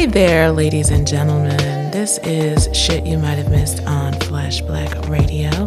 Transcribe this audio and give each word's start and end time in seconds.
Hey 0.00 0.06
there, 0.06 0.50
ladies 0.50 0.88
and 0.88 1.06
gentlemen. 1.06 1.90
This 1.90 2.18
is 2.22 2.74
Shit 2.74 3.04
You 3.04 3.18
Might 3.18 3.34
Have 3.34 3.50
Missed 3.50 3.84
on 3.84 4.14
Flash 4.20 4.62
Black 4.62 4.88
Radio. 5.08 5.66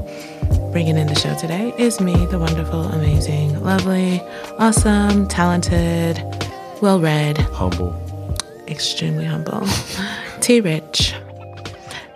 Bringing 0.71 0.98
in 0.98 1.05
the 1.05 1.13
show 1.13 1.38
today 1.38 1.71
is 1.77 2.02
me, 2.02 2.26
the 2.26 2.40
wonderful, 2.40 2.81
amazing, 2.85 3.63
lovely, 3.63 4.21
awesome, 4.57 5.27
talented, 5.27 6.17
well 6.81 6.99
read, 6.99 7.38
Humble. 7.38 7.93
extremely 8.67 9.23
humble, 9.23 9.67
T 10.41 10.62
Rich. 10.62 11.13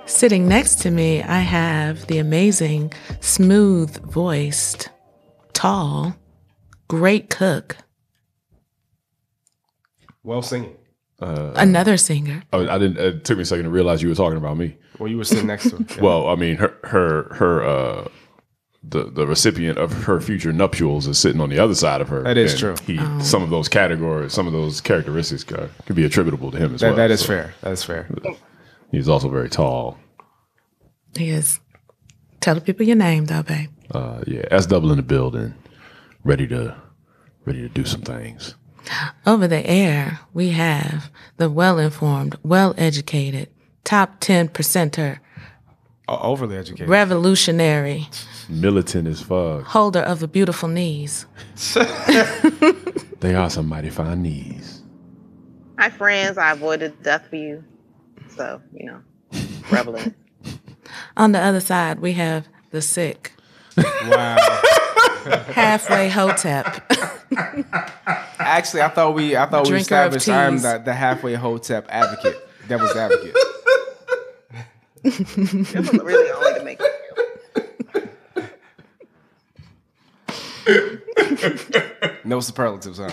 Sitting 0.07 0.47
next 0.47 0.81
to 0.81 0.89
me, 0.89 1.21
I 1.21 1.41
have 1.41 2.07
the 2.07 2.17
amazing, 2.17 2.93
smooth 3.19 3.95
voiced, 4.11 4.89
tall, 5.53 6.15
great 6.87 7.29
cook, 7.29 7.77
Well 10.23 10.41
singing. 10.41 10.77
Another 11.19 11.97
singer. 11.97 12.43
Oh, 12.53 12.67
I 12.67 12.77
didn't. 12.77 12.97
It 12.97 13.23
took 13.25 13.37
me 13.37 13.43
a 13.43 13.45
second 13.45 13.65
to 13.65 13.69
realize 13.71 14.01
you 14.03 14.09
were 14.09 14.15
talking 14.15 14.37
about 14.37 14.57
me. 14.57 14.77
Well, 14.99 15.09
you 15.09 15.17
were 15.17 15.23
sitting 15.23 15.47
next 15.47 15.69
to 15.69 15.77
it. 15.77 16.01
Well, 16.01 16.27
I 16.27 16.35
mean, 16.35 16.55
her, 16.57 16.73
her, 16.83 17.33
her, 17.35 17.63
uh, 17.63 18.07
the 18.83 19.05
the 19.11 19.27
recipient 19.27 19.77
of 19.77 19.91
her 20.03 20.19
future 20.21 20.53
nuptials 20.53 21.07
is 21.07 21.17
sitting 21.19 21.41
on 21.41 21.49
the 21.49 21.59
other 21.59 21.75
side 21.75 22.01
of 22.01 22.09
her. 22.09 22.23
That 22.23 22.37
is 22.37 22.57
true. 22.57 22.75
He, 22.85 22.97
Oh. 22.99 23.19
some 23.19 23.41
of 23.43 23.49
those 23.49 23.67
categories, 23.67 24.33
some 24.33 24.47
of 24.47 24.53
those 24.53 24.79
characteristics 24.81 25.43
uh, 25.51 25.67
could 25.85 25.95
be 25.95 26.05
attributable 26.05 26.51
to 26.51 26.57
him 26.57 26.73
as 26.75 26.81
that, 26.81 26.87
well. 26.89 26.95
that 26.97 27.11
is 27.11 27.21
So, 27.21 27.27
fair. 27.27 27.53
That 27.61 27.71
is 27.73 27.83
fair. 27.83 28.07
He's 28.91 29.09
also 29.09 29.29
very 29.29 29.49
tall. 29.49 29.97
He 31.17 31.29
is. 31.29 31.59
Tell 32.39 32.55
the 32.55 32.61
people 32.61 32.85
your 32.85 32.95
name, 32.95 33.25
though, 33.25 33.43
babe. 33.43 33.69
Uh, 33.91 34.21
yeah, 34.27 34.43
S 34.51 34.65
double 34.67 34.91
in 34.91 34.97
the 34.97 35.03
building, 35.03 35.53
ready 36.23 36.47
to 36.47 36.75
ready 37.45 37.61
to 37.61 37.69
do 37.69 37.83
some 37.85 38.01
things. 38.01 38.55
Over 39.25 39.47
the 39.47 39.65
air, 39.65 40.19
we 40.33 40.49
have 40.49 41.09
the 41.37 41.49
well 41.49 41.79
informed, 41.79 42.35
well 42.43 42.73
educated, 42.77 43.49
top 43.83 44.19
10 44.19 44.49
percenter, 44.49 45.19
O- 46.07 46.17
overly 46.19 46.55
educated. 46.57 46.87
revolutionary, 46.89 48.07
Militant 48.49 49.07
as 49.07 49.21
fuck. 49.21 49.63
holder 49.65 49.99
of 49.99 50.19
the 50.19 50.27
beautiful 50.27 50.69
knees. 50.69 51.25
They 53.19 53.33
are 53.35 53.49
some 53.49 53.67
mighty 53.67 53.89
fine 53.89 54.21
knees. 54.21 54.81
Hi, 55.79 55.89
friends. 55.89 56.37
I 56.37 56.51
avoided 56.53 57.01
death 57.03 57.27
for 57.29 57.35
you. 57.35 57.63
So, 58.35 58.61
you 58.73 58.85
know, 58.85 59.01
prevalent. 59.63 60.15
On 61.17 61.31
the 61.31 61.39
other 61.39 61.59
side, 61.59 61.99
we 61.99 62.13
have 62.13 62.47
the 62.71 62.81
sick, 62.81 63.33
Wow. 63.75 64.37
halfway 65.53 66.09
hotep. 66.09 66.89
Actually, 68.39 68.81
I 68.81 68.89
thought 68.89 69.13
we 69.13 69.35
I 69.35 69.45
thought 69.45 69.63
we 69.63 69.69
Drinker 69.69 69.95
of 70.05 70.15
established 70.15 70.29
I'm 70.29 70.57
the, 70.59 70.81
the 70.85 70.93
halfway 70.93 71.35
hotep 71.35 71.85
advocate, 71.89 72.35
devil's 72.67 72.95
advocate. 72.95 73.35
It 75.03 75.75
was 75.75 75.93
really 75.93 76.31
only 76.31 76.59
to 76.59 76.65
make 76.65 76.79
it 76.79 76.93
No 82.25 82.39
superlatives, 82.41 82.97
huh? 82.97 83.09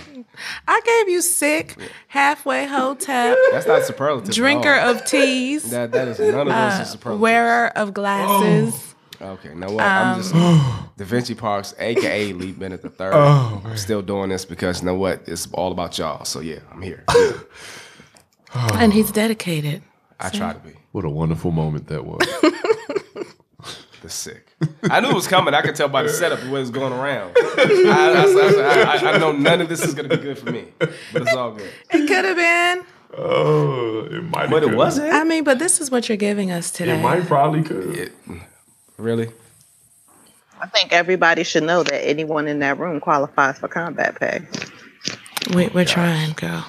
I 0.66 0.80
gave 0.84 1.08
you 1.12 1.22
sick, 1.22 1.76
halfway 2.08 2.66
hotep, 2.66 3.36
That's 3.52 3.66
not 3.66 3.84
superlative. 3.84 4.30
at 4.30 4.34
drinker 4.34 4.74
all. 4.74 4.90
of 4.90 5.04
teas, 5.04 5.70
that 5.70 5.92
that 5.92 6.08
is 6.08 6.18
none 6.18 6.30
of 6.40 6.46
those 6.46 6.54
uh, 6.54 6.78
are 6.80 6.84
superlatives. 6.84 7.20
wearer 7.22 7.66
of 7.76 7.94
glasses. 7.94 8.93
Okay, 9.24 9.54
now 9.54 9.70
what? 9.70 9.82
I'm 9.82 10.16
just 10.18 10.34
Um, 10.34 10.90
Da 10.98 11.04
Vinci 11.04 11.34
Parks, 11.34 11.74
aka 11.78 12.32
Lee 12.32 12.52
Bennett 12.52 12.82
the 12.82 12.90
third. 12.90 13.14
I'm 13.14 13.76
still 13.76 14.02
doing 14.02 14.28
this 14.30 14.44
because 14.44 14.80
you 14.80 14.86
know 14.86 14.94
what? 14.96 15.22
It's 15.26 15.48
all 15.52 15.72
about 15.72 15.96
y'all. 15.98 16.24
So 16.24 16.40
yeah, 16.40 16.58
I'm 16.70 16.82
here. 16.82 17.04
Yeah, 17.14 17.32
And 18.74 18.92
he's 18.92 19.10
dedicated. 19.10 19.82
I 20.20 20.28
try 20.28 20.52
to 20.52 20.58
be 20.58 20.72
What 20.92 21.04
a 21.04 21.10
wonderful 21.10 21.50
moment 21.50 21.88
that 21.88 22.04
was. 22.04 22.20
the 24.02 24.10
sick. 24.10 24.46
I 24.84 25.00
knew 25.00 25.08
it 25.10 25.14
was 25.14 25.26
coming. 25.26 25.54
I 25.54 25.62
could 25.62 25.74
tell 25.74 25.88
by 25.88 26.02
the 26.02 26.08
setup 26.10 26.40
of 26.40 26.50
what 26.50 26.60
was 26.60 26.70
going 26.70 26.92
around. 26.92 27.34
I, 27.38 28.24
I, 28.26 28.94
I, 28.94 29.08
I, 29.10 29.14
I 29.14 29.18
know 29.18 29.32
none 29.32 29.60
of 29.62 29.68
this 29.68 29.82
is 29.82 29.94
gonna 29.94 30.08
be 30.08 30.18
good 30.18 30.38
for 30.38 30.50
me, 30.52 30.66
but 30.78 31.22
it's 31.22 31.34
all 31.34 31.52
good. 31.52 31.70
It 31.90 32.06
could 32.06 32.24
have 32.24 32.36
been. 32.36 32.86
oh, 33.16 34.06
it 34.10 34.22
might. 34.24 34.50
But 34.50 34.62
it 34.64 34.76
wasn't. 34.76 35.12
I 35.12 35.24
mean, 35.24 35.44
but 35.44 35.58
this 35.58 35.80
is 35.80 35.90
what 35.90 36.08
you're 36.08 36.16
giving 36.18 36.50
us 36.50 36.70
today. 36.70 36.98
It 36.98 37.02
might 37.02 37.26
probably 37.26 37.62
could. 37.62 37.96
It, 37.96 38.12
really? 38.96 39.28
I 40.60 40.66
think 40.66 40.92
everybody 40.92 41.42
should 41.42 41.64
know 41.64 41.82
that 41.82 42.08
anyone 42.08 42.46
in 42.48 42.60
that 42.60 42.78
room 42.78 43.00
qualifies 43.00 43.58
for 43.58 43.68
combat 43.68 44.18
pay. 44.18 44.40
We, 45.54 45.68
we're 45.68 45.84
trying, 45.84 46.32
girl. 46.32 46.64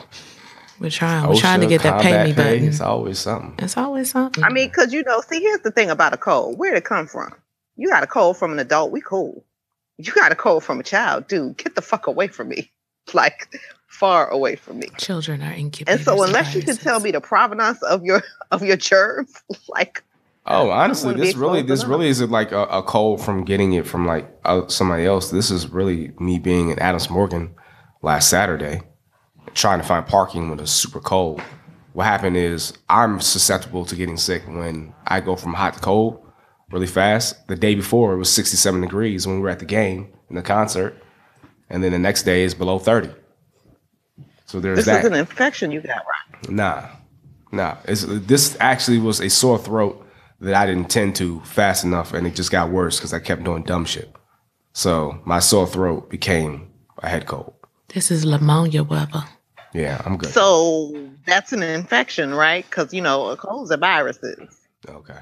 We're 0.79 0.89
trying. 0.89 1.29
We're 1.29 1.35
trying 1.35 1.61
to 1.61 1.67
get 1.67 1.83
that 1.83 2.01
pay 2.01 2.09
combat 2.09 2.27
me 2.27 2.33
pay, 2.33 2.55
button. 2.55 2.67
It's 2.67 2.81
always 2.81 3.19
something. 3.19 3.55
It's 3.63 3.77
always 3.77 4.11
something. 4.11 4.43
I 4.43 4.49
mean, 4.49 4.67
because, 4.67 4.91
you 4.91 5.03
know, 5.03 5.21
see, 5.21 5.39
here's 5.39 5.61
the 5.61 5.71
thing 5.71 5.89
about 5.89 6.13
a 6.13 6.17
cold. 6.17 6.57
Where'd 6.57 6.75
it 6.75 6.83
come 6.83 7.07
from? 7.07 7.33
You 7.77 7.89
got 7.89 8.03
a 8.03 8.07
cold 8.07 8.37
from 8.37 8.51
an 8.51 8.59
adult, 8.59 8.91
we 8.91 9.01
cool. 9.01 9.45
You 9.97 10.11
got 10.11 10.31
a 10.31 10.35
cold 10.35 10.63
from 10.63 10.79
a 10.79 10.83
child, 10.83 11.27
dude, 11.27 11.57
get 11.57 11.75
the 11.75 11.81
fuck 11.81 12.07
away 12.07 12.27
from 12.27 12.49
me. 12.49 12.71
Like, 13.13 13.55
far 13.95 14.27
away 14.29 14.55
from 14.55 14.79
me. 14.79 14.87
children 14.97 15.41
are 15.41 15.53
incubators. 15.53 15.99
And 15.99 16.05
so 16.05 16.23
unless 16.23 16.53
you 16.53 16.61
can 16.61 16.75
tell 16.75 16.99
me 16.99 17.11
the 17.11 17.21
provenance 17.21 17.81
of 17.83 18.03
your 18.03 18.23
of 18.51 18.63
your 18.63 18.77
germs, 18.77 19.33
like 19.69 20.03
Oh, 20.47 20.69
honestly, 20.69 21.15
this 21.15 21.35
really, 21.35 21.63
this 21.63 21.81
to 21.81 21.87
really 21.87 22.07
isn't 22.07 22.29
like 22.29 22.51
a, 22.51 22.63
a 22.65 22.83
cold 22.83 23.19
from 23.19 23.45
getting 23.45 23.73
it 23.73 23.87
from 23.87 24.05
like 24.05 24.29
uh, 24.45 24.67
somebody 24.67 25.05
else. 25.05 25.31
This 25.31 25.49
is 25.49 25.69
really 25.69 26.11
me 26.19 26.37
being 26.37 26.69
in 26.69 26.77
Adams 26.77 27.09
Morgan 27.09 27.55
last 28.03 28.29
Saturday, 28.29 28.81
trying 29.55 29.79
to 29.79 29.87
find 29.87 30.05
parking 30.05 30.49
when 30.49 30.59
it's 30.59 30.71
super 30.71 30.99
cold. 30.99 31.41
What 31.93 32.05
happened 32.05 32.37
is 32.37 32.73
I'm 32.89 33.21
susceptible 33.21 33.85
to 33.85 33.95
getting 33.95 34.17
sick 34.17 34.45
when 34.47 34.93
I 35.07 35.19
go 35.19 35.35
from 35.35 35.53
hot 35.53 35.75
to 35.75 35.79
cold 35.79 36.21
really 36.69 36.87
fast. 36.87 37.47
The 37.47 37.55
day 37.55 37.73
before 37.73 38.13
it 38.13 38.17
was 38.17 38.31
67 38.31 38.81
degrees 38.81 39.25
when 39.25 39.37
we 39.37 39.41
were 39.41 39.49
at 39.49 39.59
the 39.59 39.65
game 39.65 40.13
in 40.29 40.35
the 40.35 40.43
concert, 40.43 41.01
and 41.71 41.83
then 41.83 41.91
the 41.91 41.99
next 41.99 42.23
day 42.23 42.43
is 42.43 42.53
below 42.53 42.77
30. 42.77 43.09
So 44.45 44.59
there's 44.59 44.77
this 44.77 44.85
that. 44.85 44.99
is 44.99 45.05
an 45.07 45.15
infection 45.15 45.71
you 45.71 45.81
got 45.81 46.03
right. 46.05 46.51
Nah, 46.51 46.87
nah. 47.51 47.77
It's, 47.85 48.05
this 48.05 48.55
actually 48.59 48.99
was 48.99 49.19
a 49.19 49.29
sore 49.29 49.57
throat 49.57 50.04
that 50.39 50.53
I 50.55 50.65
didn't 50.65 50.89
tend 50.89 51.15
to 51.17 51.39
fast 51.41 51.83
enough, 51.83 52.13
and 52.13 52.27
it 52.27 52.35
just 52.35 52.51
got 52.51 52.69
worse 52.69 52.97
because 52.97 53.13
I 53.13 53.19
kept 53.19 53.43
doing 53.43 53.63
dumb 53.63 53.85
shit. 53.85 54.13
So 54.73 55.19
my 55.25 55.39
sore 55.39 55.67
throat 55.67 56.09
became 56.09 56.71
a 57.01 57.07
head 57.09 57.25
cold. 57.25 57.53
This 57.89 58.11
is 58.11 58.25
pneumonia 58.25 58.83
weather. 58.83 59.23
Yeah, 59.73 60.01
I'm 60.05 60.17
good. 60.17 60.31
So 60.31 61.09
that's 61.25 61.53
an 61.53 61.63
infection, 61.63 62.33
right? 62.33 62.65
Because 62.69 62.93
you 62.93 63.01
know, 63.01 63.35
colds 63.35 63.71
are 63.71 63.77
viruses. 63.77 64.67
okay. 64.87 65.19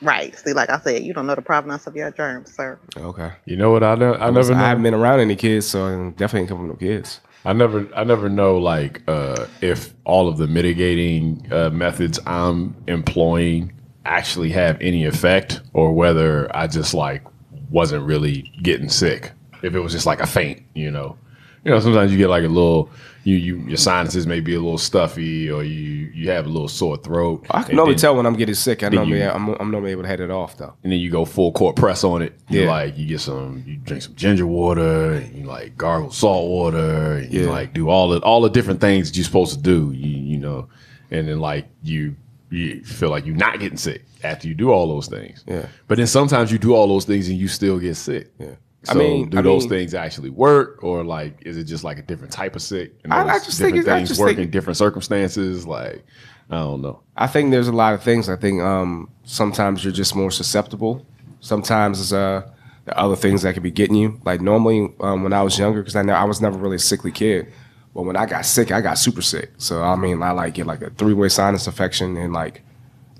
Right. 0.00 0.36
See, 0.36 0.52
like 0.52 0.68
I 0.68 0.80
said, 0.80 1.04
you 1.04 1.14
don't 1.14 1.28
know 1.28 1.36
the 1.36 1.42
provenance 1.42 1.86
of 1.86 1.94
your 1.94 2.10
germs, 2.10 2.52
sir. 2.52 2.76
Okay. 2.96 3.30
You 3.44 3.56
know 3.56 3.70
what? 3.70 3.84
I, 3.84 3.94
ne- 3.94 4.16
I 4.16 4.30
never 4.30 4.52
I 4.52 4.58
haven't 4.58 4.82
been 4.82 4.94
around 4.94 5.20
any 5.20 5.36
kids, 5.36 5.66
so 5.66 5.86
I 5.86 6.10
definitely 6.10 6.40
ain't 6.40 6.48
coming 6.48 6.62
from 6.64 6.68
no 6.70 6.74
kids. 6.74 7.20
I 7.44 7.52
never, 7.52 7.88
I 7.94 8.04
never 8.04 8.28
know 8.28 8.58
like 8.58 9.02
uh, 9.08 9.46
if 9.60 9.92
all 10.04 10.28
of 10.28 10.38
the 10.38 10.46
mitigating 10.46 11.46
uh, 11.52 11.70
methods 11.70 12.20
I'm 12.26 12.76
employing 12.86 13.72
actually 14.04 14.50
have 14.50 14.80
any 14.80 15.04
effect, 15.04 15.60
or 15.72 15.92
whether 15.92 16.54
I 16.56 16.66
just 16.66 16.94
like 16.94 17.22
wasn't 17.70 18.04
really 18.04 18.52
getting 18.62 18.88
sick. 18.88 19.32
If 19.62 19.74
it 19.74 19.80
was 19.80 19.92
just 19.92 20.06
like 20.06 20.20
a 20.20 20.26
faint, 20.26 20.62
you 20.74 20.90
know, 20.90 21.16
you 21.64 21.70
know, 21.70 21.80
sometimes 21.80 22.10
you 22.12 22.18
get 22.18 22.28
like 22.28 22.44
a 22.44 22.48
little, 22.48 22.90
you, 23.24 23.36
you, 23.36 23.56
your 23.68 23.76
sinuses 23.76 24.26
may 24.26 24.40
be 24.40 24.54
a 24.54 24.60
little 24.60 24.78
stuffy, 24.78 25.50
or 25.50 25.62
you, 25.62 26.10
you 26.12 26.30
have 26.30 26.46
a 26.46 26.48
little 26.48 26.68
sore 26.68 26.96
throat. 26.96 27.46
I 27.50 27.62
can 27.62 27.76
normally 27.76 27.94
then- 27.94 28.00
tell 28.00 28.16
when 28.16 28.26
I'm 28.26 28.34
getting 28.34 28.54
sick. 28.54 28.82
I 28.82 28.88
normally, 28.88 29.18
you- 29.18 29.28
I'm, 29.28 29.48
I'm 29.60 29.70
normally 29.70 29.92
able 29.92 30.02
to 30.02 30.08
head 30.08 30.20
it 30.20 30.30
off 30.30 30.56
though. 30.56 30.74
and 30.82 30.92
then 30.92 30.98
you 30.98 31.10
go 31.10 31.24
full 31.24 31.52
court 31.52 31.76
press 31.76 32.02
on 32.04 32.22
it. 32.22 32.38
You 32.48 32.62
Yeah. 32.62 32.70
like 32.70 32.98
you 32.98 33.06
get 33.06 33.20
some, 33.20 33.62
you 33.66 33.76
drink 33.76 34.02
some 34.02 34.14
ginger 34.14 34.46
water, 34.46 35.12
and 35.14 35.34
you 35.36 35.44
like 35.44 35.76
gargle 35.76 36.10
salt 36.10 36.48
water, 36.48 37.18
and 37.18 37.32
you 37.32 37.48
like 37.50 37.72
do 37.72 37.88
all 37.88 38.08
the 38.08 38.18
all 38.20 38.40
the 38.40 38.50
different 38.50 38.80
things 38.80 39.08
that 39.10 39.16
you're 39.16 39.24
supposed 39.24 39.54
to 39.56 39.60
do. 39.62 39.92
You 39.92 40.08
you 40.32 40.38
know, 40.38 40.68
and 41.10 41.28
then 41.28 41.38
like 41.40 41.66
you 41.82 42.16
you 42.50 42.82
feel 42.84 43.08
like 43.10 43.24
you're 43.24 43.34
not 43.36 43.60
getting 43.60 43.78
sick 43.78 44.04
after 44.24 44.46
you 44.48 44.54
do 44.54 44.70
all 44.70 44.86
those 44.88 45.06
things. 45.08 45.42
Yeah. 45.46 45.66
But 45.88 45.96
then 45.98 46.06
sometimes 46.06 46.52
you 46.52 46.58
do 46.58 46.74
all 46.74 46.86
those 46.86 47.04
things 47.04 47.28
and 47.28 47.38
you 47.38 47.48
still 47.48 47.78
get 47.78 47.96
sick. 47.96 48.30
Yeah. 48.38 48.56
So 48.84 48.94
mean- 48.94 49.30
do 49.30 49.38
I 49.38 49.42
those 49.42 49.62
mean- 49.62 49.70
things 49.70 49.94
actually 49.94 50.30
work, 50.30 50.82
or 50.82 51.04
like 51.04 51.38
is 51.46 51.56
it 51.56 51.64
just 51.64 51.84
like 51.84 51.98
a 51.98 52.02
different 52.02 52.32
type 52.32 52.56
of 52.56 52.62
sick? 52.62 52.92
And 53.04 53.12
I- 53.12 53.34
I 53.34 53.38
just 53.38 53.58
think 53.58 53.74
different 53.76 53.88
I 53.88 53.98
things 53.98 54.08
just 54.08 54.20
work 54.20 54.28
think- 54.30 54.40
in 54.40 54.50
different 54.50 54.76
circumstances. 54.76 55.66
Like 55.66 56.04
I 56.50 56.56
don't 56.58 56.82
know. 56.82 57.00
I 57.16 57.26
think 57.28 57.50
there's 57.52 57.68
a 57.68 57.72
lot 57.72 57.94
of 57.94 58.02
things. 58.02 58.28
I 58.28 58.36
think 58.36 58.60
um, 58.60 59.08
sometimes 59.24 59.84
you're 59.84 59.92
just 59.92 60.14
more 60.16 60.30
susceptible. 60.30 61.06
Sometimes 61.40 62.00
it's, 62.00 62.12
uh, 62.12 62.42
there 62.84 62.98
are 62.98 63.04
other 63.04 63.16
things 63.16 63.42
that 63.42 63.54
could 63.54 63.62
be 63.62 63.70
getting 63.70 63.96
you. 63.96 64.20
Like 64.24 64.40
normally 64.40 64.92
um, 65.00 65.22
when 65.22 65.32
I 65.32 65.42
was 65.42 65.58
younger, 65.58 65.80
because 65.80 65.96
I 65.96 66.02
know 66.02 66.14
I 66.14 66.24
was 66.24 66.40
never 66.40 66.58
really 66.58 66.76
a 66.76 66.80
sickly 66.80 67.12
kid. 67.12 67.52
But 67.94 68.02
when 68.02 68.16
I 68.16 68.26
got 68.26 68.44
sick, 68.46 68.72
I 68.72 68.80
got 68.80 68.98
super 68.98 69.22
sick. 69.22 69.52
So 69.58 69.82
I 69.82 69.94
mean, 69.96 70.22
I 70.22 70.32
like 70.32 70.54
get 70.54 70.66
like 70.66 70.82
a 70.82 70.90
three 70.90 71.14
way 71.14 71.28
sinus 71.28 71.66
infection 71.66 72.16
and 72.16 72.32
like 72.32 72.62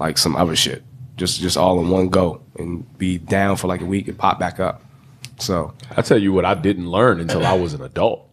like 0.00 0.18
some 0.18 0.34
other 0.34 0.56
shit, 0.56 0.82
just 1.16 1.40
just 1.40 1.56
all 1.56 1.78
in 1.80 1.88
one 1.90 2.08
go, 2.08 2.40
and 2.58 2.84
be 2.98 3.18
down 3.18 3.56
for 3.56 3.68
like 3.68 3.80
a 3.80 3.84
week 3.86 4.08
and 4.08 4.18
pop 4.18 4.40
back 4.40 4.58
up. 4.58 4.82
So 5.42 5.74
I 5.96 6.02
tell 6.02 6.18
you 6.18 6.32
what, 6.32 6.44
I 6.44 6.54
didn't 6.54 6.88
learn 6.88 7.20
until 7.20 7.44
I 7.44 7.54
was 7.54 7.74
an 7.74 7.82
adult. 7.82 8.28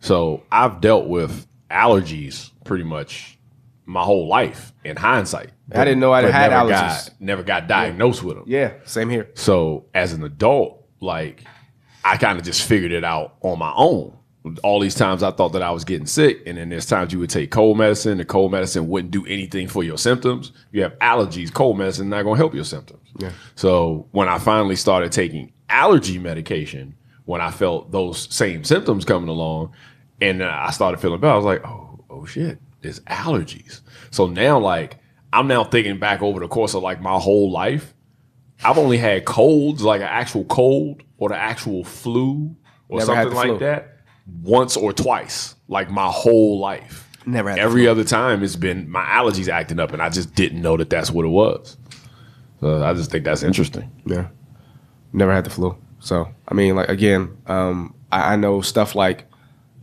So 0.00 0.42
I've 0.52 0.80
dealt 0.80 1.06
with 1.06 1.46
allergies 1.70 2.50
pretty 2.64 2.84
much 2.84 3.38
my 3.86 4.02
whole 4.02 4.28
life. 4.28 4.72
In 4.84 4.96
hindsight, 4.96 5.50
I 5.72 5.84
didn't 5.84 6.00
know 6.00 6.12
I 6.12 6.22
had 6.22 6.50
never 6.50 6.70
allergies. 6.70 6.70
Got, 7.08 7.10
never 7.20 7.42
got 7.42 7.68
diagnosed 7.68 8.22
with 8.22 8.36
them. 8.36 8.44
yeah, 8.46 8.74
same 8.84 9.08
here. 9.08 9.30
So 9.34 9.86
as 9.94 10.12
an 10.12 10.22
adult, 10.22 10.84
like 11.00 11.44
I 12.04 12.16
kind 12.16 12.38
of 12.38 12.44
just 12.44 12.62
figured 12.62 12.92
it 12.92 13.04
out 13.04 13.36
on 13.40 13.58
my 13.58 13.72
own. 13.74 14.12
All 14.62 14.78
these 14.78 14.94
times 14.94 15.24
I 15.24 15.32
thought 15.32 15.54
that 15.54 15.62
I 15.62 15.72
was 15.72 15.84
getting 15.84 16.06
sick, 16.06 16.40
and 16.46 16.56
then 16.56 16.68
there's 16.68 16.86
times 16.86 17.12
you 17.12 17.18
would 17.18 17.30
take 17.30 17.50
cold 17.50 17.78
medicine. 17.78 18.18
The 18.18 18.24
cold 18.24 18.52
medicine 18.52 18.86
wouldn't 18.88 19.10
do 19.10 19.26
anything 19.26 19.66
for 19.66 19.82
your 19.82 19.98
symptoms. 19.98 20.52
You 20.70 20.82
have 20.82 20.96
allergies, 21.00 21.52
cold 21.52 21.78
medicine 21.78 22.08
not 22.08 22.22
going 22.22 22.36
to 22.36 22.38
help 22.38 22.54
your 22.54 22.62
symptoms. 22.64 23.08
Yeah. 23.18 23.32
So 23.56 24.06
when 24.12 24.28
I 24.28 24.38
finally 24.38 24.76
started 24.76 25.10
taking 25.10 25.52
allergy 25.68 26.18
medication, 26.18 26.94
when 27.24 27.40
I 27.40 27.50
felt 27.50 27.90
those 27.90 28.32
same 28.34 28.64
symptoms 28.64 29.04
coming 29.04 29.28
along, 29.28 29.72
and 30.20 30.42
I 30.42 30.70
started 30.70 30.98
feeling 30.98 31.20
better, 31.20 31.32
I 31.32 31.36
was 31.36 31.44
like, 31.44 31.66
oh, 31.66 32.04
oh 32.08 32.24
shit, 32.24 32.58
it's 32.82 33.00
allergies. 33.00 33.80
So 34.10 34.26
now, 34.26 34.58
like, 34.58 34.98
I'm 35.32 35.48
now 35.48 35.64
thinking 35.64 35.98
back 35.98 36.22
over 36.22 36.40
the 36.40 36.48
course 36.48 36.74
of 36.74 36.82
like 36.82 37.00
my 37.00 37.18
whole 37.18 37.50
life. 37.50 37.94
I've 38.64 38.78
only 38.78 38.96
had 38.96 39.26
colds, 39.26 39.82
like 39.82 40.00
an 40.00 40.06
actual 40.06 40.44
cold 40.44 41.02
or 41.18 41.28
the 41.28 41.36
actual 41.36 41.84
flu 41.84 42.56
or 42.88 43.00
Never 43.00 43.06
something 43.12 43.34
like 43.34 43.48
flu. 43.48 43.58
that, 43.58 43.98
once 44.42 44.76
or 44.76 44.92
twice, 44.92 45.56
like 45.68 45.90
my 45.90 46.06
whole 46.06 46.58
life. 46.58 47.02
Never 47.26 47.50
had 47.50 47.58
Every 47.58 47.86
other 47.88 48.04
time, 48.04 48.42
it's 48.42 48.56
been 48.56 48.88
my 48.88 49.04
allergies 49.04 49.48
acting 49.48 49.80
up, 49.80 49.92
and 49.92 50.00
I 50.00 50.08
just 50.08 50.34
didn't 50.34 50.62
know 50.62 50.76
that 50.76 50.88
that's 50.88 51.10
what 51.10 51.26
it 51.26 51.30
was. 51.30 51.76
So 52.60 52.82
I 52.82 52.94
just 52.94 53.10
think 53.10 53.24
that's 53.24 53.42
interesting. 53.42 53.90
Yeah. 54.06 54.28
Never 55.12 55.32
had 55.32 55.44
the 55.44 55.50
flu. 55.50 55.76
So, 55.98 56.28
I 56.48 56.54
mean, 56.54 56.76
like, 56.76 56.88
again, 56.88 57.36
um, 57.46 57.94
I, 58.12 58.34
I 58.34 58.36
know 58.36 58.60
stuff 58.60 58.94
like 58.94 59.24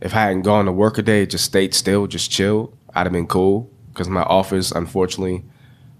if 0.00 0.14
I 0.14 0.20
hadn't 0.20 0.42
gone 0.42 0.66
to 0.66 0.72
work 0.72 0.98
a 0.98 1.02
day, 1.02 1.26
just 1.26 1.44
stayed 1.44 1.74
still, 1.74 2.06
just 2.06 2.30
chilled, 2.30 2.76
I'd 2.94 3.06
have 3.06 3.12
been 3.12 3.26
cool. 3.26 3.70
Because 3.92 4.08
my 4.08 4.22
office, 4.22 4.72
unfortunately, 4.72 5.44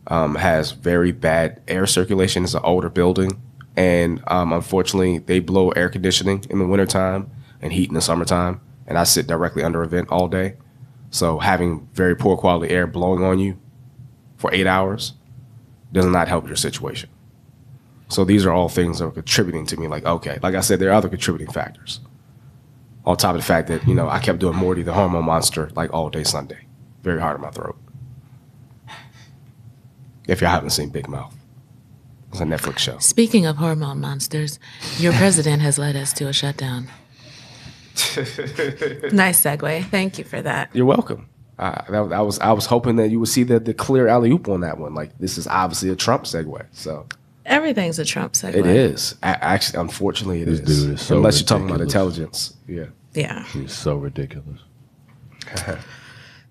um, 0.09 0.35
has 0.35 0.73
very 0.73 1.13
bad 1.13 1.63
air 1.69 1.87
circulation. 1.87 2.45
It's 2.45 2.55
an 2.55 2.63
older 2.65 2.91
building. 2.91 3.41
And 3.77 4.23
um, 4.27 4.53
unfortunately, 4.53 5.19
they 5.19 5.41
blow 5.41 5.71
air 5.71 5.89
conditioning 5.89 6.45
in 6.51 6.59
the 6.59 6.67
wintertime 6.67 7.31
and 7.61 7.73
heat 7.73 7.89
in 7.89 7.95
the 7.95 8.01
summertime. 8.01 8.61
And 8.87 8.99
I 8.99 9.05
sit 9.05 9.27
directly 9.27 9.63
under 9.63 9.83
a 9.83 9.89
vent 9.89 10.09
all 10.11 10.29
day. 10.29 10.57
So, 11.11 11.39
having 11.39 11.89
very 11.95 12.17
poor 12.17 12.37
quality 12.37 12.73
air 12.75 12.87
blowing 12.87 13.23
on 13.23 13.39
you 13.39 13.59
for 14.37 14.53
eight 14.53 14.67
hours 14.67 15.15
does 15.93 16.07
not 16.07 16.29
help 16.29 16.47
your 16.47 16.57
situation. 16.57 17.09
So 18.09 18.25
these 18.25 18.45
are 18.45 18.53
all 18.53 18.69
things 18.69 18.99
that 18.99 19.07
are 19.07 19.11
contributing 19.11 19.67
to 19.67 19.77
me. 19.77 19.89
Like, 19.89 20.05
okay, 20.05 20.39
like 20.43 20.55
I 20.55 20.61
said, 20.61 20.79
there 20.79 20.91
are 20.91 20.95
other 20.95 21.09
contributing 21.09 21.53
factors. 21.53 22.01
On 23.07 23.17
top 23.17 23.35
of 23.35 23.41
the 23.41 23.47
fact 23.47 23.69
that, 23.69 23.87
you 23.87 23.95
know, 23.95 24.09
I 24.09 24.19
kept 24.19 24.39
doing 24.39 24.57
Maury 24.57 24.83
the 24.83 24.93
Hormone 24.93 25.25
Monster 25.25 25.71
like 25.75 25.93
all 25.93 26.11
day 26.11 26.25
Sunday. 26.25 26.67
Very 27.03 27.21
hard 27.21 27.37
on 27.37 27.43
my 27.43 27.51
throat. 27.51 27.77
If 30.27 30.41
y'all 30.41 30.51
haven't 30.51 30.71
seen 30.71 30.89
Big 30.89 31.07
Mouth, 31.07 31.35
it's 32.31 32.41
a 32.41 32.45
Netflix 32.45 32.79
show. 32.79 32.99
Speaking 32.99 33.45
of 33.47 33.57
hormone 33.57 34.01
monsters, 34.01 34.59
your 34.99 35.13
president 35.19 35.61
has 35.63 35.79
led 35.79 35.97
us 35.97 36.13
to 36.15 36.29
a 36.29 36.33
shutdown. 36.33 36.89
nice 39.13 39.41
segue. 39.41 39.85
Thank 39.85 40.19
you 40.19 40.25
for 40.25 40.43
that. 40.43 40.71
You're 40.73 40.87
welcome. 40.87 41.29
Uh, 41.59 41.83
that, 41.89 42.13
I 42.13 42.21
was 42.23 42.41
I 42.41 42.53
was 42.53 42.67
hoping 42.67 42.97
that 42.97 43.11
you 43.11 43.21
would 43.21 43.29
see 43.29 43.45
the, 43.45 43.61
the 43.61 43.73
clear 43.73 44.09
alley 44.09 44.31
oop 44.33 44.49
on 44.49 44.63
that 44.63 44.79
one. 44.79 44.95
Like 44.95 45.17
this 45.19 45.39
is 45.39 45.47
obviously 45.47 45.91
a 45.91 45.97
Trump 45.97 46.25
segue. 46.25 46.67
So 46.73 47.07
Everything's 47.47 47.99
a 47.99 48.05
Trump 48.05 48.33
segue. 48.33 48.55
it 48.55 48.67
is. 48.67 49.15
A- 49.23 49.45
actually, 49.45 49.81
unfortunately, 49.81 50.43
it 50.43 50.49
is. 50.49 50.61
This 50.63 50.83
dude 50.83 50.95
is 50.95 51.03
so 51.03 51.17
Unless 51.19 51.41
you're 51.41 51.47
talking 51.47 51.69
about 51.69 51.81
intelligence. 51.81 52.55
Yeah. 52.67 52.87
Yeah. 53.13 53.45
He's 53.47 53.73
so 53.73 53.97
ridiculous. 53.97 54.61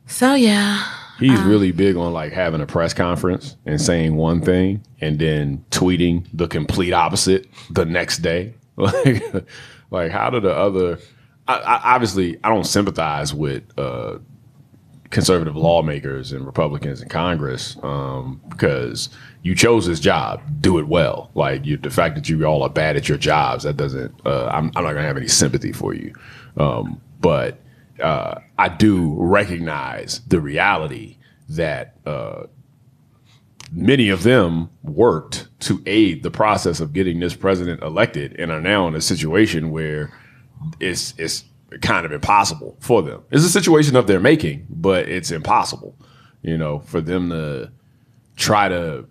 So 0.08 0.34
yeah, 0.36 0.84
He's 1.20 1.40
really 1.42 1.72
big 1.72 1.96
on 1.96 2.12
like 2.14 2.34
having 2.34 2.60
a 2.62 2.66
press 2.66 2.94
conference 2.94 3.56
and 3.66 3.80
saying 3.82 4.16
one 4.16 4.42
thing 4.42 4.84
and 5.00 5.18
then 5.18 5.64
tweeting 5.72 6.28
the 6.34 6.48
complete 6.48 6.92
opposite 6.94 7.48
the 7.70 7.86
next 7.86 8.18
day. 8.20 8.54
Like, 8.76 9.24
like 9.92 10.12
how 10.12 10.32
do 10.32 10.40
the 10.40 10.52
other? 10.52 10.98
I, 11.48 11.58
I, 11.60 11.94
obviously, 11.94 12.40
I 12.44 12.50
don't 12.50 12.64
sympathize 12.64 13.32
with 13.32 13.62
uh, 13.78 14.18
conservative 15.14 15.56
lawmakers 15.56 16.32
and 16.32 16.46
Republicans 16.46 17.02
in 17.02 17.08
Congress 17.08 17.78
um, 17.84 18.42
because 18.50 19.10
you 19.44 19.54
chose 19.54 19.86
this 19.86 20.00
job, 20.00 20.42
do 20.60 20.80
it 20.80 20.88
well. 20.88 21.30
Like 21.36 21.66
you, 21.66 21.78
the 21.78 21.92
fact 21.92 22.16
that 22.16 22.28
you 22.28 22.44
all 22.46 22.64
are 22.64 22.70
bad 22.70 22.98
at 22.98 23.08
your 23.08 23.20
jobs, 23.20 23.64
that 23.64 23.78
doesn't. 23.78 24.14
Uh, 24.26 24.48
I'm, 24.48 24.72
I'm 24.76 24.84
not 24.84 24.94
gonna 24.94 25.04
have 25.04 25.16
any 25.16 25.28
sympathy 25.28 25.72
for 25.72 25.94
you. 25.94 26.14
Um, 26.58 27.00
but 27.22 27.60
uh, 28.02 28.40
I 28.58 28.70
do 28.70 29.14
recognize 29.18 30.20
the 30.28 30.42
reality 30.42 31.18
that 31.48 31.96
uh, 32.08 32.48
many 33.72 34.10
of 34.10 34.24
them 34.24 34.72
worked 34.82 35.48
to 35.62 35.82
aid 35.86 36.24
the 36.24 36.32
process 36.32 36.80
of 36.80 36.92
getting 36.92 37.20
this 37.20 37.36
president 37.36 37.84
elected 37.84 38.36
and 38.40 38.52
are 38.52 38.62
now 38.62 38.88
in 38.88 38.96
a 38.96 39.02
situation 39.02 39.70
where 39.70 40.12
it's 40.80 41.14
it's 41.20 41.44
kind 41.82 42.06
of 42.06 42.12
impossible 42.12 42.78
for 42.80 43.02
them. 43.02 43.24
It's 43.32 43.46
a 43.46 43.50
situation 43.50 43.96
of 43.96 44.08
their 44.08 44.20
making, 44.20 44.68
but 44.70 45.10
it's 45.10 45.32
impossible, 45.32 45.96
you 46.42 46.58
know, 46.58 46.80
for 46.80 47.02
them 47.02 47.30
to 47.30 47.72
try 48.36 48.70
to 48.70 49.06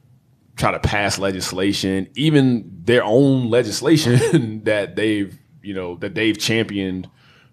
try 0.56 0.70
to 0.70 0.78
pass 0.78 1.18
legislation, 1.18 2.08
even 2.14 2.70
their 2.84 3.04
own 3.04 3.48
legislation 3.48 4.62
that 4.64 4.96
they've, 4.96 5.38
you 5.62 5.74
know, 5.74 5.96
that 5.96 6.14
they've 6.14 6.38
championed 6.38 7.08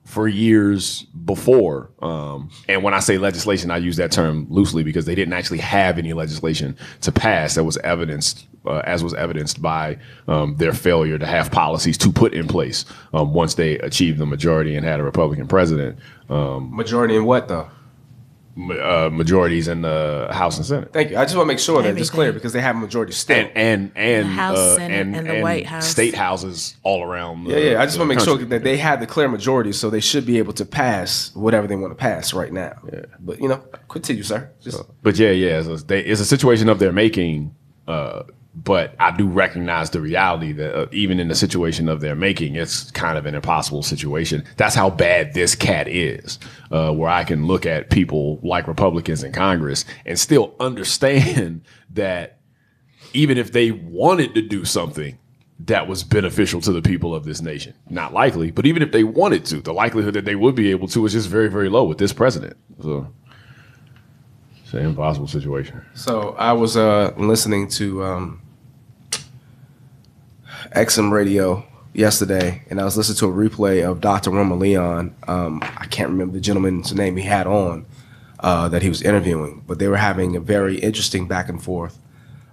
for 0.10 0.28
years 0.28 1.04
before. 1.24 1.92
Um, 2.02 2.50
and 2.68 2.82
when 2.82 2.96
I 2.96 3.00
say 3.00 3.20
legislation, 3.20 3.70
I 3.70 3.78
use 3.78 3.98
that 3.98 4.12
term 4.12 4.48
loosely 4.50 4.82
because 4.82 5.06
they 5.06 5.14
didn't 5.14 5.36
actually 5.36 5.60
have 5.60 6.00
any 6.00 6.14
legislation 6.14 6.76
to 7.02 7.12
pass 7.12 7.54
that 7.54 7.64
was 7.64 7.78
evidenced, 7.78 8.48
uh, 8.66 8.82
as 8.86 9.04
was 9.04 9.14
evidenced 9.14 9.62
by 9.62 10.00
um, 10.28 10.56
their 10.56 10.74
failure 10.74 11.20
to 11.20 11.28
have 11.28 11.52
policies 11.52 11.96
to 12.00 12.12
put 12.12 12.34
in 12.34 12.48
place 12.48 12.86
um, 13.14 13.36
once 13.36 13.54
they 13.54 13.78
achieved 13.78 14.18
the 14.18 14.26
majority 14.26 14.76
and 14.76 14.84
had 14.84 15.00
a 15.00 15.04
Republican 15.04 15.48
president. 15.48 16.00
Um, 16.28 16.76
Majority 16.76 17.16
in 17.16 17.26
what 17.26 17.48
though? 17.48 17.70
Ma- 18.60 18.76
uh, 18.76 19.10
majorities 19.12 19.68
in 19.68 19.82
the 19.82 20.28
House 20.32 20.58
and 20.58 20.66
Senate. 20.66 20.92
Thank 20.94 21.12
you. 21.12 21.18
I 21.18 21.24
just 21.24 21.36
want 21.36 21.48
to 21.48 21.54
make 21.54 21.60
sure 21.60 21.82
that 21.82 21.98
it's 21.98 22.10
clear 22.10 22.34
because 22.34 22.54
they 22.54 22.62
have 22.62 22.76
a 22.76 22.80
majority 22.80 23.14
still. 23.14 23.38
And 23.38 23.52
and 23.56 23.92
and 23.96 24.26
The 24.28 24.34
House, 24.34 24.58
uh, 24.58 24.76
Senate, 24.76 25.00
and, 25.00 25.16
and 25.16 25.30
the 25.30 25.42
White 25.42 25.66
House. 25.66 25.88
state 25.88 26.14
houses 26.16 26.76
all 26.84 27.04
around. 27.04 27.46
The, 27.46 27.52
yeah, 27.52 27.72
yeah. 27.72 27.82
I 27.82 27.86
just 27.86 27.98
want 27.98 28.10
to 28.12 28.16
make 28.16 28.24
sure 28.24 28.38
that 28.38 28.64
they 28.64 28.78
have 28.78 29.00
the 29.00 29.08
clear 29.08 29.28
majority, 29.28 29.72
so 29.72 29.90
they 29.90 30.02
should 30.02 30.26
be 30.26 30.38
able 30.38 30.54
to 30.54 30.66
pass 30.66 31.34
whatever 31.36 31.68
they 31.68 31.76
want 31.76 31.92
to 31.92 31.96
pass 31.96 32.34
right 32.34 32.52
now. 32.52 32.78
Yeah. 32.92 33.06
But 33.20 33.42
you 33.42 33.48
know, 33.48 33.64
continue, 33.88 34.24
sir. 34.24 34.52
Just 34.62 34.84
But 35.02 35.18
yeah, 35.18 35.32
yeah, 35.32 35.60
it's 35.60 35.68
a, 35.68 35.86
they, 35.86 36.02
it's 36.02 36.22
a 36.22 36.26
situation 36.26 36.70
of 36.70 36.80
their 36.80 36.92
making. 36.92 37.56
Uh, 37.88 38.24
but 38.64 38.94
I 39.00 39.16
do 39.16 39.28
recognize 39.28 39.90
the 39.90 40.02
reality 40.02 40.52
that 40.54 40.78
uh, 40.78 40.88
even 40.92 41.20
in 41.20 41.28
the 41.28 41.36
situation 41.36 41.88
of 41.88 42.02
their 42.02 42.16
making, 42.16 42.56
it's 42.56 42.92
kind 42.92 43.18
of 43.18 43.26
an 43.26 43.36
impossible 43.36 43.84
situation. 43.84 44.44
That's 44.58 44.76
how 44.76 44.90
bad 44.90 45.34
this 45.34 45.56
cat 45.56 45.88
is. 45.88 46.40
Uh, 46.72 46.92
where 46.92 47.10
I 47.10 47.24
can 47.24 47.48
look 47.48 47.66
at 47.66 47.90
people 47.90 48.40
like 48.44 48.68
Republicans 48.68 49.24
in 49.24 49.32
Congress 49.32 49.86
and 50.06 50.20
still 50.20 50.54
understand 50.60 51.62
that 51.92 52.40
even 53.14 53.38
if 53.38 53.52
they 53.52 53.72
wanted 53.72 54.36
to 54.36 54.42
do 54.42 54.66
something 54.66 55.18
that 55.62 55.88
was 55.88 56.04
beneficial 56.04 56.62
to 56.62 56.72
the 56.72 56.82
people 56.82 57.16
of 57.16 57.26
this 57.26 57.42
nation, 57.42 57.74
not 57.90 58.14
likely, 58.14 58.52
but 58.52 58.66
even 58.66 58.82
if 58.84 58.92
they 58.92 59.04
wanted 59.04 59.46
to, 59.46 59.62
the 59.62 59.74
likelihood 59.74 60.14
that 60.14 60.26
they 60.26 60.36
would 60.36 60.56
be 60.56 60.70
able 60.70 60.88
to 60.88 61.06
is 61.06 61.14
just 61.14 61.28
very, 61.28 61.50
very 61.50 61.70
low 61.70 61.86
with 61.86 61.98
this 61.98 62.14
president. 62.14 62.56
So. 62.82 63.08
It's 64.64 64.74
an 64.76 64.86
impossible 64.86 65.28
situation. 65.28 65.82
So 65.96 66.36
I 66.38 66.54
was 66.54 66.78
uh, 66.78 67.14
listening 67.18 67.70
to 67.70 68.04
um, 68.04 68.42
XM 70.76 71.12
radio 71.12 71.66
yesterday, 71.94 72.64
and 72.70 72.80
I 72.80 72.84
was 72.84 72.96
listening 72.96 73.18
to 73.18 73.26
a 73.26 73.50
replay 73.50 73.90
of 73.90 74.02
Dr. 74.02 74.32
Roma 74.32 74.56
Leon. 74.56 75.16
Um, 75.28 75.62
I 75.64 75.86
can't 75.86 76.10
remember 76.10 76.34
the 76.34 76.42
gentleman's 76.42 76.94
name 76.94 77.18
he 77.18 77.24
had 77.24 77.48
on 77.48 77.86
uh, 78.40 78.70
that 78.70 78.82
he 78.82 78.90
was 78.90 79.02
interviewing, 79.02 79.64
but 79.66 79.80
they 79.80 79.88
were 79.88 79.98
having 79.98 80.36
a 80.36 80.40
very 80.40 80.78
interesting 80.80 81.28
back 81.28 81.50
and 81.50 81.62
forth 81.62 81.98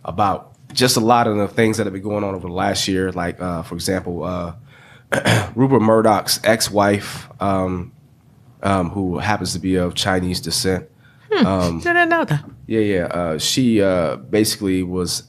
about 0.05 0.53
just 0.73 0.97
a 0.97 1.01
lot 1.01 1.27
of 1.27 1.37
the 1.37 1.49
things 1.49 1.77
that 1.77 1.85
have 1.85 1.93
been 1.93 2.03
going 2.03 2.25
on 2.25 2.35
over 2.35 2.49
the 2.49 2.55
last 2.55 2.89
year. 2.89 3.13
Like, 3.13 3.41
uh, 3.41 3.63
for 3.63 3.75
example, 3.75 4.25
uh, 4.25 4.55
Rupert 5.55 5.83
Murdoch's 5.83 6.41
ex-wife, 6.43 7.29
um, 7.41 7.93
um, 8.63 8.91
who 8.91 9.19
happens 9.19 9.53
to 9.53 9.59
be 9.59 9.77
of 9.77 9.95
Chinese 9.95 10.41
descent. 10.41 10.89
Didn't 11.81 12.09
know 12.09 12.25
that. 12.25 12.45
Yeah, 12.67 12.81
yeah. 12.81 13.05
Uh, 13.05 13.39
she 13.39 13.83
uh, 13.83 14.17
basically 14.17 14.83
was 14.83 15.25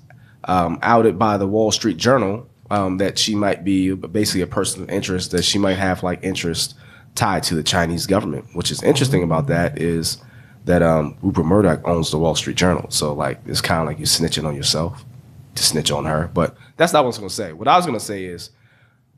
um, 0.45 0.79
outed 0.81 1.19
by 1.19 1.37
the 1.37 1.47
Wall 1.47 1.71
Street 1.71 1.97
Journal 1.97 2.47
um, 2.69 2.97
that 2.97 3.17
she 3.17 3.35
might 3.35 3.63
be 3.63 3.93
basically 3.93 4.41
a 4.41 4.47
person 4.47 4.83
of 4.83 4.89
interest, 4.89 5.31
that 5.31 5.43
she 5.43 5.57
might 5.57 5.77
have 5.77 6.03
like 6.03 6.23
interest 6.23 6.75
tied 7.15 7.43
to 7.43 7.55
the 7.55 7.63
Chinese 7.63 8.07
government. 8.07 8.45
Which 8.53 8.71
is 8.71 8.83
interesting 8.83 9.23
about 9.23 9.47
that 9.47 9.81
is 9.81 10.17
that 10.65 10.81
um, 10.81 11.17
Rupert 11.21 11.45
Murdoch 11.45 11.81
owns 11.87 12.11
the 12.11 12.19
Wall 12.19 12.35
Street 12.35 12.57
Journal. 12.57 12.89
So 12.89 13.13
like 13.13 13.39
it's 13.45 13.61
kind 13.61 13.81
of 13.81 13.87
like 13.87 13.97
you're 13.97 14.05
snitching 14.05 14.45
on 14.45 14.55
yourself 14.55 15.05
to 15.55 15.63
snitch 15.63 15.91
on 15.91 16.05
her. 16.05 16.29
But 16.33 16.55
that's 16.75 16.93
not 16.93 16.99
what 16.99 17.05
I 17.05 17.07
was 17.07 17.17
going 17.17 17.29
to 17.29 17.35
say. 17.35 17.53
What 17.53 17.67
I 17.67 17.75
was 17.77 17.85
going 17.85 17.97
to 17.97 18.05
say 18.05 18.25
is 18.25 18.51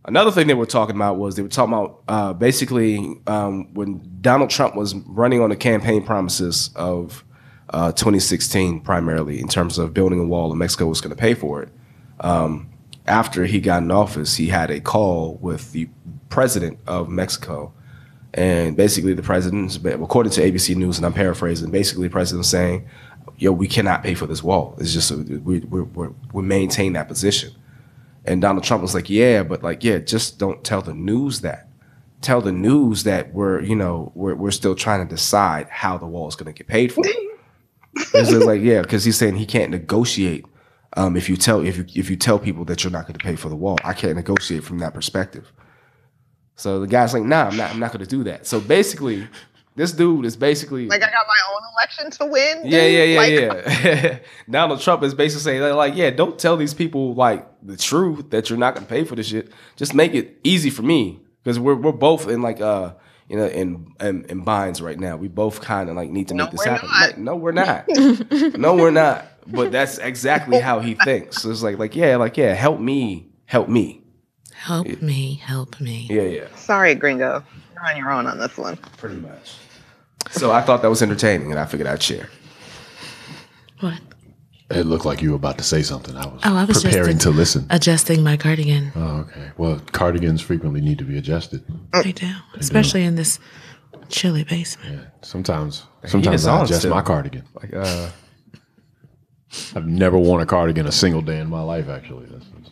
Another 0.06 0.32
thing 0.32 0.48
they 0.48 0.54
were 0.54 0.66
talking 0.66 0.96
about 0.96 1.18
was 1.18 1.36
they 1.36 1.42
were 1.42 1.50
talking 1.50 1.74
about 1.74 2.02
uh, 2.08 2.34
basically 2.34 3.18
um, 3.28 3.74
when 3.74 4.02
Donald 4.22 4.50
Trump 4.50 4.76
was 4.76 4.96
running 4.96 5.42
on 5.42 5.50
the 5.50 5.56
campaign 5.56 6.04
promises 6.04 6.70
of 6.76 7.24
uh, 7.70 7.92
2016, 7.92 8.80
primarily 8.82 9.40
in 9.40 9.48
terms 9.48 9.78
of 9.78 9.94
building 9.94 10.20
a 10.20 10.24
wall, 10.24 10.50
and 10.50 10.58
Mexico 10.58 10.88
was 10.88 11.02
going 11.02 11.16
to 11.16 11.20
pay 11.20 11.34
for 11.34 11.62
it. 11.62 11.70
Um, 12.22 12.70
after 13.10 13.46
he 13.46 13.60
got 13.60 13.84
in 13.84 13.92
office, 13.92 14.36
he 14.36 14.48
had 14.48 14.70
a 14.70 14.80
call 14.80 15.36
with 15.42 15.72
the 15.72 15.90
president 16.30 16.80
of 16.88 17.10
Mexico, 17.10 17.74
and 18.34 18.78
basically 18.78 19.14
the 19.14 19.24
president, 19.24 19.84
according 19.86 20.32
to 20.34 20.42
ABC 20.42 20.76
News, 20.76 20.98
and 20.98 21.06
I'm 21.06 21.14
paraphrasing, 21.14 21.72
basically 21.72 22.08
the 22.08 22.12
president 22.12 22.40
was 22.40 22.50
saying, 22.50 22.88
"Yo, 23.38 23.52
we 23.52 23.68
cannot 23.68 24.04
pay 24.04 24.14
for 24.14 24.28
this 24.28 24.44
wall. 24.44 24.76
It's 24.80 24.94
just 24.94 25.12
we 25.12 25.60
we 25.60 25.60
we 25.82 26.08
we 26.32 26.44
maintain 26.44 26.94
that 26.94 27.08
position." 27.08 27.52
And 28.26 28.42
Donald 28.42 28.64
Trump 28.64 28.82
was 28.84 28.94
like, 28.94 29.10
"Yeah, 29.10 29.44
but 29.44 29.64
like, 29.64 29.84
yeah, 29.84 29.98
just 29.98 30.38
don't 30.38 30.64
tell 30.64 30.82
the 30.82 30.94
news 30.94 31.42
that. 31.42 31.68
Tell 32.22 32.42
the 32.42 32.52
news 32.52 33.04
that 33.04 33.34
we're, 33.34 33.62
you 33.62 33.76
know, 33.76 34.12
we're 34.14 34.36
we're 34.36 34.52
still 34.52 34.76
trying 34.76 35.08
to 35.08 35.10
decide 35.10 35.68
how 35.70 35.98
the 35.98 36.06
wall 36.06 36.28
is 36.28 36.36
going 36.36 36.54
to 36.54 36.58
get 36.58 36.68
paid 36.68 36.94
for." 36.94 37.04
it's 38.14 38.32
like, 38.46 38.62
yeah, 38.62 38.82
because 38.82 39.04
he's 39.04 39.18
saying 39.18 39.36
he 39.36 39.46
can't 39.46 39.72
negotiate. 39.72 40.46
Um, 40.98 41.16
if 41.16 41.30
you 41.30 41.38
tell 41.38 41.64
if 41.66 41.78
you 41.78 41.86
if 41.96 42.10
you 42.10 42.16
tell 42.16 42.40
people 42.40 42.66
that 42.66 42.84
you're 42.84 42.92
not 42.92 43.06
going 43.08 43.18
to 43.18 43.24
pay 43.24 43.36
for 43.36 43.50
the 43.50 43.56
wall, 43.56 43.78
I 43.84 43.94
can't 43.94 44.16
negotiate 44.16 44.64
from 44.64 44.80
that 44.80 44.94
perspective. 44.94 45.52
So 46.56 46.80
the 46.80 46.88
guy's 46.88 47.14
like, 47.14 47.24
"Nah, 47.24 47.46
I'm 47.48 47.58
not. 47.58 47.72
I'm 47.72 47.80
not 47.80 47.92
going 47.92 48.04
to 48.04 48.10
do 48.10 48.24
that." 48.26 48.46
So 48.48 48.60
basically, 48.60 49.28
this 49.76 49.92
dude 49.94 50.26
is 50.26 50.36
basically 50.36 50.88
Like 50.88 51.04
I 51.04 51.10
got 51.12 51.26
my 51.28 51.54
own 51.56 51.62
election 51.74 52.12
to 52.12 52.26
win. 52.26 52.62
yeah, 52.66 52.82
dude. 52.82 52.94
yeah, 52.94 53.04
yeah, 53.04 53.48
Like, 53.48 53.84
yeah. 53.84 54.20
Donald 54.50 54.82
Trump 54.82 55.04
is 55.04 55.14
basically 55.14 55.44
saying 55.44 55.62
they're 55.62 55.74
like, 55.74 55.96
yeah, 55.96 56.10
don't 56.10 56.38
tell 56.38 56.58
these 56.58 56.74
people 56.74 57.14
like 57.14 57.48
the 57.64 57.78
truth 57.78 58.32
that 58.32 58.50
you're 58.50 58.60
not 58.60 58.74
gonna 58.74 58.86
pay 58.88 59.04
for 59.06 59.16
this 59.16 59.28
shit. 59.28 59.52
Just 59.78 59.94
make 59.94 60.14
it 60.16 60.38
easy 60.44 60.70
for 60.70 60.82
me 60.82 61.20
because 61.44 61.60
we're 61.60 61.76
we're 61.76 61.92
both 61.94 62.28
in 62.28 62.42
like 62.42 62.60
uh 62.60 62.94
you 63.30 63.38
know 63.38 63.46
in 63.46 63.94
in, 64.02 64.26
in 64.26 64.44
binds 64.44 64.82
right 64.82 65.00
now. 65.00 65.16
We 65.16 65.30
both 65.30 65.62
kind 65.62 65.90
of 65.90 65.96
like 65.96 66.10
need 66.10 66.28
to 66.30 66.34
No, 66.34 66.46
make 66.46 66.52
this 66.52 66.66
we're 66.66 66.72
happen. 66.72 66.90
not. 66.90 67.02
Like, 67.02 67.18
no, 67.20 67.36
we're 67.36 67.52
not. 67.54 67.86
no, 68.58 68.76
we're 68.76 68.92
not. 68.92 69.26
But 69.52 69.72
that's 69.72 69.98
exactly 69.98 70.60
how 70.60 70.80
he 70.80 70.94
thinks. 70.96 71.42
So 71.42 71.50
it's 71.52 71.64
like 71.64 71.78
like 71.80 71.96
yeah, 71.96 72.16
like 72.18 72.38
yeah, 72.38 72.54
help 72.54 72.80
me, 72.80 73.30
help 73.46 73.68
me. 73.70 74.04
Help 74.54 75.02
me, 75.02 75.36
help 75.36 75.80
me. 75.80 76.08
Yeah, 76.10 76.24
yeah, 76.24 76.56
Sorry, 76.56 76.94
Gringo. 76.94 77.44
You're 77.74 77.86
on 77.90 77.98
your 77.98 78.12
own 78.12 78.28
on 78.28 78.38
this 78.40 78.58
one. 78.58 78.76
pretty 78.98 79.16
much. 79.16 79.56
So 80.32 80.52
I 80.52 80.62
thought 80.62 80.82
that 80.82 80.90
was 80.90 81.02
entertaining, 81.02 81.50
and 81.52 81.60
I 81.60 81.66
figured 81.66 81.88
I'd 81.88 82.04
share. 82.04 82.30
What? 83.80 84.00
It 84.70 84.86
looked 84.86 85.06
like 85.06 85.22
you 85.22 85.32
were 85.32 85.36
about 85.38 85.58
to 85.58 85.64
say 85.64 85.82
something. 85.82 86.16
I 86.16 86.28
was, 86.28 86.42
Oh, 86.46 86.56
I 86.56 86.66
was 86.66 86.84
preparing 86.84 87.14
just 87.14 87.22
to 87.24 87.30
listen. 87.32 87.66
adjusting 87.72 88.22
my 88.22 88.38
cardigan. 88.38 88.92
oh, 88.96 89.20
okay. 89.22 89.52
Well, 89.58 89.82
cardigans 89.94 90.42
frequently 90.42 90.82
need 90.82 91.00
to 91.00 91.04
be 91.06 91.18
adjusted. 91.18 91.64
I 91.94 92.12
do, 92.12 92.30
especially 92.56 93.04
in 93.04 93.16
this 93.16 93.40
chilly 94.10 94.44
basement. 94.44 95.00
Yeah. 95.00 95.06
Sometimes, 95.24 95.86
sometimes 96.06 96.42
is 96.42 96.48
I 96.48 96.64
adjust 96.64 96.82
still. 96.82 96.92
my 96.94 97.02
cardigan. 97.02 97.46
Like 97.56 97.74
uh, 97.74 98.10
I've 99.76 99.88
never 99.88 100.18
worn 100.18 100.42
a 100.42 100.46
cardigan 100.46 100.86
a 100.86 100.92
single 100.92 101.22
day 101.22 101.40
in 101.40 101.50
my 101.50 101.62
life. 101.62 101.90
Actually, 101.90 102.26
that's, 102.28 102.46
that's 102.50 102.72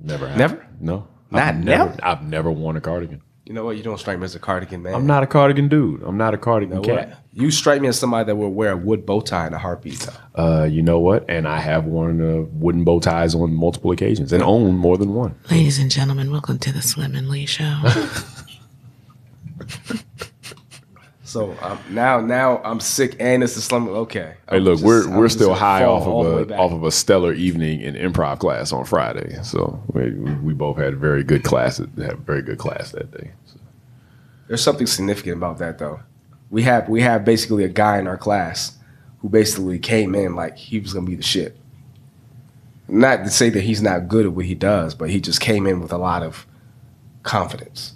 never 0.00 0.28
happened. 0.28 0.38
Never? 0.38 0.66
No. 0.80 1.08
Not 1.30 1.42
I've 1.42 1.64
never. 1.64 1.84
never? 1.90 2.04
I've 2.04 2.22
never 2.22 2.50
worn 2.52 2.76
a 2.76 2.80
cardigan. 2.80 3.22
you 3.46 3.54
know 3.54 3.64
what? 3.64 3.76
You 3.76 3.82
don't 3.82 3.98
strike 3.98 4.18
me 4.18 4.24
as 4.24 4.34
a 4.34 4.38
cardigan 4.38 4.82
man. 4.82 4.94
I'm 4.94 5.06
not 5.06 5.22
a 5.22 5.26
cardigan 5.26 5.68
dude. 5.68 6.02
I'm 6.02 6.16
not 6.16 6.34
a 6.34 6.38
cardigan 6.38 6.76
know 6.76 6.82
cat. 6.82 7.08
what? 7.08 7.18
You 7.32 7.50
strike 7.50 7.80
me 7.80 7.88
as 7.88 7.98
somebody 7.98 8.26
that 8.26 8.36
would 8.36 8.50
wear 8.50 8.72
a 8.72 8.76
wood 8.76 9.06
bow 9.06 9.20
tie 9.20 9.46
in 9.46 9.54
a 9.54 9.58
heartbeat. 9.58 10.06
Though. 10.34 10.42
Uh, 10.42 10.64
you 10.64 10.82
know 10.82 11.00
what? 11.00 11.24
And 11.28 11.48
I 11.48 11.58
have 11.58 11.86
worn 11.86 12.20
uh, 12.20 12.42
wooden 12.52 12.84
bow 12.84 13.00
ties 13.00 13.34
on 13.34 13.54
multiple 13.54 13.90
occasions 13.90 14.32
and 14.32 14.42
own 14.42 14.76
more 14.76 14.98
than 14.98 15.14
one. 15.14 15.34
Ladies 15.50 15.78
and 15.78 15.90
gentlemen, 15.90 16.30
welcome 16.30 16.58
to 16.58 16.72
the 16.72 16.82
Slim 16.82 17.14
and 17.16 17.28
Lee 17.30 17.46
Show. 17.46 17.80
So 21.32 21.56
um, 21.62 21.78
now, 21.88 22.20
now 22.20 22.60
I'm 22.62 22.78
sick, 22.78 23.16
and 23.18 23.42
it's 23.42 23.54
the 23.54 23.62
slum. 23.62 23.88
Okay. 23.88 24.34
Hey, 24.50 24.56
I'm 24.58 24.64
look, 24.64 24.74
just- 24.74 24.84
we're 24.84 25.04
I'm 25.04 25.16
we're 25.16 25.30
still 25.30 25.54
high 25.54 25.82
off 25.82 26.06
all 26.06 26.24
the 26.24 26.36
way 26.36 26.42
of 26.42 26.50
a 26.50 26.56
off 26.58 26.72
of 26.72 26.84
a 26.84 26.90
stellar 26.90 27.32
evening 27.32 27.80
in 27.80 27.94
improv 27.94 28.38
class 28.38 28.70
on 28.70 28.84
Friday. 28.84 29.38
So 29.42 29.82
we, 29.94 30.10
we 30.10 30.52
both 30.52 30.76
had 30.76 30.92
a 30.92 30.96
very 30.96 31.24
good 31.24 31.42
class. 31.42 31.78
Had 31.78 32.18
very 32.26 32.42
good 32.42 32.58
class 32.58 32.90
that 32.92 33.10
day. 33.12 33.30
So, 33.46 33.58
There's 34.46 34.62
something 34.62 34.86
significant 34.86 35.38
about 35.38 35.56
that, 35.56 35.78
though. 35.78 36.00
We 36.50 36.64
have 36.64 36.90
we 36.90 37.00
have 37.00 37.24
basically 37.24 37.64
a 37.64 37.68
guy 37.68 37.98
in 37.98 38.06
our 38.06 38.18
class 38.18 38.76
who 39.20 39.30
basically 39.30 39.78
came 39.78 40.14
in 40.14 40.36
like 40.36 40.58
he 40.58 40.80
was 40.80 40.92
gonna 40.92 41.06
be 41.06 41.14
the 41.14 41.22
shit. 41.22 41.56
Not 42.88 43.24
to 43.24 43.30
say 43.30 43.48
that 43.48 43.62
he's 43.62 43.80
not 43.80 44.06
good 44.06 44.26
at 44.26 44.32
what 44.32 44.44
he 44.44 44.54
does, 44.54 44.94
but 44.94 45.08
he 45.08 45.18
just 45.18 45.40
came 45.40 45.66
in 45.66 45.80
with 45.80 45.94
a 45.94 45.98
lot 45.98 46.22
of 46.22 46.46
confidence. 47.22 47.94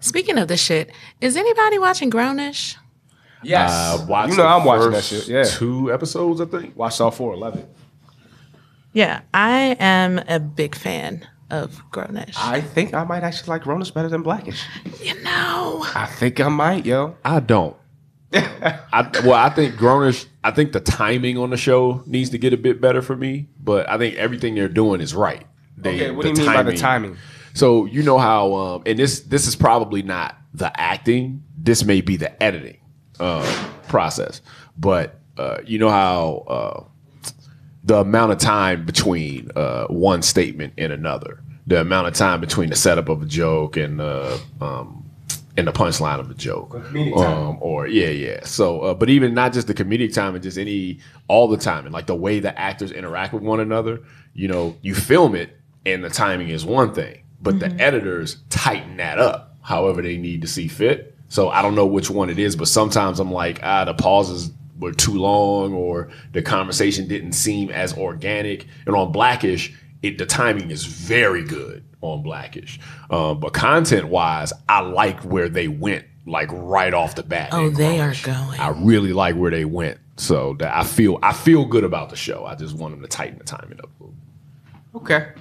Speaking 0.00 0.38
of 0.38 0.48
the 0.48 0.56
shit, 0.56 0.90
is 1.20 1.36
anybody 1.36 1.78
watching 1.78 2.10
Grownish? 2.10 2.76
Yes, 3.42 3.70
Uh, 3.70 4.04
watched 4.08 4.32
you 4.32 4.36
know 4.38 4.46
I'm 4.46 4.64
watching 4.64 4.90
that 4.92 5.04
shit. 5.04 5.28
Yeah, 5.28 5.44
two 5.44 5.92
episodes, 5.92 6.40
I 6.40 6.44
think. 6.46 6.76
watched 6.76 7.00
all 7.00 7.10
four. 7.12 7.36
Love 7.36 7.56
it. 7.56 7.68
Yeah, 8.92 9.20
I 9.32 9.76
am 9.78 10.18
a 10.28 10.40
big 10.40 10.74
fan 10.74 11.26
of 11.50 11.80
Grownish. 11.92 12.34
I 12.36 12.60
think 12.60 12.94
I 12.94 13.04
might 13.04 13.22
actually 13.22 13.48
like 13.50 13.62
Grownish 13.62 13.94
better 13.94 14.08
than 14.08 14.22
Blackish. 14.22 14.60
you 15.02 15.14
know, 15.22 15.84
I 15.94 16.06
think 16.06 16.40
I 16.40 16.48
might, 16.48 16.84
yo. 16.84 17.16
I 17.24 17.40
don't. 17.40 17.76
I, 18.32 19.08
well, 19.24 19.34
I 19.34 19.50
think 19.50 19.76
Grownish. 19.76 20.26
I 20.42 20.50
think 20.50 20.72
the 20.72 20.80
timing 20.80 21.38
on 21.38 21.50
the 21.50 21.56
show 21.56 22.02
needs 22.06 22.30
to 22.30 22.38
get 22.38 22.52
a 22.52 22.56
bit 22.56 22.80
better 22.80 23.02
for 23.02 23.16
me, 23.16 23.48
but 23.62 23.88
I 23.88 23.98
think 23.98 24.16
everything 24.16 24.54
they're 24.54 24.68
doing 24.68 25.00
is 25.00 25.14
right. 25.14 25.46
They, 25.76 25.94
Okay, 25.94 26.10
what 26.10 26.22
do 26.24 26.28
you 26.30 26.34
mean 26.34 26.46
by 26.46 26.62
the 26.64 26.76
timing? 26.76 27.16
So 27.54 27.86
you 27.86 28.02
know 28.02 28.18
how, 28.18 28.54
um, 28.54 28.82
and 28.86 28.98
this 28.98 29.20
this 29.20 29.46
is 29.46 29.56
probably 29.56 30.02
not 30.02 30.36
the 30.54 30.70
acting. 30.80 31.42
This 31.56 31.84
may 31.84 32.00
be 32.00 32.16
the 32.16 32.40
editing 32.42 32.78
uh, 33.20 33.44
process, 33.88 34.40
but 34.76 35.20
uh, 35.36 35.58
you 35.64 35.78
know 35.78 35.90
how 35.90 36.44
uh, 36.48 36.84
the 37.84 37.98
amount 37.98 38.32
of 38.32 38.38
time 38.38 38.84
between 38.86 39.50
uh, 39.56 39.86
one 39.86 40.22
statement 40.22 40.74
and 40.78 40.92
another, 40.92 41.42
the 41.66 41.80
amount 41.80 42.06
of 42.06 42.14
time 42.14 42.40
between 42.40 42.70
the 42.70 42.76
setup 42.76 43.08
of 43.08 43.22
a 43.22 43.26
joke 43.26 43.76
and 43.76 44.00
um, 44.00 45.04
and 45.56 45.66
the 45.66 45.72
punchline 45.72 46.20
of 46.20 46.30
a 46.30 46.34
joke, 46.34 46.72
um, 47.24 47.58
or 47.60 47.88
yeah, 47.88 48.10
yeah. 48.10 48.44
So, 48.44 48.80
uh, 48.82 48.94
but 48.94 49.10
even 49.10 49.34
not 49.34 49.52
just 49.52 49.66
the 49.66 49.74
comedic 49.74 50.14
time, 50.14 50.34
and 50.34 50.42
just 50.42 50.56
any 50.56 51.00
all 51.26 51.48
the 51.48 51.56
time, 51.56 51.84
and 51.84 51.92
like 51.92 52.06
the 52.06 52.14
way 52.14 52.38
the 52.38 52.56
actors 52.56 52.92
interact 52.92 53.32
with 53.32 53.42
one 53.42 53.58
another. 53.58 54.00
You 54.34 54.46
know, 54.46 54.76
you 54.82 54.94
film 54.94 55.34
it, 55.34 55.58
and 55.84 56.04
the 56.04 56.10
timing 56.10 56.50
is 56.50 56.64
one 56.64 56.94
thing, 56.94 57.24
but 57.40 57.60
the 57.60 57.70
editors 57.80 58.38
tighten 58.50 58.96
that 58.96 59.18
up 59.18 59.56
however 59.68 60.00
they 60.00 60.16
need 60.16 60.40
to 60.40 60.48
see 60.48 60.66
fit. 60.66 61.14
So 61.28 61.50
I 61.50 61.60
don't 61.60 61.74
know 61.74 61.86
which 61.86 62.08
one 62.08 62.30
it 62.30 62.38
is, 62.38 62.56
but 62.56 62.68
sometimes 62.68 63.20
I'm 63.20 63.30
like, 63.30 63.60
ah, 63.62 63.84
the 63.84 63.92
pauses 63.92 64.50
were 64.78 64.92
too 64.92 65.18
long, 65.18 65.74
or 65.74 66.08
the 66.32 66.40
conversation 66.40 67.06
didn't 67.06 67.32
seem 67.32 67.68
as 67.70 67.96
organic. 67.96 68.66
And 68.86 68.96
on 68.96 69.12
Blackish, 69.12 69.74
it 70.02 70.16
the 70.16 70.24
timing 70.24 70.70
is 70.70 70.84
very 70.84 71.44
good 71.44 71.84
on 72.00 72.22
Blackish, 72.22 72.78
um, 73.10 73.40
but 73.40 73.52
content 73.52 74.08
wise, 74.08 74.52
I 74.68 74.80
like 74.80 75.20
where 75.24 75.48
they 75.48 75.66
went, 75.66 76.06
like 76.26 76.48
right 76.52 76.94
off 76.94 77.16
the 77.16 77.24
bat. 77.24 77.48
Oh, 77.52 77.66
in 77.66 77.74
they 77.74 77.98
are 78.00 78.14
going. 78.22 78.60
I 78.60 78.68
really 78.68 79.12
like 79.12 79.34
where 79.34 79.50
they 79.50 79.64
went, 79.64 79.98
so 80.16 80.54
that 80.60 80.74
I 80.74 80.84
feel 80.84 81.18
I 81.22 81.32
feel 81.32 81.64
good 81.64 81.82
about 81.84 82.10
the 82.10 82.16
show. 82.16 82.46
I 82.46 82.54
just 82.54 82.76
want 82.76 82.94
them 82.94 83.02
to 83.02 83.08
tighten 83.08 83.38
the 83.38 83.44
timing 83.44 83.80
up 83.80 83.90
a 84.00 84.04
little. 84.04 84.16
Okay. 84.94 85.32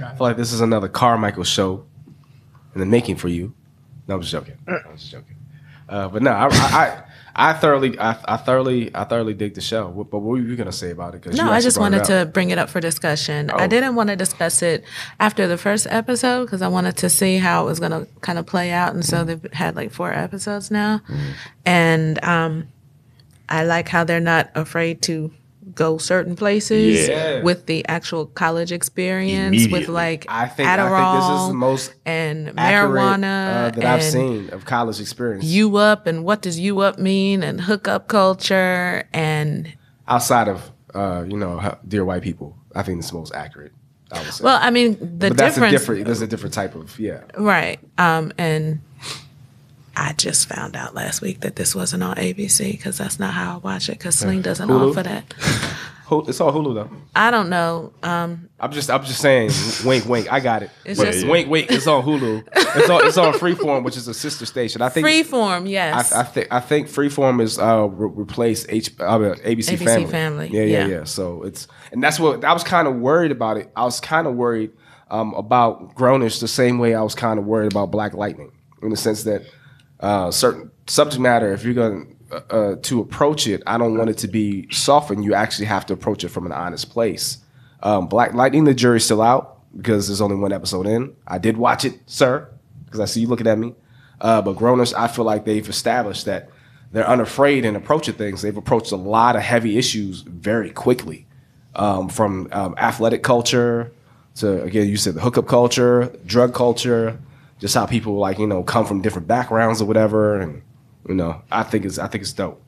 I 0.00 0.08
feel 0.14 0.16
like 0.20 0.36
this 0.36 0.52
is 0.52 0.60
another 0.60 0.88
Carmichael 0.88 1.44
show 1.44 1.84
in 2.74 2.80
the 2.80 2.86
making 2.86 3.16
for 3.16 3.28
you. 3.28 3.54
No, 4.08 4.14
I'm 4.16 4.20
just 4.20 4.32
joking. 4.32 4.56
I'm 4.66 4.96
just 4.96 5.10
joking. 5.10 5.36
Uh, 5.88 6.08
but 6.08 6.22
no, 6.22 6.30
I, 6.30 6.46
I, 6.46 6.48
I, 6.50 7.02
I 7.50 7.52
thoroughly, 7.54 7.98
I, 7.98 8.16
I 8.26 8.36
thoroughly, 8.38 8.90
I 8.94 9.04
thoroughly 9.04 9.34
dig 9.34 9.54
the 9.54 9.60
show. 9.60 9.88
But 9.90 10.06
what 10.20 10.22
were 10.22 10.38
you 10.38 10.56
gonna 10.56 10.72
say 10.72 10.90
about 10.90 11.14
it? 11.14 11.22
'Cause 11.22 11.36
no, 11.36 11.50
I 11.50 11.60
just 11.60 11.78
wanted 11.78 12.04
to 12.04 12.30
bring 12.32 12.50
it 12.50 12.58
up 12.58 12.70
for 12.70 12.80
discussion. 12.80 13.50
I 13.50 13.64
Oh. 13.64 13.66
didn't 13.68 13.94
want 13.94 14.08
to 14.08 14.16
discuss 14.16 14.62
it 14.62 14.84
after 15.20 15.46
the 15.46 15.58
first 15.58 15.86
episode 15.90 16.44
because 16.46 16.62
I 16.62 16.68
wanted 16.68 16.96
to 16.98 17.10
see 17.10 17.38
how 17.38 17.64
it 17.64 17.66
was 17.66 17.78
going 17.80 17.92
to 17.92 18.06
kind 18.20 18.38
of 18.38 18.46
play 18.46 18.70
out. 18.70 18.94
And 18.94 19.04
so 19.04 19.24
they've 19.24 19.52
had 19.52 19.76
like 19.76 19.92
four 19.92 20.12
episodes 20.12 20.70
now. 20.70 21.00
And 21.66 22.22
um, 22.24 22.68
I 23.48 23.64
like 23.64 23.88
how 23.88 24.04
they're 24.04 24.20
not 24.20 24.50
afraid 24.54 25.02
to 25.02 25.30
go 25.74 25.98
certain 25.98 26.36
places 26.36 27.08
Yeah. 27.08 27.42
with 27.42 27.66
the 27.66 27.86
actual 27.88 28.26
college 28.26 28.72
experience 28.72 29.66
with 29.70 29.88
like 29.88 30.26
I 30.28 30.46
think 30.48 30.68
Adderall 30.68 30.92
I 30.92 31.12
think 31.12 31.32
this 31.32 31.40
is 31.42 31.48
the 31.48 31.54
most 31.54 31.94
and 32.04 32.48
accurate 32.58 32.90
marijuana 32.90 33.66
uh, 33.66 33.70
that 33.70 33.84
I've 33.84 34.00
and 34.00 34.12
seen 34.12 34.50
of 34.50 34.64
college 34.64 35.00
experience. 35.00 35.44
you 35.44 35.76
up 35.76 36.06
and 36.06 36.24
what 36.24 36.42
does 36.42 36.58
you 36.58 36.80
up 36.80 36.98
mean 36.98 37.42
and 37.42 37.60
hookup 37.60 38.08
culture 38.08 39.08
and 39.12 39.72
outside 40.08 40.48
of 40.48 40.70
uh, 40.94 41.24
you 41.26 41.36
know 41.38 41.76
dear 41.88 42.04
white 42.04 42.22
people, 42.22 42.56
I 42.74 42.82
think 42.82 42.98
it's 42.98 43.10
the 43.10 43.16
most 43.16 43.34
accurate. 43.34 43.72
I 44.10 44.18
would 44.22 44.32
say. 44.32 44.44
well 44.44 44.58
I 44.60 44.70
mean 44.70 44.98
the 45.00 45.28
but 45.28 45.38
that's 45.38 45.56
a 45.56 45.70
different. 45.70 46.04
There's 46.04 46.20
a 46.20 46.26
different 46.26 46.52
type 46.54 46.74
of 46.74 46.98
yeah. 47.00 47.22
right 47.38 47.80
um 47.96 48.30
and 48.36 48.80
I 49.96 50.12
just 50.14 50.48
found 50.48 50.76
out 50.76 50.94
last 50.94 51.20
week 51.22 51.40
that 51.40 51.56
this 51.56 51.74
wasn't 51.74 52.02
on 52.02 52.16
ABC 52.16 52.72
because 52.72 52.98
that's 52.98 53.18
not 53.18 53.32
how 53.34 53.54
I 53.54 53.58
watch 53.58 53.88
it 53.88 53.98
because 53.98 54.16
Sling 54.16 54.42
doesn't 54.42 54.68
Hulu? 54.68 54.90
offer 54.90 55.02
that. 55.02 55.34
It's 56.28 56.42
all 56.42 56.52
Hulu 56.52 56.74
though. 56.74 56.90
I 57.16 57.30
don't 57.30 57.48
know. 57.48 57.90
Um, 58.02 58.50
I'm 58.60 58.70
just 58.70 58.90
I'm 58.90 59.02
just 59.02 59.22
saying. 59.22 59.50
wink, 59.86 60.04
wink. 60.04 60.30
I 60.30 60.40
got 60.40 60.62
it. 60.62 60.70
It's 60.84 61.00
Wink, 61.00 61.10
just- 61.10 61.26
wink, 61.26 61.48
wink. 61.48 61.70
It's 61.70 61.86
on 61.86 62.02
Hulu. 62.02 62.46
It's 62.54 62.90
on 62.90 63.06
it's 63.06 63.16
on 63.16 63.32
Freeform, 63.32 63.82
which 63.82 63.96
is 63.96 64.08
a 64.08 64.12
sister 64.12 64.44
station. 64.44 64.82
I 64.82 64.90
think 64.90 65.06
Freeform, 65.06 65.66
yes. 65.70 66.12
I, 66.12 66.20
I 66.20 66.22
think 66.24 66.48
I 66.50 66.60
think 66.60 66.88
Freeform 66.88 67.40
is 67.40 67.58
uh 67.58 67.88
re- 67.90 68.10
replaced 68.12 68.66
H 68.68 68.90
uh, 69.00 69.04
ABC, 69.18 69.70
ABC 69.70 69.84
Family. 69.86 70.06
Family, 70.06 70.48
Yeah, 70.48 70.62
yeah, 70.64 70.78
yeah. 70.86 70.86
yeah. 70.98 71.04
So 71.04 71.44
it's 71.44 71.66
and 71.92 72.02
that's 72.02 72.20
what 72.20 72.44
I 72.44 72.52
was 72.52 72.62
kind 72.64 72.86
of 72.86 72.96
worried 72.96 73.30
about 73.32 73.56
it. 73.56 73.70
I 73.74 73.84
was 73.84 73.98
kind 73.98 74.26
of 74.26 74.34
worried 74.34 74.72
um, 75.10 75.32
about 75.32 75.94
Grownish 75.94 76.40
the 76.40 76.48
same 76.48 76.76
way 76.78 76.94
I 76.94 77.00
was 77.00 77.14
kind 77.14 77.38
of 77.38 77.46
worried 77.46 77.72
about 77.72 77.90
Black 77.90 78.12
Lightning 78.12 78.52
in 78.82 78.90
the 78.90 78.98
sense 78.98 79.22
that 79.22 79.44
uh, 80.02 80.30
certain 80.30 80.70
subject 80.86 81.20
matter, 81.20 81.52
if 81.52 81.64
you're 81.64 81.74
going 81.74 82.16
uh, 82.30 82.40
uh, 82.50 82.76
to 82.82 83.00
approach 83.00 83.46
it, 83.46 83.62
I 83.66 83.78
don't 83.78 83.96
want 83.96 84.10
it 84.10 84.18
to 84.18 84.28
be 84.28 84.68
softened. 84.70 85.24
You 85.24 85.34
actually 85.34 85.66
have 85.66 85.86
to 85.86 85.94
approach 85.94 86.24
it 86.24 86.28
from 86.28 86.44
an 86.44 86.52
honest 86.52 86.90
place. 86.90 87.38
Um, 87.82 88.08
Black 88.08 88.34
Lightning, 88.34 88.64
the 88.64 88.74
jury's 88.74 89.04
still 89.04 89.22
out 89.22 89.60
because 89.76 90.08
there's 90.08 90.20
only 90.20 90.36
one 90.36 90.52
episode 90.52 90.86
in. 90.86 91.14
I 91.26 91.38
did 91.38 91.56
watch 91.56 91.84
it, 91.84 91.98
sir, 92.06 92.48
because 92.84 93.00
I 93.00 93.06
see 93.06 93.22
you 93.22 93.28
looking 93.28 93.46
at 93.46 93.58
me. 93.58 93.74
Uh, 94.20 94.42
but 94.42 94.56
Grownish, 94.56 94.92
I 94.94 95.08
feel 95.08 95.24
like 95.24 95.44
they've 95.44 95.68
established 95.68 96.26
that 96.26 96.50
they're 96.92 97.08
unafraid 97.08 97.64
in 97.64 97.74
approaching 97.74 98.14
things. 98.14 98.42
They've 98.42 98.56
approached 98.56 98.92
a 98.92 98.96
lot 98.96 99.34
of 99.34 99.42
heavy 99.42 99.78
issues 99.78 100.20
very 100.20 100.70
quickly, 100.70 101.26
um, 101.74 102.08
from 102.08 102.48
um, 102.52 102.74
athletic 102.76 103.22
culture 103.22 103.92
to 104.36 104.62
again, 104.62 104.88
you 104.88 104.96
said 104.96 105.14
the 105.14 105.20
hookup 105.20 105.46
culture, 105.46 106.12
drug 106.24 106.54
culture, 106.54 107.18
just 107.62 107.76
how 107.76 107.86
people 107.86 108.16
like 108.16 108.40
you 108.40 108.46
know 108.46 108.64
come 108.64 108.84
from 108.84 109.00
different 109.00 109.28
backgrounds 109.28 109.80
or 109.80 109.84
whatever, 109.86 110.38
and 110.38 110.62
you 111.08 111.14
know, 111.14 111.40
I 111.50 111.62
think 111.62 111.84
it's 111.84 111.98
I 111.98 112.08
think 112.08 112.22
it's 112.22 112.32
dope. 112.32 112.60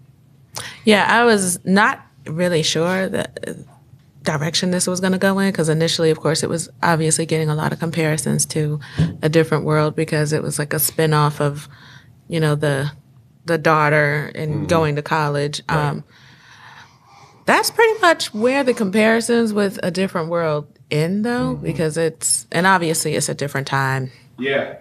yeah, 0.85 1.07
I 1.09 1.25
was 1.25 1.63
not 1.65 2.01
really 2.27 2.63
sure 2.63 3.09
the 3.09 3.29
uh, 3.47 3.55
direction 4.23 4.71
this 4.71 4.87
was 4.87 5.01
going 5.01 5.13
to 5.13 5.19
go 5.19 5.39
in 5.41 5.51
because 5.51 5.69
initially, 5.69 6.11
of 6.11 6.21
course, 6.21 6.45
it 6.45 6.49
was 6.49 6.71
obviously 6.81 7.27
getting 7.27 7.51
a 7.51 7.57
lot 7.57 7.73
of 7.73 7.81
comparisons 7.81 8.47
to 8.47 8.79
a 9.21 9.29
different 9.29 9.65
world 9.65 9.97
because 9.97 10.33
it 10.33 10.43
was 10.45 10.59
like 10.59 10.73
a 10.73 10.79
spin-off 10.79 11.41
of, 11.41 11.69
you 12.29 12.39
know, 12.41 12.55
the 12.55 12.91
the 13.47 13.59
daughter 13.59 14.31
and 14.37 14.69
going 14.69 14.97
to 14.97 15.03
college. 15.03 15.61
Um, 15.69 16.05
that's 17.47 17.71
pretty 17.71 18.01
much 18.01 18.33
where 18.33 18.63
the 18.65 18.73
comparisons 18.73 19.53
with 19.53 19.79
a 19.83 19.91
different 19.91 20.31
world 20.31 20.67
end, 20.91 21.25
though, 21.25 21.55
because 21.55 21.97
it's 21.99 22.47
and 22.53 22.65
obviously 22.67 23.17
it's 23.17 23.29
a 23.29 23.35
different 23.35 23.67
time. 23.67 24.11
Yeah, 24.39 24.77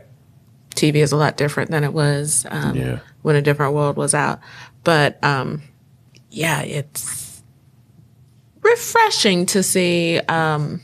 TV 0.76 0.96
is 0.96 1.12
a 1.12 1.18
lot 1.18 1.38
different 1.38 1.72
than 1.72 1.84
it 1.84 1.94
was 1.94 2.46
um, 2.50 2.76
Yeah. 2.76 3.00
when 3.22 3.36
a 3.36 3.42
different 3.42 3.74
world 3.74 3.96
was 3.98 4.14
out. 4.14 4.40
But 4.84 5.24
um, 5.24 5.62
yeah, 6.30 6.62
it's 6.62 7.42
refreshing 8.62 9.46
to 9.48 9.64
see 9.64 10.20
um, 10.30 10.82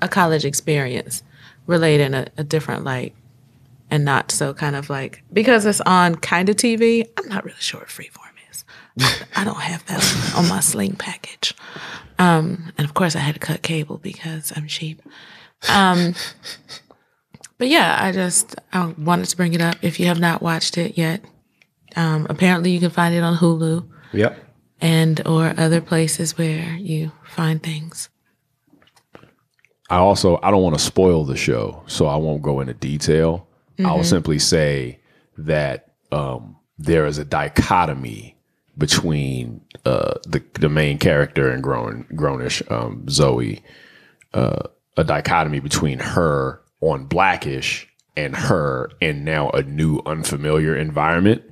a 0.00 0.08
college 0.08 0.44
experience 0.44 1.22
relayed 1.66 2.00
in 2.00 2.14
a, 2.14 2.26
a 2.36 2.44
different 2.44 2.84
light 2.84 3.14
and 3.90 4.04
not 4.04 4.30
so 4.30 4.52
kind 4.54 4.76
of 4.76 4.90
like 4.90 5.22
because 5.32 5.64
it's 5.66 5.80
on 5.82 6.14
kind 6.16 6.48
of 6.48 6.56
TV. 6.56 7.08
I'm 7.18 7.28
not 7.28 7.44
really 7.44 7.56
sure 7.60 7.80
what 7.80 7.88
Freeform 7.88 8.32
is. 8.50 8.64
I 9.36 9.44
don't 9.44 9.60
have 9.60 9.84
that 9.86 10.34
on 10.36 10.48
my 10.48 10.60
Sling 10.60 10.96
package. 10.96 11.54
Um, 12.18 12.72
and 12.78 12.84
of 12.86 12.94
course, 12.94 13.16
I 13.16 13.20
had 13.20 13.34
to 13.34 13.40
cut 13.40 13.62
cable 13.62 13.98
because 13.98 14.52
I'm 14.56 14.66
cheap. 14.68 15.02
Um, 15.68 16.14
but 17.64 17.70
yeah, 17.70 17.96
I 17.98 18.12
just 18.12 18.56
I 18.74 18.92
wanted 18.98 19.24
to 19.30 19.38
bring 19.38 19.54
it 19.54 19.62
up. 19.62 19.76
If 19.80 19.98
you 19.98 20.04
have 20.08 20.20
not 20.20 20.42
watched 20.42 20.76
it 20.76 20.98
yet, 20.98 21.24
um, 21.96 22.26
apparently 22.28 22.70
you 22.70 22.78
can 22.78 22.90
find 22.90 23.14
it 23.14 23.22
on 23.22 23.38
Hulu 23.38 23.88
yep. 24.12 24.38
and 24.82 25.26
or 25.26 25.54
other 25.56 25.80
places 25.80 26.36
where 26.36 26.74
you 26.76 27.10
find 27.24 27.62
things. 27.62 28.10
I 29.88 29.96
also 29.96 30.38
I 30.42 30.50
don't 30.50 30.62
want 30.62 30.76
to 30.76 30.84
spoil 30.84 31.24
the 31.24 31.38
show, 31.38 31.82
so 31.86 32.04
I 32.04 32.16
won't 32.16 32.42
go 32.42 32.60
into 32.60 32.74
detail. 32.74 33.48
I'll 33.82 34.04
simply 34.04 34.38
say 34.38 35.00
that 35.38 35.94
um, 36.12 36.56
there 36.78 37.06
is 37.06 37.16
a 37.16 37.24
dichotomy 37.24 38.36
between 38.76 39.62
uh, 39.86 40.18
the 40.26 40.44
the 40.60 40.68
main 40.68 40.98
character 40.98 41.50
and 41.50 41.62
grown 41.62 42.04
grownish 42.12 42.60
um, 42.70 43.08
Zoe, 43.08 43.62
uh, 44.34 44.68
a 44.98 45.04
dichotomy 45.04 45.60
between 45.60 45.98
her 45.98 46.60
on 46.90 47.06
Blackish 47.06 47.88
and 48.16 48.34
her 48.36 48.90
in 49.00 49.24
now 49.24 49.50
a 49.50 49.62
new 49.62 50.00
unfamiliar 50.06 50.76
environment, 50.76 51.42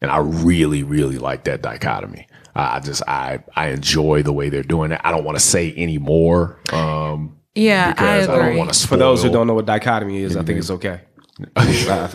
and 0.00 0.10
I 0.10 0.18
really 0.18 0.82
really 0.82 1.18
like 1.18 1.44
that 1.44 1.62
dichotomy. 1.62 2.26
I 2.54 2.76
I 2.76 2.80
just 2.80 3.02
I 3.08 3.40
I 3.54 3.68
enjoy 3.68 4.22
the 4.22 4.32
way 4.32 4.48
they're 4.48 4.62
doing 4.62 4.92
it. 4.92 5.00
I 5.04 5.10
don't 5.12 5.24
want 5.24 5.38
to 5.38 5.44
say 5.44 5.72
any 5.72 5.98
more. 5.98 6.58
Um, 6.72 7.36
Yeah, 7.54 7.88
I 7.88 7.90
because 7.92 8.28
I, 8.28 8.32
agree. 8.34 8.48
don't 8.50 8.58
want 8.58 8.72
to 8.72 8.86
For 8.88 8.96
those 8.96 9.22
who 9.22 9.30
don't 9.30 9.46
know 9.46 9.54
what 9.54 9.66
dichotomy 9.66 10.18
is, 10.22 10.36
I 10.36 10.42
think 10.42 10.58
it's 10.58 10.70
okay. 10.70 11.00
I, 11.56 11.62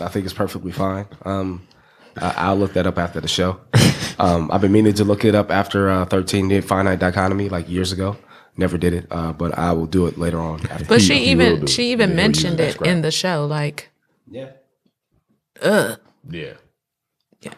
I 0.00 0.08
think 0.08 0.24
it's 0.24 0.34
perfectly 0.34 0.72
fine. 0.72 1.06
Um, 1.24 1.66
I, 2.16 2.34
I'll 2.36 2.56
look 2.56 2.74
that 2.74 2.86
up 2.86 2.98
after 2.98 3.20
the 3.20 3.28
show. 3.28 3.60
Um, 4.18 4.50
I've 4.50 4.60
been 4.60 4.72
meaning 4.72 4.94
to 4.94 5.04
look 5.04 5.24
it 5.24 5.34
up 5.34 5.50
after 5.50 5.90
uh, 5.90 6.04
13 6.06 6.48
did 6.48 6.64
finite 6.64 6.98
dichotomy 7.00 7.48
like 7.48 7.68
years 7.68 7.92
ago. 7.92 8.16
Never 8.58 8.78
did 8.78 8.94
it, 8.94 9.06
uh, 9.10 9.32
but 9.32 9.56
I 9.58 9.72
will 9.72 9.86
do 9.86 10.06
it 10.06 10.16
later 10.18 10.38
on. 10.40 10.60
After. 10.70 10.84
but 10.86 11.00
He- 11.00 11.06
she 11.06 11.14
he 11.18 11.30
even 11.32 11.66
she 11.66 11.90
it. 11.90 11.92
even 11.92 12.10
Yeah, 12.10 12.14
he'll 12.16 12.22
mentioned 12.22 12.60
it 12.60 12.80
in 12.82 13.02
the 13.02 13.10
show, 13.10 13.46
like, 13.46 13.90
yeah. 14.30 14.50
ugh. 15.62 15.98
Yeah. 16.30 16.54
Yeah. 17.42 17.52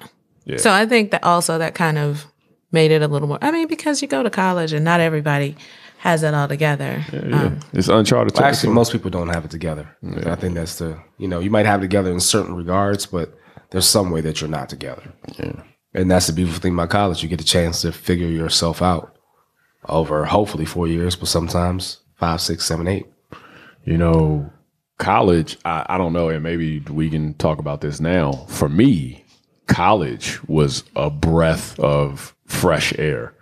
Yeah. 0.44 0.56
So 0.58 0.70
I 0.72 0.86
think 0.86 1.10
that 1.12 1.24
also 1.24 1.58
that 1.58 1.74
kind 1.74 1.98
of 1.98 2.26
made 2.72 2.90
it 2.90 3.02
a 3.02 3.08
little 3.08 3.28
more. 3.28 3.38
I 3.40 3.50
mean, 3.50 3.68
because 3.68 4.02
you 4.02 4.08
go 4.08 4.22
to 4.22 4.30
college 4.30 4.72
and 4.72 4.84
not 4.84 5.00
everybody 5.00 5.56
has 5.98 6.22
it 6.22 6.32
all 6.34 6.48
together. 6.48 7.04
Um, 7.32 7.60
It's 7.72 7.88
uncharted 7.88 8.34
Well, 8.34 8.44
actually, 8.44 8.72
most 8.72 8.92
people 8.92 9.10
don't 9.10 9.28
have 9.28 9.44
it 9.44 9.50
together. 9.50 9.88
I 10.26 10.36
think 10.36 10.54
that's 10.54 10.76
the 10.78 10.98
you 11.18 11.28
know 11.28 11.40
you 11.40 11.50
might 11.50 11.66
have 11.66 11.80
it 11.80 11.84
together 11.84 12.10
in 12.12 12.20
certain 12.20 12.54
regards, 12.54 13.06
but 13.06 13.34
there's 13.70 13.88
some 13.88 14.10
way 14.10 14.20
that 14.22 14.40
you're 14.40 14.50
not 14.50 14.68
together. 14.68 15.02
And 15.94 16.10
that's 16.10 16.26
the 16.26 16.32
beautiful 16.32 16.60
thing 16.60 16.74
about 16.74 16.90
college. 16.90 17.22
You 17.22 17.28
get 17.28 17.40
a 17.40 17.44
chance 17.44 17.80
to 17.82 17.92
figure 17.92 18.26
yourself 18.28 18.82
out 18.82 19.16
over 19.86 20.24
hopefully 20.24 20.64
four 20.64 20.86
years, 20.88 21.16
but 21.16 21.28
sometimes 21.28 21.98
five, 22.16 22.40
six, 22.40 22.64
seven, 22.64 22.88
eight. 22.88 23.06
you 23.84 23.96
know, 23.96 24.50
college, 24.98 25.56
I, 25.64 25.86
I 25.88 25.98
don't 25.98 26.12
know, 26.12 26.28
and 26.28 26.42
maybe 26.42 26.80
we 26.80 27.10
can 27.10 27.34
talk 27.34 27.58
about 27.58 27.80
this 27.80 28.00
now. 28.00 28.32
For 28.48 28.68
me, 28.68 29.24
college 29.66 30.42
was 30.48 30.84
a 30.96 31.10
breath 31.10 31.78
of 31.78 32.34
fresh 32.46 32.92
air. 32.98 33.34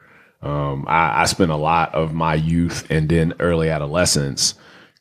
Um, 0.42 0.84
I, 0.88 1.22
I 1.22 1.24
spent 1.24 1.50
a 1.50 1.56
lot 1.56 1.94
of 1.94 2.12
my 2.12 2.34
youth 2.34 2.86
and 2.90 3.08
then 3.08 3.34
early 3.40 3.70
adolescence 3.70 4.54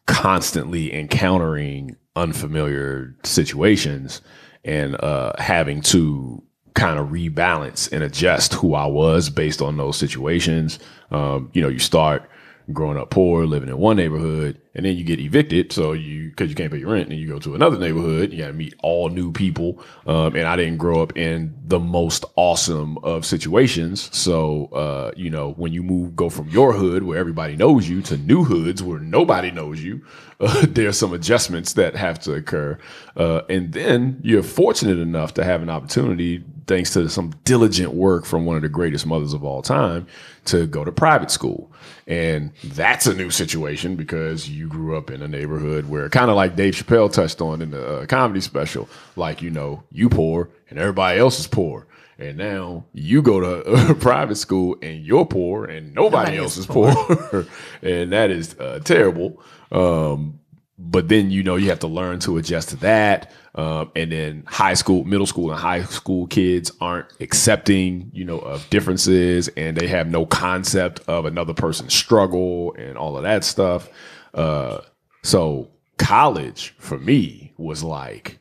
constantly 0.08 0.94
encountering 0.94 1.96
unfamiliar 2.16 3.16
situations 3.24 4.22
and 4.64 4.96
uh, 5.04 5.34
having 5.38 5.82
to 5.82 6.42
kind 6.76 7.00
of 7.00 7.08
rebalance 7.08 7.92
and 7.92 8.04
adjust 8.04 8.54
who 8.54 8.76
I 8.76 8.86
was 8.86 9.30
based 9.30 9.62
on 9.62 9.78
those 9.78 9.98
situations. 9.98 10.78
Um, 11.10 11.50
you 11.54 11.62
know, 11.62 11.70
you 11.70 11.80
start 11.80 12.30
growing 12.74 12.98
up 12.98 13.12
poor, 13.12 13.46
living 13.46 13.70
in 13.70 13.78
one 13.78 13.96
neighborhood, 13.96 14.60
and 14.74 14.86
then 14.86 14.98
you 14.98 15.04
get 15.04 15.20
evicted. 15.20 15.72
So 15.72 15.94
you, 15.94 16.32
cause 16.32 16.50
you 16.50 16.56
can't 16.56 16.72
pay 16.72 16.80
your 16.80 16.92
rent 16.92 17.10
and 17.10 17.20
you 17.20 17.28
go 17.28 17.40
to 17.40 17.56
another 17.56 17.78
neighborhood, 17.78 18.32
you 18.32 18.40
got 18.40 18.48
to 18.48 18.54
meet 18.54 18.74
all 18.82 19.10
new 19.10 19.32
people. 19.32 19.82
Um, 20.08 20.36
and 20.36 20.48
I 20.48 20.56
didn't 20.56 20.78
grow 20.78 21.02
up 21.02 21.16
in 21.16 21.56
the 21.64 21.80
most 21.80 22.26
awesome 22.36 22.98
of 23.00 23.26
situations. 23.26 24.10
So, 24.16 24.66
uh, 24.68 25.12
you 25.16 25.30
know, 25.30 25.52
when 25.54 25.74
you 25.74 25.84
move, 25.84 26.16
go 26.16 26.30
from 26.30 26.50
your 26.50 26.74
hood 26.74 27.04
where 27.04 27.20
everybody 27.20 27.56
knows 27.56 27.88
you 27.88 28.02
to 28.04 28.18
new 28.18 28.44
hoods 28.44 28.82
where 28.82 29.00
nobody 29.00 29.52
knows 29.52 29.82
you, 29.84 30.04
uh, 30.40 30.66
there's 30.68 30.98
some 30.98 31.14
adjustments 31.14 31.74
that 31.74 31.96
have 31.96 32.20
to 32.22 32.34
occur. 32.34 32.78
Uh, 33.16 33.42
and 33.48 33.74
then 33.74 34.20
you're 34.24 34.44
fortunate 34.44 34.98
enough 34.98 35.36
to 35.36 35.44
have 35.44 35.62
an 35.62 35.70
opportunity 35.70 36.44
thanks 36.68 36.94
to 36.94 37.08
some 37.10 37.32
diligent 37.44 37.94
work 37.94 38.26
from 38.26 38.46
one 38.46 38.56
of 38.56 38.62
the 38.62 38.70
greatest 38.70 39.06
mothers 39.06 39.34
of 39.34 39.44
all 39.44 39.62
time 39.62 40.08
to 40.46 40.66
go 40.68 40.84
to 40.84 40.92
private 40.92 41.32
school. 41.32 41.72
And 42.08 42.52
that's 42.64 43.08
a 43.08 43.14
new 43.14 43.30
situation 43.32 43.96
because 43.96 44.50
you 44.50 44.68
grew 44.68 44.98
up 44.98 45.10
in 45.10 45.22
a 45.22 45.28
neighborhood 45.28 45.90
where 45.90 46.10
kind 46.10 46.30
of 46.30 46.36
like 46.36 46.56
Dave 46.56 46.76
Chappelle 46.76 47.12
touched 47.12 47.42
on 47.42 47.62
in 47.62 47.72
the 47.72 48.00
uh, 48.00 48.06
comedy 48.06 48.42
special, 48.42 48.90
like, 49.16 49.42
you 49.42 49.50
know, 49.50 49.84
you 49.92 50.10
poor 50.10 50.50
and 50.70 50.80
everybody 50.80 51.20
else 51.20 51.40
is 51.40 51.48
poor. 51.48 51.88
And 52.18 52.38
now 52.38 52.86
you 52.94 53.22
go 53.22 53.40
to 53.40 53.90
a 53.92 53.96
private 53.96 54.36
school 54.36 54.78
and 54.82 55.04
you're 55.06 55.26
poor 55.26 55.66
and 55.66 55.94
nobody, 55.94 56.32
Nobody 56.32 56.38
else 56.38 56.58
is 56.58 56.60
is 56.60 56.68
poor. 56.68 57.46
and 57.82 58.12
that 58.12 58.32
is 58.32 58.58
uh, 58.60 58.80
terrible. 58.84 59.42
Um, 59.72 60.40
but 60.78 61.08
then, 61.08 61.32
you 61.32 61.42
know, 61.44 61.56
you 61.56 61.70
have 61.70 61.80
to 61.80 61.88
learn 61.88 62.20
to 62.20 62.38
adjust 62.38 62.70
to 62.70 62.76
that. 62.78 63.32
Um, 63.56 63.92
and 63.96 64.12
then 64.12 64.44
high 64.46 64.74
school, 64.74 65.06
middle 65.06 65.26
school, 65.26 65.50
and 65.52 65.60
high 65.60 65.84
school 65.84 66.28
kids 66.28 66.72
aren't 66.82 67.08
accepting, 67.22 68.12
you 68.14 68.26
know, 68.26 68.40
of 68.40 68.70
differences 68.70 69.48
and 69.50 69.78
they 69.78 69.88
have 69.88 70.08
no 70.08 70.26
concept 70.26 71.00
of 71.08 71.26
another 71.26 71.54
person's 71.54 71.94
struggle 71.94 72.76
and 72.78 72.98
all 72.98 73.16
of 73.16 73.24
that 73.24 73.46
stuff. 73.46 73.90
Uh, 74.34 74.82
so 75.24 75.70
college 75.98 76.76
for 76.78 77.00
me 77.00 77.54
was 77.58 77.82
like, 77.82 78.40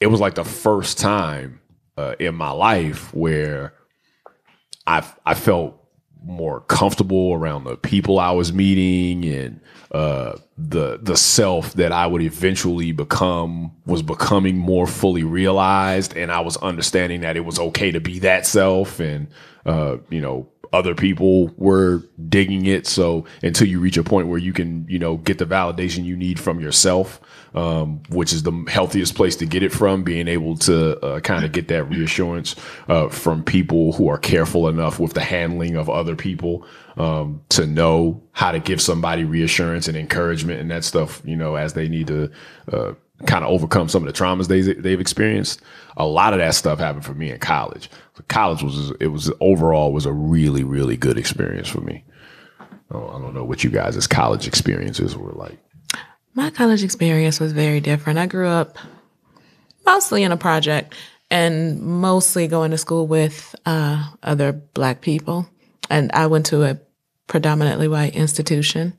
it 0.00 0.08
was 0.08 0.20
like 0.20 0.34
the 0.34 0.44
first 0.44 0.98
time 0.98 1.60
uh, 1.96 2.14
in 2.20 2.34
my 2.34 2.50
life 2.50 3.12
where 3.14 3.72
I 4.86 5.04
I 5.26 5.34
felt 5.34 5.82
more 6.22 6.60
comfortable 6.60 7.32
around 7.32 7.64
the 7.64 7.76
people 7.76 8.18
I 8.18 8.30
was 8.32 8.52
meeting 8.52 9.24
and 9.24 9.60
uh, 9.90 10.36
the 10.58 10.98
the 11.00 11.16
self 11.16 11.74
that 11.74 11.92
I 11.92 12.06
would 12.06 12.20
eventually 12.20 12.90
become 12.90 13.72
was 13.86 14.02
becoming 14.02 14.56
more 14.56 14.88
fully 14.88 15.22
realized, 15.22 16.16
and 16.16 16.32
I 16.32 16.40
was 16.40 16.56
understanding 16.56 17.20
that 17.20 17.36
it 17.36 17.44
was 17.44 17.60
okay 17.60 17.92
to 17.92 18.00
be 18.00 18.18
that 18.20 18.44
self, 18.44 18.98
and 18.98 19.28
uh, 19.64 19.98
you 20.10 20.20
know 20.20 20.48
other 20.72 20.94
people 20.94 21.48
were 21.56 22.02
digging 22.28 22.66
it. 22.66 22.86
So 22.86 23.24
until 23.42 23.68
you 23.68 23.80
reach 23.80 23.96
a 23.96 24.04
point 24.04 24.28
where 24.28 24.38
you 24.38 24.52
can 24.52 24.86
you 24.88 24.98
know 24.98 25.16
get 25.16 25.38
the 25.38 25.46
validation 25.46 26.04
you 26.04 26.16
need 26.16 26.38
from 26.38 26.60
yourself, 26.60 27.20
um, 27.54 28.02
which 28.10 28.32
is 28.32 28.42
the 28.42 28.64
healthiest 28.68 29.14
place 29.14 29.36
to 29.36 29.46
get 29.46 29.62
it 29.62 29.72
from, 29.72 30.02
being 30.02 30.28
able 30.28 30.56
to 30.58 30.98
uh, 31.00 31.20
kind 31.20 31.44
of 31.44 31.52
get 31.52 31.68
that 31.68 31.84
reassurance 31.84 32.54
uh, 32.88 33.08
from 33.08 33.42
people 33.42 33.92
who 33.92 34.08
are 34.08 34.18
careful 34.18 34.68
enough 34.68 34.98
with 34.98 35.14
the 35.14 35.20
handling 35.20 35.76
of 35.76 35.88
other 35.88 36.16
people 36.16 36.66
um, 36.96 37.42
to 37.48 37.66
know 37.66 38.22
how 38.32 38.52
to 38.52 38.58
give 38.58 38.80
somebody 38.80 39.24
reassurance 39.24 39.88
and 39.88 39.96
encouragement 39.96 40.60
and 40.60 40.70
that 40.70 40.84
stuff, 40.84 41.22
you 41.24 41.36
know, 41.36 41.54
as 41.54 41.72
they 41.74 41.88
need 41.88 42.08
to 42.08 42.30
uh, 42.72 42.92
kind 43.26 43.44
of 43.44 43.50
overcome 43.50 43.88
some 43.88 44.06
of 44.06 44.12
the 44.12 44.18
traumas 44.18 44.46
they, 44.48 44.60
they've 44.60 45.00
experienced. 45.00 45.60
A 45.96 46.06
lot 46.06 46.32
of 46.32 46.38
that 46.38 46.54
stuff 46.54 46.78
happened 46.78 47.04
for 47.04 47.14
me 47.14 47.30
in 47.30 47.38
college. 47.38 47.90
College 48.28 48.62
was, 48.62 48.92
it 49.00 49.08
was 49.08 49.30
overall 49.40 49.92
was 49.92 50.06
a 50.06 50.12
really, 50.12 50.64
really 50.64 50.96
good 50.96 51.18
experience 51.18 51.68
for 51.68 51.80
me. 51.80 52.04
Oh, 52.90 53.08
I 53.08 53.20
don't 53.20 53.34
know 53.34 53.44
what 53.44 53.64
you 53.64 53.70
guys' 53.70 54.06
college 54.06 54.46
experiences 54.46 55.16
were 55.16 55.32
like. 55.32 55.58
My 56.34 56.50
college 56.50 56.84
experience 56.84 57.40
was 57.40 57.52
very 57.52 57.80
different. 57.80 58.18
I 58.18 58.26
grew 58.26 58.48
up 58.48 58.78
mostly 59.84 60.22
in 60.22 60.32
a 60.32 60.36
project 60.36 60.94
and 61.30 61.80
mostly 61.80 62.46
going 62.46 62.70
to 62.70 62.78
school 62.78 63.06
with 63.06 63.54
uh, 63.66 64.08
other 64.22 64.52
black 64.52 65.00
people. 65.00 65.48
And 65.90 66.10
I 66.12 66.26
went 66.26 66.46
to 66.46 66.62
a 66.62 66.78
predominantly 67.26 67.88
white 67.88 68.14
institution. 68.14 68.94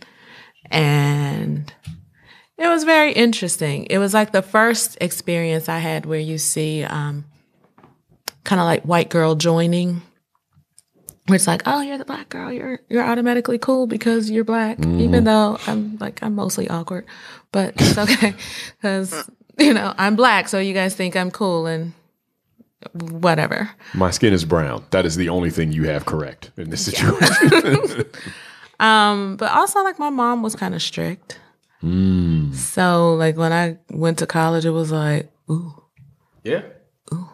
And 0.65 1.73
it 2.59 2.67
was 2.67 2.83
very 2.83 3.13
interesting. 3.13 3.85
It 3.89 3.97
was 3.97 4.13
like 4.13 4.31
the 4.31 4.41
first 4.41 4.97
experience 5.01 5.69
I 5.69 5.79
had 5.79 6.05
where 6.05 6.19
you 6.19 6.37
see 6.37 6.83
um, 6.83 7.25
kind 8.43 8.59
of 8.59 8.65
like 8.65 8.83
white 8.83 9.09
girl 9.09 9.35
joining. 9.35 10.01
Where 11.27 11.35
it's 11.35 11.47
like, 11.47 11.61
oh, 11.67 11.81
you're 11.81 11.99
the 11.99 12.05
black 12.05 12.29
girl. 12.29 12.51
You're 12.51 12.79
you're 12.89 13.03
automatically 13.03 13.59
cool 13.59 13.85
because 13.85 14.31
you're 14.31 14.43
black, 14.43 14.79
even 14.79 15.25
though 15.25 15.59
I'm 15.67 15.97
like 15.99 16.23
I'm 16.23 16.33
mostly 16.33 16.67
awkward, 16.69 17.05
but 17.51 17.75
it's 17.77 17.97
okay 17.97 18.33
because 18.81 19.29
you 19.59 19.73
know 19.73 19.93
I'm 19.97 20.15
black, 20.15 20.47
so 20.47 20.57
you 20.57 20.73
guys 20.73 20.95
think 20.95 21.15
I'm 21.15 21.29
cool 21.29 21.67
and 21.67 21.93
whatever. 22.93 23.69
My 23.93 24.09
skin 24.09 24.33
is 24.33 24.43
brown. 24.43 24.85
That 24.89 25.05
is 25.05 25.17
the 25.17 25.29
only 25.29 25.51
thing 25.51 25.71
you 25.71 25.83
have 25.83 26.05
correct 26.05 26.51
in 26.57 26.71
this 26.71 26.85
situation. 26.85 28.05
Um, 28.79 29.35
but 29.35 29.51
also 29.51 29.83
like 29.83 29.99
my 29.99 30.09
mom 30.09 30.41
was 30.41 30.55
kind 30.55 30.73
of 30.73 30.81
strict, 30.81 31.37
Mm. 31.83 32.53
so 32.53 33.13
like 33.15 33.37
when 33.37 33.53
I 33.53 33.77
went 33.89 34.17
to 34.19 34.25
college, 34.25 34.65
it 34.65 34.71
was 34.71 34.91
like, 34.91 35.31
ooh, 35.49 35.73
Yeah. 36.43 36.63
Ooh. 37.13 37.29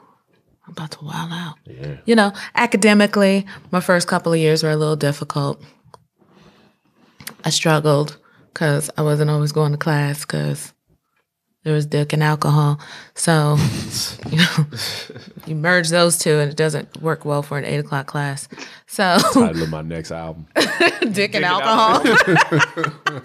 I'm 0.68 0.72
about 0.72 0.92
to 0.92 1.04
wild 1.04 1.32
out. 1.32 1.56
Yeah. 1.66 1.98
You 2.06 2.16
know, 2.16 2.32
academically, 2.56 3.46
my 3.72 3.80
first 3.80 4.08
couple 4.08 4.34
of 4.34 4.40
years 4.40 4.64
were 4.64 4.70
a 4.72 4.76
little 4.76 4.96
difficult. 4.96 5.64
I 7.44 7.50
struggled 7.50 8.18
because 8.54 8.90
I 8.98 9.02
wasn't 9.04 9.30
always 9.30 9.52
going 9.52 9.72
to 9.74 9.78
class 9.78 10.22
because 10.22 10.74
there 11.64 11.74
was 11.74 11.86
dick 11.86 12.14
and 12.14 12.24
alcohol. 12.24 12.80
So, 13.16 13.58
you 14.32 14.38
know, 14.38 14.66
you 15.46 15.56
merge 15.56 15.90
those 15.90 16.18
two 16.18 16.40
and 16.40 16.50
it 16.52 16.58
doesn't 16.58 17.02
work 17.02 17.26
well 17.26 17.42
for 17.44 17.58
an 17.58 17.66
eight 17.66 17.78
o'clock 17.80 18.08
class. 18.08 18.48
So, 18.88 19.18
Title 19.34 19.64
of 19.64 19.70
my 19.70 19.82
next 19.82 20.12
album. 20.12 20.48
dick 21.12 21.36
and 21.36 21.46
alcohol. 21.46 22.04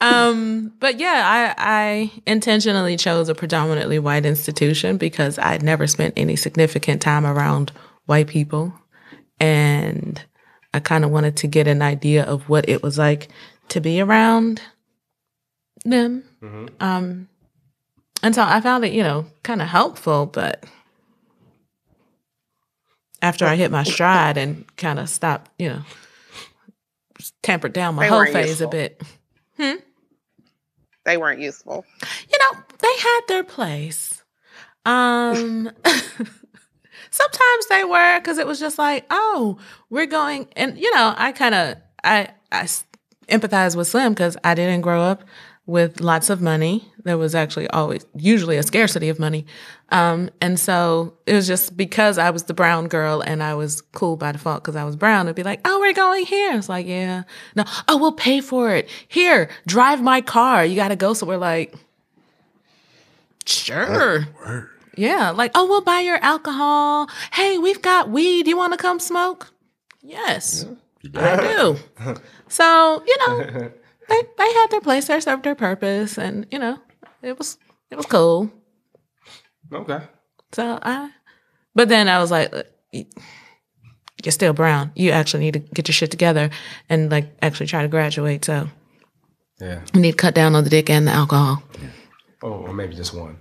um, 0.00 0.72
but 0.80 0.98
yeah, 0.98 1.22
I, 1.24 1.54
I 1.58 2.22
intentionally 2.26 2.96
chose 2.96 3.28
a 3.28 3.34
predominantly 3.34 3.98
white 3.98 4.24
institution 4.24 4.96
because 4.96 5.38
I'd 5.38 5.62
never 5.62 5.86
spent 5.86 6.14
any 6.16 6.36
significant 6.36 7.02
time 7.02 7.26
around 7.26 7.72
white 8.06 8.28
people. 8.28 8.72
And 9.38 10.22
I 10.72 10.80
kind 10.80 11.04
of 11.04 11.10
wanted 11.10 11.36
to 11.38 11.46
get 11.46 11.66
an 11.66 11.82
idea 11.82 12.24
of 12.24 12.48
what 12.48 12.68
it 12.68 12.82
was 12.82 12.98
like 12.98 13.28
to 13.68 13.80
be 13.80 14.00
around 14.00 14.62
them. 15.84 16.24
Um, 16.80 17.28
and 18.22 18.34
so 18.34 18.42
I 18.42 18.60
found 18.60 18.84
it, 18.84 18.92
you 18.92 19.02
know, 19.02 19.26
kind 19.42 19.62
of 19.62 19.68
helpful, 19.68 20.26
but 20.26 20.64
after 23.22 23.44
I 23.46 23.56
hit 23.56 23.70
my 23.70 23.82
stride 23.82 24.36
and 24.36 24.64
kind 24.76 24.98
of 24.98 25.08
stopped, 25.08 25.50
you 25.58 25.68
know, 25.70 25.82
tampered 27.42 27.72
down 27.72 27.94
my 27.94 28.04
They 28.04 28.08
whole 28.08 28.26
phase 28.26 28.48
useful. 28.60 28.68
a 28.68 28.70
bit. 28.70 29.02
They 31.10 31.16
weren't 31.16 31.40
useful. 31.40 31.84
You 32.30 32.38
know, 32.38 32.60
they 32.78 32.98
had 33.00 33.20
their 33.26 33.42
place. 33.42 34.22
Um 34.86 35.68
sometimes 37.10 37.66
they 37.68 37.82
were 37.82 38.20
because 38.20 38.38
it 38.38 38.46
was 38.46 38.60
just 38.60 38.78
like, 38.78 39.06
oh, 39.10 39.58
we're 39.88 40.06
going 40.06 40.46
and 40.54 40.78
you 40.78 40.94
know, 40.94 41.12
I 41.16 41.32
kind 41.32 41.56
of 41.56 41.78
I 42.04 42.28
I 42.52 42.68
empathize 43.26 43.74
with 43.74 43.88
Slim 43.88 44.12
because 44.12 44.36
I 44.44 44.54
didn't 44.54 44.82
grow 44.82 45.02
up 45.02 45.24
with 45.70 46.00
lots 46.00 46.30
of 46.30 46.42
money. 46.42 46.84
There 47.04 47.16
was 47.16 47.32
actually 47.32 47.68
always 47.68 48.04
usually 48.16 48.56
a 48.56 48.62
scarcity 48.64 49.08
of 49.08 49.20
money. 49.20 49.46
Um, 49.90 50.28
and 50.40 50.58
so 50.58 51.14
it 51.26 51.34
was 51.34 51.46
just 51.46 51.76
because 51.76 52.18
I 52.18 52.30
was 52.30 52.42
the 52.42 52.54
brown 52.54 52.88
girl 52.88 53.20
and 53.20 53.40
I 53.40 53.54
was 53.54 53.80
cool 53.80 54.16
by 54.16 54.32
default 54.32 54.64
because 54.64 54.74
I 54.74 54.82
was 54.82 54.96
brown. 54.96 55.26
It'd 55.26 55.36
be 55.36 55.44
like, 55.44 55.60
oh, 55.64 55.78
we're 55.78 55.92
going 55.92 56.26
here. 56.26 56.56
It's 56.56 56.68
like, 56.68 56.86
yeah, 56.86 57.22
no, 57.54 57.62
oh, 57.86 57.96
we'll 57.98 58.10
pay 58.10 58.40
for 58.40 58.74
it. 58.74 58.88
Here, 59.06 59.48
drive 59.64 60.02
my 60.02 60.20
car. 60.20 60.64
You 60.64 60.74
got 60.74 60.88
to 60.88 60.96
go. 60.96 61.14
So 61.14 61.24
we're 61.24 61.36
like, 61.36 61.72
sure. 63.46 64.26
Yeah, 64.96 65.30
like, 65.30 65.52
oh, 65.54 65.66
we'll 65.66 65.82
buy 65.82 66.00
your 66.00 66.18
alcohol. 66.20 67.08
Hey, 67.32 67.58
we've 67.58 67.80
got 67.80 68.10
weed. 68.10 68.48
You 68.48 68.56
want 68.56 68.72
to 68.72 68.76
come 68.76 68.98
smoke? 68.98 69.52
Yes, 70.02 70.66
I 71.14 71.36
do. 71.36 71.76
So 72.50 73.00
you 73.06 73.16
know, 73.28 73.70
they 74.10 74.22
they 74.38 74.52
had 74.52 74.66
their 74.70 74.80
place. 74.82 75.06
They 75.06 75.20
served 75.20 75.44
their 75.44 75.54
purpose, 75.54 76.18
and 76.18 76.46
you 76.50 76.58
know, 76.58 76.78
it 77.22 77.38
was 77.38 77.56
it 77.90 77.96
was 77.96 78.06
cool. 78.06 78.50
Okay. 79.72 80.00
So 80.52 80.78
I, 80.82 81.10
but 81.74 81.88
then 81.88 82.08
I 82.08 82.18
was 82.18 82.30
like, 82.30 82.52
you're 82.92 84.32
still 84.32 84.52
brown. 84.52 84.90
You 84.96 85.12
actually 85.12 85.44
need 85.44 85.54
to 85.54 85.60
get 85.60 85.86
your 85.88 85.94
shit 85.94 86.10
together 86.10 86.50
and 86.88 87.10
like 87.10 87.26
actually 87.40 87.66
try 87.66 87.82
to 87.82 87.88
graduate. 87.88 88.44
So 88.44 88.68
Yeah. 89.60 89.80
you 89.94 90.00
need 90.00 90.12
to 90.12 90.16
cut 90.16 90.34
down 90.34 90.54
on 90.56 90.64
the 90.64 90.70
dick 90.70 90.90
and 90.90 91.06
the 91.06 91.12
alcohol. 91.12 91.62
Oh, 92.42 92.48
or 92.66 92.74
maybe 92.74 92.94
just 92.96 93.14
one. 93.14 93.36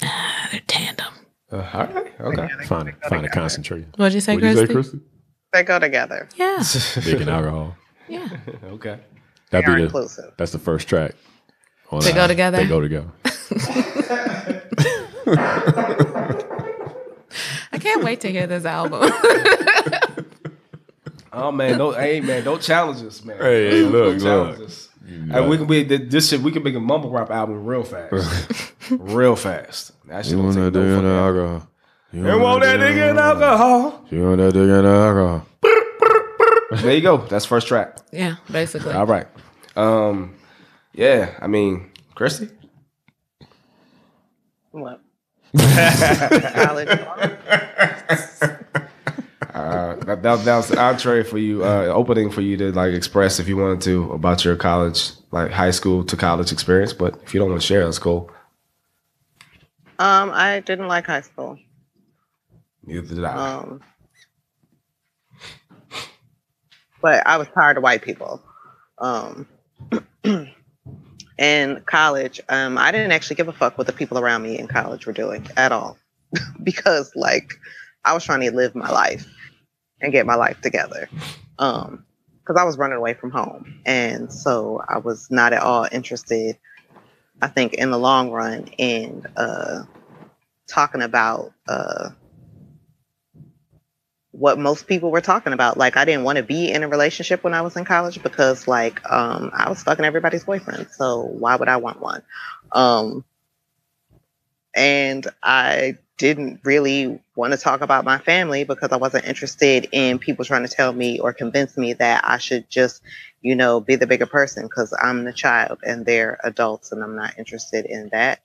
They're 0.00 0.60
tandem. 0.66 1.12
Uh, 1.52 1.56
all 1.74 1.86
right. 1.86 2.12
Okay. 2.20 2.48
Find 2.66 2.88
it. 2.88 2.94
Find 3.08 3.24
it 3.26 3.32
concentrated. 3.32 3.92
What'd 3.96 4.14
you 4.14 4.20
say, 4.20 4.34
What 4.34 4.42
did 4.42 4.50
you 4.50 4.66
say, 4.66 4.72
Christy? 4.72 4.74
Christy? 4.98 5.00
They 5.52 5.62
go 5.64 5.78
together. 5.80 6.28
Yeah, 6.36 6.62
Dick 7.02 7.20
and 7.20 7.28
alcohol. 7.30 7.76
yeah. 8.08 8.28
Okay. 8.64 9.00
That'd 9.50 9.66
They 9.66 9.72
are 9.72 9.76
be 9.76 9.80
the, 9.82 9.86
inclusive. 9.86 10.32
that's 10.36 10.52
the 10.52 10.58
first 10.58 10.88
track. 10.88 11.14
on, 11.90 12.00
They 12.00 12.12
go 12.12 12.22
uh, 12.22 12.26
together? 12.28 12.56
They 12.58 12.66
go 12.66 12.80
together. 12.80 13.10
I 17.72 17.78
can't 17.78 18.02
wait 18.02 18.20
to 18.20 18.30
hear 18.30 18.46
this 18.46 18.64
album. 18.64 19.12
Oh 21.32 21.52
man, 21.52 21.78
don't 21.78 21.94
hey 21.96 22.20
man, 22.20 22.42
don't 22.42 22.60
challenge 22.60 23.02
us, 23.02 23.24
man. 23.24 23.38
Hey, 23.38 23.70
hey, 23.70 23.82
Don't 23.82 23.92
look, 23.92 24.20
challenge 24.20 24.58
look. 24.58 24.70
Hey, 25.30 25.48
we 25.48 25.56
can 25.56 25.66
be 25.66 25.84
this 25.84 26.28
shit. 26.28 26.40
We 26.40 26.50
can 26.50 26.62
make 26.62 26.74
a 26.74 26.80
mumble 26.80 27.10
rap 27.10 27.30
album 27.30 27.64
real 27.64 27.84
fast, 27.84 28.72
real 28.90 29.36
fast. 29.36 29.92
That 30.08 30.24
shit 30.24 30.32
You 30.32 30.38
don't 30.38 30.46
want 30.46 30.56
that 30.56 30.72
dick 30.72 30.82
no 30.82 30.98
and 30.98 31.06
alcohol. 31.06 31.68
You 32.12 32.22
want 32.40 32.62
that 32.62 32.80
nigga 32.80 33.10
in 33.10 33.18
alcohol. 33.18 34.04
You 34.10 34.22
want 34.24 34.38
that 34.38 34.52
dick 34.52 34.62
and 34.68 34.86
alcohol. 34.86 35.46
There 36.70 36.94
you 36.94 37.00
go. 37.00 37.16
That's 37.18 37.44
first 37.44 37.66
track. 37.66 37.98
yeah, 38.12 38.36
basically. 38.50 38.92
All 38.92 39.06
right. 39.06 39.26
Um, 39.76 40.36
yeah. 40.94 41.36
I 41.40 41.46
mean, 41.46 41.90
Christy. 42.14 42.48
What? 44.70 45.00
College. 45.56 46.88
Uh, 49.52 49.96
that, 50.04 50.22
that, 50.22 50.44
that 50.44 50.56
was 50.56 50.68
the 50.68 50.78
entree 50.80 51.22
for 51.22 51.36
you, 51.36 51.64
uh, 51.64 51.84
opening 51.86 52.30
for 52.30 52.40
you 52.40 52.56
to 52.56 52.70
like 52.72 52.94
express 52.94 53.38
if 53.40 53.48
you 53.48 53.56
wanted 53.56 53.80
to 53.80 54.10
about 54.12 54.44
your 54.44 54.56
college, 54.56 55.10
like 55.32 55.50
high 55.50 55.72
school 55.72 56.04
to 56.04 56.16
college 56.16 56.52
experience. 56.52 56.92
But 56.92 57.20
if 57.24 57.34
you 57.34 57.40
don't 57.40 57.50
want 57.50 57.60
to 57.60 57.66
share, 57.66 57.84
that's 57.84 57.98
cool. 57.98 58.30
Um, 59.98 60.30
I 60.32 60.60
didn't 60.60 60.88
like 60.88 61.06
high 61.06 61.20
school. 61.20 61.58
Neither 62.84 63.14
did 63.14 63.24
I. 63.24 63.56
Um, 63.56 63.80
but 67.00 67.26
I 67.26 67.36
was 67.36 67.48
tired 67.48 67.76
of 67.76 67.82
white 67.82 68.02
people. 68.02 68.42
Um, 68.98 69.48
in 71.38 71.82
college, 71.86 72.40
um, 72.48 72.76
I 72.78 72.92
didn't 72.92 73.12
actually 73.12 73.36
give 73.36 73.48
a 73.48 73.52
fuck 73.52 73.78
what 73.78 73.86
the 73.86 73.92
people 73.92 74.18
around 74.18 74.42
me 74.42 74.58
in 74.58 74.68
college 74.68 75.06
were 75.06 75.12
doing 75.12 75.46
at 75.56 75.72
all, 75.72 75.98
because 76.62 77.12
like 77.16 77.52
I 78.04 78.12
was 78.12 78.24
trying 78.24 78.40
to 78.40 78.54
live 78.54 78.74
my 78.74 78.90
life 78.90 79.26
and 80.00 80.12
get 80.12 80.26
my 80.26 80.34
life 80.34 80.60
together. 80.60 81.08
Um, 81.58 82.04
because 82.40 82.60
I 82.60 82.64
was 82.64 82.78
running 82.78 82.96
away 82.96 83.14
from 83.14 83.30
home, 83.30 83.80
and 83.86 84.32
so 84.32 84.82
I 84.88 84.98
was 84.98 85.28
not 85.30 85.52
at 85.52 85.62
all 85.62 85.86
interested. 85.92 86.58
I 87.40 87.46
think 87.48 87.74
in 87.74 87.90
the 87.90 87.98
long 87.98 88.30
run 88.30 88.66
in 88.76 89.24
uh, 89.36 89.84
talking 90.66 91.02
about 91.02 91.52
uh, 91.68 92.10
what 94.40 94.58
most 94.58 94.86
people 94.86 95.10
were 95.10 95.20
talking 95.20 95.52
about. 95.52 95.76
Like 95.76 95.98
I 95.98 96.06
didn't 96.06 96.24
want 96.24 96.38
to 96.38 96.42
be 96.42 96.72
in 96.72 96.82
a 96.82 96.88
relationship 96.88 97.44
when 97.44 97.52
I 97.52 97.60
was 97.60 97.76
in 97.76 97.84
college 97.84 98.22
because 98.22 98.66
like 98.66 98.98
um 99.12 99.50
I 99.52 99.68
was 99.68 99.82
fucking 99.82 100.04
everybody's 100.04 100.44
boyfriend. 100.44 100.88
So 100.92 101.20
why 101.20 101.56
would 101.56 101.68
I 101.68 101.76
want 101.76 102.00
one? 102.00 102.22
Um 102.72 103.22
and 104.74 105.26
I 105.42 105.98
didn't 106.16 106.60
really 106.64 107.20
want 107.36 107.52
to 107.52 107.58
talk 107.58 107.82
about 107.82 108.06
my 108.06 108.16
family 108.16 108.64
because 108.64 108.92
I 108.92 108.96
wasn't 108.96 109.26
interested 109.26 109.88
in 109.92 110.18
people 110.18 110.46
trying 110.46 110.66
to 110.66 110.74
tell 110.74 110.92
me 110.92 111.20
or 111.20 111.34
convince 111.34 111.76
me 111.76 111.92
that 111.94 112.24
I 112.26 112.38
should 112.38 112.70
just, 112.70 113.02
you 113.42 113.54
know, 113.54 113.78
be 113.78 113.96
the 113.96 114.06
bigger 114.06 114.26
person 114.26 114.62
because 114.62 114.94
I'm 114.98 115.24
the 115.24 115.34
child 115.34 115.80
and 115.82 116.06
they're 116.06 116.40
adults 116.44 116.92
and 116.92 117.02
I'm 117.02 117.16
not 117.16 117.38
interested 117.38 117.84
in 117.84 118.08
that. 118.12 118.40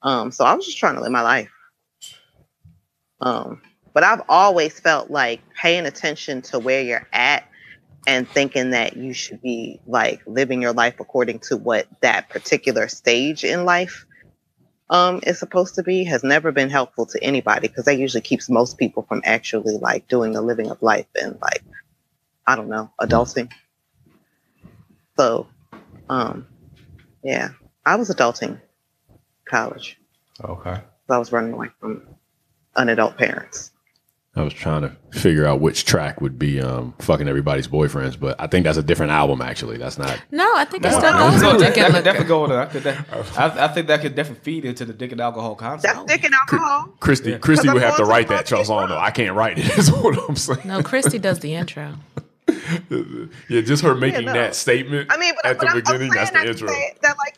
Um, 0.00 0.30
so 0.30 0.46
I 0.46 0.54
was 0.54 0.64
just 0.64 0.78
trying 0.78 0.94
to 0.94 1.02
live 1.02 1.12
my 1.12 1.22
life. 1.22 1.50
Um, 3.20 3.60
but 3.92 4.04
I've 4.04 4.22
always 4.28 4.78
felt 4.78 5.10
like 5.10 5.40
paying 5.54 5.86
attention 5.86 6.42
to 6.42 6.58
where 6.58 6.82
you're 6.82 7.08
at 7.12 7.44
and 8.06 8.28
thinking 8.28 8.70
that 8.70 8.96
you 8.96 9.12
should 9.12 9.42
be 9.42 9.80
like 9.86 10.22
living 10.26 10.62
your 10.62 10.72
life 10.72 11.00
according 11.00 11.40
to 11.40 11.56
what 11.56 11.86
that 12.00 12.28
particular 12.28 12.88
stage 12.88 13.44
in 13.44 13.64
life 13.64 14.06
um, 14.88 15.20
is 15.22 15.38
supposed 15.38 15.76
to 15.76 15.82
be 15.82 16.04
has 16.04 16.24
never 16.24 16.50
been 16.50 16.70
helpful 16.70 17.06
to 17.06 17.22
anybody 17.22 17.68
because 17.68 17.84
that 17.84 17.98
usually 17.98 18.20
keeps 18.20 18.48
most 18.48 18.78
people 18.78 19.04
from 19.08 19.22
actually 19.24 19.76
like 19.76 20.08
doing 20.08 20.32
the 20.32 20.42
living 20.42 20.70
of 20.70 20.82
life 20.82 21.06
and 21.20 21.38
like 21.40 21.62
I 22.46 22.56
don't 22.56 22.68
know 22.68 22.90
adulting. 23.00 23.50
So, 25.16 25.46
um, 26.08 26.46
yeah, 27.22 27.50
I 27.86 27.96
was 27.96 28.10
adulting 28.10 28.60
college. 29.44 29.98
Okay. 30.42 30.80
I 31.08 31.18
was 31.18 31.32
running 31.32 31.52
away 31.52 31.68
from 31.78 32.02
unadult 32.76 33.16
parents. 33.16 33.72
I 34.36 34.42
was 34.42 34.54
trying 34.54 34.82
to 34.82 34.96
figure 35.18 35.44
out 35.44 35.60
which 35.60 35.84
track 35.84 36.20
would 36.20 36.38
be 36.38 36.60
um, 36.60 36.94
fucking 37.00 37.26
everybody's 37.26 37.66
boyfriends, 37.66 38.18
but 38.18 38.40
I 38.40 38.46
think 38.46 38.62
that's 38.64 38.78
a 38.78 38.82
different 38.82 39.10
album. 39.10 39.42
Actually, 39.42 39.76
that's 39.76 39.98
not. 39.98 40.22
No, 40.30 40.54
I 40.56 40.64
think 40.64 40.84
it 40.84 40.88
No, 40.92 40.98
still 40.98 41.12
no, 41.12 41.30
goes 41.30 41.42
no, 41.42 41.52
with 41.52 41.60
that, 41.62 41.74
that 41.74 41.74
could 41.74 42.04
definitely 42.04 42.12
Liquor. 42.12 42.28
go 42.28 42.44
into 42.44 42.54
that. 42.56 42.70
Could 42.70 42.82
that 42.84 43.38
I, 43.38 43.64
I 43.64 43.68
think 43.68 43.88
that 43.88 44.00
could 44.02 44.14
definitely 44.14 44.44
feed 44.44 44.64
into 44.64 44.84
the 44.84 44.92
dick 44.92 45.10
and 45.10 45.20
alcohol 45.20 45.56
concept. 45.56 45.92
That's 45.94 46.06
dick 46.06 46.22
and 46.24 46.32
alcohol. 46.34 46.94
Christy, 47.00 47.30
Yeah. 47.32 47.38
Christy 47.38 47.68
would 47.70 47.82
have 47.82 47.96
to 47.96 48.02
going 48.04 48.08
to 48.08 48.10
write 48.12 48.28
the 48.28 48.34
that 48.34 48.48
fucking 48.48 48.64
song 48.66 48.88
though. 48.88 48.98
I 48.98 49.10
can't 49.10 49.34
write 49.34 49.58
it. 49.58 49.66
Is 49.78 49.90
what 49.90 50.16
I'm 50.28 50.36
saying. 50.36 50.60
No, 50.64 50.80
Christy 50.80 51.18
does 51.18 51.40
the 51.40 51.54
intro. 51.54 51.94
yeah, 53.48 53.60
just 53.62 53.82
her 53.82 53.94
making 53.96 54.26
no. 54.26 54.32
that 54.32 54.54
statement 54.54 55.10
I 55.12 55.16
mean, 55.16 55.34
but, 55.42 55.46
at 55.50 55.58
the 55.60 55.66
I'm- 55.66 55.76
I'm 55.76 55.82
beginning. 55.82 56.10
That's 56.12 56.30
the 56.30 56.46
intro. 56.48 56.68
That 57.02 57.16
like, 57.18 57.36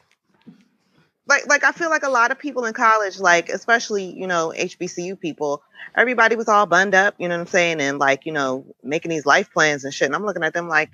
like, 1.26 1.46
like 1.46 1.64
I 1.64 1.72
feel 1.72 1.90
like 1.90 2.02
a 2.02 2.10
lot 2.10 2.30
of 2.30 2.38
people 2.38 2.64
in 2.64 2.74
college, 2.74 3.18
like 3.18 3.48
especially 3.48 4.04
you 4.04 4.26
know 4.26 4.52
HBCU 4.56 5.18
people, 5.18 5.62
everybody 5.96 6.36
was 6.36 6.48
all 6.48 6.66
bunned 6.66 6.94
up. 6.94 7.14
You 7.18 7.28
know 7.28 7.36
what 7.36 7.42
I'm 7.42 7.46
saying? 7.48 7.80
And 7.80 7.98
like 7.98 8.26
you 8.26 8.32
know 8.32 8.64
making 8.82 9.10
these 9.10 9.26
life 9.26 9.52
plans 9.52 9.84
and 9.84 9.94
shit. 9.94 10.06
And 10.06 10.14
I'm 10.14 10.24
looking 10.24 10.44
at 10.44 10.54
them 10.54 10.68
like, 10.68 10.90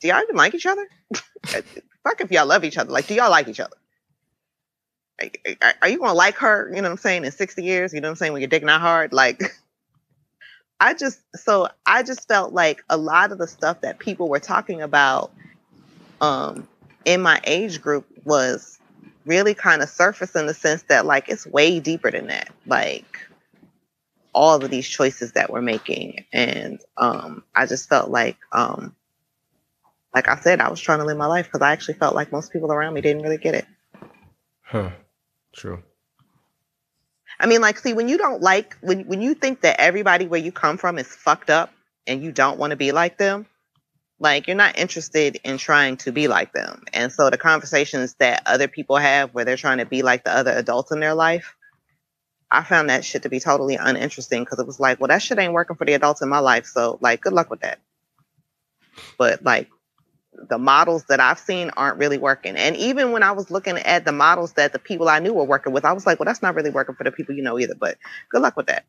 do 0.00 0.08
y'all 0.08 0.22
even 0.22 0.36
like 0.36 0.54
each 0.54 0.66
other? 0.66 0.86
Fuck 1.44 2.20
if 2.20 2.30
y'all 2.30 2.46
love 2.46 2.64
each 2.64 2.78
other. 2.78 2.90
Like, 2.90 3.06
do 3.06 3.14
y'all 3.14 3.30
like 3.30 3.48
each 3.48 3.60
other? 3.60 3.76
Are- 5.20 5.30
Are, 5.62 5.74
are 5.82 5.88
you 5.88 5.98
gonna 5.98 6.14
like 6.14 6.36
her? 6.36 6.68
You 6.74 6.76
know 6.76 6.88
what 6.88 6.92
I'm 6.92 6.98
saying? 6.98 7.24
In 7.24 7.30
60 7.32 7.62
years, 7.62 7.92
you 7.92 8.00
know 8.00 8.08
what 8.08 8.12
I'm 8.12 8.16
saying? 8.16 8.32
When 8.32 8.40
you're 8.40 8.48
digging 8.48 8.68
out 8.68 8.80
hard, 8.80 9.12
like. 9.12 9.42
I 10.82 10.94
just 10.94 11.20
so 11.36 11.68
I 11.84 12.02
just 12.02 12.26
felt 12.26 12.54
like 12.54 12.82
a 12.88 12.96
lot 12.96 13.32
of 13.32 13.38
the 13.38 13.46
stuff 13.46 13.82
that 13.82 13.98
people 13.98 14.30
were 14.30 14.38
talking 14.40 14.80
about 14.80 15.30
um 16.22 16.66
in 17.04 17.20
my 17.20 17.38
age 17.44 17.82
group 17.82 18.06
was 18.24 18.79
really 19.26 19.54
kind 19.54 19.82
of 19.82 19.88
surface 19.88 20.34
in 20.34 20.46
the 20.46 20.54
sense 20.54 20.82
that 20.84 21.06
like 21.06 21.28
it's 21.28 21.46
way 21.46 21.80
deeper 21.80 22.10
than 22.10 22.28
that. 22.28 22.50
Like 22.66 23.18
all 24.32 24.62
of 24.62 24.70
these 24.70 24.88
choices 24.88 25.32
that 25.32 25.50
we're 25.50 25.62
making. 25.62 26.24
And 26.32 26.80
um 26.96 27.44
I 27.54 27.66
just 27.66 27.88
felt 27.88 28.10
like 28.10 28.38
um 28.52 28.94
like 30.14 30.28
I 30.28 30.36
said, 30.36 30.60
I 30.60 30.68
was 30.68 30.80
trying 30.80 30.98
to 30.98 31.04
live 31.04 31.16
my 31.16 31.26
life 31.26 31.46
because 31.46 31.62
I 31.62 31.72
actually 31.72 31.94
felt 31.94 32.14
like 32.14 32.32
most 32.32 32.52
people 32.52 32.72
around 32.72 32.94
me 32.94 33.00
didn't 33.00 33.22
really 33.22 33.38
get 33.38 33.54
it. 33.54 33.66
Huh. 34.62 34.90
True. 35.52 35.82
I 37.38 37.46
mean, 37.46 37.60
like, 37.60 37.78
see, 37.78 37.92
when 37.94 38.08
you 38.08 38.18
don't 38.18 38.42
like 38.42 38.76
when 38.80 39.06
when 39.06 39.22
you 39.22 39.34
think 39.34 39.62
that 39.62 39.80
everybody 39.80 40.26
where 40.26 40.40
you 40.40 40.52
come 40.52 40.76
from 40.76 40.98
is 40.98 41.06
fucked 41.06 41.50
up 41.50 41.72
and 42.06 42.22
you 42.22 42.32
don't 42.32 42.58
want 42.58 42.72
to 42.72 42.76
be 42.76 42.92
like 42.92 43.18
them, 43.18 43.46
like 44.20 44.46
you're 44.46 44.56
not 44.56 44.78
interested 44.78 45.40
in 45.44 45.56
trying 45.56 45.96
to 45.96 46.12
be 46.12 46.28
like 46.28 46.52
them. 46.52 46.84
And 46.92 47.10
so 47.10 47.30
the 47.30 47.38
conversations 47.38 48.14
that 48.18 48.42
other 48.46 48.68
people 48.68 48.96
have 48.96 49.32
where 49.32 49.46
they're 49.46 49.56
trying 49.56 49.78
to 49.78 49.86
be 49.86 50.02
like 50.02 50.24
the 50.24 50.36
other 50.36 50.52
adults 50.52 50.92
in 50.92 51.00
their 51.00 51.14
life, 51.14 51.56
I 52.50 52.62
found 52.62 52.90
that 52.90 53.04
shit 53.04 53.22
to 53.22 53.30
be 53.30 53.40
totally 53.40 53.76
uninteresting 53.76 54.44
because 54.44 54.58
it 54.58 54.66
was 54.66 54.78
like, 54.78 55.00
well, 55.00 55.08
that 55.08 55.22
shit 55.22 55.38
ain't 55.38 55.54
working 55.54 55.76
for 55.76 55.86
the 55.86 55.94
adults 55.94 56.20
in 56.20 56.28
my 56.28 56.40
life. 56.40 56.66
So 56.66 56.98
like 57.00 57.22
good 57.22 57.32
luck 57.32 57.48
with 57.48 57.60
that. 57.60 57.78
But 59.16 59.42
like 59.42 59.70
the 60.50 60.58
models 60.58 61.04
that 61.08 61.18
I've 61.18 61.38
seen 61.38 61.70
aren't 61.70 61.98
really 61.98 62.18
working. 62.18 62.56
And 62.56 62.76
even 62.76 63.12
when 63.12 63.22
I 63.22 63.32
was 63.32 63.50
looking 63.50 63.78
at 63.78 64.04
the 64.04 64.12
models 64.12 64.52
that 64.52 64.74
the 64.74 64.78
people 64.78 65.08
I 65.08 65.20
knew 65.20 65.32
were 65.32 65.44
working 65.44 65.72
with, 65.72 65.86
I 65.86 65.92
was 65.92 66.06
like, 66.06 66.20
well, 66.20 66.26
that's 66.26 66.42
not 66.42 66.54
really 66.54 66.70
working 66.70 66.94
for 66.94 67.04
the 67.04 67.12
people 67.12 67.34
you 67.34 67.42
know 67.42 67.58
either. 67.58 67.74
But 67.74 67.96
good 68.28 68.42
luck 68.42 68.56
with 68.56 68.66
that. 68.66 68.84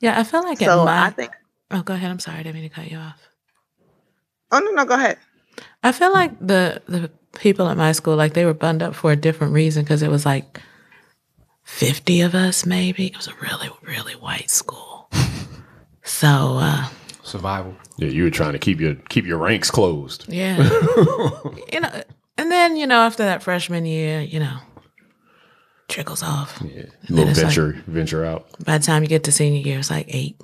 Yeah, 0.00 0.20
I 0.20 0.24
feel 0.24 0.42
like 0.42 0.58
so 0.58 0.84
my. 0.84 1.06
I 1.06 1.10
think. 1.10 1.32
oh, 1.70 1.82
go 1.82 1.94
ahead. 1.94 2.10
I'm 2.10 2.18
sorry. 2.18 2.38
I 2.38 2.42
didn't 2.42 2.56
mean 2.56 2.68
to 2.68 2.74
cut 2.74 2.90
you 2.90 2.98
off. 2.98 3.20
Oh 4.52 4.58
no, 4.60 4.70
no, 4.72 4.84
go 4.84 4.94
ahead. 4.94 5.18
I 5.82 5.92
feel 5.92 6.12
like 6.12 6.38
the 6.38 6.82
the 6.86 7.10
people 7.38 7.68
at 7.68 7.76
my 7.76 7.92
school, 7.92 8.16
like 8.16 8.34
they 8.34 8.44
were 8.44 8.54
bunned 8.54 8.82
up 8.82 8.94
for 8.94 9.12
a 9.12 9.16
different 9.16 9.52
reason 9.52 9.82
because 9.84 10.02
it 10.02 10.10
was 10.10 10.24
like 10.26 10.60
fifty 11.64 12.20
of 12.20 12.34
us, 12.34 12.64
maybe. 12.66 13.06
It 13.06 13.16
was 13.16 13.28
a 13.28 13.34
really, 13.42 13.68
really 13.82 14.14
white 14.14 14.50
school. 14.50 15.08
So 16.08 16.28
uh, 16.60 16.86
Survival. 17.24 17.74
Yeah, 17.96 18.06
you 18.10 18.22
were 18.22 18.30
trying 18.30 18.52
to 18.52 18.60
keep 18.60 18.78
your 18.78 18.94
keep 19.08 19.26
your 19.26 19.38
ranks 19.38 19.72
closed. 19.72 20.24
yeah, 20.28 20.56
you 21.72 21.80
know, 21.80 22.02
and 22.38 22.48
then 22.52 22.76
you 22.76 22.86
know 22.86 23.00
after 23.00 23.24
that 23.24 23.42
freshman 23.42 23.84
year, 23.84 24.20
you 24.20 24.38
know, 24.38 24.58
trickles 25.88 26.22
off. 26.22 26.62
Yeah, 26.64 26.84
little 27.08 27.28
it's 27.30 27.38
like- 27.42 27.46
venture 27.48 27.82
venture 27.88 28.24
out. 28.24 28.46
By 28.64 28.78
the 28.78 28.84
time 28.84 29.02
you 29.02 29.08
get 29.08 29.24
to 29.24 29.32
senior 29.32 29.60
year, 29.60 29.80
it's 29.80 29.90
like 29.90 30.06
eight. 30.08 30.40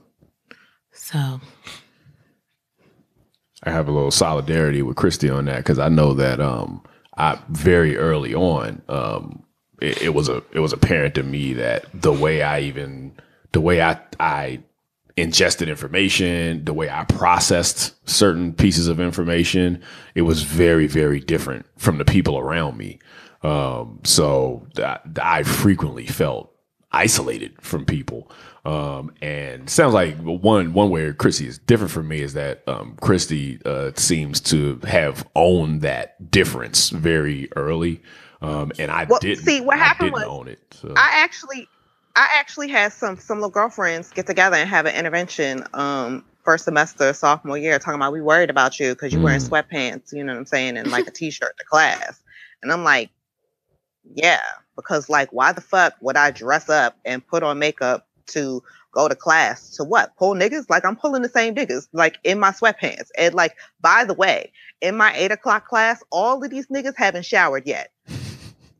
So 0.90 1.40
I 3.64 3.70
have 3.70 3.88
a 3.88 3.92
little 3.92 4.10
solidarity 4.10 4.82
with 4.82 4.96
Christy 4.96 5.30
on 5.30 5.44
that 5.46 5.58
because 5.58 5.78
I 5.78 5.88
know 5.88 6.14
that 6.14 6.40
um, 6.40 6.82
I 7.16 7.38
very 7.48 7.96
early 7.96 8.34
on 8.34 8.82
um, 8.88 9.44
it, 9.82 10.02
it 10.02 10.08
was 10.10 10.28
a 10.28 10.42
it 10.52 10.60
was 10.60 10.72
apparent 10.72 11.14
to 11.16 11.22
me 11.22 11.54
that 11.54 11.84
the 11.92 12.12
way 12.12 12.42
I 12.42 12.60
even 12.60 13.12
the 13.52 13.60
way 13.60 13.82
I 13.82 14.00
I 14.18 14.60
ingested 15.16 15.68
information, 15.68 16.64
the 16.64 16.72
way 16.72 16.88
I 16.88 17.04
processed 17.04 17.94
certain 18.08 18.54
pieces 18.54 18.88
of 18.88 18.98
information, 18.98 19.82
it 20.14 20.22
was 20.22 20.42
very 20.42 20.86
very 20.86 21.20
different 21.20 21.66
from 21.76 21.98
the 21.98 22.04
people 22.04 22.38
around 22.38 22.76
me. 22.78 22.98
Um, 23.42 24.00
so 24.04 24.68
I 25.20 25.42
frequently 25.42 26.06
felt 26.06 26.52
isolated 26.92 27.60
from 27.60 27.84
people. 27.84 28.30
Um, 28.64 29.12
and 29.20 29.68
sounds 29.68 29.92
like 29.92 30.16
one 30.18 30.72
one 30.72 30.90
way 30.90 31.12
Christy 31.14 31.48
is 31.48 31.58
different 31.58 31.90
from 31.90 32.06
me 32.06 32.20
is 32.20 32.34
that 32.34 32.62
um, 32.68 32.96
Christy 33.00 33.58
uh, 33.64 33.90
seems 33.96 34.40
to 34.42 34.78
have 34.84 35.26
owned 35.34 35.82
that 35.82 36.30
difference 36.30 36.90
very 36.90 37.48
early, 37.56 38.00
um, 38.40 38.70
and 38.78 38.90
I 38.92 39.06
Well, 39.06 39.18
didn't. 39.20 39.44
see, 39.44 39.60
what 39.60 39.78
happened. 39.78 40.14
I 40.14 40.18
didn't 40.18 40.28
was 40.28 40.38
own 40.40 40.48
it. 40.48 40.60
So. 40.70 40.94
I 40.96 41.10
actually, 41.24 41.68
I 42.14 42.28
actually 42.38 42.68
had 42.68 42.92
some 42.92 43.16
some 43.16 43.38
little 43.38 43.50
girlfriends 43.50 44.10
get 44.12 44.28
together 44.28 44.56
and 44.56 44.68
have 44.70 44.86
an 44.86 44.94
intervention. 44.94 45.64
Um, 45.74 46.24
first 46.44 46.64
semester 46.64 47.12
sophomore 47.14 47.58
year, 47.58 47.78
talking 47.80 47.96
about 47.96 48.12
we 48.12 48.20
worried 48.20 48.50
about 48.50 48.78
you 48.78 48.90
because 48.94 49.12
you're 49.12 49.22
wearing 49.22 49.40
Mm. 49.40 49.48
sweatpants. 49.48 50.12
You 50.12 50.22
know 50.22 50.34
what 50.34 50.38
I'm 50.38 50.46
saying, 50.46 50.76
and 50.76 50.88
like 50.92 51.08
a 51.08 51.10
t-shirt 51.14 51.56
to 51.58 51.64
class. 51.64 52.20
And 52.62 52.70
I'm 52.72 52.84
like, 52.84 53.10
yeah, 54.14 54.40
because 54.76 55.08
like, 55.08 55.32
why 55.32 55.52
the 55.52 55.60
fuck 55.60 55.94
would 56.00 56.16
I 56.16 56.30
dress 56.30 56.68
up 56.68 56.96
and 57.04 57.26
put 57.26 57.42
on 57.42 57.58
makeup 57.58 58.06
to 58.28 58.62
go 58.92 59.08
to 59.08 59.14
class 59.14 59.70
to 59.76 59.84
what? 59.84 60.16
Pull 60.16 60.34
niggas? 60.34 60.66
Like 60.68 60.84
I'm 60.84 60.96
pulling 60.96 61.22
the 61.22 61.28
same 61.28 61.54
niggas, 61.54 61.88
like 61.92 62.18
in 62.24 62.38
my 62.38 62.50
sweatpants. 62.50 63.08
And 63.18 63.34
like, 63.34 63.56
by 63.80 64.04
the 64.04 64.14
way, 64.14 64.52
in 64.80 64.96
my 64.96 65.14
eight 65.16 65.32
o'clock 65.32 65.66
class, 65.66 66.02
all 66.10 66.42
of 66.42 66.50
these 66.50 66.66
niggas 66.68 66.96
haven't 66.96 67.24
showered 67.24 67.66
yet. 67.66 67.90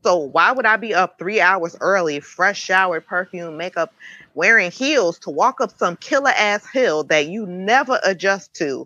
So 0.03 0.17
why 0.17 0.51
would 0.51 0.65
I 0.65 0.75
be 0.75 0.93
up 0.93 1.17
three 1.17 1.39
hours 1.39 1.77
early, 1.79 2.19
fresh 2.19 2.61
showered, 2.61 3.07
perfume, 3.07 3.55
makeup, 3.55 3.93
wearing 4.33 4.69
heels 4.69 5.17
to 5.19 5.29
walk 5.29 5.61
up 5.61 5.71
some 5.77 5.95
killer 5.95 6.33
ass 6.35 6.67
hill 6.69 7.05
that 7.05 7.27
you 7.27 7.45
never 7.45 8.01
adjust 8.03 8.53
to? 8.55 8.85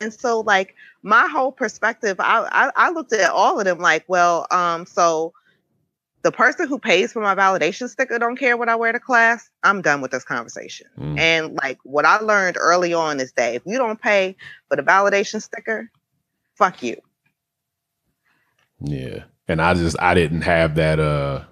And 0.00 0.10
so 0.10 0.40
like 0.40 0.74
my 1.02 1.26
whole 1.26 1.52
perspective, 1.52 2.16
I, 2.20 2.48
I, 2.50 2.86
I 2.86 2.90
looked 2.90 3.12
at 3.12 3.30
all 3.30 3.58
of 3.58 3.66
them 3.66 3.80
like, 3.80 4.04
well, 4.08 4.46
um, 4.50 4.86
so 4.86 5.34
the 6.22 6.32
person 6.32 6.66
who 6.66 6.78
pays 6.78 7.12
for 7.12 7.22
my 7.22 7.34
validation 7.34 7.88
sticker 7.88 8.18
don't 8.18 8.36
care 8.36 8.56
what 8.56 8.68
I 8.68 8.76
wear 8.76 8.92
to 8.92 9.00
class, 9.00 9.48
I'm 9.62 9.82
done 9.82 10.00
with 10.00 10.10
this 10.10 10.24
conversation. 10.24 10.88
Mm. 10.98 11.18
And 11.18 11.54
like 11.62 11.78
what 11.84 12.04
I 12.04 12.18
learned 12.18 12.56
early 12.58 12.92
on 12.92 13.20
is 13.20 13.32
that 13.32 13.54
if 13.54 13.62
you 13.64 13.78
don't 13.78 14.00
pay 14.00 14.36
for 14.68 14.76
the 14.76 14.82
validation 14.82 15.40
sticker, 15.40 15.90
fuck 16.56 16.82
you. 16.82 17.00
Yeah. 18.80 19.24
And 19.46 19.62
I 19.62 19.74
just 19.74 19.96
I 20.00 20.14
didn't 20.14 20.42
have 20.42 20.74
that 20.74 20.98
uh 20.98 21.44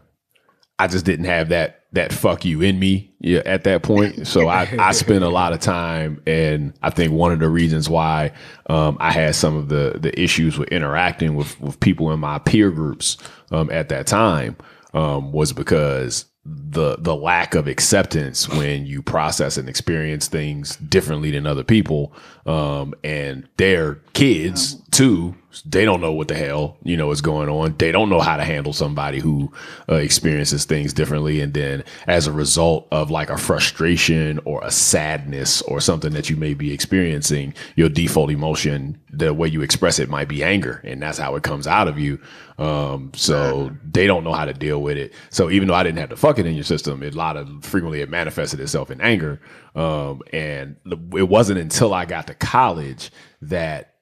I 0.79 0.87
just 0.88 1.05
didn't 1.05 1.26
have 1.26 1.48
that 1.50 1.75
that 1.96 2.12
fuck 2.12 2.44
you 2.44 2.62
in 2.62 2.78
me 2.78 3.11
yeah, 3.20 3.40
at 3.44 3.64
that 3.64 3.82
point. 3.82 4.26
So 4.37 4.48
I, 4.48 4.68
I 4.78 4.92
spent 4.92 5.24
a 5.24 5.28
lot 5.28 5.52
of 5.52 5.61
time, 5.61 6.20
and 6.26 6.74
I 6.82 6.90
think 6.90 7.12
one 7.12 7.32
of 7.32 7.38
the 7.38 7.48
reasons 7.48 7.88
why 7.88 8.32
um, 8.68 8.98
I 9.00 9.11
had 9.12 9.35
some 9.35 9.56
of 9.56 9.68
the 9.68 9.98
the 9.98 10.18
issues 10.20 10.59
with 10.59 10.68
interacting 10.68 11.37
with 11.37 11.59
with 11.61 11.80
people 11.80 12.12
in 12.12 12.20
my 12.20 12.38
peer 12.38 12.70
groups 12.70 13.16
um, 13.50 13.70
at 13.70 13.88
that 13.88 14.06
time 14.06 14.56
um, 14.94 15.32
was 15.32 15.52
because 15.52 16.26
the 16.44 16.96
the 16.98 17.14
lack 17.14 17.54
of 17.54 17.66
acceptance 17.66 18.48
when 18.48 18.87
you 18.87 19.02
process 19.02 19.56
and 19.56 19.68
experience 19.68 20.28
things 20.28 20.76
differently 20.76 21.30
than 21.30 21.46
other 21.46 21.64
people 21.64 22.12
um, 22.46 22.94
and 23.02 23.48
their 23.56 23.96
kids 24.12 24.76
too. 24.96 25.35
They 25.64 25.85
don't 25.85 26.00
know 26.00 26.12
what 26.12 26.28
the 26.28 26.35
hell 26.35 26.76
you 26.82 26.96
know 26.96 27.11
is 27.11 27.20
going 27.20 27.48
on. 27.48 27.76
They 27.78 27.92
don't 27.92 28.11
know 28.11 28.20
how 28.20 28.37
to 28.37 28.44
handle 28.44 28.72
somebody 28.72 29.20
who 29.20 29.52
uh, 29.88 29.96
experiences 29.96 30.64
things 30.64 30.92
differently. 30.92 31.40
And 31.40 31.52
then 31.54 31.85
as 32.06 32.26
a 32.26 32.32
result 32.32 32.87
of 32.90 33.11
like 33.11 33.30
a 33.30 33.38
frustration 33.38 34.38
or 34.44 34.62
a 34.62 34.70
sadness 34.70 35.62
or 35.62 35.80
something 35.80 36.12
that 36.12 36.28
you 36.30 36.37
may 36.37 36.54
be 36.54 36.72
experiencing 36.72 37.54
your 37.74 37.88
default 37.88 38.30
emotion 38.30 38.98
the 39.11 39.32
way 39.32 39.48
you 39.48 39.62
express 39.62 39.98
it 39.98 40.11
might 40.11 40.28
be 40.28 40.42
anger. 40.42 40.82
And 40.85 41.00
that's 41.00 41.18
how 41.18 41.37
it 41.37 41.42
comes 41.42 41.66
out 41.66 41.88
of 41.88 41.98
you. 41.98 42.20
Um, 42.59 43.12
so 43.14 43.70
they 43.85 44.06
don't 44.06 44.24
know 44.24 44.32
how 44.32 44.46
to 44.46 44.54
deal 44.54 44.80
with 44.80 44.96
it. 44.96 45.12
So 45.30 45.50
even 45.50 45.68
though 45.68 45.74
i 45.74 45.82
didn't 45.82 45.98
have 45.98 46.09
to 46.09 46.16
fuck 46.16 46.38
it 46.38 46.46
in 46.46 46.54
your 46.54 46.64
system 46.64 47.02
it, 47.02 47.14
a 47.14 47.18
lot 47.18 47.37
of 47.37 47.64
frequently 47.64 48.00
it 48.00 48.09
manifested 48.09 48.61
itself 48.61 48.90
in 48.90 49.00
anger. 49.00 49.40
Um, 49.74 50.22
and 50.32 50.76
it 50.87 51.28
wasn't 51.28 51.61
until 51.61 51.92
i 51.92 52.06
got 52.06 52.26
to 52.28 52.35
college 52.38 53.11
that 53.42 53.94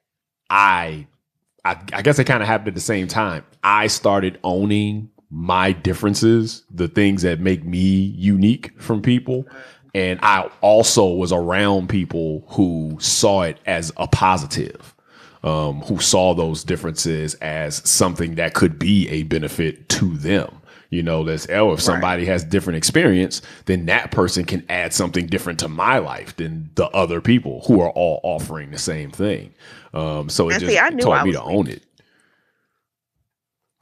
i 0.51 1.07
I, 1.65 1.79
I 1.93 2.03
guess 2.03 2.19
it 2.19 2.25
kind 2.25 2.43
of 2.43 2.47
happened 2.47 2.69
at 2.69 2.75
the 2.75 2.81
same 2.81 3.09
time. 3.09 3.45
I 3.63 3.87
started 3.87 4.39
owning 4.45 5.11
my 5.31 5.73
differences, 5.73 6.63
the 6.71 6.89
things 6.89 7.23
that 7.23 7.41
make 7.41 7.65
me 7.65 7.79
unique 7.79 8.81
from 8.81 9.03
people. 9.03 9.47
And 9.95 10.19
I 10.23 10.51
also 10.61 11.07
was 11.07 11.33
around 11.33 11.89
people 11.89 12.45
who 12.49 12.97
saw 13.01 13.43
it 13.43 13.59
as 13.65 13.93
a 13.97 14.07
positive, 14.07 14.95
um, 15.43 15.81
who 15.83 16.01
saw 16.01 16.35
those 16.35 16.65
differences 16.65 17.35
as 17.35 17.89
something 17.89 18.35
that 18.35 18.55
could 18.55 18.79
be 18.79 19.09
a 19.09 19.23
benefit 19.23 19.89
to 19.91 20.17
them. 20.17 20.61
You 20.91 21.03
know, 21.03 21.25
that's 21.25 21.49
oh, 21.51 21.73
if 21.73 21.81
somebody 21.81 22.23
right. 22.23 22.33
has 22.33 22.45
different 22.45 22.77
experience, 22.77 23.43
then 23.67 23.87
that 23.87 24.11
person 24.11 24.45
can 24.45 24.65
add 24.69 24.93
something 24.93 25.27
different 25.27 25.59
to 25.61 25.69
my 25.69 25.99
life 25.99 26.37
than 26.37 26.71
the 26.75 26.87
other 26.89 27.21
people 27.21 27.63
who 27.67 27.81
are 27.81 27.91
all 27.91 28.21
offering 28.23 28.71
the 28.71 28.79
same 28.79 29.11
thing. 29.11 29.53
Um, 29.93 30.29
so 30.29 30.49
it 30.49 30.55
and 30.55 30.61
just 30.61 30.73
see, 30.73 30.79
taught 30.79 31.21
I 31.21 31.25
me 31.25 31.33
to 31.33 31.41
weird. 31.41 31.57
own 31.57 31.67
it. 31.69 31.83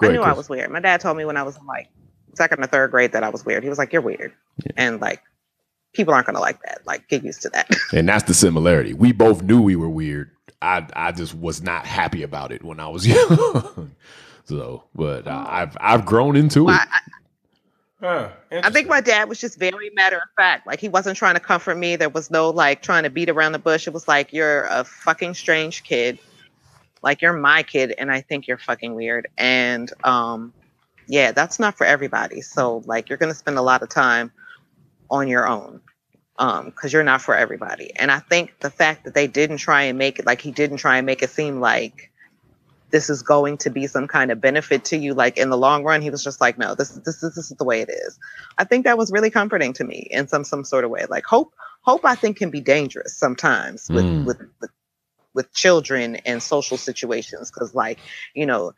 Go 0.01 0.07
I 0.07 0.11
ahead, 0.11 0.19
knew 0.19 0.25
Chris. 0.25 0.35
I 0.35 0.37
was 0.37 0.49
weird. 0.49 0.71
My 0.71 0.81
dad 0.81 1.01
told 1.01 1.17
me 1.17 1.25
when 1.25 1.37
I 1.37 1.43
was 1.43 1.57
in 1.57 1.67
like 1.67 1.89
second 2.35 2.63
or 2.63 2.67
third 2.67 2.91
grade 2.91 3.13
that 3.13 3.23
I 3.23 3.29
was 3.29 3.45
weird. 3.45 3.63
He 3.63 3.69
was 3.69 3.79
like, 3.79 3.93
"You're 3.93 4.03
weird," 4.03 4.33
yeah. 4.65 4.73
and 4.77 5.01
like 5.01 5.23
people 5.93 6.15
aren't 6.15 6.27
gonna 6.27 6.41
like 6.41 6.61
that. 6.63 6.83
Like, 6.87 7.09
get 7.09 7.25
used 7.25 7.43
to 7.43 7.51
that. 7.51 7.71
and 7.93 8.09
that's 8.09 8.25
the 8.25 8.35
similarity. 8.35 8.95
We 8.95 9.13
both 9.13 9.43
knew 9.43 9.61
we 9.61 9.77
were 9.77 9.89
weird. 9.89 10.31
I 10.61 10.87
I 10.95 11.13
just 11.13 11.35
was 11.35 11.63
not 11.63 11.87
happy 11.87 12.23
about 12.23 12.53
it 12.53 12.65
when 12.65 12.81
I 12.81 12.89
was 12.89 13.07
young. 13.09 13.93
So, 14.45 14.85
but 14.95 15.27
uh, 15.27 15.45
I've 15.49 15.77
I've 15.81 16.05
grown 16.05 16.37
into 16.37 16.65
well, 16.65 16.75
it. 16.75 16.89
I, 16.91 17.01
Huh, 18.03 18.31
I 18.51 18.71
think 18.71 18.89
my 18.89 19.01
dad 19.01 19.29
was 19.29 19.41
just 19.41 19.61
very 19.61 19.91
matter 19.91 20.17
of 20.17 20.29
fact. 20.37 20.67
Like 20.67 20.81
he 20.81 20.89
wasn't 20.89 21.17
trying 21.17 21.35
to 21.35 21.41
comfort 21.41 21.77
me. 21.77 21.95
There 21.95 22.09
was 22.09 22.33
no 22.33 22.51
like 22.51 22.83
trying 22.83 23.05
to 23.05 23.11
beat 23.11 23.31
around 23.31 23.53
the 23.53 23.61
bush. 23.61 23.87
It 23.87 23.93
was 23.93 24.09
like 24.09 24.33
you're 24.33 24.65
a 24.65 24.83
fucking 24.83 25.35
strange 25.35 25.85
kid. 25.85 26.19
Like 27.03 27.23
you're 27.23 27.33
my 27.33 27.63
kid 27.63 27.95
and 27.97 28.11
I 28.11 28.21
think 28.21 28.49
you're 28.49 28.59
fucking 28.59 28.97
weird. 28.97 29.29
And 29.39 29.93
um 30.03 30.53
yeah, 31.07 31.31
that's 31.31 31.61
not 31.61 31.79
for 31.79 31.85
everybody. 31.85 32.41
So 32.41 32.83
like 32.87 33.09
you're 33.09 33.19
going 33.19 33.33
to 33.33 33.39
spend 33.39 33.57
a 33.57 33.63
lot 33.63 33.83
of 33.83 33.89
time 33.89 34.33
on 35.09 35.29
your 35.29 35.47
own. 35.47 35.81
Um 36.41 36.73
cuz 36.73 36.93
you're 36.93 37.05
not 37.05 37.23
for 37.23 37.37
everybody. 37.37 37.95
And 37.95 38.11
I 38.11 38.19
think 38.19 38.59
the 38.59 38.71
fact 38.71 39.05
that 39.05 39.15
they 39.15 39.29
didn't 39.29 39.59
try 39.59 39.83
and 39.83 39.97
make 39.97 40.19
it 40.19 40.27
like 40.27 40.41
he 40.41 40.51
didn't 40.51 40.79
try 40.79 40.97
and 40.97 41.07
make 41.07 41.23
it 41.23 41.31
seem 41.31 41.61
like 41.61 42.11
this 42.93 43.11
is 43.11 43.23
going 43.23 43.57
to 43.59 43.71
be 43.71 43.87
some 43.87 44.07
kind 44.07 44.31
of 44.31 44.41
benefit 44.41 44.85
to 44.85 44.97
you 44.97 45.15
like 45.15 45.37
in 45.39 45.51
the 45.51 45.57
long 45.57 45.83
run 45.83 46.03
he 46.03 46.11
was 46.11 46.23
just 46.23 46.41
like 46.41 46.59
no 46.59 46.75
this 46.75 46.91
this 46.91 47.21
this, 47.21 47.35
this 47.35 47.51
is 47.51 47.57
the 47.59 47.65
way 47.65 47.81
it 47.81 47.89
is. 47.91 48.19
I 48.59 48.65
think 48.65 48.85
that 48.85 48.99
was 48.99 49.11
really 49.11 49.31
comforting 49.31 49.73
to 49.75 49.85
me 49.85 50.07
in 50.11 50.29
some 50.29 50.45
some 50.45 50.65
sort 50.65 50.85
of 50.85 50.91
way. 50.91 51.07
Like 51.09 51.25
hope 51.25 51.53
hope 51.83 52.05
i 52.05 52.15
think 52.15 52.37
can 52.39 52.51
be 52.51 52.61
dangerous 52.61 53.17
sometimes 53.17 53.89
with 53.91 54.05
mm. 54.05 54.25
with, 54.25 54.41
with 54.61 54.71
with 55.35 55.53
children 55.53 56.17
and 56.17 56.43
social 56.43 56.77
situations 56.77 57.51
because 57.51 57.75
like 57.75 57.99
you 58.35 58.47
know 58.47 58.73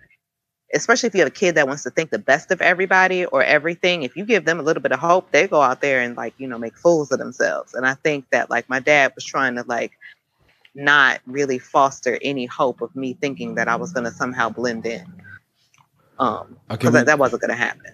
especially 0.73 1.07
if 1.07 1.15
you 1.15 1.21
have 1.21 1.29
a 1.29 1.31
kid 1.31 1.55
that 1.55 1.69
wants 1.69 1.85
to 1.85 1.91
think 1.91 2.11
the 2.11 2.19
best 2.19 2.51
of 2.51 2.61
everybody 2.61 3.25
or 3.27 3.43
everything 3.43 4.03
if 4.03 4.17
you 4.17 4.25
give 4.25 4.45
them 4.45 4.59
a 4.59 4.63
little 4.63 4.83
bit 4.83 4.93
of 4.93 4.99
hope 4.99 5.31
they 5.31 5.47
go 5.47 5.61
out 5.61 5.81
there 5.81 6.01
and 6.01 6.17
like 6.17 6.35
you 6.39 6.49
know 6.49 6.59
make 6.59 6.77
fools 6.77 7.13
of 7.13 7.19
themselves. 7.19 7.75
And 7.75 7.87
i 7.87 7.95
think 7.95 8.31
that 8.31 8.51
like 8.51 8.69
my 8.69 8.81
dad 8.81 9.13
was 9.15 9.25
trying 9.25 9.57
to 9.57 9.65
like 9.67 9.93
not 10.75 11.21
really 11.27 11.59
foster 11.59 12.19
any 12.23 12.47
hope 12.47 12.81
of 12.81 12.95
me 12.97 13.15
thinking 13.15 13.55
that 13.57 13.69
I 13.69 13.77
was 13.77 13.93
going 13.93 14.05
to 14.05 14.11
somehow 14.11 14.49
blend 14.49 14.87
in. 14.87 15.07
Um, 16.19 16.57
because 16.69 16.93
that, 16.93 17.07
that 17.07 17.19
wasn't 17.19 17.43
going 17.43 17.51
to 17.51 17.57
happen. 17.57 17.93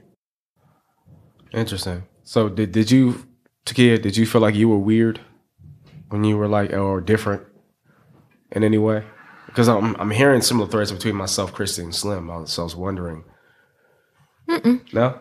Interesting. 1.53 2.05
So 2.23 2.49
did 2.49 2.73
did 2.73 2.91
you, 2.91 3.27
Takia, 3.67 4.01
did 4.01 4.17
you 4.17 4.27
feel 4.27 4.41
like 4.41 4.55
you 4.55 4.69
were 4.69 4.79
weird 4.79 5.21
when 6.11 6.25
you 6.25 6.37
were 6.37 6.49
like 6.49 6.73
or 6.73 7.01
different 7.01 7.43
in 8.53 8.63
any 8.63 8.79
way? 8.79 9.05
Because 9.47 9.69
I'm 9.69 9.97
I'm 9.97 10.11
hearing 10.11 10.43
similar 10.43 10.69
threads 10.69 10.93
between 10.93 11.17
myself, 11.17 11.53
Christy, 11.53 11.83
and 11.83 11.95
Slim. 11.95 12.31
So 12.47 12.63
I 12.63 12.65
was 12.65 12.77
wondering. 12.77 13.25
Mm-mm. 14.49 14.93
No. 14.93 15.19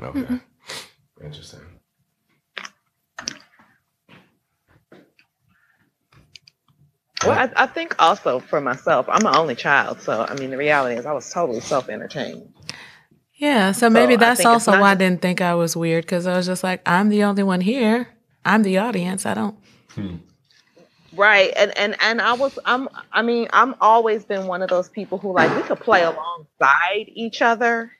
Okay. 0.00 0.20
Mm-mm. 0.20 0.40
Interesting. 1.22 1.69
Well, 7.24 7.38
I, 7.38 7.64
I, 7.64 7.66
think 7.66 7.94
also 7.98 8.38
for 8.38 8.60
myself, 8.60 9.06
I'm 9.08 9.26
an 9.26 9.34
only 9.34 9.54
child, 9.54 10.00
so 10.00 10.24
I 10.26 10.34
mean, 10.36 10.50
the 10.50 10.56
reality 10.56 10.98
is 10.98 11.04
I 11.04 11.12
was 11.12 11.30
totally 11.30 11.60
self-entertained. 11.60 12.50
Yeah, 13.34 13.72
so 13.72 13.90
maybe 13.90 14.14
so 14.14 14.20
that's 14.20 14.44
also 14.44 14.72
why 14.72 14.92
I 14.92 14.94
didn't 14.94 15.22
think 15.22 15.40
I 15.40 15.54
was 15.54 15.76
weird 15.76 16.04
because 16.04 16.26
I 16.26 16.36
was 16.36 16.46
just 16.46 16.62
like, 16.62 16.82
I'm 16.86 17.08
the 17.08 17.24
only 17.24 17.42
one 17.42 17.60
here. 17.60 18.08
I'm 18.44 18.62
the 18.62 18.78
audience. 18.78 19.26
I 19.26 19.34
don't. 19.34 19.56
Hmm. 19.94 20.16
Right, 21.12 21.52
and 21.56 21.76
and 21.76 21.96
and 22.00 22.20
I 22.20 22.34
was 22.34 22.58
I'm 22.64 22.88
I 23.12 23.22
mean 23.22 23.48
I'm 23.52 23.74
always 23.80 24.24
been 24.24 24.46
one 24.46 24.62
of 24.62 24.70
those 24.70 24.88
people 24.88 25.18
who 25.18 25.32
like 25.32 25.54
we 25.56 25.62
could 25.62 25.80
play 25.80 26.02
alongside 26.02 27.06
each 27.08 27.42
other, 27.42 27.92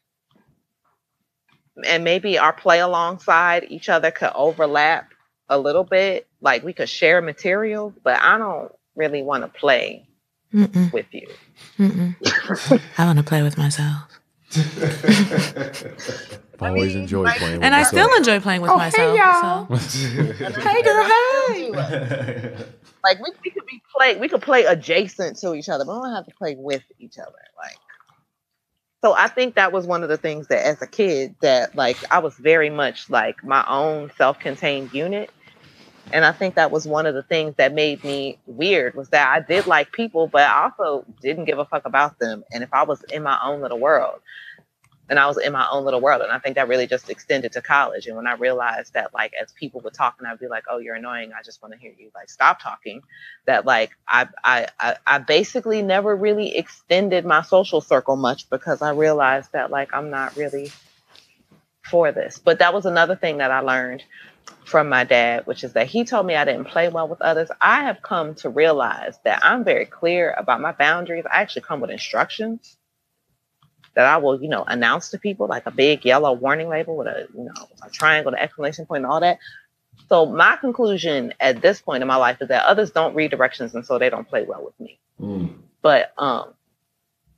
and 1.84 2.04
maybe 2.04 2.38
our 2.38 2.52
play 2.52 2.80
alongside 2.80 3.66
each 3.68 3.88
other 3.88 4.10
could 4.10 4.30
overlap 4.34 5.12
a 5.48 5.58
little 5.58 5.84
bit. 5.84 6.28
Like 6.40 6.62
we 6.62 6.72
could 6.72 6.88
share 6.88 7.20
material, 7.20 7.92
but 8.04 8.20
I 8.22 8.38
don't 8.38 8.70
really 8.96 9.22
want 9.22 9.42
to 9.42 9.48
play 9.58 10.08
Mm-mm. 10.52 10.92
with 10.92 11.06
you. 11.12 11.28
I 12.98 13.04
want 13.04 13.18
to 13.18 13.24
play 13.24 13.42
with 13.42 13.56
myself. 13.56 14.08
I 16.62 16.68
always 16.68 16.94
mean, 16.94 17.04
enjoyed 17.04 17.28
playing 17.36 17.60
with 17.60 17.60
myself. 17.60 17.62
and 17.62 17.72
myself. 17.72 17.72
I 17.72 17.82
still 17.84 18.16
enjoy 18.16 18.40
playing 18.40 18.60
with 18.60 18.70
oh, 18.70 18.76
myself. 18.76 19.16
Hey, 19.16 19.18
y'all. 19.18 19.78
So. 19.78 20.60
hey 20.60 20.82
girl, 20.82 21.04
hey. 21.04 21.70
like 23.02 23.18
we, 23.20 23.30
we 23.44 23.50
could 23.50 23.64
be 23.66 23.80
play 23.96 24.16
we 24.16 24.28
could 24.28 24.42
play 24.42 24.64
adjacent 24.64 25.38
to 25.38 25.54
each 25.54 25.68
other, 25.68 25.84
but 25.84 25.94
we 25.94 26.02
don't 26.02 26.14
have 26.14 26.26
to 26.26 26.34
play 26.34 26.56
with 26.58 26.82
each 26.98 27.18
other. 27.18 27.30
Like 27.56 27.76
so 29.02 29.14
I 29.14 29.28
think 29.28 29.54
that 29.54 29.72
was 29.72 29.86
one 29.86 30.02
of 30.02 30.10
the 30.10 30.18
things 30.18 30.48
that 30.48 30.66
as 30.66 30.82
a 30.82 30.86
kid 30.86 31.34
that 31.40 31.74
like 31.74 31.96
I 32.10 32.18
was 32.18 32.34
very 32.34 32.68
much 32.68 33.08
like 33.08 33.42
my 33.42 33.64
own 33.66 34.10
self-contained 34.18 34.92
unit 34.92 35.30
and 36.12 36.24
I 36.24 36.32
think 36.32 36.54
that 36.56 36.70
was 36.70 36.86
one 36.86 37.06
of 37.06 37.14
the 37.14 37.22
things 37.22 37.54
that 37.56 37.72
made 37.72 38.02
me 38.04 38.38
weird 38.46 38.94
was 38.94 39.08
that 39.10 39.28
I 39.30 39.40
did 39.40 39.66
like 39.66 39.92
people, 39.92 40.26
but 40.26 40.42
I 40.42 40.64
also 40.64 41.04
didn't 41.20 41.44
give 41.44 41.58
a 41.58 41.64
fuck 41.64 41.86
about 41.86 42.18
them. 42.18 42.44
And 42.52 42.62
if 42.62 42.72
I 42.72 42.84
was 42.84 43.02
in 43.12 43.22
my 43.22 43.38
own 43.42 43.60
little 43.60 43.78
world, 43.78 44.20
and 45.10 45.18
I 45.18 45.26
was 45.26 45.38
in 45.38 45.52
my 45.52 45.66
own 45.70 45.84
little 45.84 46.00
world. 46.00 46.22
And 46.22 46.30
I 46.30 46.38
think 46.38 46.54
that 46.54 46.68
really 46.68 46.86
just 46.86 47.10
extended 47.10 47.52
to 47.52 47.60
college. 47.60 48.06
And 48.06 48.16
when 48.16 48.28
I 48.28 48.34
realized 48.34 48.94
that, 48.94 49.12
like, 49.12 49.32
as 49.40 49.52
people 49.52 49.80
would 49.80 49.92
talk, 49.92 50.14
and 50.18 50.28
I'd 50.28 50.38
be 50.38 50.46
like, 50.46 50.64
"Oh, 50.70 50.78
you're 50.78 50.94
annoying. 50.94 51.32
I 51.36 51.42
just 51.42 51.60
want 51.60 51.74
to 51.74 51.80
hear 51.80 51.92
you 51.98 52.10
like 52.14 52.30
stop 52.30 52.62
talking," 52.62 53.02
that 53.46 53.66
like 53.66 53.90
I 54.06 54.28
I 54.44 54.68
I, 54.78 54.96
I 55.06 55.18
basically 55.18 55.82
never 55.82 56.14
really 56.14 56.56
extended 56.56 57.26
my 57.26 57.42
social 57.42 57.80
circle 57.80 58.14
much 58.14 58.48
because 58.50 58.82
I 58.82 58.92
realized 58.92 59.50
that 59.52 59.72
like 59.72 59.92
I'm 59.92 60.10
not 60.10 60.36
really 60.36 60.70
for 61.90 62.12
this. 62.12 62.38
But 62.38 62.60
that 62.60 62.72
was 62.72 62.86
another 62.86 63.16
thing 63.16 63.38
that 63.38 63.50
I 63.50 63.60
learned 63.60 64.04
from 64.64 64.88
my 64.88 65.04
dad, 65.04 65.46
which 65.46 65.64
is 65.64 65.72
that 65.72 65.88
he 65.88 66.04
told 66.04 66.26
me 66.26 66.34
I 66.34 66.44
didn't 66.44 66.66
play 66.66 66.88
well 66.88 67.08
with 67.08 67.20
others. 67.20 67.50
I 67.60 67.84
have 67.84 68.02
come 68.02 68.34
to 68.36 68.48
realize 68.48 69.18
that 69.24 69.44
I'm 69.44 69.64
very 69.64 69.86
clear 69.86 70.34
about 70.36 70.60
my 70.60 70.72
boundaries. 70.72 71.24
I 71.30 71.40
actually 71.40 71.62
come 71.62 71.80
with 71.80 71.90
instructions 71.90 72.76
that 73.94 74.06
I 74.06 74.18
will, 74.18 74.40
you 74.40 74.48
know, 74.48 74.64
announce 74.66 75.10
to 75.10 75.18
people 75.18 75.48
like 75.48 75.66
a 75.66 75.70
big 75.70 76.04
yellow 76.04 76.32
warning 76.32 76.68
label 76.68 76.96
with 76.96 77.08
a, 77.08 77.26
you 77.34 77.44
know, 77.44 77.68
a 77.84 77.90
triangle, 77.90 78.32
an 78.32 78.38
exclamation 78.38 78.86
point, 78.86 79.04
and 79.04 79.12
all 79.12 79.20
that. 79.20 79.38
So 80.08 80.26
my 80.26 80.56
conclusion 80.56 81.34
at 81.40 81.60
this 81.60 81.80
point 81.80 82.02
in 82.02 82.08
my 82.08 82.16
life 82.16 82.40
is 82.40 82.48
that 82.48 82.64
others 82.64 82.90
don't 82.90 83.14
read 83.14 83.30
directions, 83.30 83.74
and 83.74 83.84
so 83.84 83.98
they 83.98 84.10
don't 84.10 84.28
play 84.28 84.44
well 84.44 84.64
with 84.64 84.78
me. 84.78 85.00
Mm. 85.20 85.54
But 85.82 86.12
um, 86.18 86.54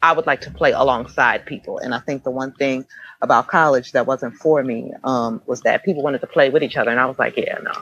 I 0.03 0.13
would 0.13 0.27
like 0.27 0.41
to 0.43 0.51
play 0.51 0.73
alongside 0.73 1.47
people, 1.47 1.79
and 1.79 1.95
I 1.95 2.01
think 2.01 2.25
the 2.25 2.31
one 2.31 2.53
thing 2.53 2.87
about 3.21 3.47
college 3.47 3.93
that 3.93 4.07
wasn't 4.07 4.35
for 4.35 4.63
me 4.63 4.93
um, 5.05 5.43
was 5.47 5.61
that 5.63 5.85
people 5.85 6.03
wanted 6.03 6.21
to 6.23 6.27
play 6.27 6.51
with 6.51 6.63
each 6.63 6.77
other, 6.77 6.91
and 6.91 6.99
I 6.99 7.07
was 7.07 7.19
like, 7.19 7.37
yeah, 7.37 7.59
no, 7.63 7.73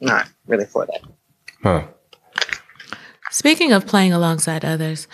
not 0.00 0.28
really 0.46 0.66
for 0.66 0.86
that. 0.86 1.00
Huh. 1.62 1.86
Speaking 3.30 3.72
of 3.72 3.86
playing 3.86 4.12
alongside 4.12 4.64
others, 4.64 5.08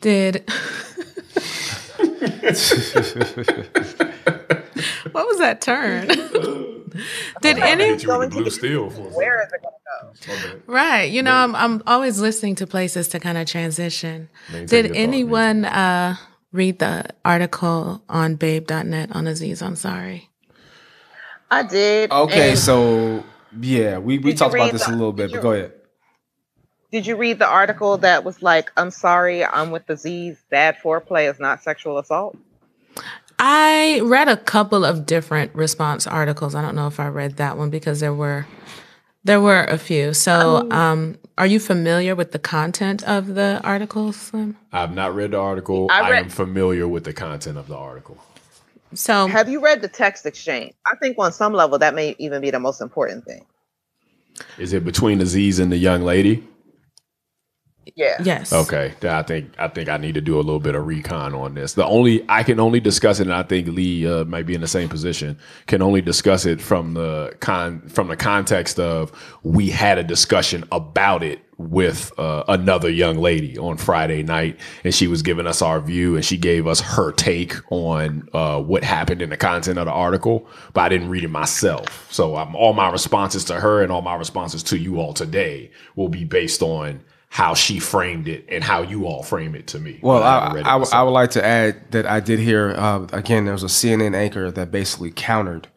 did 0.00 0.48
what 5.12 5.26
was 5.26 5.38
that 5.38 5.60
turn? 5.60 6.08
Did 7.42 7.58
any 7.58 7.96
blue 7.96 8.50
steel 8.50 8.90
where 8.90 9.42
is 9.42 9.52
it 9.52 9.62
going 9.62 9.74
to 10.20 10.54
go? 10.54 10.60
Right. 10.66 11.10
You 11.10 11.22
know, 11.22 11.32
I'm 11.32 11.54
I'm 11.54 11.82
always 11.86 12.20
listening 12.20 12.54
to 12.56 12.66
places 12.66 13.08
to 13.08 13.20
kind 13.20 13.38
of 13.38 13.46
transition. 13.46 14.28
Did 14.66 14.94
anyone 14.96 15.64
uh, 15.64 16.16
read 16.52 16.78
the 16.78 17.06
article 17.24 18.02
on 18.08 18.36
babe.net 18.36 19.14
on 19.14 19.26
Aziz 19.26 19.62
Ansari? 19.62 20.28
I 21.50 21.64
did. 21.64 22.12
Okay, 22.12 22.54
so 22.54 23.24
yeah, 23.60 23.98
we, 23.98 24.18
we 24.18 24.34
talked 24.34 24.54
about 24.54 24.70
this 24.70 24.86
the, 24.86 24.92
a 24.92 24.94
little 24.94 25.12
bit, 25.12 25.32
but 25.32 25.42
go 25.42 25.52
ahead 25.52 25.72
did 26.90 27.06
you 27.06 27.16
read 27.16 27.38
the 27.38 27.46
article 27.46 27.98
that 27.98 28.24
was 28.24 28.42
like, 28.42 28.72
I'm 28.76 28.90
sorry, 28.90 29.44
I'm 29.44 29.70
with 29.70 29.88
Aziz. 29.88 30.42
Bad 30.50 30.76
foreplay 30.82 31.30
is 31.30 31.38
not 31.38 31.62
sexual 31.62 31.98
assault? 31.98 32.36
I 33.42 34.00
read 34.04 34.28
a 34.28 34.36
couple 34.36 34.84
of 34.84 35.06
different 35.06 35.54
response 35.54 36.06
articles. 36.06 36.54
I 36.54 36.60
don't 36.60 36.74
know 36.74 36.86
if 36.86 37.00
I 37.00 37.08
read 37.08 37.38
that 37.38 37.56
one 37.56 37.70
because 37.70 38.00
there 38.00 38.12
were 38.12 38.46
there 39.24 39.40
were 39.40 39.64
a 39.64 39.78
few. 39.78 40.12
So, 40.12 40.58
um, 40.58 40.72
um 40.72 41.18
are 41.38 41.46
you 41.46 41.58
familiar 41.58 42.14
with 42.14 42.32
the 42.32 42.38
content 42.38 43.02
of 43.04 43.34
the 43.34 43.58
article, 43.64 44.12
Slim? 44.12 44.56
I've 44.72 44.94
not 44.94 45.14
read 45.14 45.30
the 45.30 45.38
article. 45.38 45.86
I, 45.90 46.02
read, 46.02 46.12
I 46.12 46.18
am 46.18 46.28
familiar 46.28 46.86
with 46.86 47.04
the 47.04 47.14
content 47.14 47.56
of 47.56 47.66
the 47.66 47.76
article. 47.76 48.18
So, 48.92 49.26
have 49.28 49.48
you 49.48 49.64
read 49.64 49.80
the 49.80 49.88
text 49.88 50.26
exchange? 50.26 50.74
I 50.84 50.96
think 50.96 51.16
on 51.18 51.32
some 51.32 51.54
level 51.54 51.78
that 51.78 51.94
may 51.94 52.14
even 52.18 52.42
be 52.42 52.50
the 52.50 52.60
most 52.60 52.82
important 52.82 53.24
thing. 53.24 53.46
Is 54.58 54.74
it 54.74 54.84
between 54.84 55.20
Aziz 55.22 55.58
and 55.58 55.72
the 55.72 55.78
young 55.78 56.02
lady? 56.02 56.46
Yeah. 57.96 58.16
Yes. 58.22 58.52
Okay. 58.52 58.94
I 59.02 59.22
think 59.22 59.52
I 59.58 59.68
think 59.68 59.88
I 59.88 59.96
need 59.96 60.14
to 60.14 60.20
do 60.20 60.36
a 60.36 60.42
little 60.42 60.60
bit 60.60 60.74
of 60.74 60.86
recon 60.86 61.34
on 61.34 61.54
this. 61.54 61.74
The 61.74 61.86
only 61.86 62.24
I 62.28 62.42
can 62.42 62.60
only 62.60 62.80
discuss 62.80 63.20
it, 63.20 63.26
and 63.26 63.34
I 63.34 63.42
think 63.42 63.68
Lee 63.68 64.06
uh, 64.06 64.24
might 64.24 64.46
be 64.46 64.54
in 64.54 64.60
the 64.60 64.68
same 64.68 64.88
position. 64.88 65.38
Can 65.66 65.82
only 65.82 66.00
discuss 66.00 66.46
it 66.46 66.60
from 66.60 66.94
the 66.94 67.36
con 67.40 67.80
from 67.88 68.08
the 68.08 68.16
context 68.16 68.78
of 68.78 69.12
we 69.42 69.70
had 69.70 69.98
a 69.98 70.04
discussion 70.04 70.64
about 70.72 71.22
it 71.22 71.40
with 71.58 72.10
uh, 72.18 72.42
another 72.48 72.88
young 72.88 73.18
lady 73.18 73.58
on 73.58 73.76
Friday 73.76 74.22
night, 74.22 74.58
and 74.82 74.94
she 74.94 75.06
was 75.06 75.20
giving 75.20 75.46
us 75.46 75.60
our 75.60 75.78
view, 75.80 76.16
and 76.16 76.24
she 76.24 76.38
gave 76.38 76.66
us 76.66 76.80
her 76.80 77.12
take 77.12 77.54
on 77.70 78.26
uh, 78.32 78.60
what 78.60 78.82
happened 78.82 79.20
in 79.20 79.28
the 79.28 79.36
content 79.36 79.78
of 79.78 79.84
the 79.84 79.92
article. 79.92 80.48
But 80.72 80.82
I 80.82 80.88
didn't 80.88 81.10
read 81.10 81.24
it 81.24 81.28
myself, 81.28 82.10
so 82.10 82.36
um, 82.36 82.56
all 82.56 82.72
my 82.72 82.90
responses 82.90 83.44
to 83.46 83.60
her 83.60 83.82
and 83.82 83.92
all 83.92 84.02
my 84.02 84.14
responses 84.14 84.62
to 84.64 84.78
you 84.78 85.00
all 85.00 85.12
today 85.12 85.70
will 85.96 86.08
be 86.08 86.24
based 86.24 86.62
on 86.62 87.02
how 87.30 87.54
she 87.54 87.78
framed 87.78 88.26
it 88.26 88.44
and 88.48 88.62
how 88.62 88.82
you 88.82 89.06
all 89.06 89.22
frame 89.22 89.54
it 89.54 89.68
to 89.68 89.78
me. 89.78 90.00
Well, 90.02 90.20
I, 90.20 90.62
I, 90.64 90.76
I, 90.76 91.02
would 91.04 91.12
like 91.12 91.30
to 91.30 91.44
add 91.44 91.92
that 91.92 92.04
I 92.04 92.18
did 92.18 92.40
hear, 92.40 92.74
uh, 92.76 93.06
again, 93.12 93.44
there 93.44 93.54
was 93.54 93.62
a 93.62 93.66
CNN 93.66 94.16
anchor 94.16 94.50
that 94.50 94.72
basically 94.72 95.12
countered 95.12 95.68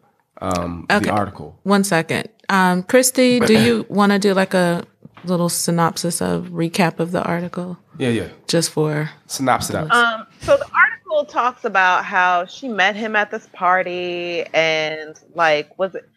um, 0.41 0.87
okay. 0.89 1.05
the 1.05 1.11
article. 1.11 1.59
One 1.61 1.83
second. 1.83 2.27
Um, 2.49 2.81
Christy, 2.81 3.39
do 3.45 3.53
you 3.53 3.85
want 3.87 4.11
to 4.13 4.17
do 4.17 4.33
like 4.33 4.55
a 4.55 4.83
little 5.25 5.47
synopsis 5.47 6.23
of 6.23 6.47
recap 6.47 6.99
of 6.99 7.11
the 7.11 7.21
article? 7.21 7.77
Yeah, 7.99 8.09
yeah. 8.09 8.29
Just 8.47 8.71
for 8.71 9.11
synopsis. 9.27 9.75
Um, 9.75 10.25
so 10.41 10.57
the 10.57 10.67
article 10.73 11.25
talks 11.25 11.65
about 11.65 12.03
how 12.03 12.45
she 12.47 12.67
met 12.67 12.95
him 12.95 13.15
at 13.15 13.29
this 13.29 13.47
party 13.53 14.43
and 14.55 15.15
like 15.35 15.77
was 15.77 15.93
it? 15.93 16.09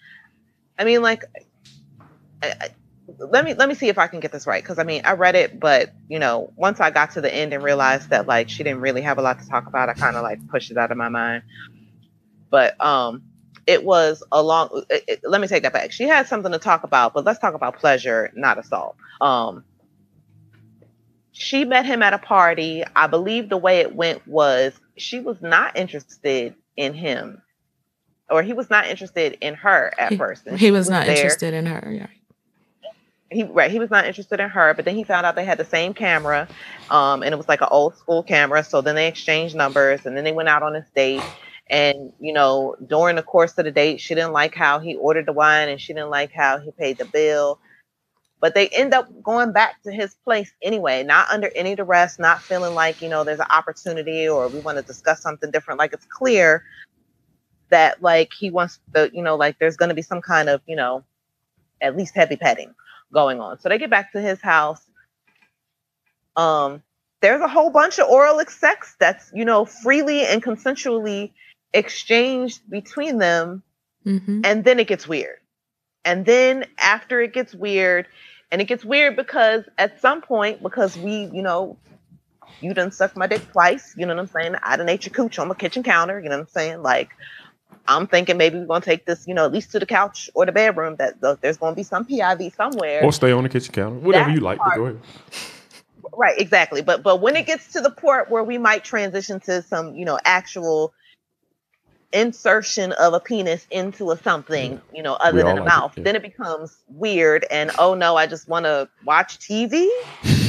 I 0.78 0.84
mean, 0.84 1.02
like 1.02 1.24
I, 2.42 2.70
let 3.18 3.44
me 3.44 3.54
let 3.54 3.68
me 3.68 3.74
see 3.74 3.88
if 3.88 3.98
I 3.98 4.06
can 4.06 4.20
get 4.20 4.32
this 4.32 4.46
right 4.46 4.62
because 4.62 4.78
I 4.78 4.84
mean 4.84 5.02
I 5.04 5.12
read 5.12 5.34
it, 5.34 5.60
but 5.60 5.92
you 6.08 6.18
know 6.18 6.52
once 6.56 6.80
I 6.80 6.90
got 6.90 7.12
to 7.12 7.20
the 7.20 7.32
end 7.32 7.52
and 7.52 7.62
realized 7.62 8.10
that 8.10 8.26
like 8.26 8.48
she 8.48 8.62
didn't 8.62 8.80
really 8.80 9.02
have 9.02 9.18
a 9.18 9.22
lot 9.22 9.40
to 9.40 9.48
talk 9.48 9.66
about, 9.66 9.88
I 9.88 9.94
kind 9.94 10.16
of 10.16 10.22
like 10.22 10.46
pushed 10.48 10.70
it 10.70 10.76
out 10.76 10.90
of 10.90 10.96
my 10.96 11.08
mind. 11.08 11.42
But 12.50 12.80
um, 12.84 13.22
it 13.66 13.84
was 13.84 14.22
a 14.32 14.42
long. 14.42 14.84
It, 14.90 15.04
it, 15.06 15.20
let 15.24 15.40
me 15.40 15.46
take 15.46 15.62
that 15.62 15.72
back. 15.72 15.92
She 15.92 16.04
had 16.04 16.26
something 16.26 16.52
to 16.52 16.58
talk 16.58 16.84
about, 16.84 17.14
but 17.14 17.24
let's 17.24 17.38
talk 17.38 17.54
about 17.54 17.76
pleasure, 17.76 18.32
not 18.34 18.58
assault. 18.58 18.96
Um, 19.20 19.64
she 21.32 21.64
met 21.64 21.86
him 21.86 22.02
at 22.02 22.12
a 22.12 22.18
party. 22.18 22.82
I 22.94 23.06
believe 23.06 23.48
the 23.48 23.56
way 23.56 23.80
it 23.80 23.94
went 23.94 24.26
was 24.26 24.72
she 24.96 25.20
was 25.20 25.40
not 25.40 25.76
interested 25.76 26.54
in 26.76 26.94
him, 26.94 27.42
or 28.30 28.42
he 28.42 28.52
was 28.52 28.68
not 28.68 28.86
interested 28.86 29.38
in 29.40 29.54
her 29.54 29.92
at 29.98 30.12
he, 30.12 30.18
first. 30.18 30.48
He 30.48 30.70
was, 30.70 30.80
was 30.80 30.90
not 30.90 31.06
there. 31.06 31.16
interested 31.16 31.54
in 31.54 31.66
her. 31.66 31.92
Yeah 31.92 32.06
he 33.36 33.44
right 33.44 33.70
he 33.70 33.78
was 33.78 33.90
not 33.90 34.06
interested 34.06 34.40
in 34.40 34.48
her 34.48 34.72
but 34.74 34.84
then 34.84 34.96
he 34.96 35.04
found 35.04 35.26
out 35.26 35.36
they 35.36 35.44
had 35.44 35.58
the 35.58 35.64
same 35.64 35.92
camera 35.92 36.48
um, 36.90 37.22
and 37.22 37.32
it 37.32 37.36
was 37.36 37.48
like 37.48 37.60
an 37.60 37.68
old 37.70 37.96
school 37.96 38.22
camera. 38.22 38.62
So 38.62 38.80
then 38.80 38.94
they 38.94 39.08
exchanged 39.08 39.54
numbers 39.54 40.06
and 40.06 40.16
then 40.16 40.24
they 40.24 40.32
went 40.32 40.48
out 40.48 40.62
on 40.62 40.72
this 40.72 40.88
date. 40.94 41.22
And 41.68 42.12
you 42.20 42.32
know 42.32 42.76
during 42.86 43.16
the 43.16 43.24
course 43.24 43.58
of 43.58 43.64
the 43.64 43.72
date 43.72 44.00
she 44.00 44.14
didn't 44.14 44.32
like 44.32 44.54
how 44.54 44.78
he 44.78 44.94
ordered 44.94 45.26
the 45.26 45.32
wine 45.32 45.68
and 45.68 45.80
she 45.80 45.92
didn't 45.92 46.10
like 46.10 46.32
how 46.32 46.58
he 46.58 46.70
paid 46.70 46.98
the 46.98 47.04
bill. 47.04 47.58
But 48.38 48.54
they 48.54 48.68
end 48.68 48.94
up 48.94 49.08
going 49.22 49.52
back 49.52 49.82
to 49.82 49.90
his 49.90 50.14
place 50.24 50.52
anyway 50.62 51.02
not 51.02 51.28
under 51.28 51.50
any 51.56 51.74
duress 51.74 52.20
not 52.20 52.40
feeling 52.40 52.74
like 52.74 53.02
you 53.02 53.08
know 53.08 53.24
there's 53.24 53.40
an 53.40 53.50
opportunity 53.50 54.28
or 54.28 54.46
we 54.46 54.60
want 54.60 54.78
to 54.78 54.82
discuss 54.82 55.20
something 55.20 55.50
different. 55.50 55.78
Like 55.78 55.92
it's 55.92 56.06
clear 56.06 56.62
that 57.70 58.00
like 58.00 58.30
he 58.38 58.50
wants 58.50 58.78
the 58.92 59.10
you 59.12 59.22
know 59.22 59.34
like 59.34 59.58
there's 59.58 59.76
going 59.76 59.88
to 59.88 59.94
be 59.94 60.02
some 60.02 60.22
kind 60.22 60.48
of 60.48 60.60
you 60.66 60.76
know 60.76 61.02
at 61.80 61.96
least 61.96 62.14
heavy 62.14 62.36
petting 62.36 62.72
going 63.12 63.40
on. 63.40 63.58
So 63.60 63.68
they 63.68 63.78
get 63.78 63.90
back 63.90 64.12
to 64.12 64.20
his 64.20 64.40
house. 64.40 64.80
Um, 66.36 66.82
there's 67.20 67.40
a 67.40 67.48
whole 67.48 67.70
bunch 67.70 67.98
of 67.98 68.08
oral 68.08 68.40
sex 68.46 68.94
that's, 68.98 69.30
you 69.34 69.44
know, 69.44 69.64
freely 69.64 70.24
and 70.24 70.42
consensually 70.42 71.32
exchanged 71.72 72.68
between 72.68 73.18
them. 73.18 73.62
Mm-hmm. 74.04 74.42
And 74.44 74.64
then 74.64 74.78
it 74.78 74.86
gets 74.86 75.08
weird. 75.08 75.38
And 76.04 76.24
then 76.24 76.66
after 76.78 77.20
it 77.20 77.32
gets 77.32 77.54
weird, 77.54 78.06
and 78.52 78.60
it 78.60 78.66
gets 78.66 78.84
weird 78.84 79.16
because 79.16 79.64
at 79.76 80.00
some 80.00 80.22
point, 80.22 80.62
because 80.62 80.96
we, 80.96 81.24
you 81.32 81.42
know, 81.42 81.78
you 82.60 82.72
done 82.74 82.92
sucked 82.92 83.16
my 83.16 83.26
dick 83.26 83.42
twice, 83.50 83.94
you 83.96 84.06
know 84.06 84.14
what 84.14 84.20
I'm 84.20 84.28
saying? 84.28 84.54
I 84.62 84.76
done 84.76 84.88
ate 84.88 85.04
your 85.04 85.12
cooch 85.12 85.38
on 85.38 85.48
my 85.48 85.54
kitchen 85.54 85.82
counter, 85.82 86.20
you 86.20 86.28
know 86.28 86.36
what 86.36 86.42
I'm 86.42 86.48
saying? 86.48 86.82
Like, 86.82 87.10
I'm 87.88 88.06
thinking 88.06 88.36
maybe 88.36 88.58
we're 88.58 88.66
gonna 88.66 88.80
take 88.80 89.06
this, 89.06 89.26
you 89.26 89.34
know, 89.34 89.44
at 89.44 89.52
least 89.52 89.72
to 89.72 89.78
the 89.78 89.86
couch 89.86 90.30
or 90.34 90.46
the 90.46 90.52
bedroom. 90.52 90.96
That 90.96 91.20
there's 91.40 91.56
gonna 91.56 91.76
be 91.76 91.82
some 91.82 92.04
PIV 92.04 92.54
somewhere, 92.54 93.04
or 93.04 93.12
stay 93.12 93.32
on 93.32 93.42
the 93.42 93.48
kitchen 93.48 93.72
counter, 93.72 93.96
whatever 93.98 94.30
that 94.30 94.34
you 94.34 94.40
like. 94.40 94.58
Part, 94.58 94.76
go 94.76 94.84
ahead. 94.86 95.00
Right, 96.16 96.38
exactly. 96.40 96.82
But 96.82 97.02
but 97.02 97.20
when 97.20 97.36
it 97.36 97.46
gets 97.46 97.72
to 97.72 97.80
the 97.80 97.90
point 97.90 98.30
where 98.30 98.44
we 98.44 98.58
might 98.58 98.84
transition 98.84 99.40
to 99.40 99.60
some, 99.60 99.94
you 99.94 100.04
know, 100.04 100.18
actual 100.24 100.94
insertion 102.12 102.92
of 102.92 103.12
a 103.12 103.20
penis 103.20 103.66
into 103.70 104.10
a 104.10 104.16
something, 104.16 104.80
you 104.94 105.02
know, 105.02 105.14
other 105.14 105.38
we 105.38 105.42
than 105.42 105.58
a 105.58 105.60
like 105.60 105.68
mouth, 105.68 105.92
it, 105.92 106.00
yeah. 106.00 106.04
then 106.04 106.16
it 106.16 106.22
becomes 106.22 106.76
weird. 106.88 107.44
And 107.50 107.70
oh 107.78 107.94
no, 107.94 108.16
I 108.16 108.26
just 108.26 108.48
want 108.48 108.64
to 108.64 108.88
watch 109.04 109.38
TV 109.38 109.88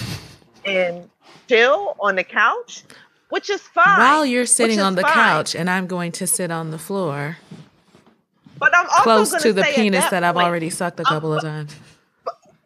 and 0.66 1.10
chill 1.48 1.96
on 2.00 2.16
the 2.16 2.24
couch 2.24 2.84
which 3.30 3.50
is 3.50 3.62
fine. 3.62 4.00
While 4.00 4.26
you're 4.26 4.46
sitting 4.46 4.80
on 4.80 4.96
the 4.96 5.02
fine. 5.02 5.14
couch 5.14 5.56
and 5.56 5.70
I'm 5.70 5.88
going 5.88 6.12
to 6.14 6.28
sit 6.28 6.52
on 6.52 6.72
the 6.72 6.80
floor. 6.80 7.38
But 8.60 8.76
I'm 8.76 8.88
also 8.88 9.04
close 9.04 9.42
to 9.44 9.54
the 9.54 9.64
penis 9.64 10.04
that, 10.06 10.12
that 10.12 10.24
I've 10.24 10.38
already 10.38 10.70
sucked 10.70 11.00
a 11.00 11.04
couple 11.04 11.34
of 11.34 11.42
times. 11.42 11.76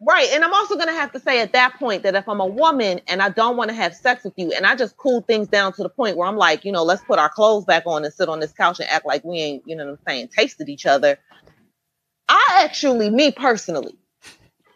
Right. 0.04 0.28
And 0.32 0.42
I'm 0.42 0.52
also 0.52 0.74
going 0.74 0.88
to 0.88 0.94
have 0.94 1.12
to 1.12 1.20
say 1.20 1.40
at 1.40 1.52
that 1.52 1.74
point 1.78 2.02
that 2.02 2.16
if 2.16 2.28
I'm 2.28 2.40
a 2.40 2.46
woman 2.46 3.00
and 3.06 3.22
I 3.22 3.28
don't 3.28 3.56
want 3.56 3.70
to 3.70 3.74
have 3.74 3.94
sex 3.94 4.24
with 4.24 4.32
you 4.36 4.50
and 4.52 4.66
I 4.66 4.74
just 4.74 4.96
cool 4.96 5.20
things 5.20 5.46
down 5.46 5.72
to 5.74 5.82
the 5.82 5.88
point 5.88 6.16
where 6.16 6.26
I'm 6.26 6.36
like, 6.36 6.64
you 6.64 6.72
know, 6.72 6.82
let's 6.82 7.02
put 7.04 7.20
our 7.20 7.28
clothes 7.28 7.64
back 7.64 7.84
on 7.86 8.04
and 8.04 8.12
sit 8.12 8.28
on 8.28 8.40
this 8.40 8.52
couch 8.52 8.80
and 8.80 8.88
act 8.88 9.06
like 9.06 9.22
we 9.22 9.38
ain't, 9.38 9.62
you 9.64 9.76
know 9.76 9.84
what 9.84 9.92
I'm 9.92 9.98
saying, 10.08 10.28
tasted 10.36 10.68
each 10.68 10.86
other. 10.86 11.18
I 12.28 12.62
actually, 12.64 13.10
me 13.10 13.30
personally, 13.30 13.96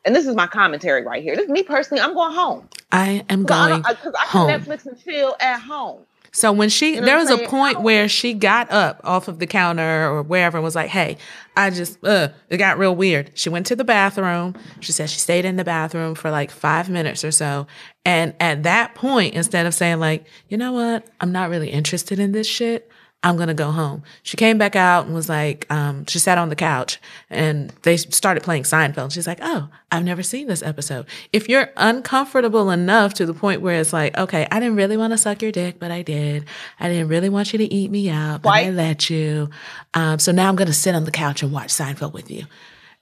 and 0.07 0.15
this 0.15 0.27
is 0.27 0.35
my 0.35 0.47
commentary 0.47 1.05
right 1.05 1.23
here. 1.23 1.37
This 1.37 1.45
is 1.45 1.51
me 1.51 1.63
personally, 1.63 2.03
I'm 2.03 2.15
going 2.15 2.35
home. 2.35 2.69
I 2.93 3.25
am 3.29 3.43
going 3.45 3.83
Because 3.83 4.15
I, 4.19 4.23
I, 4.23 4.27
home. 4.27 4.49
can 4.49 4.61
Netflix 4.63 4.87
and 4.87 4.99
chill 5.03 5.37
at 5.41 5.61
home. 5.61 6.01
So 6.33 6.53
when 6.53 6.69
she, 6.69 6.95
You 6.97 7.01
know 7.01 7.07
there 7.07 7.17
was 7.17 7.31
I'm 7.31 7.41
a 7.45 7.49
point 7.49 7.81
where 7.81 8.09
she 8.09 8.35
got 8.35 8.71
up 8.71 9.01
off 9.05 9.27
of 9.27 9.39
the 9.39 9.47
counter 9.47 10.07
or 10.11 10.23
wherever 10.23 10.59
and 10.59 10.65
was 10.65 10.75
like, 10.75 10.91
"Hey, 10.91 11.17
I 11.57 11.71
just, 11.71 11.97
uh, 12.05 12.29
it 12.51 12.59
got 12.59 12.79
real 12.79 12.95
weird." 12.95 13.31
She 13.35 13.49
went 13.49 13.65
to 13.67 13.77
the 13.77 13.85
bathroom. 13.85 14.55
She 14.81 14.93
said 14.93 15.09
she 15.09 15.19
stayed 15.19 15.47
in 15.47 15.57
the 15.57 15.65
bathroom 15.65 16.15
for 16.15 16.31
like 16.31 16.51
five 16.51 16.91
minutes 16.91 17.25
or 17.25 17.31
so. 17.33 17.67
And 18.05 18.35
at 18.39 18.65
that 18.65 18.95
point, 18.95 19.35
instead 19.35 19.65
of 19.65 19.73
saying 19.75 19.99
like, 19.99 20.27
"You 20.51 20.59
know 20.59 20.73
what? 20.73 21.07
I'm 21.23 21.33
not 21.33 21.49
really 21.49 21.71
interested 21.71 22.19
in 22.19 22.33
this 22.33 22.47
shit," 22.47 22.91
I'm 23.27 23.37
gonna 23.37 23.55
go 23.55 23.73
home. 23.73 24.05
She 24.23 24.37
came 24.37 24.57
back 24.57 24.77
out 24.77 25.07
and 25.07 25.13
was 25.13 25.29
like, 25.29 25.67
um, 25.69 26.07
she 26.07 26.21
sat 26.21 26.39
on 26.39 26.49
the 26.49 26.55
couch 26.55 27.01
and 27.29 27.71
they 27.83 27.97
started 27.97 28.45
playing 28.45 28.63
Seinfeld. 28.63 29.13
She's 29.13 29.27
like, 29.27 29.41
oh, 29.43 29.69
I've 29.91 30.05
never 30.05 30.23
seen 30.23 30.47
this 30.47 30.63
episode. 30.63 31.07
If 31.33 31.49
you're 31.49 31.71
uncomfortable 31.77 32.71
enough 32.71 33.15
to 33.15 33.27
the 33.27 33.35
point 33.35 33.63
where 33.63 33.81
it's 33.81 33.93
like, 33.93 34.17
okay, 34.17 34.47
I 34.53 34.61
didn't 34.61 34.77
really 34.77 34.97
want 34.97 35.13
to 35.13 35.19
suck 35.19 35.43
your 35.43 35.51
dick, 35.51 35.81
but 35.81 35.91
I 35.91 36.03
did. 36.03 36.45
I 36.79 36.89
didn't 36.89 37.09
really 37.09 37.29
want 37.29 37.53
you 37.53 37.59
to 37.59 37.65
eat 37.65 37.91
me 37.91 38.09
out, 38.11 38.43
but 38.43 38.51
I 38.51 38.71
let 38.71 39.11
you. 39.11 39.51
Um, 39.95 40.21
so 40.21 40.31
now 40.31 40.49
I'm 40.49 40.55
gonna 40.55 40.73
sit 40.73 40.95
on 40.95 41.03
the 41.03 41.11
couch 41.11 41.43
and 41.43 41.51
watch 41.51 41.71
Seinfeld 41.71 42.13
with 42.13 42.31
you. 42.31 42.45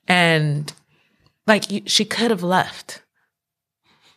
And 0.09 0.72
like, 1.47 1.70
you, 1.70 1.83
she 1.85 2.07
could 2.07 2.31
have 2.31 2.43
left. 2.43 3.03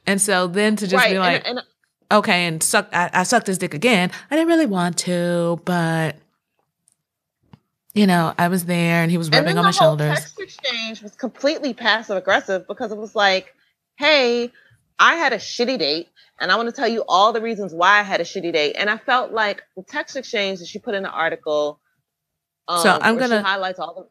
And 0.06 0.22
so 0.22 0.48
then 0.48 0.78
to 0.78 0.88
just 0.88 1.04
right. 1.04 1.12
be 1.12 1.20
like, 1.20 1.46
and, 1.46 1.58
and 1.58 1.68
okay, 2.12 2.46
and 2.46 2.62
suck 2.62 2.90
I, 2.94 3.10
I 3.14 3.24
sucked 3.24 3.48
his 3.48 3.58
dick 3.58 3.74
again. 3.74 4.12
I 4.32 4.36
didn't 4.36 4.48
really 4.50 4.66
want 4.66 4.98
to, 5.00 5.60
but 5.66 6.16
you 7.94 8.06
know, 8.06 8.34
I 8.38 8.48
was 8.48 8.66
there 8.66 9.02
and 9.02 9.10
he 9.10 9.18
was 9.18 9.30
rubbing 9.32 9.52
on 9.52 9.56
the 9.56 9.62
my 9.64 9.72
whole 9.72 9.72
shoulders. 9.98 10.20
Text 10.20 10.40
exchange 10.40 11.02
was 11.02 11.16
completely 11.16 11.74
passive 11.74 12.16
aggressive 12.18 12.68
because 12.68 12.92
it 12.92 12.98
was 12.98 13.16
like, 13.16 13.54
"Hey, 13.98 14.52
I 15.00 15.16
had 15.16 15.34
a 15.34 15.38
shitty 15.38 15.80
date, 15.80 16.10
and 16.40 16.52
I 16.52 16.58
want 16.58 16.70
to 16.70 16.76
tell 16.76 16.88
you 16.88 17.04
all 17.08 17.34
the 17.34 17.42
reasons 17.42 17.74
why 17.74 18.00
I 18.00 18.04
had 18.04 18.22
a 18.22 18.24
shitty 18.24 18.54
date." 18.54 18.76
And 18.78 18.90
I 18.90 18.98
felt 18.98 19.32
like 19.32 19.64
the 19.76 19.84
text 19.84 20.16
exchange 20.16 20.60
that 20.60 20.68
she 20.68 20.78
put 20.80 20.94
in 20.94 21.04
the 21.04 21.10
article. 21.10 21.80
Um, 22.68 22.82
So 22.82 23.00
I'm 23.02 23.18
gonna- 23.18 23.42
highlights 23.42 23.80
all 23.80 23.94
the. 23.96 24.08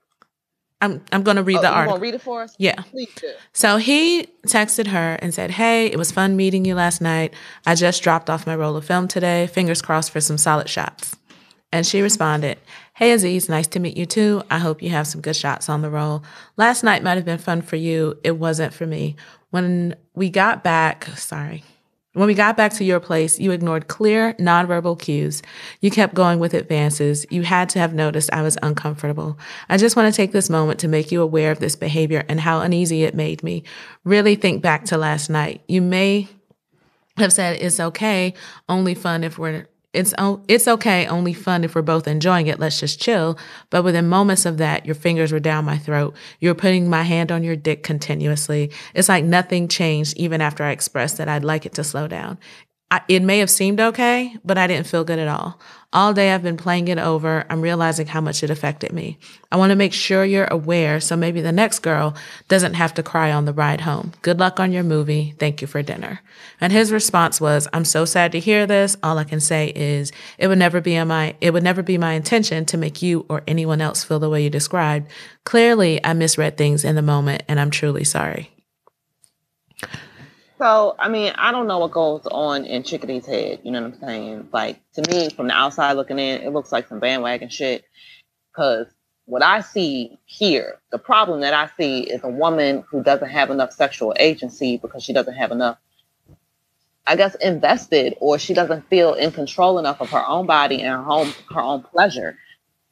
I'm 0.80 1.02
I'm 1.10 1.22
gonna 1.22 1.42
read 1.42 1.58
oh, 1.58 1.62
the 1.62 1.68
you 1.68 1.74
article. 1.74 1.98
read 1.98 2.14
it 2.14 2.22
for 2.22 2.42
us? 2.42 2.54
Yeah. 2.58 2.80
Please 2.82 3.12
do. 3.14 3.32
So 3.52 3.78
he 3.78 4.28
texted 4.46 4.88
her 4.88 5.14
and 5.22 5.32
said, 5.32 5.50
Hey, 5.52 5.86
it 5.86 5.96
was 5.96 6.12
fun 6.12 6.36
meeting 6.36 6.64
you 6.64 6.74
last 6.74 7.00
night. 7.00 7.32
I 7.64 7.74
just 7.74 8.02
dropped 8.02 8.28
off 8.28 8.46
my 8.46 8.54
roll 8.54 8.76
of 8.76 8.84
film 8.84 9.08
today. 9.08 9.46
Fingers 9.46 9.80
crossed 9.80 10.10
for 10.10 10.20
some 10.20 10.36
solid 10.36 10.68
shots. 10.68 11.16
And 11.72 11.86
she 11.86 12.02
responded, 12.02 12.58
Hey 12.94 13.12
Aziz, 13.12 13.48
nice 13.48 13.66
to 13.68 13.80
meet 13.80 13.96
you 13.96 14.06
too. 14.06 14.42
I 14.50 14.58
hope 14.58 14.82
you 14.82 14.90
have 14.90 15.06
some 15.06 15.20
good 15.20 15.36
shots 15.36 15.68
on 15.68 15.82
the 15.82 15.90
roll. 15.90 16.22
Last 16.56 16.82
night 16.82 17.02
might 17.02 17.16
have 17.16 17.24
been 17.24 17.38
fun 17.38 17.62
for 17.62 17.76
you. 17.76 18.18
It 18.22 18.32
wasn't 18.32 18.74
for 18.74 18.86
me. 18.86 19.16
When 19.50 19.96
we 20.14 20.28
got 20.28 20.62
back, 20.62 21.06
sorry. 21.16 21.64
When 22.16 22.28
we 22.28 22.32
got 22.32 22.56
back 22.56 22.72
to 22.72 22.84
your 22.84 22.98
place, 22.98 23.38
you 23.38 23.50
ignored 23.50 23.88
clear, 23.88 24.32
nonverbal 24.38 24.98
cues. 24.98 25.42
You 25.82 25.90
kept 25.90 26.14
going 26.14 26.38
with 26.38 26.54
advances. 26.54 27.26
You 27.28 27.42
had 27.42 27.68
to 27.70 27.78
have 27.78 27.92
noticed 27.92 28.32
I 28.32 28.40
was 28.40 28.56
uncomfortable. 28.62 29.38
I 29.68 29.76
just 29.76 29.96
want 29.96 30.10
to 30.10 30.16
take 30.16 30.32
this 30.32 30.48
moment 30.48 30.80
to 30.80 30.88
make 30.88 31.12
you 31.12 31.20
aware 31.20 31.50
of 31.50 31.58
this 31.58 31.76
behavior 31.76 32.24
and 32.26 32.40
how 32.40 32.60
uneasy 32.60 33.02
it 33.02 33.14
made 33.14 33.42
me. 33.42 33.64
Really 34.02 34.34
think 34.34 34.62
back 34.62 34.86
to 34.86 34.96
last 34.96 35.28
night. 35.28 35.60
You 35.68 35.82
may 35.82 36.26
have 37.18 37.34
said 37.34 37.58
it's 37.60 37.80
okay, 37.80 38.32
only 38.66 38.94
fun 38.94 39.22
if 39.22 39.38
we're 39.38 39.66
it's 39.96 40.14
it's 40.46 40.68
okay, 40.68 41.06
only 41.06 41.32
fun 41.32 41.64
if 41.64 41.74
we're 41.74 41.82
both 41.82 42.06
enjoying 42.06 42.46
it. 42.46 42.60
Let's 42.60 42.78
just 42.78 43.00
chill. 43.00 43.38
But 43.70 43.82
within 43.82 44.08
moments 44.08 44.46
of 44.46 44.58
that, 44.58 44.84
your 44.84 44.94
fingers 44.94 45.32
were 45.32 45.40
down 45.40 45.64
my 45.64 45.78
throat. 45.78 46.14
You 46.38 46.50
were 46.50 46.54
putting 46.54 46.90
my 46.90 47.02
hand 47.02 47.32
on 47.32 47.42
your 47.42 47.56
dick 47.56 47.82
continuously. 47.82 48.70
It's 48.94 49.08
like 49.08 49.24
nothing 49.24 49.68
changed 49.68 50.16
even 50.16 50.40
after 50.40 50.62
I 50.62 50.70
expressed 50.70 51.16
that 51.16 51.28
I'd 51.28 51.44
like 51.44 51.64
it 51.64 51.72
to 51.74 51.84
slow 51.84 52.06
down. 52.06 52.38
I, 52.88 53.00
it 53.08 53.22
may 53.22 53.40
have 53.40 53.50
seemed 53.50 53.80
okay, 53.80 54.36
but 54.44 54.56
I 54.56 54.68
didn't 54.68 54.86
feel 54.86 55.02
good 55.02 55.18
at 55.18 55.26
all. 55.26 55.58
All 55.92 56.12
day 56.12 56.32
I've 56.32 56.42
been 56.42 56.56
playing 56.56 56.86
it 56.86 56.98
over. 56.98 57.44
I'm 57.50 57.60
realizing 57.60 58.06
how 58.06 58.20
much 58.20 58.44
it 58.44 58.50
affected 58.50 58.92
me. 58.92 59.18
I 59.50 59.56
want 59.56 59.70
to 59.70 59.76
make 59.76 59.92
sure 59.92 60.24
you're 60.24 60.46
aware 60.50 61.00
so 61.00 61.16
maybe 61.16 61.40
the 61.40 61.50
next 61.50 61.80
girl 61.80 62.14
doesn't 62.46 62.74
have 62.74 62.94
to 62.94 63.02
cry 63.02 63.32
on 63.32 63.44
the 63.44 63.52
ride 63.52 63.80
home. 63.80 64.12
Good 64.22 64.38
luck 64.38 64.60
on 64.60 64.70
your 64.70 64.84
movie. 64.84 65.34
Thank 65.38 65.60
you 65.60 65.66
for 65.66 65.82
dinner. 65.82 66.20
And 66.60 66.72
his 66.72 66.92
response 66.92 67.40
was, 67.40 67.66
I'm 67.72 67.84
so 67.84 68.04
sad 68.04 68.30
to 68.32 68.40
hear 68.40 68.66
this. 68.66 68.96
All 69.02 69.18
I 69.18 69.24
can 69.24 69.40
say 69.40 69.72
is 69.74 70.12
it 70.38 70.46
would 70.46 70.58
never 70.58 70.80
be 70.80 71.02
my 71.02 71.34
it 71.40 71.52
would 71.52 71.64
never 71.64 71.82
be 71.82 71.98
my 71.98 72.12
intention 72.12 72.66
to 72.66 72.76
make 72.76 73.02
you 73.02 73.26
or 73.28 73.42
anyone 73.48 73.80
else 73.80 74.04
feel 74.04 74.20
the 74.20 74.30
way 74.30 74.44
you 74.44 74.50
described. 74.50 75.10
Clearly, 75.44 76.04
I 76.04 76.12
misread 76.12 76.56
things 76.56 76.84
in 76.84 76.94
the 76.94 77.02
moment 77.02 77.42
and 77.48 77.58
I'm 77.58 77.70
truly 77.70 78.04
sorry. 78.04 78.52
So, 80.58 80.94
I 80.98 81.08
mean, 81.08 81.32
I 81.36 81.52
don't 81.52 81.66
know 81.66 81.78
what 81.78 81.92
goes 81.92 82.26
on 82.26 82.64
in 82.64 82.82
Chickadee's 82.82 83.26
head. 83.26 83.60
You 83.62 83.72
know 83.72 83.82
what 83.82 83.94
I'm 83.94 84.00
saying? 84.00 84.48
Like, 84.52 84.80
to 84.94 85.02
me, 85.10 85.28
from 85.30 85.48
the 85.48 85.54
outside 85.54 85.94
looking 85.94 86.18
in, 86.18 86.42
it 86.42 86.52
looks 86.52 86.72
like 86.72 86.88
some 86.88 86.98
bandwagon 86.98 87.50
shit. 87.50 87.84
Because 88.52 88.86
what 89.26 89.42
I 89.42 89.60
see 89.60 90.18
here, 90.24 90.78
the 90.90 90.98
problem 90.98 91.40
that 91.40 91.52
I 91.52 91.68
see 91.76 92.00
is 92.02 92.24
a 92.24 92.28
woman 92.28 92.84
who 92.90 93.02
doesn't 93.02 93.28
have 93.28 93.50
enough 93.50 93.72
sexual 93.72 94.14
agency 94.18 94.78
because 94.78 95.02
she 95.02 95.12
doesn't 95.12 95.34
have 95.34 95.52
enough, 95.52 95.78
I 97.06 97.16
guess, 97.16 97.34
invested, 97.34 98.14
or 98.20 98.38
she 98.38 98.54
doesn't 98.54 98.88
feel 98.88 99.14
in 99.14 99.32
control 99.32 99.78
enough 99.78 100.00
of 100.00 100.10
her 100.10 100.26
own 100.26 100.46
body 100.46 100.80
and 100.80 100.88
her 100.88 101.10
own 101.10 101.32
her 101.52 101.60
own 101.60 101.82
pleasure 101.82 102.38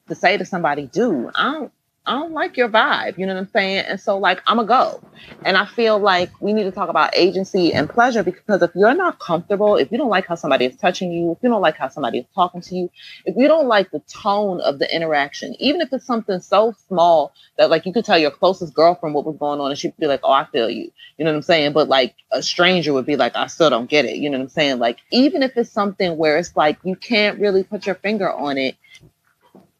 to 0.09 0.15
say 0.15 0.37
to 0.37 0.45
somebody, 0.45 0.87
"Dude, 0.87 1.31
I 1.35 1.53
don't." 1.53 1.73
I 2.07 2.13
don't 2.13 2.33
like 2.33 2.59
your 2.59 2.69
vibe, 2.69 3.17
you 3.17 3.25
know 3.25 3.33
what 3.33 3.41
I'm 3.41 3.49
saying? 3.49 3.85
And 3.89 3.99
so, 3.99 4.19
like, 4.19 4.43
I'm 4.47 4.59
a 4.59 4.65
go. 4.65 5.03
And 5.43 5.57
I 5.57 5.65
feel 5.65 5.99
like 5.99 6.31
we 6.39 6.53
need 6.53 6.65
to 6.65 6.71
talk 6.71 6.91
about 6.91 7.17
agency 7.17 7.73
and 7.73 7.89
pleasure 7.89 8.23
because 8.23 8.61
if 8.61 8.73
you're 8.75 8.95
not 8.95 9.19
comfortable, 9.19 9.77
if 9.77 9.91
you 9.91 9.97
don't 9.97 10.11
like 10.11 10.27
how 10.27 10.35
somebody 10.35 10.67
is 10.67 10.77
touching 10.77 11.13
you, 11.13 11.33
if 11.33 11.39
you 11.43 11.49
don't 11.49 11.63
like 11.63 11.77
how 11.77 11.89
somebody 11.89 12.19
is 12.19 12.27
talking 12.35 12.61
to 12.61 12.75
you, 12.75 12.91
if 13.25 13.37
you 13.39 13.49
don't 13.49 13.69
like 13.69 13.91
the 13.91 14.01
tone 14.01 14.61
of 14.61 14.79
the 14.79 14.95
interaction, 14.95 15.57
even 15.59 15.81
if 15.81 15.93
it's 15.93 16.05
something 16.05 16.41
so 16.41 16.75
small 16.89 17.33
that 17.57 17.71
like 17.71 17.87
you 17.87 17.93
could 17.93 18.05
tell 18.05 18.19
your 18.19 18.31
closest 18.31 18.75
girlfriend 18.75 19.15
what 19.15 19.25
was 19.25 19.37
going 19.39 19.61
on 19.61 19.71
and 19.71 19.79
she'd 19.79 19.97
be 19.97 20.07
like, 20.07 20.21
Oh, 20.25 20.33
I 20.33 20.45
feel 20.45 20.69
you. 20.69 20.91
You 21.17 21.25
know 21.25 21.31
what 21.31 21.37
I'm 21.37 21.43
saying? 21.43 21.73
But 21.73 21.89
like 21.89 22.15
a 22.31 22.43
stranger 22.43 22.93
would 22.93 23.07
be 23.07 23.17
like, 23.17 23.35
I 23.35 23.47
still 23.47 23.71
don't 23.71 23.89
get 23.89 24.05
it. 24.05 24.17
You 24.17 24.29
know 24.29 24.39
what 24.39 24.45
I'm 24.45 24.51
saying? 24.51 24.79
Like, 24.79 24.99
even 25.11 25.43
if 25.43 25.57
it's 25.57 25.71
something 25.71 26.19
where 26.19 26.37
it's 26.37 26.55
like 26.55 26.79
you 26.85 26.97
can't 26.97 27.41
really 27.41 27.63
put 27.63 27.87
your 27.87 27.95
finger 27.95 28.31
on 28.31 28.59
it, 28.59 28.77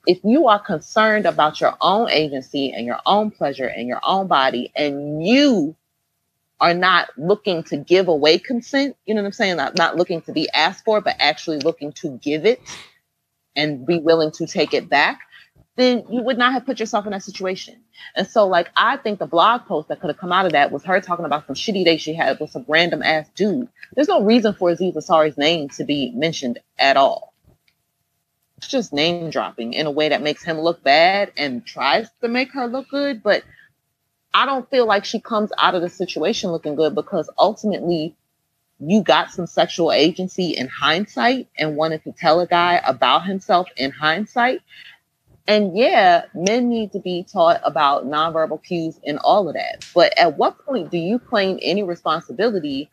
if 0.07 0.21
you 0.25 0.49
are 0.49 0.59
concerned 0.59 1.27
about 1.27 1.61
your 1.61 1.75
own 1.81 2.11
agency 2.11 2.73
and 2.73 2.87
your 2.87 3.01
own 3.07 3.31
pleasure 3.31 3.67
and 3.67 3.89
your 3.89 4.01
own 4.03 4.27
body 4.27 4.73
and 4.75 5.25
you 5.27 5.77
are 6.61 6.75
not 6.75 7.11
looking 7.17 7.63
to 7.65 7.77
give 7.77 8.09
away 8.09 8.39
consent, 8.39 8.97
you 9.07 9.15
know 9.15 9.23
what 9.23 9.27
I'm 9.27 9.33
saying? 9.33 9.57
Not, 9.57 9.77
not 9.77 9.97
looking 9.97 10.23
to 10.23 10.33
be 10.33 10.49
asked 10.51 10.85
for, 10.85 11.01
but 11.01 11.17
actually 11.19 11.59
looking 11.59 11.93
to 11.95 12.11
give 12.19 12.47
it 12.47 12.61
and 13.57 13.87
be 13.87 13.99
willing 13.99 14.31
to 14.33 14.47
take 14.47 14.75
it 14.75 14.89
back, 14.89 15.21
then 15.77 16.05
you 16.11 16.23
would 16.23 16.39
not 16.39 16.53
have 16.53 16.65
put 16.67 16.79
yourself 16.81 17.05
in 17.07 17.13
that 17.13 17.23
situation. 17.23 17.81
And 18.15 18.27
so, 18.27 18.47
like, 18.47 18.71
I 18.77 18.97
think 18.97 19.19
the 19.19 19.27
blog 19.27 19.67
post 19.67 19.89
that 19.89 20.01
could 20.01 20.09
have 20.09 20.19
come 20.19 20.33
out 20.33 20.47
of 20.47 20.53
that 20.53 20.71
was 20.71 20.85
her 20.85 21.01
talking 21.01 21.25
about 21.25 21.47
some 21.47 21.57
shitty 21.57 21.85
day 21.85 21.97
she 21.97 22.15
had 22.15 22.39
with 22.41 22.51
some 22.51 22.65
random 22.69 23.03
ass 23.03 23.29
dude. 23.35 23.69
There's 23.95 24.09
no 24.09 24.23
reason 24.23 24.55
for 24.55 24.71
Aziz 24.71 24.95
name 25.37 25.69
to 25.71 25.85
be 25.85 26.13
mentioned 26.13 26.61
at 26.79 26.97
all 26.97 27.34
it's 28.65 28.73
just 28.73 28.93
name 28.93 29.29
dropping 29.29 29.75
in 29.75 29.87
a 29.87 29.91
way 29.91 30.09
that 30.09 30.23
makes 30.23 30.43
him 30.43 30.59
look 30.59 30.83
bad 30.83 31.33
and 31.37 31.65
tries 31.67 32.09
to 32.23 32.29
make 32.29 32.53
her 32.53 32.67
look 32.67 32.89
good. 32.89 33.23
But 33.23 33.45
I 34.33 34.47
don't 34.47 34.69
feel 34.71 34.87
like 34.87 35.05
she 35.05 35.21
comes 35.21 35.53
out 35.59 35.75
of 35.75 35.83
the 35.83 35.91
situation 35.91 36.51
looking 36.51 36.75
good 36.75 36.95
because 36.95 37.29
ultimately 37.39 38.17
you 38.81 39.03
got 39.03 39.31
some 39.31 39.47
sexual 39.47 39.93
agency 39.93 40.57
in 40.57 40.69
hindsight 40.69 41.49
and 41.59 41.77
wanted 41.77 42.03
to 42.05 42.13
tell 42.13 42.41
a 42.41 42.47
guy 42.47 42.81
about 42.87 43.27
himself 43.27 43.69
in 43.77 43.91
hindsight. 43.91 44.61
And 45.47 45.77
yeah, 45.77 46.25
men 46.35 46.71
need 46.71 46.93
to 46.93 47.01
be 47.01 47.27
taught 47.31 47.61
about 47.65 48.07
nonverbal 48.07 48.65
cues 48.65 48.99
and 49.07 49.19
all 49.19 49.47
of 49.49 49.55
that. 49.55 49.87
But 49.95 50.19
at 50.19 50.39
what 50.39 50.65
point 50.65 50.91
do 50.91 50.97
you 50.97 51.19
claim 51.19 51.59
any 51.61 51.83
responsibility 51.83 52.91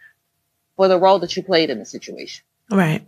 for 0.76 0.90
the 0.90 1.00
role 1.00 1.20
that 1.20 1.38
you 1.38 1.44
played 1.44 1.70
in 1.70 1.80
the 1.80 1.86
situation? 1.86 2.44
Right. 2.70 3.04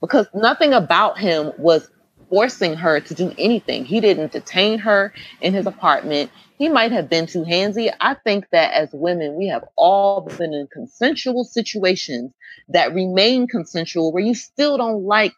because 0.00 0.26
nothing 0.34 0.72
about 0.72 1.18
him 1.18 1.52
was 1.58 1.88
forcing 2.28 2.74
her 2.74 3.00
to 3.00 3.14
do 3.14 3.32
anything. 3.38 3.84
He 3.84 4.00
didn't 4.00 4.32
detain 4.32 4.78
her 4.80 5.12
in 5.40 5.54
his 5.54 5.66
apartment. 5.66 6.30
He 6.58 6.68
might 6.68 6.92
have 6.92 7.08
been 7.10 7.26
too 7.26 7.44
handsy. 7.44 7.92
I 8.00 8.14
think 8.14 8.46
that 8.50 8.72
as 8.74 8.90
women, 8.92 9.36
we 9.36 9.48
have 9.48 9.64
all 9.76 10.22
been 10.22 10.54
in 10.54 10.68
consensual 10.72 11.44
situations 11.44 12.32
that 12.68 12.94
remain 12.94 13.46
consensual 13.46 14.12
where 14.12 14.22
you 14.22 14.34
still 14.34 14.78
don't 14.78 15.04
like 15.04 15.34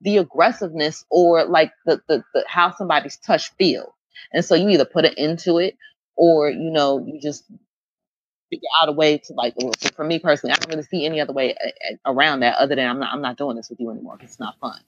the 0.00 0.18
aggressiveness 0.18 1.04
or 1.10 1.44
like 1.44 1.72
the, 1.84 2.00
the, 2.08 2.22
the 2.34 2.44
how 2.48 2.74
somebody's 2.74 3.16
touch 3.16 3.50
feels. 3.58 3.92
And 4.32 4.44
so 4.44 4.54
you 4.54 4.68
either 4.70 4.84
put 4.84 5.04
it 5.04 5.18
into 5.18 5.58
it 5.58 5.76
or, 6.16 6.50
you 6.50 6.70
know, 6.70 7.04
you 7.04 7.20
just 7.20 7.44
figure 8.50 8.68
out 8.80 8.88
a 8.88 8.92
way 8.92 9.18
to 9.18 9.34
like 9.34 9.54
for 9.94 10.04
me 10.04 10.18
personally, 10.18 10.52
I 10.52 10.56
don't 10.56 10.70
really 10.70 10.82
see 10.84 11.04
any 11.04 11.20
other 11.20 11.32
way 11.32 11.54
uh, 11.54 11.68
uh, 11.68 12.12
around 12.12 12.40
that 12.40 12.56
other 12.58 12.74
than 12.74 12.88
I'm 12.88 12.98
not 12.98 13.12
I'm 13.12 13.22
not 13.22 13.36
doing 13.36 13.56
this 13.56 13.68
with 13.70 13.80
you 13.80 13.90
anymore 13.90 14.16
because 14.16 14.30
it's 14.30 14.40
not 14.40 14.58
fun. 14.60 14.80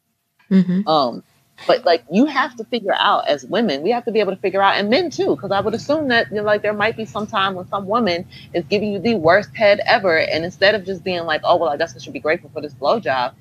Mm-hmm. 0.51 0.87
Um, 0.89 1.23
but 1.67 1.85
like 1.85 2.05
you 2.11 2.25
have 2.25 2.57
to 2.57 2.65
figure 2.65 2.95
out 2.99 3.29
as 3.29 3.45
women, 3.45 3.83
we 3.83 3.91
have 3.91 4.05
to 4.07 4.13
be 4.13 4.21
able 4.21 4.35
to 4.35 4.41
figure 4.41 4.63
out, 4.63 4.77
and 4.77 4.89
men 4.89 5.11
too, 5.11 5.37
because 5.37 5.51
I 5.51 5.61
would 5.61 5.75
assume 5.75 6.09
that 6.09 6.31
you 6.31 6.37
know, 6.37 6.43
like 6.43 6.63
there 6.63 6.73
might 6.73 6.97
be 6.97 7.05
some 7.05 7.27
time 7.27 7.55
when 7.55 7.69
some 7.69 7.87
woman 7.87 8.27
is 8.55 8.65
giving 8.65 8.93
you 8.93 8.99
the 8.99 9.15
worst 9.17 9.55
head 9.55 9.81
ever, 9.87 10.17
and 10.19 10.45
instead 10.45 10.75
of 10.75 10.85
just 10.87 11.05
being 11.05 11.25
like, 11.25 11.43
oh 11.45 11.57
well, 11.57 11.69
I 11.69 11.77
guess 11.77 11.95
I 11.95 11.99
should 11.99 12.15
be 12.15 12.21
grateful 12.21 12.51
for 12.55 12.61
this 12.63 12.73
blowjob, 12.75 13.35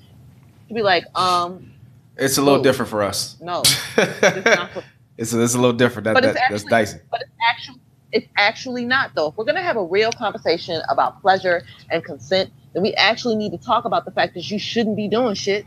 to 0.68 0.74
be 0.74 0.82
like, 0.82 1.06
um, 1.18 1.72
It's 2.18 2.38
a 2.38 2.42
little 2.42 2.60
Oh. 2.60 2.64
different 2.64 2.90
for 2.90 3.04
us. 3.04 3.38
no, 3.42 3.62
it's 3.98 4.46
not 4.46 4.72
for 4.72 4.84
it's, 5.18 5.34
it's 5.34 5.54
a 5.54 5.58
little 5.58 5.74
different. 5.76 6.04
That, 6.06 6.14
But 6.16 6.26
it's 6.26 6.34
that 6.34 6.48
that's 6.50 6.64
actually- 6.64 6.70
dicey. 6.70 7.00
but 7.10 7.22
it's 7.22 7.32
actually 7.50 7.80
it's 8.12 8.28
actually 8.38 8.86
not 8.86 9.12
though. 9.16 9.28
If 9.28 9.38
we're 9.38 9.46
gonna 9.46 9.62
have 9.62 9.78
a 9.78 9.84
real 9.84 10.12
conversation 10.12 10.82
about 10.90 11.22
pleasure 11.22 11.64
and 11.90 12.04
consent, 12.04 12.52
then 12.74 12.84
we 12.84 12.94
actually 12.96 13.36
need 13.38 13.52
to 13.54 13.58
talk 13.58 13.86
about 13.86 14.04
the 14.04 14.12
fact 14.12 14.34
that 14.34 14.50
you 14.52 14.60
shouldn't 14.60 14.98
be 14.98 15.08
doing 15.08 15.36
shit 15.36 15.66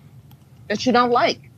that 0.72 0.86
you 0.86 0.92
don't 0.92 1.10
like. 1.10 1.50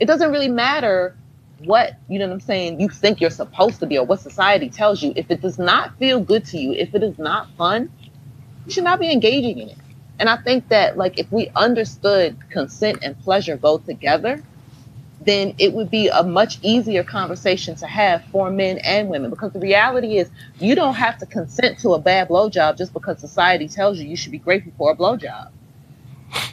It 0.00 0.06
doesn't 0.06 0.32
really 0.32 0.48
matter 0.48 1.16
what 1.64 1.94
you 2.08 2.18
know 2.18 2.26
what 2.26 2.34
I'm 2.34 2.40
saying 2.40 2.80
you 2.80 2.88
think 2.88 3.20
you're 3.20 3.30
supposed 3.30 3.78
to 3.80 3.86
be 3.86 3.96
or 3.96 4.04
what 4.04 4.20
society 4.20 4.68
tells 4.68 5.00
you. 5.02 5.12
If 5.14 5.30
it 5.30 5.40
does 5.40 5.58
not 5.58 5.96
feel 5.98 6.20
good 6.20 6.44
to 6.46 6.58
you, 6.58 6.72
if 6.72 6.94
it 6.94 7.02
is 7.04 7.18
not 7.18 7.48
fun, 7.56 7.90
you 8.66 8.72
should 8.72 8.84
not 8.84 8.98
be 8.98 9.12
engaging 9.12 9.58
in 9.58 9.68
it. 9.68 9.78
And 10.18 10.28
I 10.28 10.36
think 10.36 10.68
that 10.68 10.98
like 10.98 11.18
if 11.18 11.30
we 11.30 11.50
understood 11.54 12.36
consent 12.50 12.98
and 13.02 13.18
pleasure 13.20 13.56
go 13.56 13.78
together, 13.78 14.42
then 15.24 15.54
it 15.58 15.72
would 15.72 15.90
be 15.90 16.08
a 16.08 16.24
much 16.24 16.58
easier 16.62 17.04
conversation 17.04 17.76
to 17.76 17.86
have 17.86 18.24
for 18.32 18.50
men 18.50 18.78
and 18.78 19.08
women. 19.08 19.30
Because 19.30 19.52
the 19.52 19.60
reality 19.60 20.18
is, 20.18 20.28
you 20.58 20.74
don't 20.74 20.94
have 20.94 21.18
to 21.18 21.26
consent 21.26 21.78
to 21.80 21.90
a 21.90 22.00
bad 22.00 22.28
blowjob 22.28 22.76
just 22.76 22.92
because 22.92 23.20
society 23.20 23.68
tells 23.68 24.00
you 24.00 24.08
you 24.08 24.16
should 24.16 24.32
be 24.32 24.38
grateful 24.38 24.72
for 24.76 24.90
a 24.90 24.96
blowjob. 24.96 25.50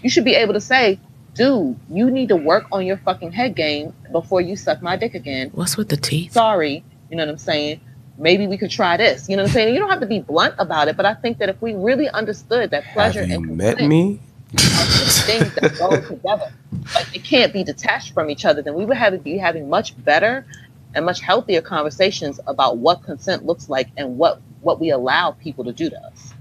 You 0.03 0.09
should 0.09 0.25
be 0.25 0.35
able 0.35 0.53
to 0.53 0.61
say, 0.61 0.99
dude, 1.39 1.79
you 1.89 2.11
need 2.11 2.27
to 2.27 2.35
work 2.35 2.65
on 2.69 2.85
your 2.85 2.97
fucking 2.97 3.31
head 3.31 3.55
game 3.55 3.93
before 4.11 4.41
you 4.41 4.57
suck 4.57 4.81
my 4.81 4.97
dick 4.97 5.15
again. 5.15 5.49
What's 5.53 5.77
with 5.77 5.87
the 5.87 5.95
teeth? 5.95 6.33
Sorry, 6.33 6.83
you 7.09 7.15
know 7.15 7.23
what 7.23 7.31
I'm 7.31 7.37
saying? 7.37 7.79
Maybe 8.17 8.45
we 8.45 8.57
could 8.57 8.69
try 8.69 8.97
this. 8.97 9.29
You 9.29 9.37
know 9.37 9.43
what 9.43 9.51
I'm 9.51 9.53
saying? 9.53 9.73
You 9.73 9.79
don't 9.79 9.89
have 9.89 10.01
to 10.01 10.05
be 10.05 10.19
blunt 10.19 10.55
about 10.59 10.89
it, 10.89 10.97
but 10.97 11.05
I 11.05 11.13
think 11.13 11.37
that 11.37 11.47
if 11.47 11.61
we 11.61 11.73
really 11.75 12.09
understood 12.09 12.71
that 12.71 12.83
pleasure 12.91 13.21
Have 13.21 13.29
you 13.29 13.35
and 13.35 13.57
met 13.57 13.77
consent 13.77 13.89
me? 13.89 14.19
things 14.51 15.55
that 15.55 15.77
go 15.77 16.01
together. 16.15 16.51
Like 16.93 17.15
it 17.15 17.23
can't 17.23 17.53
be 17.53 17.63
detached 17.63 18.13
from 18.13 18.29
each 18.29 18.43
other. 18.43 18.61
Then 18.61 18.73
we 18.73 18.83
would 18.83 18.97
have 18.97 19.23
be 19.23 19.37
having 19.37 19.69
much 19.69 20.01
better 20.03 20.45
and 20.93 21.05
much 21.05 21.21
healthier 21.21 21.61
conversations 21.61 22.41
about 22.47 22.79
what 22.79 23.03
consent 23.03 23.45
looks 23.45 23.69
like 23.69 23.89
and 23.95 24.17
what 24.17 24.41
what 24.59 24.81
we 24.81 24.89
allow 24.89 25.31
people 25.31 25.63
to 25.63 25.71
do 25.71 25.89
to 25.89 25.97
us. 26.03 26.33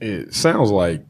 It 0.00 0.32
sounds 0.32 0.70
like 0.70 1.04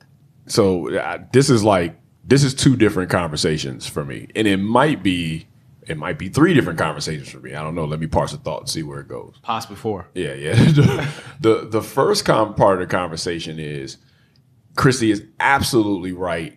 so. 0.46 0.94
Uh, 0.94 1.18
this 1.32 1.50
is 1.50 1.62
like 1.64 1.96
this 2.24 2.44
is 2.44 2.54
two 2.54 2.76
different 2.76 3.10
conversations 3.10 3.86
for 3.86 4.04
me, 4.04 4.28
and 4.34 4.46
it 4.46 4.58
might 4.58 5.02
be 5.02 5.46
it 5.86 5.96
might 5.96 6.18
be 6.18 6.28
three 6.28 6.54
different 6.54 6.78
conversations 6.78 7.28
for 7.28 7.40
me. 7.40 7.54
I 7.54 7.62
don't 7.62 7.74
know. 7.74 7.84
Let 7.84 8.00
me 8.00 8.06
parse 8.06 8.32
the 8.32 8.38
thought 8.38 8.60
and 8.60 8.68
see 8.68 8.82
where 8.82 9.00
it 9.00 9.08
goes. 9.08 9.34
Possibly 9.42 9.76
four. 9.76 10.08
Yeah, 10.14 10.34
yeah. 10.34 10.54
the, 10.54 11.08
the 11.40 11.68
the 11.68 11.82
first 11.82 12.24
com- 12.24 12.54
part 12.54 12.80
of 12.80 12.88
the 12.88 12.94
conversation 12.94 13.58
is 13.58 13.96
Christy 14.76 15.10
is 15.10 15.24
absolutely 15.40 16.12
right 16.12 16.56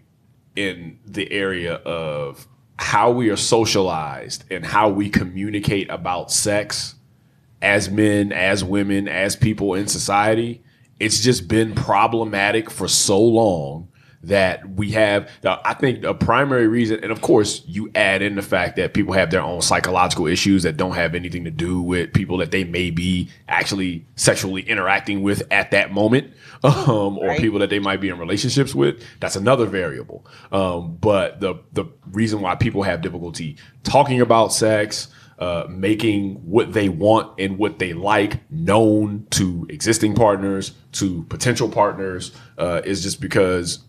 in 0.56 1.00
the 1.06 1.32
area 1.32 1.76
of 1.76 2.48
how 2.78 3.12
we 3.12 3.30
are 3.30 3.38
socialized 3.38 4.44
and 4.52 4.66
how 4.66 4.90
we 4.90 5.10
communicate 5.10 5.90
about 5.90 6.32
sex 6.32 6.96
as 7.62 7.90
men, 7.90 8.32
as 8.32 8.64
women, 8.64 9.08
as 9.08 9.36
people 9.36 9.74
in 9.74 9.88
society. 9.88 10.64
It's 11.00 11.20
just 11.22 11.48
been 11.48 11.74
problematic 11.76 12.70
for 12.70 12.88
so 12.88 13.22
long 13.22 13.90
that 14.24 14.68
we 14.68 14.90
have 14.90 15.30
I 15.46 15.76
think 15.76 16.04
a 16.04 16.16
primary 16.16 16.68
reason 16.68 17.00
and 17.04 17.12
of 17.12 17.22
course 17.22 17.62
you 17.68 17.92
add 17.94 18.24
in 18.24 18.34
the 18.34 18.42
fact 18.42 18.76
that 18.78 18.96
people 18.96 19.14
have 19.14 19.30
their 19.30 19.44
own 19.44 19.62
psychological 19.62 20.26
issues 20.26 20.64
that 20.64 20.78
don't 20.78 20.94
have 20.96 21.14
anything 21.14 21.44
to 21.44 21.52
do 21.52 21.80
with 21.80 22.12
people 22.12 22.38
that 22.38 22.50
they 22.50 22.64
may 22.64 22.90
be 22.90 23.30
actually 23.48 24.04
sexually 24.16 24.64
interacting 24.64 25.22
with 25.22 25.44
at 25.52 25.70
that 25.70 25.92
moment 25.92 26.34
um, 26.64 27.20
or 27.20 27.28
Right. 27.28 27.40
people 27.40 27.60
that 27.60 27.70
they 27.70 27.78
might 27.78 28.02
be 28.02 28.10
in 28.10 28.18
relationships 28.18 28.74
with 28.74 29.04
that's 29.20 29.36
another 29.36 29.68
variable 29.68 30.26
um, 30.52 30.98
but 31.00 31.40
the 31.40 31.54
the 31.74 31.86
reason 32.12 32.42
why 32.42 32.56
people 32.56 32.82
have 32.82 33.02
difficulty 33.02 33.58
talking 33.84 34.22
about 34.22 34.52
sex 34.52 35.08
uh, 35.40 35.66
making 35.70 36.36
what 36.50 36.74
they 36.74 36.90
want 36.90 37.40
and 37.40 37.58
what 37.58 37.80
they 37.80 37.94
like 37.94 38.40
known 38.50 39.28
to 39.32 39.66
existing 39.70 40.16
partners 40.16 40.72
to 40.94 41.24
potential 41.24 41.68
partners 41.68 42.32
uh, 42.58 42.82
is 42.86 43.04
just 43.04 43.20
because 43.20 43.86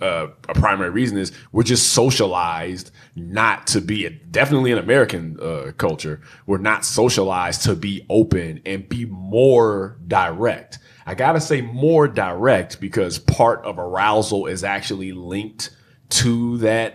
uh, 0.00 0.28
a 0.48 0.54
primary 0.54 0.90
reason 0.90 1.18
is 1.18 1.32
we're 1.52 1.62
just 1.62 1.92
socialized 1.92 2.90
not 3.16 3.66
to 3.66 3.80
be 3.80 4.08
definitely 4.30 4.70
in 4.70 4.78
American 4.78 5.38
uh, 5.40 5.72
culture. 5.76 6.20
We're 6.46 6.58
not 6.58 6.84
socialized 6.84 7.64
to 7.64 7.74
be 7.74 8.06
open 8.08 8.60
and 8.64 8.88
be 8.88 9.06
more 9.06 9.98
direct. 10.06 10.78
I 11.06 11.14
gotta 11.14 11.40
say 11.40 11.62
more 11.62 12.06
direct 12.06 12.80
because 12.80 13.18
part 13.18 13.64
of 13.64 13.78
arousal 13.78 14.46
is 14.46 14.62
actually 14.62 15.12
linked 15.12 15.70
to 16.10 16.58
that 16.58 16.94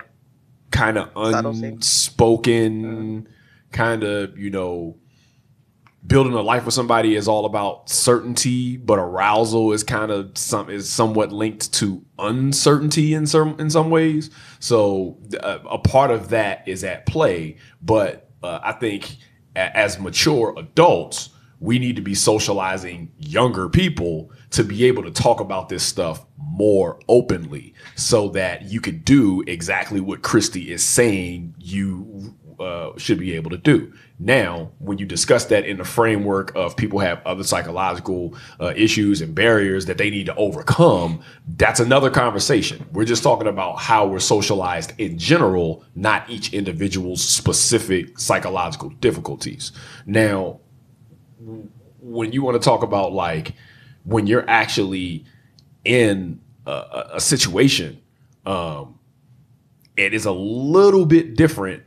kind 0.72 0.98
of 0.98 1.10
unspoken 1.16 3.28
kind 3.74 4.04
of 4.04 4.38
you 4.38 4.50
know 4.50 4.98
building 6.06 6.34
a 6.34 6.42
life 6.42 6.66
with 6.66 6.74
somebody 6.74 7.16
is 7.16 7.28
all 7.28 7.46
about 7.46 7.90
certainty, 7.90 8.76
but 8.78 9.00
arousal 9.00 9.72
is 9.72 9.84
kind 9.84 10.12
of 10.12 10.38
some 10.38 10.70
is 10.70 10.92
somewhat 10.92 11.32
linked 11.32 11.74
to 11.74 12.04
uncertainty 12.20 13.14
in 13.14 13.26
some 13.26 13.60
in 13.60 13.70
some 13.70 13.90
ways. 13.90 14.30
So 14.60 15.18
uh, 15.42 15.60
a 15.70 15.78
part 15.78 16.12
of 16.12 16.30
that 16.30 16.68
is 16.68 16.84
at 16.84 17.06
play, 17.06 17.58
but 17.82 18.30
uh, 18.42 18.60
I 18.64 18.74
think 18.74 19.16
a- 19.56 19.76
as 19.78 20.00
mature 20.00 20.54
adults, 20.58 21.30
we 21.60 21.80
need 21.80 21.96
to 21.96 22.02
be 22.02 22.16
socializing 22.16 23.12
younger 23.18 23.70
people 23.70 24.32
to 24.52 24.64
be 24.64 24.86
able 24.86 25.04
to 25.04 25.12
talk 25.12 25.40
about 25.40 25.70
this 25.70 25.84
stuff 25.84 26.26
more 26.38 27.00
openly 27.08 27.74
so 27.96 28.28
that 28.30 28.64
you 28.64 28.82
could 28.82 29.06
do 29.06 29.44
exactly 29.48 30.02
what 30.02 30.22
Christy 30.22 30.72
is 30.72 30.84
saying 30.84 31.56
you 31.58 32.36
uh, 32.64 32.98
should 32.98 33.20
be 33.20 33.34
able 33.34 33.52
to 33.52 33.58
do. 33.58 33.92
Now, 34.20 34.72
when 34.80 34.98
you 34.98 35.06
discuss 35.06 35.46
that 35.46 35.66
in 35.66 35.78
the 35.78 35.84
framework 35.84 36.56
of 36.56 36.78
people 36.78 37.00
have 37.00 37.22
other 37.26 37.44
psychological 37.44 38.36
uh, 38.60 38.74
issues 38.76 39.22
and 39.22 39.36
barriers 39.36 39.86
that 39.88 39.98
they 39.98 40.10
need 40.10 40.28
to 40.28 40.36
overcome, 40.36 41.22
that's 41.58 41.80
another 41.80 42.10
conversation. 42.10 42.86
We're 42.94 43.06
just 43.06 43.24
talking 43.24 43.48
about 43.48 43.80
how 43.80 44.08
we're 44.08 44.20
socialized 44.20 44.94
in 44.98 45.18
general, 45.18 45.84
not 45.96 46.30
each 46.30 46.54
individual's 46.54 47.24
specific 47.24 48.18
psychological 48.18 48.90
difficulties. 48.90 49.72
Now, 50.06 50.62
when 52.00 52.32
you 52.32 52.44
want 52.44 52.62
to 52.62 52.64
talk 52.64 52.84
about 52.84 53.12
like 53.12 53.54
when 54.06 54.28
you're 54.28 54.50
actually 54.50 55.26
in 55.84 56.40
a, 56.66 57.10
a, 57.16 57.20
situation, 57.20 58.02
um, 58.46 59.00
it 59.98 60.14
is 60.14 60.26
a 60.26 60.32
little 60.32 61.06
bit 61.06 61.36
different 61.36 61.84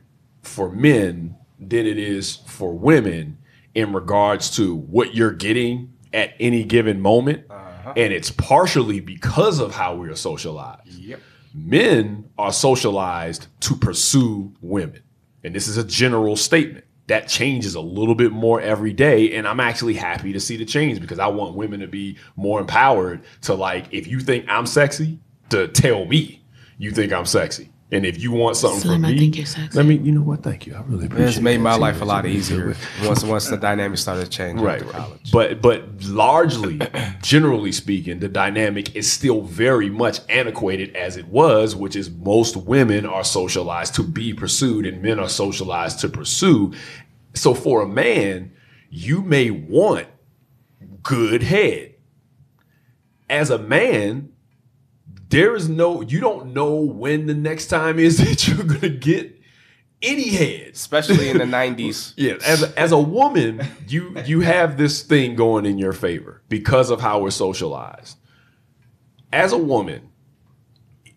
for 0.46 0.70
men 0.70 1.36
than 1.58 1.86
it 1.86 1.98
is 1.98 2.36
for 2.46 2.72
women 2.72 3.38
in 3.74 3.92
regards 3.92 4.50
to 4.56 4.74
what 4.74 5.14
you're 5.14 5.32
getting 5.32 5.92
at 6.12 6.34
any 6.40 6.64
given 6.64 7.00
moment. 7.00 7.44
Uh-huh. 7.50 7.92
And 7.96 8.12
it's 8.12 8.30
partially 8.30 9.00
because 9.00 9.60
of 9.60 9.74
how 9.74 9.94
we 9.96 10.08
are 10.08 10.16
socialized. 10.16 10.98
Yep. 10.98 11.20
Men 11.54 12.30
are 12.38 12.52
socialized 12.52 13.48
to 13.60 13.74
pursue 13.74 14.54
women. 14.60 15.02
And 15.44 15.54
this 15.54 15.68
is 15.68 15.76
a 15.76 15.84
general 15.84 16.36
statement. 16.36 16.84
That 17.06 17.28
changes 17.28 17.76
a 17.76 17.80
little 17.80 18.16
bit 18.16 18.32
more 18.32 18.60
every 18.60 18.92
day. 18.92 19.36
And 19.36 19.46
I'm 19.46 19.60
actually 19.60 19.94
happy 19.94 20.32
to 20.32 20.40
see 20.40 20.56
the 20.56 20.64
change 20.64 21.00
because 21.00 21.18
I 21.18 21.28
want 21.28 21.54
women 21.54 21.80
to 21.80 21.86
be 21.86 22.18
more 22.34 22.60
empowered 22.60 23.22
to 23.42 23.54
like, 23.54 23.86
if 23.92 24.06
you 24.06 24.20
think 24.20 24.46
I'm 24.48 24.66
sexy, 24.66 25.20
to 25.50 25.68
tell 25.68 26.04
me 26.06 26.42
you 26.78 26.90
think 26.90 27.12
I'm 27.12 27.26
sexy. 27.26 27.70
And 27.92 28.04
if 28.04 28.20
you 28.20 28.32
want 28.32 28.56
something 28.56 28.80
Slim, 28.80 29.02
from 29.02 29.04
I 29.04 29.12
me, 29.12 29.18
think 29.18 29.36
you're 29.36 29.46
sexy. 29.46 29.76
let 29.78 29.86
me, 29.86 29.94
you 29.96 30.10
know 30.10 30.20
what? 30.20 30.42
Thank 30.42 30.66
you. 30.66 30.74
I 30.74 30.80
really 30.82 31.06
appreciate 31.06 31.26
it. 31.26 31.28
It's 31.30 31.38
made 31.40 31.58
that. 31.58 31.62
my 31.62 31.74
See, 31.74 31.80
life 31.80 32.00
a 32.02 32.04
lot 32.04 32.26
easier 32.26 32.74
once 33.04 33.22
once 33.22 33.46
the 33.48 33.56
dynamic 33.68 33.98
started 33.98 34.28
changing 34.28 34.64
Right, 34.64 34.80
after 34.82 34.86
right. 34.92 35.02
college. 35.06 35.30
But 35.30 35.62
but 35.62 36.02
largely, 36.02 36.80
generally 37.22 37.70
speaking, 37.70 38.18
the 38.18 38.28
dynamic 38.28 38.96
is 38.96 39.10
still 39.10 39.42
very 39.42 39.88
much 39.88 40.18
antiquated 40.28 40.96
as 40.96 41.16
it 41.16 41.28
was, 41.28 41.76
which 41.76 41.94
is 41.94 42.10
most 42.10 42.56
women 42.56 43.06
are 43.06 43.22
socialized 43.22 43.94
to 43.94 44.02
be 44.02 44.34
pursued 44.34 44.84
and 44.84 45.00
men 45.00 45.20
are 45.20 45.28
socialized 45.28 46.00
to 46.00 46.08
pursue. 46.08 46.72
So 47.34 47.54
for 47.54 47.82
a 47.82 47.88
man, 47.88 48.50
you 48.90 49.22
may 49.22 49.50
want 49.50 50.08
good 51.04 51.44
head. 51.44 51.94
As 53.30 53.50
a 53.50 53.58
man, 53.58 54.30
there 55.28 55.54
is 55.54 55.68
no 55.68 56.00
you 56.02 56.20
don't 56.20 56.52
know 56.52 56.74
when 56.74 57.26
the 57.26 57.34
next 57.34 57.66
time 57.66 57.98
is 57.98 58.18
that 58.24 58.46
you're 58.46 58.64
gonna 58.66 58.88
get 58.88 59.32
any 60.02 60.28
head. 60.28 60.70
especially 60.74 61.28
in 61.30 61.38
the 61.38 61.44
'90s. 61.58 62.12
Yeah, 62.16 62.34
as 62.44 62.62
a, 62.62 62.78
as 62.78 62.92
a 62.92 62.98
woman, 62.98 63.66
you 63.88 64.16
you 64.24 64.40
have 64.40 64.76
this 64.76 65.02
thing 65.02 65.36
going 65.36 65.66
in 65.66 65.78
your 65.78 65.92
favor 65.92 66.42
because 66.48 66.90
of 66.90 67.00
how 67.00 67.20
we're 67.20 67.30
socialized. 67.30 68.18
As 69.32 69.52
a 69.52 69.58
woman, 69.58 70.10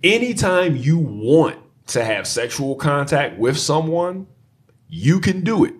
anytime 0.04 0.76
you 0.76 0.98
want 0.98 1.58
to 1.88 2.04
have 2.04 2.28
sexual 2.28 2.76
contact 2.76 3.38
with 3.38 3.58
someone, 3.58 4.28
you 4.88 5.20
can 5.20 5.44
do 5.44 5.64
it. 5.66 5.74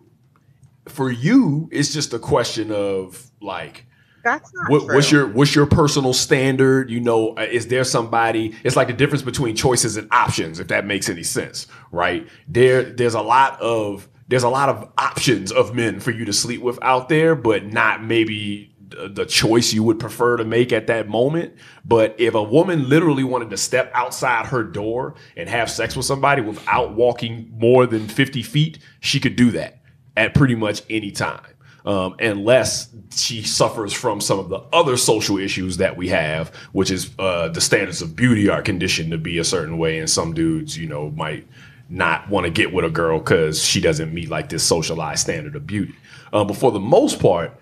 For 0.88 1.12
you, 1.12 1.70
it's 1.72 1.94
just 1.94 2.14
a 2.14 2.20
question 2.20 2.72
of 2.72 3.30
like 3.42 3.86
That's 4.30 4.54
not 4.54 4.70
what, 4.70 4.86
true. 4.86 4.96
what's 4.96 5.12
your 5.12 5.28
what's 5.28 5.56
your 5.56 5.66
personal 5.66 6.14
standard? 6.14 6.92
You 6.92 7.00
know, 7.00 7.36
uh, 7.36 7.42
is 7.42 7.68
there 7.68 7.84
somebody? 7.84 8.56
It's 8.64 8.76
like 8.76 8.88
the 8.88 8.94
difference 8.94 9.24
between 9.24 9.56
choices 9.56 9.98
and 9.98 10.08
options, 10.12 10.60
if 10.60 10.68
that 10.68 10.86
makes 10.86 11.10
any 11.10 11.24
sense, 11.24 11.68
right? 11.92 12.28
There, 12.48 12.84
there's 12.84 13.16
a 13.16 13.22
lot 13.22 13.60
of 13.60 14.08
there's 14.28 14.44
a 14.44 14.50
lot 14.50 14.70
of 14.70 14.92
options 14.98 15.52
of 15.52 15.74
men 15.74 16.00
for 16.00 16.12
you 16.12 16.26
to 16.26 16.34
sleep 16.34 16.62
with 16.62 16.78
out 16.84 17.10
there, 17.10 17.34
but 17.36 17.66
not 17.66 18.04
maybe 18.04 18.76
the 18.90 19.10
the 19.10 19.26
choice 19.26 19.74
you 19.74 19.84
would 19.84 20.00
prefer 20.00 20.38
to 20.38 20.46
make 20.46 20.72
at 20.72 20.88
that 20.88 21.10
moment. 21.10 21.56
But 21.84 22.16
if 22.20 22.36
a 22.36 22.44
woman 22.44 22.88
literally 22.88 23.24
wanted 23.24 23.50
to 23.50 23.58
step 23.58 23.92
outside 23.96 24.48
her 24.48 24.64
door 24.64 25.16
and 25.36 25.50
have 25.50 25.72
sex 25.72 25.96
with 25.96 26.06
somebody 26.06 26.42
without 26.44 26.94
walking 26.94 27.52
more 27.58 27.88
than 27.88 28.08
50 28.08 28.44
feet, 28.44 28.80
she 29.00 29.20
could 29.20 29.36
do 29.36 29.50
that 29.52 29.82
at 30.16 30.36
pretty 30.36 30.56
much 30.56 30.84
any 30.90 31.12
time 31.12 31.42
um, 31.86 32.16
unless 32.20 32.90
she 33.12 33.42
suffers 33.44 33.94
from 33.94 34.22
some 34.22 34.40
of 34.40 34.50
the 34.50 34.60
other 34.74 34.98
social 34.98 35.38
issues 35.38 35.78
that 35.78 35.96
we 35.98 36.10
have, 36.10 36.50
which 36.74 36.92
is 36.92 37.12
uh, 37.20 37.48
the 37.50 37.62
standards 37.62 38.02
of 38.02 38.16
beauty 38.16 38.50
are 38.50 38.62
conditioned 38.62 39.12
to 39.12 39.18
be 39.18 39.38
a 39.38 39.44
certain 39.44 39.78
way, 39.78 40.00
and 40.00 40.10
some 40.10 40.34
dudes, 40.34 40.78
you 40.78 40.88
know, 40.88 41.10
might 41.12 41.48
not 41.90 42.30
want 42.30 42.46
to 42.46 42.52
get 42.52 42.72
with 42.74 42.86
a 42.86 42.90
girl 42.90 43.18
because 43.20 43.64
she 43.64 43.82
doesn't 43.82 44.14
meet 44.14 44.30
like 44.30 44.50
this 44.50 44.64
socialized 44.64 45.22
standard 45.22 45.56
of 45.56 45.66
beauty. 45.66 45.96
Uh, 46.32 46.44
but 46.44 46.56
for 46.58 46.72
the 46.72 46.80
most 46.80 47.20
part, 47.20 47.60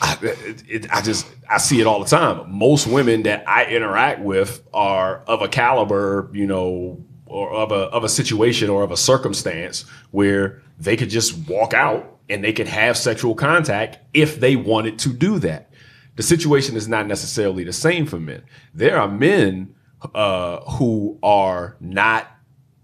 I, 0.00 0.18
it, 0.22 0.62
it- 0.68 0.90
I 0.92 1.00
just 1.02 1.26
I 1.50 1.58
see 1.58 1.80
it 1.80 1.86
all 1.86 2.00
the 2.02 2.08
time. 2.08 2.50
Most 2.52 2.86
women 2.86 3.24
that 3.24 3.48
I 3.48 3.66
interact 3.66 4.20
with 4.20 4.62
are 4.72 5.18
of 5.26 5.42
a 5.42 5.48
caliber, 5.48 6.30
you 6.32 6.46
know, 6.46 7.04
or 7.26 7.50
of 7.52 7.72
a 7.72 7.86
of 7.90 8.04
a 8.04 8.08
situation 8.08 8.70
or 8.70 8.82
of 8.82 8.90
a 8.92 8.96
circumstance 8.96 9.84
where 10.10 10.62
they 10.78 10.96
could 10.96 11.10
just 11.10 11.36
walk 11.48 11.74
out 11.74 12.13
and 12.28 12.42
they 12.42 12.52
could 12.52 12.68
have 12.68 12.96
sexual 12.96 13.34
contact 13.34 13.98
if 14.14 14.40
they 14.40 14.56
wanted 14.56 14.98
to 15.00 15.10
do 15.10 15.38
that. 15.40 15.70
The 16.16 16.22
situation 16.22 16.76
is 16.76 16.86
not 16.88 17.06
necessarily 17.06 17.64
the 17.64 17.72
same 17.72 18.06
for 18.06 18.18
men. 18.20 18.42
There 18.72 18.98
are 18.98 19.08
men 19.08 19.74
uh, 20.14 20.60
who 20.72 21.18
are 21.22 21.76
not 21.80 22.28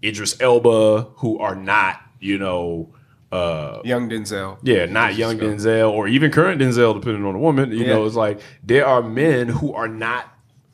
Idris 0.03 0.39
Elba, 0.41 1.03
who 1.17 1.39
are 1.39 1.55
not, 1.55 2.01
you 2.19 2.37
know, 2.37 2.93
uh, 3.31 3.79
Young 3.85 4.09
Denzel. 4.09 4.57
yeah, 4.63 4.85
not 4.87 5.15
young 5.15 5.37
Denzel 5.37 5.89
or 5.91 6.07
even 6.09 6.31
current 6.31 6.59
Denzel, 6.61 6.93
depending 6.95 7.23
on 7.23 7.33
the 7.33 7.39
woman. 7.39 7.71
You 7.71 7.85
Yeah. 7.85 7.93
know, 7.93 8.05
it's 8.05 8.15
like 8.15 8.41
there 8.63 8.85
are 8.85 9.01
men 9.01 9.47
who 9.47 9.73
are 9.73 9.87
not 9.87 10.25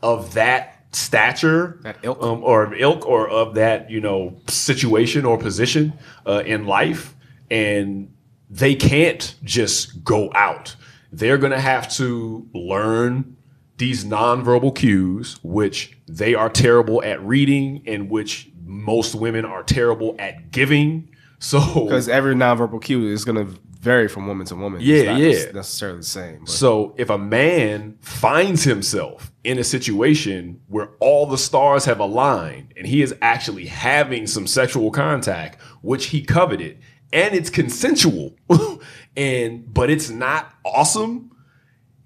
of 0.01 0.34
that 0.34 0.86
stature, 0.91 1.78
That 1.84 1.97
ilk. 2.01 2.24
um, 2.24 2.43
or 2.43 2.63
of 2.63 2.74
ilk, 2.74 3.05
or 3.05 3.30
of 3.30 3.53
that 3.55 3.91
you 3.91 4.01
know 4.01 4.38
situation 4.47 5.24
or 5.26 5.38
position 5.38 5.93
uh, 6.26 6.41
in 6.45 6.65
life, 6.65 7.13
and 7.51 8.09
they 8.50 8.76
can't 8.76 9.36
just 9.43 10.04
go 10.04 10.32
out. 10.34 10.76
They're 11.12 11.38
gonna 11.38 11.60
have 11.60 11.91
to 11.93 12.48
learn 12.54 13.38
these 13.78 14.06
nonverbal 14.06 14.76
cues, 14.76 15.38
which 15.43 15.98
they 16.08 16.34
are 16.34 16.50
terrible 16.50 17.04
at 17.04 17.24
reading, 17.24 17.84
and 17.86 18.10
which 18.10 18.50
most 18.66 19.16
women 19.16 19.45
are 19.45 19.64
terrible 19.64 20.16
at 20.20 20.52
giving. 20.52 21.10
So 21.39 21.60
Because 21.86 22.10
every 22.10 22.34
nonverbal 22.34 22.82
cue 22.82 23.10
is 23.10 23.24
going 23.24 23.36
to 23.36 23.60
vary 23.80 24.08
from 24.08 24.26
woman 24.26 24.48
to 24.48 24.56
woman. 24.56 24.82
Yeah, 24.82 24.95
it's 24.95 25.08
not 25.08 25.20
yeah. 25.20 25.52
necessarily 25.52 26.00
the 26.00 26.04
same. 26.04 26.39
But 26.39 26.50
So 26.50 26.95
if 26.98 27.12
a 27.12 27.18
man 27.20 28.00
finds 28.02 28.64
himself 28.64 29.32
in 29.43 29.60
a 29.60 29.64
situation 29.64 30.60
where 30.68 30.89
all 31.00 31.28
the 31.28 31.38
stars 31.38 31.86
have 31.86 32.00
aligned 32.00 32.74
and 32.76 32.88
he 32.88 33.04
is 33.04 33.14
actually 33.22 33.68
having 33.68 34.26
some 34.26 34.48
sexual 34.48 34.89
contact, 34.89 35.62
which 35.82 36.08
he 36.08 36.24
coveted, 36.24 36.80
and 37.14 37.34
it's 37.34 37.49
consensual, 37.49 38.36
and 39.18 39.74
but 39.74 39.89
it's 39.89 40.10
not 40.10 40.53
awesome, 40.66 41.32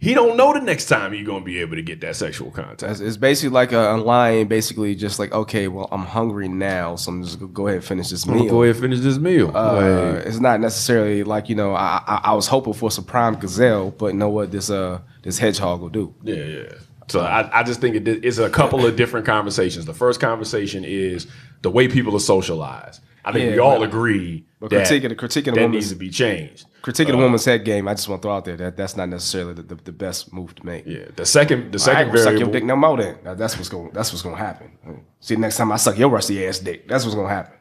he 0.02 0.16
don't 0.16 0.36
know 0.36 0.52
the 0.52 0.60
next 0.60 0.88
time 0.88 1.14
you're 1.14 1.24
gonna 1.24 1.46
be 1.46 1.60
able 1.60 1.76
to 1.76 1.84
get 1.84 2.02
that 2.02 2.16
sexual 2.16 2.50
contact. 2.50 3.00
it's, 3.00 3.18
basically 3.18 3.54
like 3.54 3.72
a, 3.72 3.94
a 3.94 3.98
line, 3.98 4.48
basically 4.48 4.96
just 4.96 5.20
like, 5.20 5.32
okay, 5.32 5.68
well, 5.68 5.88
I'm 5.92 6.06
hungry 6.06 6.48
now, 6.48 6.96
so 6.96 7.12
I'm 7.12 7.24
just 7.24 7.38
to 7.40 7.48
go 7.48 7.68
ahead 7.68 7.78
and 7.78 7.86
finish 7.86 8.10
this 8.10 8.26
meal. 8.26 8.50
go 8.50 8.64
ahead 8.64 8.76
and 8.76 8.84
finish 8.84 9.00
this 9.02 9.20
meal. 9.20 9.56
Uh, 9.56 10.14
Like, 10.16 10.26
it's 10.26 10.40
not 10.40 10.60
necessarily 10.60 11.24
like 11.24 11.50
you 11.50 11.56
know 11.56 11.76
I, 11.76 12.02
I 12.08 12.22
I 12.24 12.34
was 12.34 12.48
hoping 12.48 12.74
for 12.74 12.90
some 12.90 13.04
prime 13.04 13.36
gazelle, 13.36 13.92
but 13.92 14.08
you 14.08 14.18
know 14.18 14.30
what 14.30 14.52
this 14.52 14.72
uh 14.72 15.02
this 15.22 15.38
hedgehog 15.38 15.82
will 15.82 15.90
do. 15.90 16.16
Yeah, 16.24 16.36
yeah. 16.36 16.74
So 17.08 17.20
I, 17.20 17.60
I 17.60 17.64
just 17.64 17.80
think 17.80 17.96
it, 17.96 18.08
it's 18.08 18.40
a 18.40 18.50
couple 18.50 18.84
of 18.86 18.96
different 18.96 19.28
conversations. 19.28 19.86
The 19.86 19.94
first 19.94 20.20
conversation 20.20 20.84
is 20.84 21.28
the 21.62 21.70
way 21.70 21.88
people 21.88 22.16
are 22.16 22.20
socialized. 22.20 23.02
I 23.24 23.32
think 23.32 23.46
Yeah, 23.46 23.52
we 23.54 23.60
all 23.60 23.80
but- 23.80 23.90
agree 23.90 24.46
but 24.60 24.70
that 24.72 24.88
critiquing- 24.88 25.16
critiquing 25.16 25.40
a 25.48 25.52
that 25.52 25.62
woman's- 25.62 25.72
needs 25.74 25.90
to 25.90 25.96
be 25.96 26.10
changed. 26.10 26.66
Critiquing 26.84 27.12
Uh, 27.12 27.18
a 27.18 27.18
woman's 27.18 27.46
head 27.46 27.64
game, 27.64 27.88
I 27.88 27.94
just 27.94 28.10
want 28.10 28.22
to 28.22 28.26
throw 28.28 28.36
out 28.36 28.46
there 28.46 28.58
that 28.58 28.76
that's 28.78 28.98
not 28.98 29.08
necessarily 29.10 29.54
the, 29.54 29.62
the, 29.62 29.76
the 29.76 29.92
best 29.92 30.34
move 30.34 30.56
to 30.56 30.66
make. 30.66 30.86
Yeah. 30.88 31.06
The 31.16 31.26
second, 31.26 31.72
the 31.72 31.78
I 31.78 31.80
second 31.80 32.08
gonna 32.08 32.18
suck 32.20 32.26
your 32.26 32.38
variable. 32.40 32.54
dick 32.54 32.64
no 32.66 32.76
more. 32.76 32.98
Then 32.98 33.16
Now, 33.24 33.34
that's 33.36 33.56
what's 33.58 33.70
going 33.70 33.92
that's 33.94 34.12
what's 34.12 34.24
gonna 34.24 34.38
happen. 34.38 34.72
See, 35.20 35.36
next 35.36 35.58
time 35.58 35.72
I 35.72 35.76
suck 35.78 35.98
your 36.00 36.10
rusty 36.10 36.46
ass 36.46 36.58
dick, 36.60 36.88
that's 36.88 37.04
what's 37.06 37.16
gonna 37.16 37.30
happen. 37.30 37.54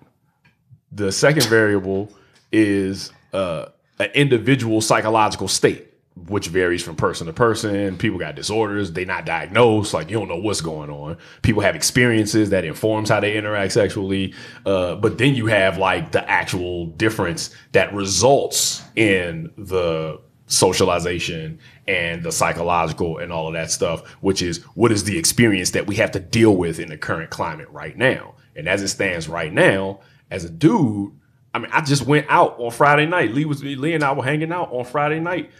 the 0.93 1.13
second 1.13 1.45
variable 1.47 2.11
is 2.51 3.13
uh, 3.33 3.67
an 3.99 4.09
individual 4.15 4.81
psychological 4.81 5.47
state, 5.49 5.87
which 6.17 6.49
varies 6.49 6.83
from 6.83 6.97
person 6.97 7.27
to 7.27 7.33
person. 7.33 7.97
People 7.97 8.19
got 8.19 8.35
disorders; 8.35 8.93
they 8.93 9.05
not 9.05 9.27
diagnosed. 9.27 9.95
Like 9.95 10.11
you 10.11 10.19
don't 10.19 10.29
know 10.29 10.37
what's 10.37 10.61
going 10.61 10.91
on. 10.91 11.17
People 11.43 11.63
have 11.63 11.75
experiences 11.77 12.51
that 12.51 12.65
informs 12.65 13.09
how 13.09 13.21
they 13.21 13.37
interact 13.37 13.73
sexually. 13.73 14.35
Uh, 14.67 14.97
but 14.97 15.19
then 15.19 15.35
you 15.35 15.47
have 15.47 15.79
like 15.79 16.13
the 16.13 16.29
actual 16.29 16.87
difference 16.87 17.55
that 17.73 17.93
results 17.95 18.83
in 18.97 19.53
the 19.57 20.21
socialization 20.47 21.59
and 21.87 22.25
the 22.25 22.33
psychological 22.33 23.19
and 23.19 23.33
all 23.33 23.47
of 23.47 23.55
that 23.55 23.71
stuff, 23.71 24.07
which 24.21 24.43
is 24.43 24.59
what 24.75 24.93
is 24.93 25.05
the 25.05 25.17
experience 25.17 25.71
that 25.71 25.87
we 25.87 25.95
have 25.95 26.11
to 26.11 26.21
deal 26.21 26.57
with 26.57 26.79
in 26.79 26.89
the 26.89 26.99
current 26.99 27.31
climate 27.31 27.69
right 27.71 27.97
now. 27.97 28.35
And 28.57 28.69
as 28.69 28.83
it 28.83 28.89
stands 28.89 29.29
right 29.29 29.53
now, 29.53 30.01
as 30.31 30.45
a 30.45 30.51
dude, 30.51 31.13
I 31.55 31.59
mean, 31.59 31.71
I 31.73 31.81
just 31.81 32.03
went 32.03 32.27
out 32.29 32.57
on 32.59 32.71
Friday 32.71 33.07
night. 33.07 33.33
Lee 33.33 33.45
was 33.45 33.63
Lee 33.63 33.95
and 33.95 34.05
I 34.05 34.13
were 34.13 34.25
hanging 34.25 34.53
out 34.53 34.73
on 34.73 34.85
Friday 34.85 35.21
night. 35.21 35.51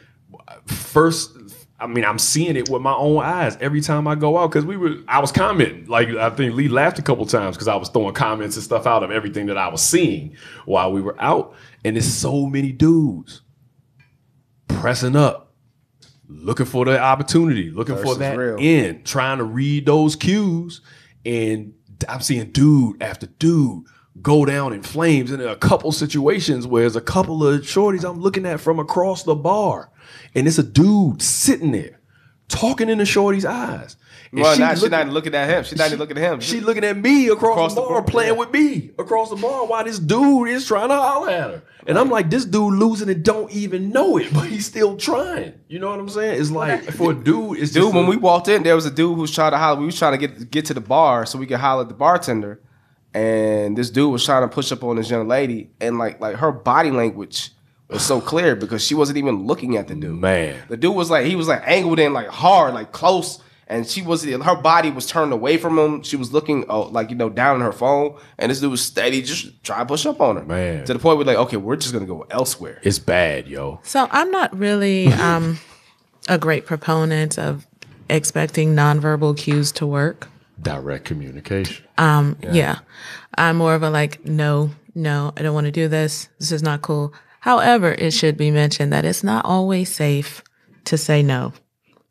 First, 0.67 1.37
I 1.79 1.87
mean, 1.87 2.05
I'm 2.05 2.19
seeing 2.19 2.57
it 2.57 2.69
with 2.69 2.83
my 2.83 2.95
own 2.95 3.23
eyes 3.23 3.57
every 3.61 3.81
time 3.81 4.07
I 4.07 4.15
go 4.15 4.39
out 4.39 4.51
because 4.51 4.65
we 4.65 4.77
were. 4.77 4.97
I 5.09 5.21
was 5.21 5.33
commenting, 5.33 5.87
like 5.87 6.09
I 6.09 6.31
think 6.31 6.55
Lee 6.55 6.69
laughed 6.69 6.99
a 6.99 7.03
couple 7.03 7.25
times 7.27 7.57
because 7.57 7.69
I 7.69 7.77
was 7.77 7.89
throwing 7.89 8.15
comments 8.15 8.57
and 8.57 8.65
stuff 8.65 8.87
out 8.87 9.03
of 9.03 9.11
everything 9.11 9.47
that 9.47 9.57
I 9.57 9.69
was 9.69 9.83
seeing 9.83 10.37
while 10.67 10.93
we 10.93 11.01
were 11.01 11.21
out, 11.21 11.55
and 11.85 11.97
there's 11.97 12.13
so 12.13 12.47
many 12.47 12.73
dudes 12.73 13.43
pressing 14.69 15.17
up, 15.17 15.55
looking 16.29 16.67
for 16.67 16.85
the 16.85 16.99
opportunity, 16.99 17.71
looking 17.71 17.97
Thirst 17.97 18.09
for 18.09 18.15
that 18.17 18.37
real. 18.37 18.57
in, 18.59 19.03
trying 19.05 19.39
to 19.39 19.45
read 19.45 19.87
those 19.87 20.17
cues. 20.17 20.81
And 21.25 21.75
I'm 22.09 22.21
seeing 22.21 22.51
dude 22.51 23.03
after 23.03 23.27
dude 23.27 23.85
go 24.23 24.45
down 24.45 24.73
in 24.73 24.83
flames. 24.83 25.31
And 25.31 25.41
there 25.41 25.49
are 25.49 25.55
a 25.55 25.57
couple 25.57 25.93
situations 25.93 26.67
where 26.67 26.83
there's 26.83 26.97
a 26.97 27.01
couple 27.01 27.47
of 27.47 27.61
shorties 27.63 28.09
I'm 28.09 28.21
looking 28.21 28.47
at 28.47 28.61
from 28.61 28.79
across 28.79 29.23
the 29.23 29.35
bar. 29.35 29.91
And 30.35 30.47
it's 30.47 30.59
a 30.59 30.63
dude 30.63 31.23
sitting 31.23 31.73
there 31.73 31.99
talking 32.49 32.89
in 32.89 32.99
the 32.99 33.07
shorty's 33.07 33.45
eyes. 33.45 33.97
And 34.33 34.41
Well, 34.41 34.55
she 34.55 34.61
not, 34.61 34.79
she's 34.79 34.91
not 34.91 35.01
even 35.03 35.15
looking 35.15 35.35
at 35.35 35.49
him. 35.49 35.65
She's 35.65 35.79
not 35.79 35.89
even 35.89 35.99
looking 35.99 36.17
at 36.19 36.33
him. 36.33 36.41
she 36.41 36.61
looking 36.61 36.85
at 36.85 36.97
me 36.97 37.29
across, 37.29 37.53
Across 37.53 37.75
the 37.75 37.81
the 37.83 37.87
bar, 37.89 38.01
bar, 38.01 38.11
playing 38.11 38.35
yeah. 38.35 38.39
with 38.39 38.53
me 38.53 38.91
across 38.99 39.31
the 39.31 39.37
bar 39.37 39.67
while 39.67 39.85
this 39.85 39.99
dude 39.99 40.49
is 40.49 40.67
trying 40.67 40.89
to 40.89 40.95
holler 40.95 41.31
at 41.31 41.51
her. 41.51 41.63
And 41.87 41.99
I'm 41.99 42.11
like, 42.11 42.29
this 42.31 42.45
dude 42.45 42.75
losing 42.75 43.09
and 43.09 43.25
don't 43.25 43.51
even 43.51 43.91
know 43.91 44.17
it, 44.19 44.31
but 44.35 44.47
he's 44.47 44.67
still 44.67 44.97
trying. 44.97 45.55
You 45.69 45.79
know 45.79 45.91
what 45.91 45.99
I'm 45.99 46.09
saying? 46.09 46.41
It's 46.41 46.51
like 46.51 46.83
for 46.93 47.13
a 47.13 47.15
dude, 47.15 47.59
it's 47.59 47.73
Dude, 47.73 47.95
when 47.95 48.05
a- 48.05 48.09
we 48.09 48.17
walked 48.17 48.49
in, 48.49 48.63
there 48.63 48.75
was 48.75 48.87
a 48.87 48.91
dude 48.91 49.15
who 49.17 49.23
was 49.23 49.33
trying 49.35 49.53
to 49.53 49.59
holler. 49.59 49.81
We 49.81 49.87
was 49.87 49.99
trying 49.99 50.19
to 50.19 50.27
get 50.27 50.51
get 50.51 50.65
to 50.67 50.75
the 50.75 50.81
bar 50.81 51.27
so 51.27 51.39
we 51.39 51.47
could 51.47 51.59
holler 51.59 51.83
at 51.83 51.89
the 51.89 51.95
bartender, 51.95 52.61
and 53.15 53.77
this 53.77 53.91
dude 53.91 54.13
was 54.13 54.25
trying 54.25 54.43
to 54.43 54.49
push 54.55 54.71
up 54.73 54.85
on 54.85 54.97
this 54.97 55.11
young 55.11 55.27
lady, 55.27 55.71
and 55.81 55.99
like 55.99 56.21
like 56.21 56.37
her 56.37 56.53
body 56.53 56.91
language 56.91 57.51
was 57.91 58.05
so 58.05 58.21
clear 58.21 58.57
because 58.57 58.85
she 58.85 58.95
wasn't 58.95 59.19
even 59.19 59.47
looking 59.47 59.77
at 59.77 59.89
the 59.89 59.95
dude. 59.95 60.19
man. 60.19 60.63
The 60.69 60.77
dude 60.77 60.95
was 60.95 61.11
like 61.11 61.27
he 61.27 61.37
was 61.37 61.49
like 61.49 61.63
angled 61.65 61.99
in 61.99 62.13
like 62.13 62.29
hard, 62.29 62.75
like 62.75 62.93
close, 62.93 63.43
and 63.67 63.87
she 63.87 64.03
was 64.03 64.25
her 64.25 64.57
body 64.57 64.91
was 64.91 65.07
turned 65.07 65.33
away 65.33 65.57
from 65.57 65.79
him. 65.79 66.03
She 66.03 66.17
was 66.17 66.33
looking 66.33 66.65
oh, 66.69 66.83
like 66.83 67.11
you 67.11 67.17
know 67.17 67.31
down 67.31 67.57
on 67.57 67.63
her 67.63 67.73
phone, 67.73 68.19
and 68.39 68.51
this 68.51 68.61
dude 68.61 68.71
was 68.71 68.83
steady, 68.83 69.23
just 69.23 69.63
trying 69.65 69.81
to 69.81 69.87
push 69.87 70.07
up 70.07 70.21
on 70.21 70.37
her. 70.37 70.45
Man. 70.45 70.85
to 70.85 70.93
the 70.93 70.99
point 70.99 71.19
where 71.19 71.27
like 71.27 71.37
okay, 71.37 71.57
we're 71.57 71.77
just 71.77 71.93
gonna 71.93 72.07
go 72.07 72.27
elsewhere. 72.31 72.81
It's 72.83 72.99
bad, 72.99 73.49
yo. 73.49 73.81
So 73.83 74.09
I'm 74.11 74.31
not 74.31 74.57
really 74.57 75.09
um, 75.15 75.59
a 76.29 76.39
great 76.39 76.67
proponent 76.67 77.39
of 77.39 77.67
expecting 78.09 78.75
nonverbal 78.75 79.37
cues 79.37 79.73
to 79.73 79.87
work. 79.87 80.29
Direct 80.61 81.05
communication. 81.05 81.87
Um, 81.97 82.37
yeah. 82.43 82.81
I'm 83.39 83.57
more 83.57 83.75
of 83.75 83.83
a 83.83 83.91
like, 83.91 84.25
no, 84.27 84.71
no, 84.95 85.33
I 85.37 85.43
don't 85.43 85.55
want 85.55 85.67
to 85.67 85.71
do 85.71 85.89
this. 85.89 86.29
This 86.39 86.53
is 86.53 86.63
not 86.63 86.83
cool. 86.83 87.15
However, 87.41 87.93
it 87.93 88.13
should 88.13 88.37
be 88.37 88.51
mentioned 88.51 88.93
that 88.93 89.05
it's 89.05 89.25
not 89.25 89.45
always 89.45 89.93
safe 89.93 90.43
to 90.85 90.97
say 90.97 91.23
no. 91.23 91.53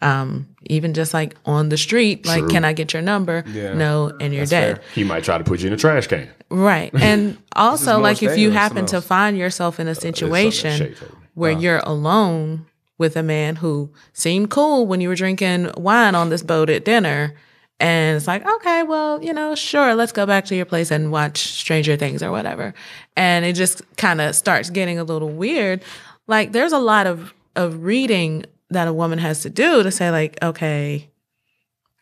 Um, 0.01 0.47
even 0.65 0.93
just 0.93 1.13
like 1.13 1.35
on 1.45 1.69
the 1.69 1.77
street, 1.77 2.25
like, 2.25 2.39
True. 2.39 2.49
can 2.49 2.63
I 2.63 2.73
get 2.73 2.93
your 2.93 3.01
number? 3.01 3.43
Yeah. 3.47 3.73
No, 3.73 4.11
and 4.19 4.33
you're 4.33 4.41
That's 4.45 4.51
dead. 4.51 4.77
fair. 4.77 4.85
He 4.95 5.03
might 5.03 5.23
try 5.25 5.37
to 5.37 5.43
put 5.43 5.59
you 5.59 5.67
in 5.67 5.73
a 5.73 5.77
trash 5.77 6.07
can. 6.07 6.29
Right. 6.49 6.91
And 7.01 7.37
also, 7.55 7.99
like, 7.99 8.23
if 8.23 8.37
you 8.37 8.51
happen 8.51 8.85
to 8.87 9.01
find 9.01 9.37
yourself 9.37 9.79
in 9.79 9.87
a 9.87 9.95
situation 9.95 10.91
me. 10.91 10.95
where 11.33 11.51
you're 11.51 11.81
alone 11.83 12.65
with 12.97 13.15
a 13.15 13.23
man 13.23 13.57
who 13.57 13.91
seemed 14.13 14.49
cool 14.49 14.87
when 14.87 15.01
you 15.01 15.09
were 15.09 15.15
drinking 15.15 15.71
wine 15.77 16.15
on 16.15 16.29
this 16.29 16.43
boat 16.43 16.69
at 16.69 16.85
dinner. 16.85 17.35
And 17.79 18.17
it's 18.17 18.27
like, 18.27 18.45
okay, 18.45 18.83
well, 18.83 19.23
you 19.23 19.33
know, 19.33 19.55
sure, 19.55 19.95
let's 19.95 20.11
go 20.11 20.25
back 20.25 20.45
to 20.45 20.55
your 20.55 20.65
place 20.65 20.91
and 20.91 21.11
watch 21.11 21.37
Stranger 21.37 21.95
Things 21.95 22.21
or 22.21 22.29
whatever. 22.31 22.73
And 23.15 23.45
it 23.45 23.53
just 23.53 23.81
kind 23.95 24.19
of 24.19 24.35
starts 24.35 24.69
getting 24.69 24.99
a 24.99 25.03
little 25.03 25.29
weird. 25.29 25.81
Like, 26.27 26.51
there's 26.51 26.73
a 26.73 26.79
lot 26.79 27.07
of, 27.07 27.33
of 27.55 27.83
reading 27.83 28.45
that 28.69 28.87
a 28.87 28.93
woman 28.93 29.17
has 29.19 29.41
to 29.43 29.49
do 29.49 29.81
to 29.81 29.91
say, 29.91 30.11
like, 30.11 30.37
okay, 30.43 31.09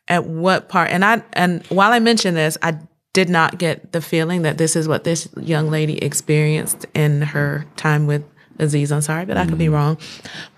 at 0.07 0.25
what 0.25 0.69
part 0.69 0.89
and 0.89 1.03
i 1.03 1.21
and 1.34 1.65
while 1.67 1.91
i 1.91 1.99
mention 1.99 2.34
this 2.34 2.57
i 2.61 2.78
did 3.13 3.30
not 3.30 3.57
get 3.57 3.91
the 3.91 4.01
feeling 4.01 4.43
that 4.43 4.57
this 4.57 4.75
is 4.75 4.88
what 4.88 5.03
this 5.03 5.28
young 5.38 5.69
lady 5.69 5.97
experienced 5.99 6.86
in 6.93 7.21
her 7.21 7.65
time 7.75 8.07
with 8.07 8.23
aziz 8.59 8.91
ansari 8.91 9.28
but 9.28 9.38
i 9.38 9.45
could 9.45 9.57
be 9.57 9.65
mm-hmm. 9.65 9.73
wrong 9.73 9.97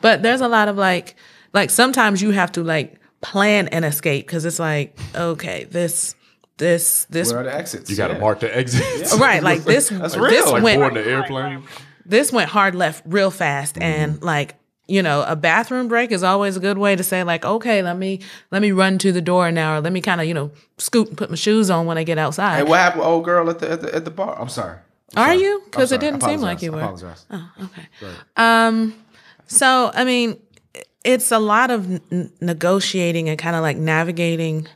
but 0.01 0.21
there's 0.21 0.41
a 0.41 0.47
lot 0.47 0.67
of 0.67 0.77
like 0.77 1.15
like 1.53 1.69
sometimes 1.69 2.21
you 2.21 2.31
have 2.31 2.51
to 2.51 2.63
like 2.63 2.98
plan 3.21 3.67
an 3.69 3.83
escape 3.83 4.25
because 4.25 4.45
it's 4.45 4.59
like 4.59 4.97
okay 5.15 5.65
this 5.65 6.15
this 6.57 7.05
this 7.09 7.31
Where 7.31 7.41
are 7.41 7.43
the 7.45 7.55
exits? 7.55 7.89
You 7.89 7.95
got 7.95 8.07
to 8.07 8.13
Yeah. 8.15 8.19
mark 8.19 8.39
the 8.41 8.55
exits. 8.55 9.15
right 9.17 9.41
like 9.43 9.63
this 9.63 9.89
That's 9.89 10.15
this 10.15 10.45
like 10.51 10.63
went 10.63 10.93
the 10.93 11.05
airplane. 11.05 11.63
this 12.05 12.31
went 12.31 12.49
hard 12.49 12.75
left 12.75 13.03
real 13.05 13.31
fast 13.31 13.77
and 13.81 14.21
like 14.21 14.55
you 14.87 15.01
know 15.03 15.23
a 15.27 15.35
bathroom 15.35 15.87
break 15.87 16.11
is 16.11 16.23
always 16.23 16.57
a 16.57 16.59
good 16.59 16.77
way 16.77 16.95
to 16.95 17.03
say 17.03 17.23
like 17.23 17.45
okay 17.45 17.81
let 17.81 17.95
me 17.97 18.19
let 18.51 18.61
me 18.61 18.71
run 18.71 18.97
to 18.97 19.11
the 19.11 19.21
door 19.21 19.51
now 19.51 19.75
or 19.77 19.81
let 19.81 19.93
me 19.93 20.01
kind 20.01 20.19
of 20.19 20.27
you 20.27 20.33
know 20.33 20.49
scoot 20.77 21.07
and 21.09 21.17
put 21.17 21.29
my 21.29 21.35
shoes 21.35 21.69
on 21.69 21.85
when 21.85 21.97
i 21.97 22.03
get 22.03 22.17
outside 22.17 22.57
Hey, 22.57 22.63
what 22.63 22.79
happened, 22.79 23.03
old 23.03 23.23
girl 23.23 23.49
at 23.49 23.59
the 23.59 23.69
at 23.71 23.81
the, 23.81 23.93
at 23.95 24.03
the 24.05 24.11
bar? 24.11 24.35
I'm 24.41 24.49
sorry. 24.49 24.77
I'm 25.15 25.23
are 25.23 25.27
sorry. 25.33 25.41
you 25.41 25.61
because 25.65 25.91
it 25.91 25.99
didn't 26.01 26.21
seem 26.23 26.41
like 26.41 26.61
apologize. 26.61 26.63
you 26.63 26.71
I 26.71 26.75
were 26.75 26.81
apologize. 26.81 27.25
oh 27.31 27.51
okay 27.65 28.15
um 28.37 28.93
so 29.47 29.91
i 29.93 30.03
mean 30.03 30.39
it's 31.03 31.31
a 31.31 31.39
lot 31.39 31.71
of 31.71 31.89
n- 32.11 32.31
negotiating 32.41 33.29
and 33.29 33.37
kind 33.37 33.55
of 33.55 33.61
like 33.61 33.77
navigating 33.77 34.67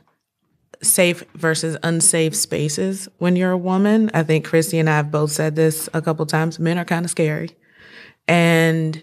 safe 0.82 1.24
versus 1.34 1.76
unsafe 1.82 2.34
spaces 2.34 3.08
when 3.18 3.36
you're 3.36 3.50
a 3.52 3.58
woman. 3.58 4.10
I 4.14 4.22
think 4.22 4.44
christy 4.44 4.78
and 4.78 4.88
i 4.88 4.96
have 4.96 5.10
both 5.10 5.30
said 5.32 5.56
this 5.56 5.88
a 5.94 6.02
couple 6.02 6.26
times. 6.26 6.58
Men 6.58 6.78
are 6.78 6.84
kind 6.84 7.04
of 7.04 7.10
scary. 7.10 7.50
And 8.28 9.02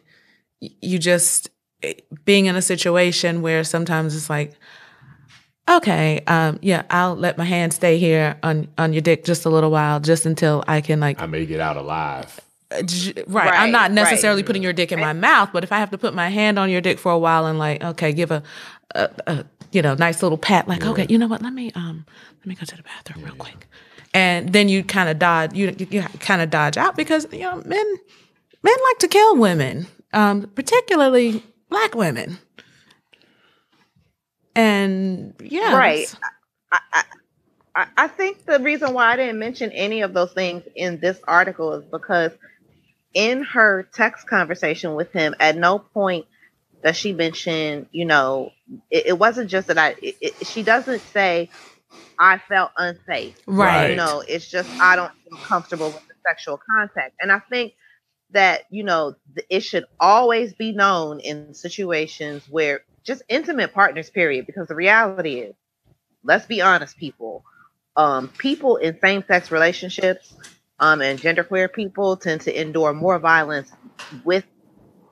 you 0.59 0.99
just 0.99 1.49
eh, 1.83 1.93
being 2.25 2.45
in 2.45 2.55
a 2.55 2.61
situation 2.61 3.41
where 3.41 3.63
sometimes 3.63 4.15
it's 4.15 4.29
like 4.29 4.53
okay 5.69 6.21
um 6.25 6.57
yeah 6.61 6.83
i'll 6.89 7.15
let 7.15 7.37
my 7.37 7.45
hand 7.45 7.71
stay 7.71 7.97
here 7.99 8.35
on 8.41 8.67
on 8.79 8.93
your 8.93 9.01
dick 9.01 9.23
just 9.23 9.45
a 9.45 9.49
little 9.49 9.69
while 9.69 9.99
just 9.99 10.25
until 10.25 10.63
i 10.67 10.81
can 10.81 10.99
like 10.99 11.21
I 11.21 11.27
may 11.27 11.45
get 11.45 11.59
out 11.59 11.77
alive. 11.77 12.39
J- 12.85 13.13
right, 13.27 13.53
i'm 13.57 13.71
Right, 13.71 13.71
not 13.71 13.91
right. 13.99 14.13
necessarily 14.19 14.43
putting 14.43 14.63
your 14.63 14.73
dick 14.73 14.91
in 14.91 14.99
my 14.99 15.13
mouth 15.13 15.49
but 15.53 15.63
if 15.63 15.71
i 15.71 15.79
have 15.79 15.91
to 15.91 15.97
put 15.97 16.13
my 16.13 16.29
hand 16.29 16.59
on 16.59 16.69
your 16.69 16.81
dick 16.81 16.99
for 16.99 17.11
a 17.11 17.19
while 17.19 17.45
and 17.47 17.59
like 17.59 17.83
okay 17.83 18.13
give 18.13 18.31
a, 18.31 18.43
a, 18.95 19.09
a 19.27 19.45
you 19.71 19.81
know 19.81 19.95
nice 19.95 20.23
little 20.23 20.37
pat 20.39 20.67
like 20.67 20.85
okay 20.85 21.05
you 21.09 21.17
know 21.17 21.27
what 21.27 21.41
let 21.41 21.53
me 21.53 21.71
um 21.75 22.05
let 22.39 22.47
me 22.47 22.55
go 22.55 22.65
to 22.65 22.77
the 22.77 22.83
bathroom 22.83 23.25
real 23.25 23.35
quick 23.35 23.67
and 24.13 24.53
then 24.53 24.69
you 24.69 24.83
kind 24.83 25.09
of 25.09 25.19
dodge 25.19 25.53
you, 25.55 25.75
you 25.91 26.01
kind 26.21 26.41
of 26.41 26.49
dodge 26.49 26.77
out 26.77 26.97
because 26.97 27.27
you 27.33 27.41
know 27.41 27.57
men 27.65 27.95
men 28.63 28.75
like 28.89 28.99
to 28.99 29.07
kill 29.09 29.37
women 29.37 29.87
um 30.13 30.43
particularly 30.55 31.43
black 31.69 31.95
women 31.95 32.39
and 34.55 35.35
yeah 35.41 35.83
Right. 35.83 36.13
I, 37.75 37.87
I 37.97 38.07
think 38.09 38.45
the 38.45 38.59
reason 38.59 38.93
why 38.93 39.13
I 39.13 39.17
didn't 39.17 39.39
mention 39.39 39.71
any 39.71 40.01
of 40.01 40.13
those 40.13 40.33
things 40.33 40.63
in 40.75 40.99
this 41.01 41.19
article 41.27 41.73
is 41.73 41.85
because 41.85 42.33
in 43.13 43.43
her 43.43 43.83
text 43.93 44.27
conversation 44.27 44.95
with 44.95 45.11
him, 45.13 45.35
at 45.39 45.57
no 45.57 45.79
point 45.79 46.25
does 46.83 46.97
she 46.97 47.13
mention, 47.13 47.87
you 47.91 48.05
know, 48.05 48.51
it, 48.91 49.07
it 49.07 49.19
wasn't 49.19 49.49
just 49.49 49.67
that 49.67 49.77
I, 49.79 49.95
it, 50.01 50.15
it- 50.21 50.47
she 50.47 50.63
doesn't 50.63 51.03
say, 51.13 51.51
I 52.19 52.39
felt 52.39 52.71
unsafe. 52.77 53.35
right 53.47 53.87
You 53.87 53.95
know, 53.95 54.23
it's 54.27 54.49
just, 54.49 54.71
I 54.79 54.95
don't 54.95 55.11
feel 55.23 55.39
comfortable 55.47 55.93
with 55.93 56.03
the 56.07 56.15
sexual 56.27 56.59
contact. 56.77 57.15
And 57.21 57.31
I 57.31 57.39
think 57.49 57.73
that, 58.31 58.63
you 58.71 58.83
know, 58.83 59.15
th- 59.35 59.47
it 59.49 59.61
should 59.61 59.85
always 59.99 60.53
be 60.53 60.73
known 60.73 61.19
in 61.21 61.53
situations 61.53 62.47
where 62.49 62.81
just 63.05 63.23
intimate 63.29 63.73
partners, 63.73 64.09
period, 64.09 64.45
because 64.47 64.67
the 64.67 64.75
reality 64.75 65.39
is, 65.39 65.55
let's 66.23 66.45
be 66.45 66.61
honest, 66.61 66.97
people. 66.97 67.43
Um, 67.95 68.29
people 68.37 68.77
in 68.77 68.99
same-sex 69.01 69.51
relationships 69.51 70.33
um, 70.81 71.01
and 71.01 71.19
genderqueer 71.19 71.71
people 71.71 72.17
tend 72.17 72.41
to 72.41 72.61
endure 72.61 72.93
more 72.93 73.19
violence 73.19 73.71
with 74.25 74.45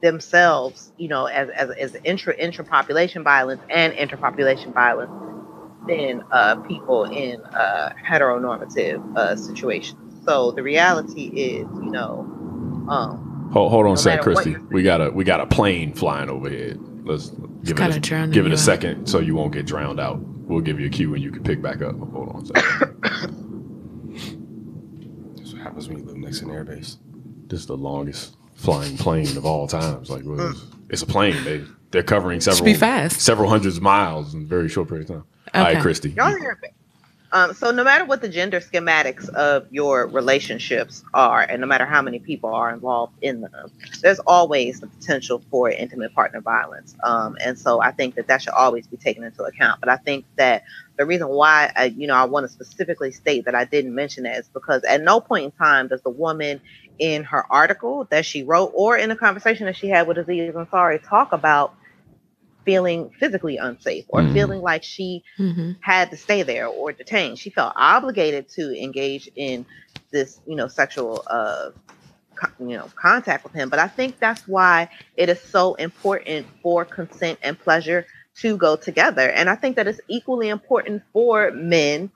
themselves, 0.01 0.91
you 0.97 1.07
know, 1.07 1.25
as 1.25 1.49
as, 1.49 1.69
as 1.71 1.95
intra 2.03 2.35
intra-population 2.35 3.23
violence 3.23 3.61
and 3.69 3.93
interpopulation 3.93 4.73
violence 4.73 5.11
than 5.87 6.23
uh, 6.31 6.55
people 6.61 7.05
in 7.05 7.41
uh, 7.41 7.93
heteronormative 8.05 9.17
uh, 9.17 9.35
situations. 9.35 9.99
So 10.25 10.51
the 10.51 10.63
reality 10.63 11.27
is, 11.27 11.67
you 11.83 11.91
know, 11.91 12.19
um, 12.89 13.49
Hold, 13.53 13.71
hold 13.71 13.85
on 13.85 13.91
a 13.91 13.95
No 13.95 13.95
sec, 13.95 14.19
matter 14.19 14.23
Christy. 14.23 14.55
We 14.69 14.83
got 14.83 15.01
a 15.01 15.09
we 15.09 15.23
got 15.23 15.39
a 15.39 15.47
plane 15.47 15.93
flying 15.93 16.29
overhead. 16.29 16.79
Let's 17.03 17.29
give 17.63 17.77
kinda 17.77 17.95
it 17.95 17.97
a, 17.97 17.99
drowning 17.99 18.31
give 18.31 18.45
it 18.45 18.51
a 18.51 18.55
out. 18.55 18.59
second 18.59 19.07
so 19.07 19.19
you 19.19 19.35
won't 19.35 19.53
get 19.53 19.65
drowned 19.65 19.99
out. 19.99 20.19
We'll 20.19 20.61
give 20.61 20.79
you 20.79 20.87
a 20.87 20.89
cue 20.89 21.13
and 21.15 21.23
you 21.23 21.31
can 21.31 21.43
pick 21.43 21.61
back 21.61 21.81
up. 21.81 21.97
Hold 21.97 22.29
on 22.29 22.43
a 22.43 22.45
second. 22.45 23.35
That's 25.79 25.87
what 25.87 25.95
happens 25.95 25.97
when 25.97 25.97
you 25.99 26.05
live 26.05 26.17
next 26.17 26.39
to 26.39 26.45
an 26.45 26.51
airbase. 26.51 26.97
this 27.47 27.61
is 27.61 27.65
the 27.65 27.77
longest 27.77 28.35
flying 28.55 28.97
plane 28.97 29.37
of 29.37 29.45
all 29.45 29.65
times. 29.65 30.09
Like 30.09 30.23
what 30.23 30.39
is, 30.39 30.65
it's 30.89 31.01
a 31.01 31.05
plane. 31.05 31.41
They 31.45 31.63
they're 31.91 32.03
covering 32.03 32.41
several 32.41 32.65
be 32.65 32.73
fast. 32.73 33.21
several 33.21 33.49
hundreds 33.49 33.77
of 33.77 33.83
miles 33.83 34.33
in 34.33 34.41
a 34.41 34.45
very 34.45 34.67
short 34.67 34.89
period 34.89 35.09
of 35.09 35.15
time. 35.15 35.25
All 35.53 35.63
right, 35.63 35.81
Christy. 35.81 36.09
Y'all 36.11 36.35
hear 36.37 36.59
me? 36.61 36.69
Um, 37.31 37.53
so 37.53 37.71
no 37.71 37.83
matter 37.83 38.05
what 38.05 38.21
the 38.21 38.29
gender 38.29 38.59
schematics 38.59 39.29
of 39.29 39.67
your 39.71 40.07
relationships 40.07 41.03
are, 41.13 41.41
and 41.41 41.61
no 41.61 41.67
matter 41.67 41.85
how 41.85 42.01
many 42.01 42.19
people 42.19 42.49
are 42.53 42.73
involved 42.73 43.13
in 43.21 43.41
them, 43.41 43.71
there's 44.01 44.19
always 44.19 44.79
the 44.79 44.87
potential 44.87 45.41
for 45.51 45.69
intimate 45.69 46.13
partner 46.13 46.41
violence. 46.41 46.95
Um, 47.03 47.37
and 47.43 47.57
so 47.57 47.81
I 47.81 47.91
think 47.91 48.15
that 48.15 48.27
that 48.27 48.41
should 48.41 48.53
always 48.53 48.87
be 48.87 48.97
taken 48.97 49.23
into 49.23 49.43
account. 49.43 49.79
But 49.79 49.89
I 49.89 49.97
think 49.97 50.25
that 50.37 50.63
the 50.99 51.05
reason 51.05 51.29
why, 51.29 51.71
I, 51.77 51.85
you 51.85 52.07
know, 52.07 52.13
I 52.13 52.25
want 52.25 52.43
to 52.43 52.49
specifically 52.49 53.13
state 53.13 53.45
that 53.45 53.55
I 53.55 53.63
didn't 53.63 53.95
mention 53.95 54.25
that 54.25 54.37
is 54.37 54.49
because 54.53 54.83
at 54.83 55.01
no 55.01 55.21
point 55.21 55.45
in 55.45 55.51
time 55.53 55.87
does 55.87 56.01
the 56.03 56.09
woman 56.09 56.59
in 56.99 57.23
her 57.23 57.45
article 57.49 58.05
that 58.11 58.25
she 58.25 58.43
wrote 58.43 58.73
or 58.75 58.97
in 58.97 59.09
a 59.09 59.15
conversation 59.15 59.65
that 59.67 59.77
she 59.77 59.87
had 59.87 60.07
with 60.07 60.17
Aziz 60.17 60.53
Ansari 60.53 60.99
talk 61.01 61.31
about 61.31 61.73
feeling 62.65 63.11
physically 63.17 63.55
unsafe 63.55 64.03
or 64.09 64.21
Mhm. 64.21 64.33
feeling 64.33 64.61
like 64.61 64.83
she 64.83 65.23
Mhm. 65.39 65.77
had 65.81 66.11
to 66.11 66.17
stay 66.17 66.43
there 66.43 66.67
or 66.67 66.91
detained. 66.91 67.39
She 67.39 67.49
felt 67.49 67.71
obligated 67.77 68.49
to 68.55 68.77
engage 68.77 69.29
in 69.37 69.65
this, 70.11 70.41
you 70.45 70.57
know, 70.57 70.67
sexual, 70.67 71.23
uh, 71.29 71.69
you 72.59 72.77
know, 72.77 72.89
contact 72.95 73.45
with 73.45 73.53
him. 73.53 73.69
But 73.69 73.79
I 73.79 73.87
think 73.87 74.19
that's 74.19 74.45
why 74.47 74.89
it 75.15 75.29
is 75.29 75.41
so 75.41 75.75
important 75.75 76.47
for 76.61 76.83
consent 76.83 77.39
and 77.41 77.57
pleasure 77.57 78.05
to 78.41 78.57
go 78.57 78.75
together. 78.75 79.29
And 79.29 79.49
I 79.49 79.55
think 79.55 79.75
that 79.75 79.87
it's 79.87 80.01
equally 80.07 80.49
important 80.49 81.03
for 81.13 81.51
men, 81.51 82.11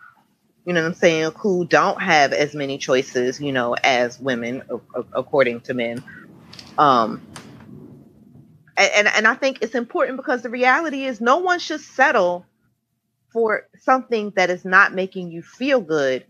you 0.65 0.73
know 0.73 0.81
what 0.81 0.87
I'm 0.87 0.93
saying, 0.93 1.31
who 1.37 1.65
don't 1.65 2.01
have 2.01 2.33
as 2.33 2.53
many 2.53 2.77
choices, 2.77 3.39
you 3.39 3.51
know, 3.51 3.75
as 3.75 4.19
women, 4.19 4.63
according 5.13 5.61
to 5.61 5.73
men. 5.73 6.03
Um, 6.77 7.21
and 8.75 9.07
and 9.07 9.27
I 9.27 9.35
think 9.35 9.59
it's 9.61 9.75
important 9.75 10.17
because 10.17 10.41
the 10.41 10.49
reality 10.49 11.05
is 11.05 11.21
no 11.21 11.37
one 11.37 11.59
should 11.59 11.81
settle 11.81 12.45
for 13.31 13.67
something 13.81 14.31
that 14.35 14.49
is 14.49 14.63
not 14.63 14.93
making 14.93 15.31
you 15.31 15.41
feel 15.41 15.81
good 15.81 16.25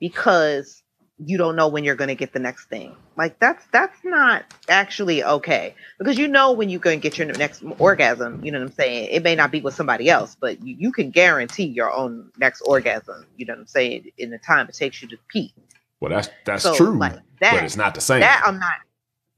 because 0.00 0.82
you 1.18 1.38
don't 1.38 1.56
know 1.56 1.68
when 1.68 1.84
you're 1.84 1.94
going 1.94 2.08
to 2.08 2.14
get 2.14 2.32
the 2.32 2.38
next 2.38 2.66
thing. 2.66 2.96
Like 3.16 3.38
that's 3.38 3.64
that's 3.72 3.98
not 4.04 4.44
actually 4.68 5.22
okay 5.22 5.74
because 5.98 6.18
you 6.18 6.28
know 6.28 6.52
when 6.52 6.68
you're 6.70 6.80
going 6.80 6.98
to 6.98 7.02
get 7.02 7.18
your 7.18 7.26
next 7.28 7.62
orgasm. 7.78 8.44
You 8.44 8.52
know 8.52 8.60
what 8.60 8.68
I'm 8.68 8.74
saying? 8.74 9.08
It 9.10 9.22
may 9.22 9.34
not 9.34 9.50
be 9.50 9.60
with 9.60 9.74
somebody 9.74 10.08
else, 10.08 10.36
but 10.40 10.62
you, 10.64 10.76
you 10.78 10.92
can 10.92 11.10
guarantee 11.10 11.64
your 11.66 11.92
own 11.92 12.30
next 12.38 12.62
orgasm. 12.62 13.26
You 13.36 13.46
know 13.46 13.54
what 13.54 13.60
I'm 13.60 13.66
saying? 13.66 14.10
In 14.18 14.30
the 14.30 14.38
time 14.38 14.68
it 14.68 14.74
takes 14.74 15.02
you 15.02 15.08
to 15.08 15.18
pee. 15.28 15.52
Well, 16.00 16.10
that's 16.10 16.30
that's 16.44 16.62
So, 16.62 16.74
true, 16.74 16.98
like, 16.98 17.14
that- 17.40 17.54
but 17.54 17.64
it's 17.64 17.76
not 17.76 17.94
the 17.94 18.00
same. 18.00 18.20
That 18.20 18.42
I'm 18.46 18.58
not. 18.58 18.74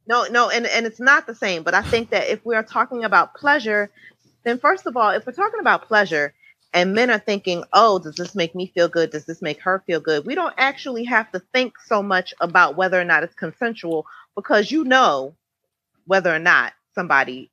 No, 0.07 0.27
no, 0.31 0.51
and 0.51 0.67
and 0.67 0.87
it's 0.87 1.01
not 1.01 1.27
the 1.27 1.35
same. 1.35 1.63
But 1.63 1.75
I 1.75 1.83
think 1.83 2.11
that 2.11 2.29
if 2.29 2.45
we 2.45 2.55
are 2.57 2.63
talking 2.63 3.05
about 3.05 3.35
pleasure, 3.35 3.91
then 4.45 4.59
first 4.59 4.87
of 4.87 4.97
all, 4.97 5.11
if 5.11 5.27
we're 5.27 5.33
talking 5.33 5.61
about 5.61 5.89
pleasure, 5.89 6.35
and 6.75 6.93
men 6.93 7.09
are 7.09 7.21
thinking, 7.21 7.63
oh, 7.73 8.01
does 8.01 8.17
this 8.17 8.35
make 8.35 8.55
me 8.55 8.67
feel 8.75 8.89
good? 8.89 9.11
Does 9.11 9.25
this 9.27 9.41
make 9.41 9.61
her 9.63 9.83
feel 9.87 10.01
good? 10.01 10.27
We 10.27 10.35
don't 10.35 10.55
actually 10.59 11.05
have 11.05 11.31
to 11.31 11.41
think 11.55 11.75
so 11.87 12.03
much 12.03 12.35
about 12.41 12.77
whether 12.77 13.01
or 13.01 13.05
not 13.05 13.23
it's 13.23 13.35
consensual 13.35 14.07
because 14.35 14.73
you 14.73 14.83
know 14.83 15.37
whether 16.05 16.35
or 16.35 16.41
not 16.41 16.73
somebody, 16.97 17.53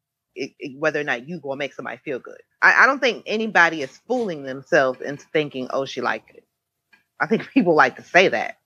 whether 0.78 0.99
or 0.99 1.03
not 1.03 1.28
you 1.28 1.39
to 1.39 1.55
make 1.55 1.74
somebody 1.74 1.97
feel 2.03 2.17
good. 2.17 2.39
I, 2.63 2.84
I 2.84 2.86
don't 2.88 2.99
think 2.99 3.24
anybody 3.28 3.84
is 3.84 3.95
fooling 4.07 4.43
themselves 4.43 4.99
into 5.01 5.26
thinking, 5.32 5.67
oh, 5.72 5.86
she 5.86 6.01
liked 6.01 6.32
it. 6.32 6.43
I 7.19 7.28
think 7.28 7.47
people 7.53 7.76
like 7.76 7.97
to 7.97 8.03
say 8.03 8.28
that, 8.28 8.57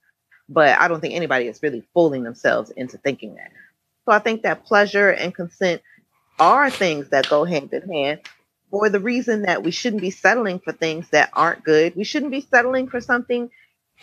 but 0.48 0.80
I 0.80 0.88
don't 0.88 1.02
think 1.02 1.16
anybody 1.16 1.48
is 1.48 1.62
really 1.62 1.84
fooling 1.94 2.24
themselves 2.24 2.72
into 2.72 2.98
thinking 2.98 3.36
that. 3.36 3.52
So 4.06 4.14
I 4.14 4.20
think 4.20 4.44
that 4.44 4.64
pleasure 4.66 5.10
and 5.10 5.36
consent 5.36 5.82
are 6.40 6.70
things 6.70 7.10
that 7.10 7.30
go 7.30 7.44
hand 7.44 7.74
in 7.74 7.90
hand 7.92 8.22
for 8.72 8.90
the 8.90 9.00
reason 9.00 9.44
that 9.44 9.64
we 9.64 9.72
shouldn't 9.72 10.02
be 10.02 10.12
settling 10.12 10.60
for 10.60 10.72
things 10.72 11.10
that 11.10 11.30
aren't 11.34 11.64
good. 11.64 11.96
We 11.96 12.04
shouldn't 12.04 12.32
be 12.32 12.42
settling 12.42 12.88
for 12.90 13.02
something, 13.02 13.50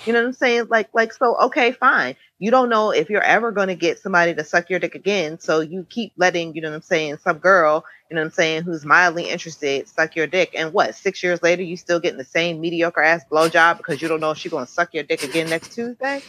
you 0.07 0.13
know 0.13 0.21
what 0.21 0.29
I'm 0.29 0.33
saying? 0.33 0.67
Like, 0.71 0.89
like, 0.95 1.13
so, 1.13 1.37
okay, 1.37 1.73
fine. 1.73 2.17
You 2.39 2.51
don't 2.51 2.69
know 2.69 2.91
if 2.91 3.11
you're 3.11 3.23
ever 3.23 3.53
going 3.53 3.69
to 3.69 3.75
get 3.75 3.99
somebody 4.01 4.35
to 4.35 4.45
suck 4.45 4.71
your 4.71 4.81
dick 4.81 4.95
again. 4.95 5.39
So 5.39 5.61
you 5.61 5.87
keep 5.89 6.13
letting, 6.17 6.55
you 6.55 6.63
know 6.63 6.71
what 6.71 6.77
I'm 6.77 6.83
saying, 6.83 7.19
some 7.19 7.39
girl, 7.39 7.85
you 8.11 8.17
know 8.17 8.23
what 8.23 8.27
I'm 8.27 8.33
saying, 8.33 8.63
who's 8.63 8.85
mildly 8.85 9.29
interested, 9.29 9.89
suck 9.89 10.17
your 10.17 10.27
dick. 10.27 10.55
And 10.57 10.73
what, 10.73 10.95
six 10.95 11.23
years 11.23 11.43
later, 11.43 11.63
you 11.63 11.77
still 11.77 12.01
getting 12.01 12.19
the 12.19 12.25
same 12.25 12.61
mediocre 12.61 13.03
ass 13.03 13.25
blowjob 13.31 13.79
because 13.79 14.03
you 14.03 14.09
don't 14.09 14.21
know 14.21 14.33
if 14.33 14.39
she's 14.39 14.53
going 14.53 14.67
to 14.67 14.73
suck 14.73 14.95
your 14.95 15.05
dick 15.05 15.23
again 15.23 15.51
next 15.51 15.73
Tuesday? 15.73 16.23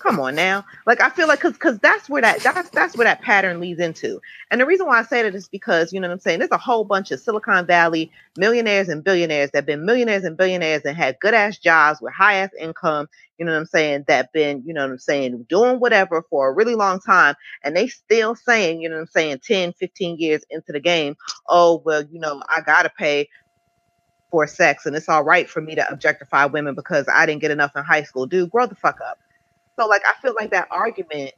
Come 0.00 0.18
on 0.18 0.34
now. 0.34 0.64
Like 0.86 1.02
I 1.02 1.10
feel 1.10 1.28
like 1.28 1.40
cause 1.40 1.58
cause 1.58 1.78
that's 1.78 2.08
where 2.08 2.22
that 2.22 2.40
that's 2.40 2.70
that's 2.70 2.96
where 2.96 3.04
that 3.04 3.20
pattern 3.20 3.60
leads 3.60 3.78
into. 3.80 4.20
And 4.50 4.58
the 4.58 4.64
reason 4.64 4.86
why 4.86 4.98
I 4.98 5.02
say 5.02 5.22
that 5.22 5.34
is 5.34 5.46
because, 5.46 5.92
you 5.92 6.00
know 6.00 6.08
what 6.08 6.14
I'm 6.14 6.20
saying, 6.20 6.38
there's 6.38 6.50
a 6.50 6.56
whole 6.58 6.84
bunch 6.84 7.10
of 7.10 7.20
Silicon 7.20 7.66
Valley 7.66 8.10
millionaires 8.38 8.88
and 8.88 9.04
billionaires 9.04 9.50
that 9.50 9.58
have 9.58 9.66
been 9.66 9.84
millionaires 9.84 10.24
and 10.24 10.38
billionaires 10.38 10.82
and 10.86 10.96
had 10.96 11.20
good 11.20 11.34
ass 11.34 11.58
jobs 11.58 12.00
with 12.00 12.14
high 12.14 12.36
ass 12.36 12.48
income, 12.58 13.08
you 13.36 13.44
know 13.44 13.52
what 13.52 13.58
I'm 13.58 13.66
saying, 13.66 14.04
that 14.08 14.32
been, 14.32 14.62
you 14.66 14.72
know 14.72 14.80
what 14.82 14.92
I'm 14.92 14.98
saying, 14.98 15.44
doing 15.50 15.78
whatever 15.80 16.24
for 16.30 16.48
a 16.48 16.52
really 16.54 16.74
long 16.74 16.98
time. 17.00 17.34
And 17.62 17.76
they 17.76 17.86
still 17.86 18.34
saying, 18.34 18.80
you 18.80 18.88
know 18.88 18.96
what 18.96 19.02
I'm 19.02 19.06
saying, 19.08 19.40
10, 19.44 19.74
15 19.74 20.18
years 20.18 20.42
into 20.48 20.72
the 20.72 20.80
game, 20.80 21.14
oh, 21.46 21.82
well, 21.84 22.02
you 22.10 22.20
know, 22.20 22.42
I 22.48 22.62
gotta 22.62 22.90
pay 22.90 23.28
for 24.30 24.46
sex 24.46 24.86
and 24.86 24.96
it's 24.96 25.08
all 25.08 25.24
right 25.24 25.48
for 25.48 25.60
me 25.60 25.74
to 25.74 25.86
objectify 25.90 26.46
women 26.46 26.74
because 26.74 27.06
I 27.12 27.26
didn't 27.26 27.42
get 27.42 27.50
enough 27.50 27.76
in 27.76 27.84
high 27.84 28.04
school. 28.04 28.26
Dude, 28.26 28.50
grow 28.50 28.66
the 28.66 28.74
fuck 28.74 28.98
up. 29.06 29.18
So 29.80 29.86
like 29.86 30.02
I 30.04 30.12
feel 30.20 30.34
like 30.38 30.50
that 30.50 30.68
argument 30.70 31.32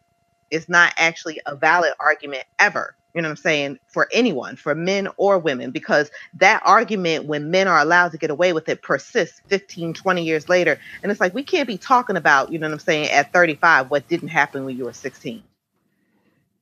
is 0.50 0.68
not 0.68 0.92
actually 0.96 1.40
a 1.46 1.54
valid 1.54 1.92
argument 2.00 2.42
ever. 2.58 2.96
You 3.14 3.22
know 3.22 3.28
what 3.28 3.38
I'm 3.38 3.42
saying? 3.42 3.78
For 3.86 4.08
anyone, 4.12 4.56
for 4.56 4.74
men 4.74 5.06
or 5.16 5.38
women, 5.38 5.70
because 5.70 6.10
that 6.40 6.60
argument, 6.64 7.26
when 7.26 7.52
men 7.52 7.68
are 7.68 7.78
allowed 7.78 8.10
to 8.12 8.18
get 8.18 8.30
away 8.30 8.52
with 8.52 8.68
it, 8.68 8.82
persists 8.82 9.40
15, 9.46 9.94
20 9.94 10.24
years 10.24 10.48
later. 10.48 10.80
And 11.02 11.12
it's 11.12 11.20
like, 11.20 11.34
we 11.34 11.44
can't 11.44 11.68
be 11.68 11.78
talking 11.78 12.16
about, 12.16 12.50
you 12.50 12.58
know 12.58 12.66
what 12.66 12.72
I'm 12.72 12.78
saying, 12.80 13.10
at 13.10 13.32
35, 13.32 13.90
what 13.90 14.08
didn't 14.08 14.28
happen 14.28 14.64
when 14.64 14.76
you 14.76 14.86
were 14.86 14.92
16. 14.92 15.42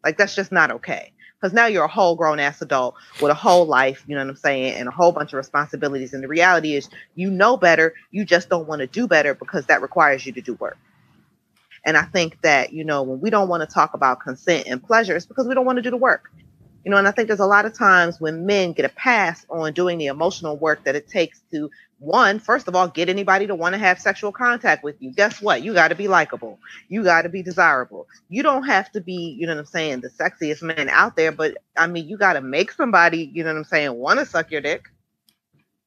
Like, 0.05 0.18
that's 0.18 0.35
just 0.35 0.53
not 0.53 0.70
okay. 0.72 1.12
Because 1.41 1.55
now 1.55 1.66
you're 1.66 1.85
a 1.85 1.89
whole 1.89 2.14
grown 2.14 2.41
ass 2.41 2.61
adult 2.61 2.97
with 3.22 3.31
a 3.31 3.35
whole 3.35 3.64
life, 3.64 4.05
you 4.07 4.16
know 4.16 4.22
what 4.22 4.31
I'm 4.31 4.37
saying, 4.37 4.74
and 4.74 4.87
a 4.89 4.93
whole 4.93 5.12
bunch 5.12 5.33
of 5.33 5.39
responsibilities. 5.39 6.12
And 6.12 6.22
the 6.22 6.28
reality 6.28 6.74
is, 6.74 6.91
you 7.14 7.31
know 7.31 7.57
better, 7.57 7.95
you 8.11 8.26
just 8.26 8.51
don't 8.51 8.68
want 8.68 8.81
to 8.81 8.87
do 8.87 9.07
better 9.07 9.35
because 9.35 9.64
that 9.66 9.81
requires 9.81 10.26
you 10.26 10.33
to 10.33 10.43
do 10.43 10.55
work. 10.55 10.76
And 11.85 11.97
I 11.97 12.03
think 12.03 12.41
that, 12.43 12.72
you 12.72 12.85
know, 12.85 13.03
when 13.03 13.20
we 13.20 13.31
don't 13.31 13.49
want 13.49 13.66
to 13.68 13.72
talk 13.72 13.95
about 13.95 14.20
consent 14.20 14.66
and 14.66 14.83
pleasure, 14.83 15.16
it's 15.16 15.26
because 15.26 15.47
we 15.47 15.55
don't 15.55 15.64
want 15.64 15.76
to 15.76 15.83
do 15.83 15.91
the 15.91 15.97
work. 15.97 16.31
You 16.85 16.91
know, 16.91 16.97
and 16.97 17.07
I 17.07 17.11
think 17.11 17.28
there's 17.28 17.41
a 17.41 17.47
lot 17.47 17.66
of 17.66 17.74
times 17.74 18.20
when 18.20 18.47
men 18.47 18.72
get 18.72 18.87
a 18.87 18.91
pass 18.91 19.45
on 19.51 19.72
doing 19.74 19.99
the 19.99 20.07
emotional 20.07 20.57
work 20.57 20.85
that 20.85 20.97
it 20.97 21.09
takes 21.09 21.41
to, 21.53 21.70
one, 21.99 22.39
first 22.39 22.66
of 22.66 22.74
all, 22.74 22.89
get 22.89 23.11
anybody 23.11 23.47
to 23.47 23.55
want 23.55 23.74
to 23.74 23.78
have 23.78 24.01
sexual 24.01 24.33
contact 24.33 24.83
with 24.83 24.97
you. 25.01 25.12
Guess 25.12 25.43
what? 25.43 25.62
You 25.62 25.74
got 25.74 25.89
to 25.89 25.95
be 25.95 26.09
likable. 26.09 26.59
You 26.89 27.05
got 27.05 27.22
to 27.22 27.28
be 27.28 27.43
desirable. 27.43 28.09
You 28.31 28.43
don't 28.43 28.62
have 28.62 28.91
to 28.93 29.03
be, 29.03 29.37
you 29.39 29.47
know 29.47 29.55
what 29.55 29.61
I'm 29.61 29.66
saying, 29.66 30.01
the 30.01 30.09
sexiest 30.09 30.62
man 30.62 30.89
out 30.89 31.16
there, 31.16 31.33
but 31.33 31.59
I 31.76 31.87
mean, 31.87 32.09
you 32.09 32.16
got 32.16 32.33
to 32.35 32.41
make 32.41 32.72
somebody, 32.72 33.31
you 33.35 33.45
know 33.45 33.53
what 33.53 33.59
I'm 33.59 33.64
saying, 33.64 33.95
want 33.95 34.18
to 34.18 34.24
suck 34.24 34.51
your 34.51 34.62
dick. 34.62 34.87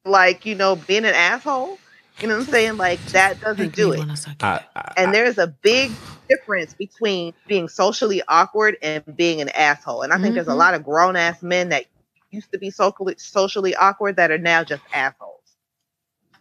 Like, 0.06 0.46
you 0.46 0.54
know, 0.54 0.76
being 0.76 1.06
an 1.06 1.16
asshole 1.16 1.80
you 2.20 2.28
know 2.28 2.38
what 2.38 2.47
I'm 2.47 2.51
saying? 2.51 2.78
Like 2.78 3.03
that 3.07 3.41
doesn't 3.41 3.76
do 3.76 3.91
it. 3.93 4.07
I, 4.41 4.61
I, 4.76 4.93
and 4.97 5.14
there's 5.14 5.38
a 5.38 5.47
big 5.47 5.91
difference 6.30 6.74
between 6.74 7.34
being 7.47 7.68
socially 7.68 8.22
awkward 8.28 8.78
and 8.82 9.03
being 9.16 9.41
an 9.41 9.49
asshole. 9.49 10.03
And 10.03 10.14
I 10.14 10.18
think 10.18 10.28
mm-hmm. 10.28 10.36
there's 10.36 10.47
a 10.47 10.51
mm-hmm. 10.51 10.59
lot 10.59 10.74
of 10.74 10.84
grown 10.84 11.16
ass 11.16 11.41
men 11.41 11.70
that 11.70 11.86
used 12.32 12.51
to 12.51 12.57
be 12.57 12.70
socially 12.70 13.16
socially 13.18 13.76
awkward 13.76 14.16
that 14.18 14.32
are 14.32 14.38
now 14.38 14.64
just 14.64 14.84
assholes. 14.93 15.55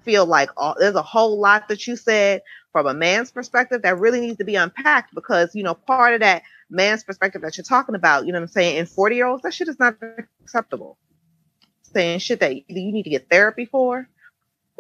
feel 0.03 0.27
like 0.27 0.51
all, 0.57 0.75
there's 0.79 0.95
a 0.95 1.03
whole 1.03 1.39
lot 1.41 1.69
that 1.69 1.87
you 1.87 1.97
said 1.97 2.43
from 2.73 2.87
a 2.87 2.95
man's 2.95 3.31
perspective 3.31 3.83
that 3.83 3.99
really 3.99 4.21
needs 4.21 4.39
to 4.39 4.45
be 4.45 4.57
unpacked 4.57 5.15
because 5.15 5.55
you 5.55 5.63
know 5.63 5.75
part 5.75 6.15
of 6.15 6.21
that 6.21 6.43
man's 6.71 7.05
perspective 7.05 7.43
that 7.43 7.57
you're 7.57 7.65
talking 7.65 7.95
about, 7.95 8.27
you 8.27 8.33
know 8.33 8.39
what 8.39 8.45
I'm 8.45 8.49
saying, 8.49 8.77
in 8.77 8.87
40 8.87 9.17
year 9.17 9.27
olds, 9.27 9.43
that 9.43 9.53
shit 9.53 9.69
is 9.69 9.79
not 9.79 9.97
acceptable. 10.43 10.99
Saying 11.83 12.21
shit 12.21 12.41
that 12.41 12.57
you 12.57 12.65
need 12.69 13.03
to 13.03 13.11
get 13.11 13.29
therapy 13.29 13.67
for 13.67 14.09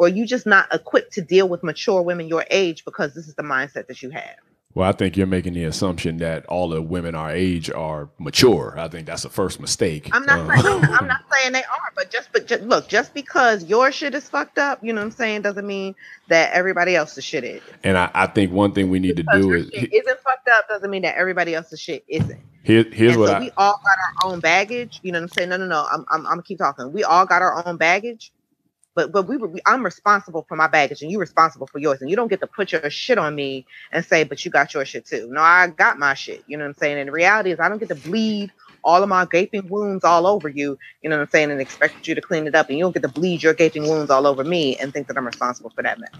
or 0.03 0.09
you 0.09 0.27
just 0.27 0.47
not 0.47 0.67
equipped 0.75 1.13
to 1.13 1.23
deal 1.23 1.49
with 1.49 1.63
mature 1.63 2.03
women 2.03 2.27
your 2.27 2.45
age 2.51 2.85
because 2.85 3.15
this 3.15 3.29
is 3.29 3.37
the 3.37 3.43
mindset 3.45 3.87
that 3.87 4.03
you 4.03 4.11
have. 4.11 4.35
Well, 4.75 4.89
I 4.89 4.93
think 4.93 5.17
you're 5.17 5.29
making 5.29 5.53
the 5.53 5.63
assumption 5.65 6.17
that 6.17 6.45
all 6.47 6.71
the 6.71 6.83
women 6.83 7.15
our 7.15 7.31
age 7.31 7.71
are 7.71 8.09
mature. 8.19 8.75
I 8.77 8.89
think 8.89 9.07
that's 9.07 9.23
the 9.23 9.29
first 9.29 9.61
mistake. 9.61 10.09
I'm 10.13 10.25
not 10.25 10.41
uh, 10.41 10.61
saying 10.61 10.85
I'm 10.87 11.07
not 11.07 11.21
saying 11.31 11.53
they 11.53 11.63
are, 11.63 11.93
but 11.95 12.11
just 12.11 12.33
but 12.33 12.47
just, 12.49 12.63
look, 12.65 12.89
just 12.89 13.15
because 13.15 13.63
your 13.65 13.93
shit 13.93 14.13
is 14.15 14.29
fucked 14.29 14.59
up, 14.59 14.83
you 14.83 14.93
know 14.93 15.03
what 15.03 15.07
I'm 15.07 15.11
saying, 15.13 15.43
doesn't 15.43 15.67
mean 15.67 15.95
that 16.29 16.53
everybody 16.53 16.97
else's 16.97 17.23
shit 17.23 17.45
is. 17.45 17.63
And 17.85 17.97
I, 17.97 18.11
I 18.13 18.27
think 18.27 18.51
one 18.51 18.73
thing 18.73 18.91
we 18.91 18.99
need 18.99 19.17
to 19.19 19.23
do 19.23 19.53
is 19.53 19.69
isn't 19.71 20.21
fucked 20.21 20.49
up 20.49 20.69
doesn't 20.69 20.91
mean 20.91 21.03
that 21.03 21.17
everybody 21.17 21.55
else's 21.55 21.79
shit 21.79 22.03
isn't. 22.09 22.41
Here, 22.65 22.85
here's 22.91 23.13
and 23.13 23.21
what 23.21 23.29
so 23.29 23.35
I, 23.35 23.41
we 23.41 23.51
all 23.57 23.81
got 23.85 24.27
our 24.27 24.33
own 24.33 24.41
baggage. 24.41 24.99
You 25.05 25.13
know 25.13 25.21
what 25.21 25.25
I'm 25.25 25.29
saying? 25.29 25.51
No, 25.51 25.59
no, 25.59 25.67
no. 25.67 25.87
I'm, 25.93 26.01
I'm, 26.11 26.27
I'm 26.27 26.33
gonna 26.33 26.43
keep 26.43 26.59
talking. 26.59 26.93
We 26.93 27.05
all 27.05 27.27
got 27.27 27.43
our 27.43 27.65
own 27.67 27.77
baggage 27.77 28.33
but 28.95 29.13
but 29.13 29.29
we 29.29 29.37
were 29.37 29.53
I'm 29.67 29.85
responsible 29.85 30.45
for 30.49 30.57
my 30.57 30.69
baggage 30.69 31.03
and 31.03 31.11
you're 31.11 31.21
responsible 31.21 31.67
for 31.67 31.79
yours. 31.79 32.01
And 32.01 32.11
you 32.11 32.17
don't 32.17 32.29
get 32.29 32.41
to 32.41 32.47
put 32.47 32.73
your 32.73 32.91
shit 32.91 33.19
on 33.19 33.35
me 33.35 33.67
and 33.93 34.05
say, 34.05 34.25
but 34.25 34.45
you 34.45 34.51
got 34.51 34.75
your 34.75 34.85
shit 34.85 35.07
too. 35.07 35.29
No, 35.31 35.41
I 35.41 35.69
got 35.69 35.99
my 35.99 36.15
shit. 36.15 36.45
You 36.47 36.57
know 36.57 36.65
what 36.65 36.71
I'm 36.71 36.75
saying? 36.75 36.99
And 36.99 37.09
the 37.09 37.13
reality 37.13 37.53
is 37.53 37.61
I 37.61 37.69
don't 37.69 37.79
get 37.79 37.89
to 37.89 37.95
bleed 37.95 38.53
all 38.85 39.03
of 39.03 39.09
my 39.09 39.25
gaping 39.27 39.69
wounds 39.69 40.05
all 40.05 40.27
over 40.27 40.49
you, 40.49 40.79
you 41.03 41.11
know 41.11 41.17
what 41.17 41.23
I'm 41.23 41.29
saying, 41.31 41.51
and 41.51 41.61
expect 41.61 42.09
you 42.09 42.15
to 42.15 42.21
clean 42.21 42.47
it 42.47 42.55
up. 42.55 42.69
And 42.69 42.79
you 42.79 42.85
don't 42.85 42.93
get 42.93 43.03
to 43.03 43.09
bleed 43.09 43.43
your 43.43 43.55
gaping 43.55 43.85
wounds 43.85 44.11
all 44.11 44.27
over 44.27 44.45
me 44.45 44.77
and 44.77 44.93
think 44.93 45.09
that 45.09 45.17
I'm 45.17 45.27
responsible 45.27 45.71
for 45.71 45.83
that 45.83 46.01
mess. 46.01 46.11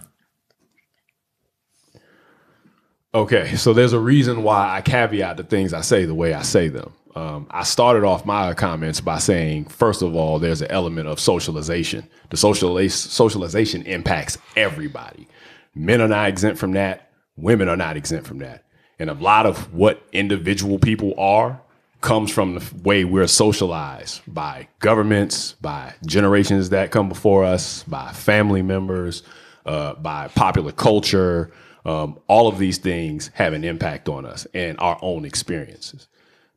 Okay, 3.15 3.57
so 3.57 3.75
there's 3.75 3.93
a 3.93 4.01
reason 4.01 4.43
why 4.43 4.75
I 4.75 4.81
caveat 4.81 5.37
the 5.37 5.45
things 5.45 5.75
I 5.75 5.83
say 5.83 6.07
the 6.07 6.15
way 6.15 6.33
I 6.33 6.41
say 6.41 6.69
them. 6.69 6.95
Um, 7.15 7.47
I 7.51 7.63
started 7.63 8.05
off 8.05 8.25
my 8.25 8.55
comments 8.55 9.03
by 9.03 9.19
saying, 9.19 9.67
first 9.67 10.01
of 10.01 10.15
all, 10.15 10.39
there's 10.39 10.63
an 10.63 10.71
element 10.71 11.09
of 11.09 11.21
socialization. 11.21 12.09
The 12.31 12.39
socialization 12.39 13.83
impacts 13.83 14.39
everybody. 14.57 15.29
Men 15.75 16.01
are 16.01 16.09
not 16.09 16.29
exempt 16.31 16.59
from 16.59 16.73
that. 16.73 17.11
Women 17.37 17.69
are 17.69 17.77
not 17.77 17.99
exempt 17.99 18.27
from 18.27 18.39
that. 18.39 18.65
And 18.99 19.11
a 19.11 19.15
lot 19.15 19.45
of 19.45 19.75
what 19.75 20.03
individual 20.13 20.79
people 20.79 21.13
are 21.19 21.61
comes 22.01 22.31
from 22.31 22.55
the 22.55 22.75
way 22.83 23.05
we're 23.05 23.27
socialized 23.27 24.23
by 24.27 24.69
governments, 24.79 25.53
by 25.61 25.93
generations 26.07 26.71
that 26.71 26.91
come 26.91 27.11
before 27.11 27.45
us, 27.45 27.83
by 27.83 28.11
family 28.13 28.63
members, 28.63 29.23
uh, 29.67 29.95
by 29.97 30.29
popular 30.29 30.73
culture. 30.73 31.53
Um, 31.85 32.19
all 32.29 32.49
of 32.49 32.59
these 32.59 32.79
things 32.79 33.31
have 33.35 33.53
an 33.53 33.65
impact 33.65 34.09
on 34.09 34.25
us 34.25 34.47
and 34.55 34.79
our 34.79 34.99
own 35.03 35.25
experiences. 35.25 36.07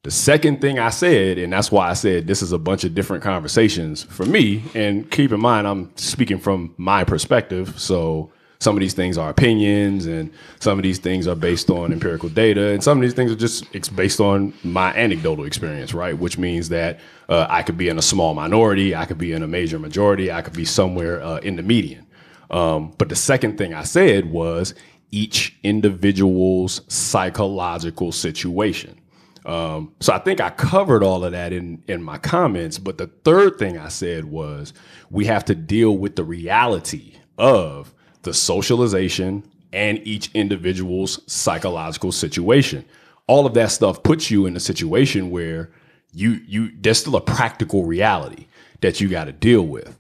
The 0.04 0.12
second 0.12 0.62
thing 0.62 0.78
I 0.78 0.90
said, 0.90 1.40
and 1.40 1.52
that's 1.52 1.72
why 1.72 1.90
I 1.90 1.94
said 1.94 2.28
this 2.28 2.44
is 2.44 2.52
a 2.52 2.60
bunch 2.60 2.84
of 2.84 2.94
different 2.94 3.24
conversations 3.24 4.04
for 4.04 4.24
me. 4.24 4.64
And 4.76 5.10
keep 5.10 5.32
in 5.32 5.40
mind, 5.40 5.66
I'm 5.66 5.98
speaking 5.98 6.38
from 6.38 6.76
my 6.78 7.04
perspective. 7.04 7.80
So 7.80 8.32
some 8.60 8.76
of 8.76 8.82
these 8.82 8.94
things 8.94 9.18
are 9.18 9.30
opinions, 9.30 10.06
and 10.06 10.32
some 10.60 10.78
of 10.80 10.84
these 10.84 11.00
things 11.00 11.28
are 11.28 11.36
based 11.36 11.70
on 11.70 11.92
empirical 11.92 12.30
data, 12.30 12.70
and 12.70 12.84
some 12.84 12.98
of 12.98 13.02
these 13.02 13.14
things 13.14 13.32
are 13.32 13.36
just 13.36 13.66
it's 13.74 13.90
based 13.90 14.20
on 14.20 14.54
my 14.64 14.94
anecdotal 14.94 15.46
experience, 15.46 15.94
right? 15.94 16.18
Which 16.18 16.38
means 16.38 16.70
that 16.70 17.00
uh, 17.28 17.48
I 17.50 17.64
could 17.64 17.78
be 17.78 17.90
in 17.90 17.98
a 17.98 18.02
small 18.02 18.34
minority, 18.34 18.96
I 18.96 19.06
could 19.06 19.18
be 19.18 19.34
in 19.34 19.44
a 19.44 19.48
major 19.48 19.80
majority, 19.80 20.32
I 20.32 20.42
could 20.42 20.54
be 20.54 20.66
somewhere 20.66 21.22
uh, 21.22 21.38
in 21.38 21.56
the 21.56 21.64
median. 21.64 22.06
Um, 22.50 22.94
but 22.98 23.10
the 23.10 23.16
second 23.16 23.58
thing 23.58 23.74
I 23.74 23.84
said 23.84 24.32
was 24.32 24.76
each 25.16 25.56
individual's 25.64 26.82
psychological 26.94 28.12
situation. 28.12 29.00
Um, 29.46 29.94
so 30.02 30.12
I 30.12 30.20
think 30.20 30.42
I 30.42 30.50
covered 30.50 31.04
all 31.04 31.24
of 31.24 31.32
that 31.32 31.54
in 31.54 31.82
in 31.88 32.04
my 32.04 32.18
comments. 32.18 32.78
But 32.78 32.98
the 32.98 33.08
third 33.24 33.58
thing 33.58 33.78
I 33.78 33.88
said 33.88 34.26
was 34.26 34.74
we 35.10 35.26
have 35.26 35.46
to 35.46 35.56
deal 35.56 35.98
with 35.98 36.18
the 36.18 36.26
reality 36.26 37.14
of 37.38 37.94
the 38.24 38.34
socialization 38.34 39.50
and 39.72 40.06
each 40.06 40.32
individual's 40.34 41.22
psychological 41.32 42.12
situation. 42.12 42.84
All 43.28 43.46
of 43.46 43.54
that 43.54 43.72
stuff 43.72 44.04
puts 44.04 44.30
you 44.30 44.48
in 44.48 44.58
a 44.58 44.60
situation 44.60 45.30
where 45.30 45.72
you 46.12 46.42
you 46.46 46.72
there's 46.82 47.00
still 47.00 47.16
a 47.16 47.22
practical 47.22 47.86
reality 47.86 48.48
that 48.82 49.00
you 49.00 49.08
got 49.08 49.26
to 49.26 49.32
deal 49.32 49.62
with. 49.62 49.98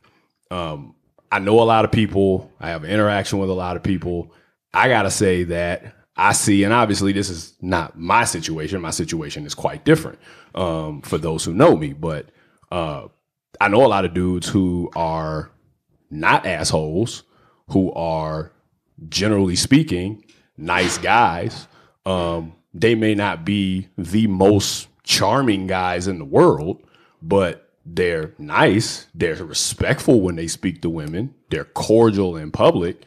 Um, 0.51 0.93
I 1.31 1.39
know 1.39 1.61
a 1.61 1.63
lot 1.63 1.85
of 1.85 1.91
people. 1.91 2.51
I 2.59 2.69
have 2.69 2.83
interaction 2.83 3.39
with 3.39 3.49
a 3.49 3.53
lot 3.53 3.77
of 3.77 3.83
people. 3.83 4.33
I 4.75 4.89
gotta 4.89 5.11
say 5.11 5.43
that 5.45 5.95
I 6.17 6.33
see, 6.33 6.63
and 6.63 6.73
obviously 6.73 7.11
this 7.11 7.29
is 7.29 7.55
not 7.61 7.97
my 7.97 8.25
situation. 8.25 8.81
My 8.81 8.91
situation 8.91 9.45
is 9.45 9.53
quite 9.53 9.85
different 9.85 10.19
um, 10.53 11.01
for 11.01 11.17
those 11.17 11.43
who 11.43 11.53
know 11.53 11.75
me. 11.75 11.93
But 11.93 12.29
uh, 12.71 13.07
I 13.59 13.67
know 13.69 13.85
a 13.85 13.87
lot 13.87 14.05
of 14.05 14.13
dudes 14.13 14.47
who 14.47 14.91
are 14.95 15.51
not 16.09 16.45
assholes, 16.45 17.23
who 17.69 17.91
are 17.93 18.51
generally 19.09 19.55
speaking 19.55 20.23
nice 20.57 20.97
guys. 20.97 21.67
Um, 22.05 22.53
they 22.73 22.95
may 22.95 23.15
not 23.15 23.45
be 23.45 23.87
the 23.97 24.27
most 24.27 24.87
charming 25.03 25.67
guys 25.67 26.07
in 26.07 26.19
the 26.19 26.25
world, 26.25 26.83
but 27.21 27.73
they're 27.85 28.33
nice. 28.37 29.07
They're 29.13 29.35
respectful 29.43 30.21
when 30.21 30.35
they 30.35 30.47
speak 30.47 30.81
to 30.81 30.89
women. 30.89 31.33
They're 31.49 31.65
cordial 31.65 32.35
in 32.37 32.51
public, 32.51 33.03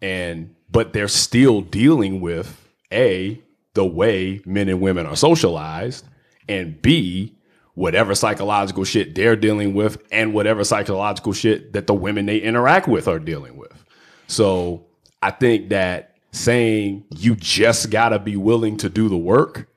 and 0.00 0.54
but 0.70 0.92
they're 0.92 1.08
still 1.08 1.60
dealing 1.60 2.20
with 2.20 2.68
a 2.92 3.40
the 3.74 3.86
way 3.86 4.40
men 4.44 4.68
and 4.68 4.80
women 4.80 5.06
are 5.06 5.16
socialized, 5.16 6.04
and 6.48 6.80
b 6.82 7.36
whatever 7.74 8.14
psychological 8.14 8.84
shit 8.84 9.14
they're 9.14 9.36
dealing 9.36 9.74
with, 9.74 10.02
and 10.10 10.34
whatever 10.34 10.64
psychological 10.64 11.32
shit 11.32 11.72
that 11.72 11.86
the 11.86 11.94
women 11.94 12.26
they 12.26 12.38
interact 12.38 12.88
with 12.88 13.08
are 13.08 13.18
dealing 13.18 13.56
with. 13.56 13.84
So 14.26 14.86
I 15.22 15.30
think 15.30 15.70
that 15.70 16.16
saying 16.32 17.04
you 17.16 17.36
just 17.36 17.90
gotta 17.90 18.18
be 18.18 18.36
willing 18.36 18.76
to 18.78 18.88
do 18.88 19.08
the 19.08 19.16
work, 19.16 19.68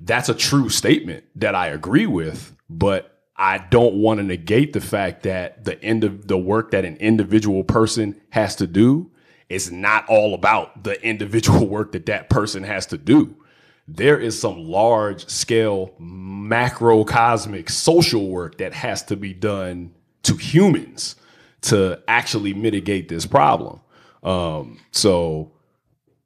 that's 0.00 0.28
a 0.28 0.34
true 0.34 0.68
statement 0.68 1.24
that 1.36 1.54
I 1.54 1.68
agree 1.68 2.06
with, 2.06 2.54
but 2.68 3.20
I 3.36 3.58
don't 3.58 3.94
want 3.94 4.18
to 4.18 4.24
negate 4.24 4.72
the 4.72 4.80
fact 4.80 5.22
that 5.22 5.64
the 5.64 5.82
end 5.82 6.04
of 6.04 6.28
the 6.28 6.38
work 6.38 6.72
that 6.72 6.84
an 6.84 6.96
individual 6.96 7.64
person 7.64 8.20
has 8.30 8.56
to 8.56 8.66
do 8.66 9.10
is 9.52 9.70
not 9.70 10.08
all 10.08 10.34
about 10.34 10.84
the 10.84 11.02
individual 11.04 11.66
work 11.76 11.92
that 11.92 12.06
that 12.06 12.30
person 12.30 12.62
has 12.62 12.86
to 12.86 12.98
do. 12.98 13.36
There 13.88 14.18
is 14.18 14.40
some 14.40 14.64
large 14.64 15.28
scale 15.28 15.92
macrocosmic 16.00 17.68
social 17.68 18.28
work 18.28 18.58
that 18.58 18.72
has 18.72 19.02
to 19.04 19.16
be 19.16 19.34
done 19.34 19.92
to 20.22 20.36
humans 20.36 21.16
to 21.62 22.00
actually 22.08 22.54
mitigate 22.54 23.08
this 23.08 23.26
problem. 23.26 23.80
Um, 24.22 24.78
so 24.92 25.52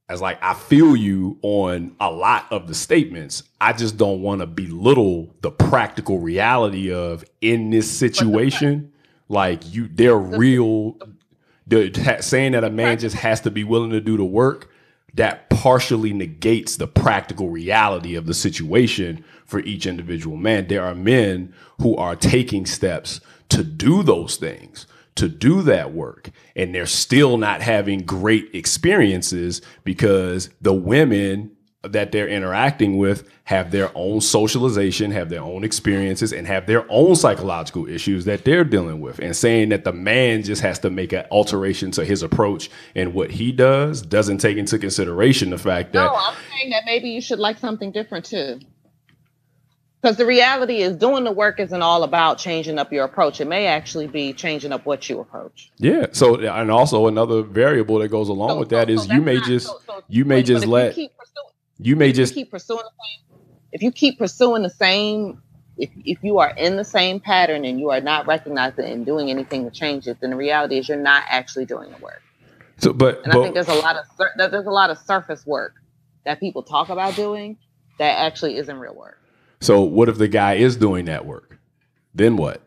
as 0.08 0.20
like 0.20 0.38
I 0.42 0.54
feel 0.54 0.94
you 0.94 1.38
on 1.42 1.96
a 2.00 2.10
lot 2.10 2.46
of 2.50 2.68
the 2.68 2.74
statements. 2.74 3.42
I 3.60 3.72
just 3.72 3.96
don't 3.96 4.22
want 4.22 4.40
to 4.40 4.46
belittle 4.46 5.34
the 5.40 5.50
practical 5.50 6.18
reality 6.18 6.92
of 6.92 7.24
in 7.40 7.70
this 7.70 7.90
situation. 7.90 8.92
Like 9.28 9.74
you, 9.74 9.88
they're 9.88 10.16
real. 10.16 10.92
The, 10.92 11.15
saying 12.20 12.52
that 12.52 12.64
a 12.64 12.70
man 12.70 12.98
just 12.98 13.16
has 13.16 13.40
to 13.42 13.50
be 13.50 13.64
willing 13.64 13.90
to 13.90 14.00
do 14.00 14.16
the 14.16 14.24
work 14.24 14.70
that 15.14 15.48
partially 15.48 16.12
negates 16.12 16.76
the 16.76 16.86
practical 16.86 17.48
reality 17.48 18.14
of 18.14 18.26
the 18.26 18.34
situation 18.34 19.24
for 19.46 19.60
each 19.60 19.86
individual 19.86 20.36
man. 20.36 20.68
There 20.68 20.84
are 20.84 20.94
men 20.94 21.54
who 21.80 21.96
are 21.96 22.14
taking 22.14 22.66
steps 22.66 23.20
to 23.48 23.64
do 23.64 24.02
those 24.02 24.36
things 24.36 24.86
to 25.16 25.28
do 25.28 25.62
that 25.62 25.92
work 25.92 26.30
and 26.54 26.74
they're 26.74 26.86
still 26.86 27.38
not 27.38 27.62
having 27.62 28.00
great 28.00 28.54
experiences 28.54 29.62
because 29.82 30.50
the 30.60 30.74
women 30.74 31.55
that 31.92 32.12
they're 32.12 32.28
interacting 32.28 32.98
with 32.98 33.28
have 33.44 33.70
their 33.70 33.90
own 33.94 34.20
socialization, 34.20 35.12
have 35.12 35.30
their 35.30 35.40
own 35.40 35.62
experiences, 35.62 36.32
and 36.32 36.48
have 36.48 36.66
their 36.66 36.84
own 36.90 37.14
psychological 37.14 37.86
issues 37.88 38.24
that 38.24 38.44
they're 38.44 38.64
dealing 38.64 39.00
with. 39.00 39.20
And 39.20 39.36
saying 39.36 39.68
that 39.68 39.84
the 39.84 39.92
man 39.92 40.42
just 40.42 40.62
has 40.62 40.80
to 40.80 40.90
make 40.90 41.12
an 41.12 41.26
alteration 41.30 41.92
to 41.92 42.04
his 42.04 42.22
approach 42.22 42.68
and 42.96 43.14
what 43.14 43.30
he 43.30 43.52
does 43.52 44.02
doesn't 44.02 44.38
take 44.38 44.56
into 44.56 44.78
consideration 44.78 45.50
the 45.50 45.58
fact 45.58 45.92
that. 45.92 46.04
No, 46.04 46.14
I'm 46.14 46.34
saying 46.50 46.70
that 46.70 46.82
maybe 46.86 47.10
you 47.10 47.20
should 47.20 47.38
like 47.38 47.58
something 47.58 47.92
different 47.92 48.24
too. 48.24 48.58
Because 50.02 50.18
the 50.18 50.26
reality 50.26 50.82
is, 50.82 50.96
doing 50.96 51.24
the 51.24 51.32
work 51.32 51.58
isn't 51.58 51.82
all 51.82 52.02
about 52.02 52.38
changing 52.38 52.78
up 52.78 52.92
your 52.92 53.04
approach. 53.04 53.40
It 53.40 53.46
may 53.46 53.66
actually 53.66 54.06
be 54.06 54.32
changing 54.32 54.72
up 54.72 54.86
what 54.86 55.08
you 55.08 55.20
approach. 55.20 55.72
Yeah. 55.78 56.06
So, 56.12 56.36
and 56.36 56.70
also 56.70 57.06
another 57.06 57.42
variable 57.42 57.98
that 58.00 58.08
goes 58.08 58.28
along 58.28 58.50
so, 58.50 58.58
with 58.58 58.68
that 58.68 58.88
so, 58.88 58.94
is 58.94 59.04
so 59.04 59.14
you 59.14 59.20
may 59.20 59.36
not, 59.36 59.46
just 59.46 59.72
you 60.08 60.24
may 60.24 60.42
just 60.42 60.66
let 60.66 60.96
you, 61.78 61.96
may 61.96 62.12
just 62.12 62.34
keep 62.34 62.50
pursuing 62.50 62.82
the 62.82 62.90
same. 62.90 63.40
If 63.72 63.82
you 63.82 63.92
keep 63.92 64.18
pursuing 64.18 64.62
the 64.62 64.70
same, 64.70 65.42
if 65.76 65.90
if 66.04 66.18
you 66.22 66.38
are 66.38 66.50
in 66.56 66.76
the 66.76 66.84
same 66.84 67.20
pattern 67.20 67.64
and 67.64 67.78
you 67.78 67.90
are 67.90 68.00
not 68.00 68.26
recognizing 68.26 68.84
and 68.86 69.04
doing 69.04 69.30
anything 69.30 69.64
to 69.64 69.70
change 69.70 70.06
it, 70.06 70.18
then 70.20 70.30
the 70.30 70.36
reality 70.36 70.78
is 70.78 70.88
you're 70.88 70.98
not 70.98 71.24
actually 71.28 71.66
doing 71.66 71.90
the 71.90 71.98
work. 71.98 72.22
So, 72.78 72.92
but 72.92 73.22
and 73.24 73.32
but, 73.32 73.40
I 73.40 73.42
think 73.42 73.54
there's 73.54 73.68
a 73.68 73.74
lot 73.74 73.96
of 73.96 74.04
there's 74.36 74.66
a 74.66 74.70
lot 74.70 74.90
of 74.90 74.98
surface 74.98 75.46
work 75.46 75.74
that 76.24 76.40
people 76.40 76.62
talk 76.62 76.88
about 76.88 77.14
doing 77.14 77.56
that 77.98 78.18
actually 78.18 78.56
isn't 78.56 78.78
real 78.78 78.94
work. 78.94 79.20
So 79.60 79.80
what 79.80 80.08
if 80.08 80.18
the 80.18 80.28
guy 80.28 80.54
is 80.54 80.76
doing 80.76 81.06
that 81.06 81.24
work? 81.24 81.58
Then 82.14 82.36
what? 82.36 82.62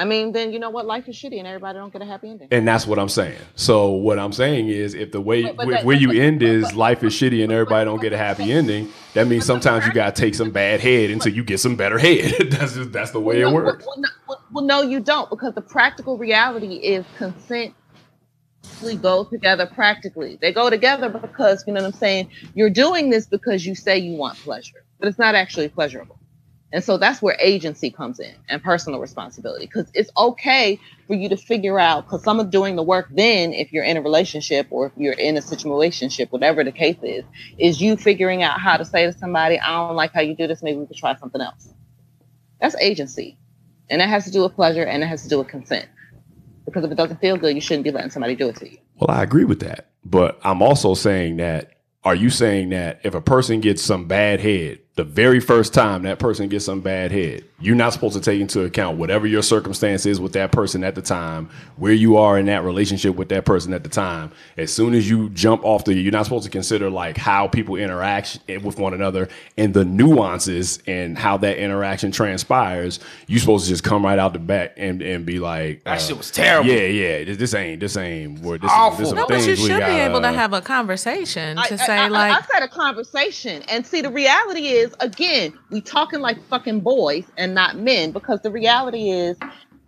I 0.00 0.04
mean, 0.04 0.32
then 0.32 0.52
you 0.52 0.58
know 0.58 0.70
what? 0.70 0.86
Life 0.86 1.08
is 1.08 1.14
shitty, 1.16 1.38
and 1.38 1.46
everybody 1.46 1.78
don't 1.78 1.92
get 1.92 2.00
a 2.00 2.06
happy 2.06 2.30
ending. 2.30 2.48
And 2.50 2.66
that's 2.66 2.86
what 2.86 2.98
I'm 2.98 3.08
saying. 3.08 3.38
So 3.54 3.90
what 3.90 4.18
I'm 4.18 4.32
saying 4.32 4.68
is, 4.68 4.94
if 4.94 5.12
the 5.12 5.20
way 5.20 5.42
but, 5.42 5.56
but 5.56 5.68
that, 5.68 5.84
where 5.84 5.96
you 5.96 6.10
end 6.12 6.42
is 6.42 6.74
life 6.74 7.04
is 7.04 7.12
shitty 7.12 7.42
and 7.42 7.52
everybody 7.52 7.84
don't 7.84 8.00
get 8.00 8.12
a 8.12 8.16
happy 8.16 8.50
ending, 8.50 8.88
that 9.12 9.26
means 9.26 9.44
sometimes 9.44 9.86
you 9.86 9.92
gotta 9.92 10.12
take 10.12 10.34
some 10.34 10.50
bad 10.50 10.80
head 10.80 11.10
until 11.10 11.32
you 11.32 11.44
get 11.44 11.60
some 11.60 11.76
better 11.76 11.98
head. 11.98 12.32
that's 12.50 12.74
just 12.74 12.92
that's 12.92 13.10
the 13.10 13.20
way 13.20 13.44
well, 13.44 13.50
it 13.50 13.54
works. 13.54 13.84
Well, 13.86 13.96
no, 13.98 14.36
well, 14.52 14.64
no, 14.64 14.82
you 14.82 15.00
don't, 15.00 15.28
because 15.28 15.54
the 15.54 15.60
practical 15.60 16.16
reality 16.16 16.76
is 16.76 17.04
consent 17.18 17.74
go 19.02 19.24
together 19.24 19.66
practically. 19.66 20.38
They 20.40 20.52
go 20.52 20.70
together 20.70 21.10
because 21.10 21.62
you 21.66 21.74
know 21.74 21.82
what 21.82 21.94
I'm 21.94 22.00
saying. 22.00 22.30
You're 22.54 22.70
doing 22.70 23.10
this 23.10 23.26
because 23.26 23.66
you 23.66 23.74
say 23.74 23.98
you 23.98 24.16
want 24.16 24.38
pleasure 24.38 24.82
but 25.00 25.08
it's 25.08 25.18
not 25.18 25.34
actually 25.34 25.68
pleasurable. 25.68 26.19
And 26.72 26.84
so 26.84 26.98
that's 26.98 27.20
where 27.20 27.36
agency 27.40 27.90
comes 27.90 28.20
in 28.20 28.34
and 28.48 28.62
personal 28.62 29.00
responsibility 29.00 29.66
because 29.66 29.90
it's 29.92 30.10
okay 30.16 30.78
for 31.08 31.14
you 31.14 31.28
to 31.28 31.36
figure 31.36 31.80
out 31.80 32.06
because 32.06 32.22
some 32.22 32.38
of 32.38 32.50
doing 32.50 32.76
the 32.76 32.82
work 32.82 33.08
then 33.10 33.52
if 33.52 33.72
you're 33.72 33.82
in 33.82 33.96
a 33.96 34.02
relationship 34.02 34.68
or 34.70 34.86
if 34.86 34.92
you're 34.96 35.14
in 35.14 35.36
a 35.36 35.40
situationship, 35.40 36.30
whatever 36.30 36.62
the 36.62 36.70
case 36.70 36.98
is, 37.02 37.24
is 37.58 37.80
you 37.80 37.96
figuring 37.96 38.44
out 38.44 38.60
how 38.60 38.76
to 38.76 38.84
say 38.84 39.06
to 39.06 39.12
somebody, 39.12 39.58
I 39.58 39.68
don't 39.68 39.96
like 39.96 40.12
how 40.12 40.20
you 40.20 40.36
do 40.36 40.46
this, 40.46 40.62
maybe 40.62 40.78
we 40.78 40.86
could 40.86 40.96
try 40.96 41.16
something 41.16 41.40
else. 41.40 41.74
That's 42.60 42.76
agency. 42.76 43.36
And 43.88 44.00
that 44.00 44.08
has 44.08 44.24
to 44.26 44.30
do 44.30 44.42
with 44.42 44.54
pleasure 44.54 44.84
and 44.84 45.02
it 45.02 45.06
has 45.06 45.24
to 45.24 45.28
do 45.28 45.38
with 45.38 45.48
consent. 45.48 45.88
Because 46.64 46.84
if 46.84 46.92
it 46.92 46.94
doesn't 46.94 47.20
feel 47.20 47.36
good, 47.36 47.56
you 47.56 47.60
shouldn't 47.60 47.82
be 47.82 47.90
letting 47.90 48.10
somebody 48.10 48.36
do 48.36 48.48
it 48.48 48.56
to 48.56 48.70
you. 48.70 48.78
Well, 49.00 49.10
I 49.10 49.24
agree 49.24 49.44
with 49.44 49.60
that. 49.60 49.88
But 50.04 50.38
I'm 50.44 50.62
also 50.62 50.94
saying 50.94 51.38
that 51.38 51.72
are 52.04 52.14
you 52.14 52.30
saying 52.30 52.70
that 52.70 53.00
if 53.04 53.14
a 53.14 53.20
person 53.20 53.60
gets 53.60 53.82
some 53.82 54.06
bad 54.06 54.40
head 54.40 54.78
the 54.96 55.04
very 55.04 55.40
first 55.40 55.72
time 55.72 56.02
that 56.02 56.18
person 56.18 56.48
gets 56.48 56.64
some 56.64 56.80
bad 56.80 57.12
head, 57.12 57.44
you're 57.60 57.76
not 57.76 57.92
supposed 57.92 58.14
to 58.14 58.20
take 58.20 58.40
into 58.40 58.64
account 58.64 58.98
whatever 58.98 59.26
your 59.26 59.42
circumstance 59.42 60.04
is 60.04 60.20
with 60.20 60.32
that 60.32 60.50
person 60.50 60.82
at 60.82 60.94
the 60.94 61.02
time, 61.02 61.48
where 61.76 61.92
you 61.92 62.16
are 62.16 62.38
in 62.38 62.46
that 62.46 62.64
relationship 62.64 63.14
with 63.14 63.28
that 63.28 63.44
person 63.44 63.72
at 63.72 63.82
the 63.82 63.88
time. 63.88 64.32
As 64.56 64.72
soon 64.72 64.94
as 64.94 65.08
you 65.08 65.30
jump 65.30 65.64
off 65.64 65.84
the, 65.84 65.94
you're 65.94 66.10
not 66.10 66.24
supposed 66.24 66.44
to 66.44 66.50
consider 66.50 66.90
like 66.90 67.16
how 67.16 67.46
people 67.46 67.76
interact 67.76 68.40
with 68.62 68.78
one 68.78 68.92
another 68.92 69.28
and 69.56 69.72
the 69.72 69.84
nuances 69.84 70.80
and 70.86 71.16
how 71.16 71.36
that 71.38 71.58
interaction 71.58 72.10
transpires. 72.10 72.98
You're 73.26 73.40
supposed 73.40 73.66
to 73.66 73.70
just 73.70 73.84
come 73.84 74.04
right 74.04 74.18
out 74.18 74.32
the 74.32 74.38
back 74.38 74.74
and, 74.76 75.00
and 75.02 75.24
be 75.24 75.38
like, 75.38 75.84
that 75.84 75.98
uh, 75.98 75.98
shit 75.98 76.18
was 76.18 76.30
terrible. 76.30 76.68
Yeah, 76.68 76.86
yeah. 76.86 77.24
This, 77.24 77.36
this 77.36 77.54
ain't, 77.54 77.80
this 77.80 77.96
ain't 77.96 78.40
where 78.40 78.58
this, 78.58 78.70
Awful. 78.72 79.04
this 79.04 79.12
no, 79.12 79.26
but 79.26 79.46
you 79.46 79.54
should 79.54 79.68
gotta, 79.68 79.86
be 79.86 80.00
able 80.00 80.20
to 80.22 80.32
have 80.32 80.52
a 80.52 80.60
conversation 80.60 81.56
to 81.56 81.74
I, 81.74 81.76
say 81.76 81.96
I, 81.96 82.08
like. 82.08 82.32
I, 82.32 82.38
I 82.38 82.40
said 82.42 82.62
a 82.62 82.68
conversation, 82.68 83.62
and 83.68 83.86
see 83.86 84.00
the 84.00 84.10
reality 84.10 84.68
is 84.68 84.79
is 84.80 84.94
again, 85.00 85.58
we 85.70 85.80
talking 85.80 86.20
like 86.20 86.42
fucking 86.48 86.80
boys 86.80 87.24
and 87.36 87.54
not 87.54 87.76
men 87.76 88.12
because 88.12 88.40
the 88.40 88.50
reality 88.50 89.10
is 89.10 89.36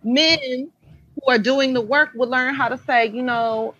men 0.03 0.71
who 1.15 1.31
are 1.31 1.37
doing 1.37 1.73
the 1.73 1.81
work 1.81 2.09
will 2.15 2.29
learn 2.29 2.55
how 2.55 2.67
to 2.67 2.77
say, 2.77 3.07
you 3.07 3.21
know, 3.21 3.75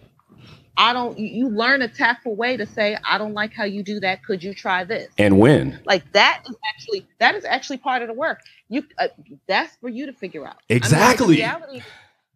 I 0.75 0.91
don't 0.93 1.17
you 1.19 1.49
learn 1.49 1.83
a 1.83 1.87
tactful 1.87 2.35
way 2.35 2.57
to 2.57 2.65
say 2.65 2.97
I 3.07 3.17
don't 3.17 3.33
like 3.33 3.53
how 3.53 3.63
you 3.63 3.83
do 3.83 3.99
that. 3.99 4.23
Could 4.23 4.43
you 4.43 4.53
try 4.53 4.83
this? 4.83 5.09
And 5.17 5.37
when? 5.37 5.79
Like 5.85 6.11
that 6.13 6.43
is 6.49 6.55
actually 6.73 7.07
that 7.19 7.35
is 7.35 7.45
actually 7.45 7.77
part 7.77 8.01
of 8.01 8.07
the 8.07 8.13
work. 8.15 8.41
You 8.69 8.83
uh, 8.97 9.09
that's 9.47 9.75
for 9.77 9.89
you 9.89 10.07
to 10.07 10.13
figure 10.13 10.47
out. 10.47 10.57
Exactly. 10.69 11.43
I 11.43 11.53
mean, 11.53 11.61
reality, 11.61 11.87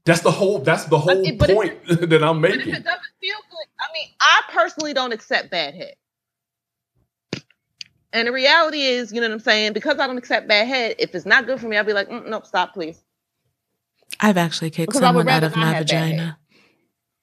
that's 0.05 0.21
the 0.21 0.31
whole 0.31 0.59
that's 0.59 0.85
the 0.85 0.99
whole 0.99 1.17
I 1.17 1.31
mean, 1.31 1.37
point 1.39 1.83
that 1.87 2.23
I'm 2.23 2.39
making. 2.39 2.59
But 2.59 2.67
if 2.67 2.75
it 2.75 2.83
doesn't 2.83 3.01
feel 3.19 3.37
good, 3.49 3.67
I 3.79 3.91
mean, 3.93 4.07
I 4.21 4.41
personally 4.51 4.93
don't 4.93 5.11
accept 5.11 5.49
bad 5.49 5.73
head. 5.73 5.95
And 8.13 8.27
the 8.27 8.31
reality 8.31 8.81
is, 8.81 9.11
you 9.11 9.19
know 9.19 9.27
what 9.27 9.34
I'm 9.34 9.39
saying? 9.39 9.73
Because 9.73 9.99
I 9.99 10.07
don't 10.07 10.17
accept 10.17 10.47
bad 10.47 10.67
head, 10.67 10.95
if 10.99 11.13
it's 11.13 11.25
not 11.25 11.45
good 11.45 11.59
for 11.59 11.67
me, 11.67 11.77
I'll 11.77 11.84
be 11.84 11.93
like, 11.93 12.09
mm, 12.09 12.27
nope, 12.27 12.45
stop, 12.45 12.73
please. 12.73 13.01
I've 14.19 14.38
actually 14.38 14.69
kicked 14.69 14.89
because 14.89 15.01
someone 15.01 15.27
out 15.27 15.43
of 15.43 15.55
my 15.55 15.77
vagina. 15.77 16.38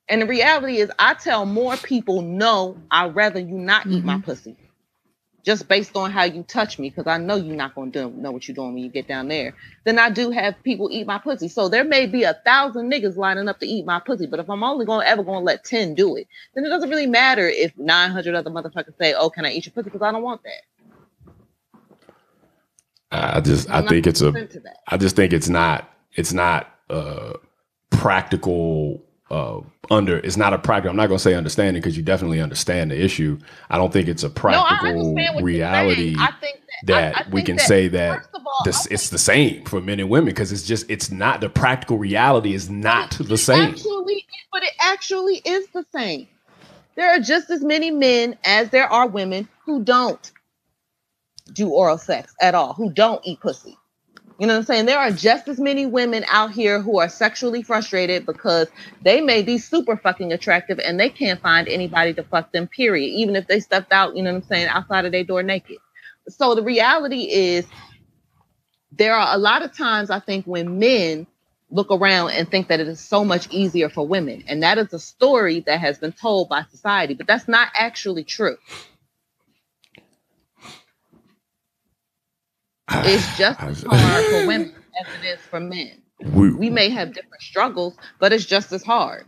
And 0.09 0.21
the 0.21 0.27
reality 0.27 0.77
is, 0.77 0.91
I 0.99 1.15
tell 1.15 1.47
more 1.47 1.77
people, 1.79 2.21
no, 2.21 2.77
I'd 2.91 3.15
rather 3.15 3.41
you 3.41 3.55
not 3.55 3.83
mm-hmm. 3.83 3.93
eat 3.93 4.05
my 4.05 4.15
mm-hmm. 4.15 4.25
pussy. 4.25 4.57
just 5.45 5.69
based 5.69 5.97
on 5.97 6.11
how 6.11 6.25
you 6.25 6.43
touch 6.43 6.79
me, 6.79 6.91
because 6.91 7.07
I 7.07 7.19
know 7.19 7.37
you're 7.37 7.57
not 7.57 7.75
going 7.75 7.93
to 7.93 8.09
know 8.09 8.31
what 8.31 8.47
you're 8.49 8.55
doing 8.55 8.75
when 8.75 8.83
you 8.83 8.91
get 8.91 9.09
down 9.09 9.29
there, 9.29 9.55
then 9.85 9.99
I 9.99 10.11
do 10.11 10.31
have 10.31 10.63
people 10.63 10.89
eat 10.91 11.07
my 11.07 11.19
pussy. 11.19 11.49
So 11.49 11.69
there 11.69 11.85
may 11.85 12.07
be 12.07 12.25
a 12.25 12.35
thousand 12.45 12.91
niggas 12.91 13.17
lining 13.17 13.49
up 13.49 13.61
to 13.61 13.67
eat 13.67 13.85
my 13.85 14.01
pussy, 14.01 14.27
but 14.27 14.41
if 14.41 14.49
I'm 14.49 14.63
only 14.63 14.87
going 14.87 15.05
to 15.05 15.09
ever 15.09 15.23
going 15.23 15.41
to 15.41 15.45
let 15.45 15.65
10 15.65 15.95
do 15.95 16.17
it, 16.17 16.29
then 16.55 16.65
it 16.65 16.69
doesn't 16.69 16.91
really 16.91 17.07
matter 17.07 17.49
if 17.49 17.77
900 17.77 18.35
other 18.35 18.51
motherfuckers 18.51 18.97
say, 18.99 19.15
oh, 19.15 19.31
can 19.31 19.45
I 19.45 19.53
eat 19.53 19.67
your 19.67 19.73
pussy? 19.73 19.85
Because 19.85 20.03
I 20.03 20.13
don't 20.13 20.23
want 20.23 20.43
that. 20.45 20.63
I 23.15 23.41
just 23.41 23.71
I 23.71 23.79
I'm 23.79 23.85
not 23.85 23.91
think 23.91 24.07
it's 24.07 24.21
a 24.21 24.33
that. 24.33 24.77
I 24.89 24.97
just 24.97 25.17
think 25.17 25.33
it's 25.33 25.49
not 25.49 25.91
it's 26.13 26.33
not 26.33 26.69
uh 26.91 27.35
practical 27.91 29.03
uh 29.31 29.61
under 29.91 30.19
it's 30.19 30.37
not 30.37 30.53
a 30.53 30.59
practical 30.59 30.91
I'm 30.91 30.97
not 30.97 31.09
gonna 31.09 31.19
say 31.19 31.35
understanding 31.35 31.81
because 31.81 31.97
you 31.97 32.03
definitely 32.03 32.41
understand 32.41 32.91
the 32.91 33.03
issue. 33.03 33.39
I 33.71 33.79
don't 33.79 33.93
think 33.93 34.09
it's 34.09 34.23
a 34.23 34.31
practical 34.31 35.15
what 35.15 35.43
reality. 35.43 36.15
I 36.19 36.33
think 36.41 36.61
that, 36.87 36.97
I- 36.97 37.01
that 37.01 37.17
I 37.27 37.31
we 37.31 37.43
can 37.43 37.57
that, 37.57 37.67
say 37.67 37.89
that 37.89 38.29
all, 38.35 38.65
this 38.65 38.87
it's 38.87 39.09
the 39.11 39.19
same 39.19 39.65
for 39.65 39.81
men 39.81 40.01
and 40.01 40.09
women 40.09 40.27
because 40.27 40.53
it's 40.53 40.63
just 40.63 40.91
it's 40.91 41.11
not 41.11 41.41
the 41.41 41.49
practical 41.49 41.99
reality 41.99 42.55
is 42.55 42.71
not 42.71 43.11
the 43.13 43.39
same. 43.39 43.71
Actually, 43.75 44.25
but 44.53 44.63
it 44.63 44.73
actually 44.81 45.37
is 45.45 45.67
the 45.69 45.85
same. 45.93 46.29
There 46.97 47.11
are 47.11 47.19
just 47.19 47.51
as 47.51 47.63
many 47.65 47.91
men 47.91 48.37
as 48.45 48.71
there 48.71 48.87
are 48.87 49.09
women 49.09 49.49
who 49.65 49.83
don't 49.83 50.31
do 51.53 51.69
oral 51.69 51.99
sex 51.99 52.35
at 52.41 52.55
all, 52.55 52.73
who 52.73 52.91
don't 52.91 53.21
eat 53.25 53.41
pussy. 53.41 53.77
You 54.39 54.49
know 54.49 54.55
what 54.55 54.61
I'm 54.61 54.65
saying? 54.65 54.87
There 54.87 54.99
are 54.99 55.13
just 55.13 55.47
as 55.47 55.61
many 55.61 55.87
women 55.87 56.25
out 56.29 56.51
here 56.51 56.83
who 56.83 56.99
are 56.99 57.09
sexually 57.09 57.63
frustrated 57.63 58.27
because 58.27 58.67
they 59.03 59.21
may 59.21 59.43
be 59.43 59.59
super 59.59 59.97
fucking 59.97 60.33
attractive 60.33 60.81
and 60.81 60.99
they 60.99 61.09
can't 61.09 61.41
find 61.41 61.69
anybody 61.69 62.15
to 62.15 62.25
fuck 62.25 62.51
them, 62.51 62.67
period. 62.67 63.07
Even 63.11 63.37
if 63.37 63.47
they 63.47 63.61
stepped 63.61 63.93
out, 63.93 64.17
you 64.17 64.25
know 64.25 64.33
what 64.33 64.43
I'm 64.43 64.49
saying, 64.49 64.67
outside 64.67 65.05
of 65.05 65.13
their 65.13 65.23
door 65.23 65.45
naked. 65.45 65.79
So 66.29 66.57
the 66.57 66.63
reality 66.63 67.31
is 67.31 67.65
there 68.91 69.15
are 69.15 69.37
a 69.37 69.39
lot 69.39 69.63
of 69.63 69.77
times 69.77 70.11
I 70.11 70.19
think 70.19 70.47
when 70.47 70.81
men 70.81 71.29
look 71.71 71.91
around 71.91 72.31
and 72.31 72.51
think 72.51 72.69
that 72.69 72.81
it 72.81 72.89
is 72.89 73.01
so 73.01 73.25
much 73.25 73.49
easier 73.51 73.89
for 73.89 74.07
women. 74.07 74.45
And 74.49 74.63
that 74.63 74.79
is 74.79 74.93
a 74.93 74.99
story 74.99 75.61
that 75.61 75.81
has 75.81 75.99
been 75.99 76.13
told 76.13 76.49
by 76.49 76.65
society, 76.71 77.15
but 77.15 77.27
that's 77.27 77.49
not 77.49 77.69
actually 77.77 78.25
true. 78.25 78.57
It's 82.91 83.39
just 83.39 83.61
as 83.61 83.83
hard 83.83 84.25
for 84.27 84.47
women 84.49 84.75
as 85.01 85.15
it 85.15 85.27
is 85.27 85.41
for 85.41 85.61
men. 85.61 86.03
We, 86.21 86.53
We 86.55 86.71
may 86.71 86.91
have 86.91 87.13
different 87.15 87.43
struggles, 87.43 87.97
but 88.21 88.33
it's 88.33 88.45
just 88.45 88.73
as 88.73 88.83
hard. 88.83 89.27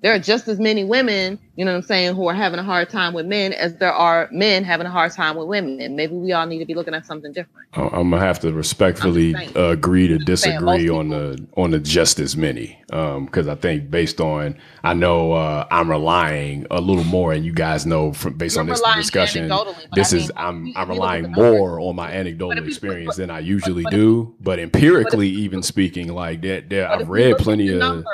There 0.00 0.14
are 0.14 0.18
just 0.20 0.46
as 0.46 0.60
many 0.60 0.84
women, 0.84 1.40
you 1.56 1.64
know 1.64 1.72
what 1.72 1.78
I'm 1.78 1.82
saying, 1.82 2.14
who 2.14 2.28
are 2.28 2.34
having 2.34 2.60
a 2.60 2.62
hard 2.62 2.88
time 2.88 3.14
with 3.14 3.26
men 3.26 3.52
as 3.52 3.74
there 3.78 3.92
are 3.92 4.28
men 4.30 4.62
having 4.62 4.86
a 4.86 4.90
hard 4.90 5.10
time 5.12 5.34
with 5.36 5.48
women. 5.48 5.80
And 5.80 5.96
maybe 5.96 6.14
we 6.14 6.32
all 6.32 6.46
need 6.46 6.60
to 6.60 6.64
be 6.66 6.74
looking 6.74 6.94
at 6.94 7.04
something 7.04 7.32
different. 7.32 7.66
I'm 7.74 8.10
gonna 8.10 8.20
have 8.20 8.38
to 8.40 8.52
respectfully 8.52 9.34
agree 9.56 10.06
to 10.08 10.18
disagree 10.18 10.88
on 10.88 11.08
the 11.08 11.44
on 11.56 11.72
the 11.72 11.80
just 11.80 12.20
as 12.20 12.36
many 12.36 12.80
because 12.86 13.48
I 13.48 13.56
think 13.56 13.90
based 13.90 14.20
on 14.20 14.56
I 14.84 14.94
know 14.94 15.32
uh, 15.32 15.66
I'm 15.70 15.90
relying 15.90 16.66
a 16.70 16.80
little 16.80 17.04
more, 17.04 17.32
and 17.32 17.44
you 17.44 17.52
guys 17.52 17.84
know 17.84 18.12
from 18.12 18.34
based 18.34 18.54
You're 18.54 18.62
on 18.62 18.66
this 18.68 18.80
discussion, 18.96 19.48
this 19.94 20.12
I 20.12 20.16
is 20.16 20.32
I'm 20.36 20.66
you- 20.66 20.74
I'm 20.76 20.88
relying 20.88 21.24
at 21.26 21.30
the 21.34 21.36
numbers. 21.42 21.58
more 21.58 21.80
on 21.80 21.96
my 21.96 22.10
anecdotal 22.12 22.62
if 22.62 22.68
experience 22.68 23.16
but- 23.16 23.16
than 23.16 23.30
I 23.30 23.40
usually 23.40 23.82
but 23.82 23.92
if 23.92 23.98
do. 23.98 24.34
But 24.40 24.58
empirically, 24.60 25.28
even 25.28 25.62
speaking, 25.62 26.08
like 26.12 26.42
that, 26.42 26.70
there 26.70 26.88
I've 26.88 27.08
read 27.08 27.36
plenty 27.38 27.68
of. 27.70 27.78
numbers, 27.78 28.06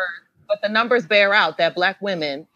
but 0.48 0.60
the 0.62 0.68
numbers 0.68 1.06
bear 1.06 1.32
out 1.34 1.58
that 1.58 1.74
black 1.74 2.00
women 2.00 2.46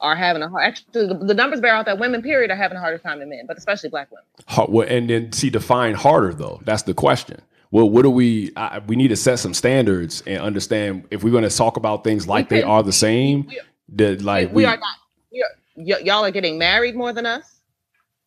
are 0.00 0.14
having 0.14 0.42
a 0.42 0.48
hard 0.48 0.64
actually 0.64 1.06
the, 1.08 1.14
the 1.14 1.34
numbers 1.34 1.60
bear 1.60 1.74
out 1.74 1.86
that 1.86 1.98
women 1.98 2.22
period 2.22 2.50
are 2.50 2.56
having 2.56 2.76
a 2.76 2.80
harder 2.80 2.98
time 2.98 3.18
than 3.18 3.28
men, 3.30 3.44
but 3.46 3.56
especially 3.58 3.88
black 3.90 4.10
women. 4.10 4.24
Har- 4.46 4.68
well, 4.70 4.86
and 4.88 5.10
then 5.10 5.32
see 5.32 5.50
define 5.50 5.94
harder 5.94 6.32
though. 6.32 6.60
That's 6.64 6.82
the 6.82 6.94
question. 6.94 7.40
Well, 7.70 7.90
what 7.90 8.02
do 8.02 8.10
we? 8.10 8.52
I, 8.56 8.78
we 8.78 8.96
need 8.96 9.08
to 9.08 9.16
set 9.16 9.38
some 9.40 9.52
standards 9.54 10.22
and 10.26 10.40
understand 10.40 11.06
if 11.10 11.22
we're 11.22 11.32
going 11.32 11.48
to 11.48 11.54
talk 11.54 11.76
about 11.76 12.02
things 12.04 12.26
like 12.26 12.48
they 12.48 12.62
are 12.62 12.82
the 12.82 12.92
same. 12.92 13.46
we- 13.46 13.60
That 13.96 14.22
like 14.22 14.48
we, 14.50 14.56
we 14.56 14.64
are 14.66 14.76
not 14.76 14.96
we 15.32 15.42
are, 15.42 15.48
y- 15.76 16.02
y'all 16.04 16.24
are 16.24 16.30
getting 16.30 16.58
married 16.58 16.94
more 16.96 17.12
than 17.12 17.26
us. 17.26 17.60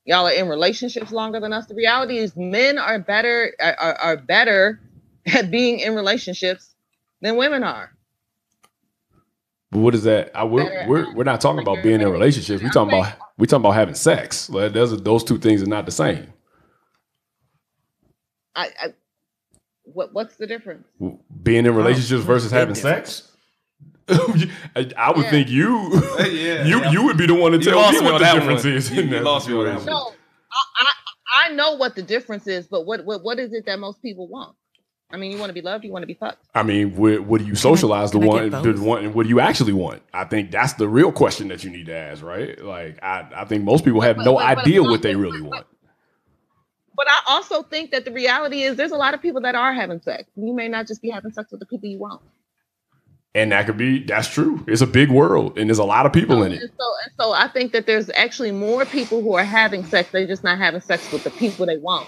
Y'all 0.06 0.28
are 0.28 0.32
in 0.32 0.48
relationships 0.50 1.12
longer 1.12 1.40
than 1.40 1.54
us. 1.54 1.68
The 1.68 1.76
reality 1.76 2.18
is 2.18 2.36
men 2.36 2.78
are 2.80 3.00
better 3.00 3.54
are, 3.60 3.94
are 3.96 4.18
better 4.18 4.80
at 5.26 5.50
being 5.52 5.80
in 5.80 5.96
relationships 5.96 6.76
than 7.22 7.36
women 7.38 7.64
are. 7.64 7.92
What 9.72 9.96
is 9.96 10.04
that? 10.04 10.32
I, 10.36 10.44
we're, 10.44 10.86
we're 10.88 11.06
um, 11.06 11.16
we're 11.16 11.24
not 11.24 11.40
talking 11.42 11.62
about 11.62 11.82
being 11.82 11.96
in 11.96 12.02
in 12.02 12.10
relationships. 12.12 12.62
We 12.62 12.68
relationship. 12.70 12.74
talking 12.74 13.00
about 13.00 13.14
we 13.38 13.48
talking 13.48 13.62
about 13.64 13.72
having 13.76 13.96
sex. 13.96 14.50
Like, 14.50 14.74
those 14.74 14.92
are, 14.94 14.98
those 14.98 15.24
two 15.24 15.38
things 15.38 15.64
are 15.64 15.68
not 15.68 15.86
the 15.86 15.92
same. 15.94 16.32
I, 18.56 18.66
I 18.82 18.94
what 19.84 20.14
what's 20.14 20.36
the 20.36 20.46
difference? 20.48 20.86
Being 21.44 21.66
in 21.66 21.74
relationships 21.76 22.24
versus 22.24 22.52
having 22.52 22.76
sex. 22.76 23.30
I, 24.10 24.92
I 24.98 25.12
would 25.12 25.24
Yeah. 25.26 25.30
think 25.32 25.50
you 25.50 25.90
Yeah, 26.20 26.66
you 26.66 26.80
yeah. 26.82 26.92
you 26.92 27.04
would 27.06 27.18
be 27.18 27.28
the 27.28 27.34
one 27.36 27.54
to 27.54 27.60
tell 27.60 27.78
lost 27.78 27.94
me 28.00 28.06
me 28.06 28.12
what 28.12 28.20
the 28.20 28.26
difference 28.26 28.64
one. 28.66 28.74
is. 28.74 28.92
You- 28.92 29.02
in 29.04 29.08
you 29.10 29.14
that 29.16 29.24
lost 29.24 29.48
me 29.48 29.56
on 29.56 29.66
that 29.66 29.76
one. 29.78 29.86
No, 29.86 30.12
I, 30.52 30.64
I 30.82 31.46
I 31.46 31.54
know 31.54 31.76
what 31.76 31.96
the 31.96 32.02
difference 32.04 32.46
is, 32.48 32.68
but 32.68 32.86
what 32.86 33.06
what 33.06 33.24
what 33.24 33.40
is 33.40 33.54
it 33.54 33.66
that 33.68 33.80
most 33.80 34.02
people 34.02 34.28
want? 34.28 34.56
I 35.14 35.18
mean, 35.18 35.32
you 35.32 35.38
want 35.38 35.50
to 35.50 35.54
be 35.54 35.62
loved, 35.62 35.84
you 35.84 35.92
want 35.92 36.04
to 36.04 36.08
be 36.08 36.14
fucked. 36.14 36.44
I 36.56 36.64
mean, 36.64 36.96
what, 36.96 37.22
what 37.24 37.42
do 37.42 37.48
you 37.48 37.56
socialize 37.56 38.12
can 38.12 38.22
the 38.22 38.28
I 38.28 38.30
one, 38.30 38.50
the 38.50 38.82
one, 38.82 39.06
and 39.06 39.14
what 39.14 39.24
do 39.24 39.30
you 39.30 39.40
actually 39.40 39.74
want? 39.74 40.02
I 40.14 40.24
think 40.26 40.52
that's 40.52 40.74
the 40.74 40.88
real 40.88 41.12
question 41.12 41.48
that 41.50 41.64
you 41.64 41.70
need 41.70 41.88
to 41.88 41.96
ask, 41.96 42.24
right? 42.24 42.58
Like, 42.64 43.02
I, 43.04 43.28
I 43.36 43.46
think 43.46 43.64
most 43.64 43.84
people 43.86 44.02
have 44.02 44.18
But- 44.18 44.26
no 44.26 44.36
but- 44.36 44.56
but- 44.56 44.58
idea 44.60 44.82
but- 44.82 44.90
what 44.90 45.02
they 45.02 45.16
really 45.16 45.42
want. 45.42 45.66
But 46.96 47.08
I 47.10 47.22
also 47.34 47.64
think 47.64 47.92
that 47.92 48.06
the 48.06 48.12
reality 48.12 48.62
is 48.64 48.76
there's 48.76 48.92
a 48.92 48.98
lot 48.98 49.14
of 49.16 49.22
people 49.22 49.42
that 49.42 49.56
are 49.56 49.74
having 49.74 50.02
sex. 50.02 50.26
You 50.36 50.54
may 50.54 50.68
not 50.68 50.86
just 50.88 51.02
be 51.02 51.10
having 51.10 51.32
sex 51.32 51.50
with 51.50 51.60
the 51.60 51.66
people 51.66 51.90
you 51.90 51.98
want. 51.98 52.22
And 53.34 53.54
that 53.54 53.66
could 53.66 53.78
be, 53.78 54.04
that's 54.04 54.28
true. 54.28 54.64
It's 54.68 54.82
a 54.82 54.88
big 54.88 55.10
world 55.10 55.58
and 55.58 55.70
there's 55.70 55.80
a 55.80 55.86
lot 55.86 56.06
of 56.06 56.12
people 56.14 56.44
in 56.44 56.52
And 56.52 56.62
it. 56.62 56.72
so, 56.78 56.86
and 57.06 57.12
so 57.20 57.32
I 57.32 57.48
think 57.48 57.72
that 57.72 57.86
there's 57.86 58.10
actually 58.14 58.52
more 58.52 58.86
people 58.86 59.22
who 59.24 59.34
are 59.36 59.44
having 59.44 59.86
sex. 59.86 60.12
They're 60.12 60.28
just 60.28 60.44
not 60.44 60.58
having 60.58 60.82
sex 60.82 61.10
with 61.14 61.24
the 61.24 61.30
people 61.32 61.66
they 61.66 61.78
want 61.78 62.08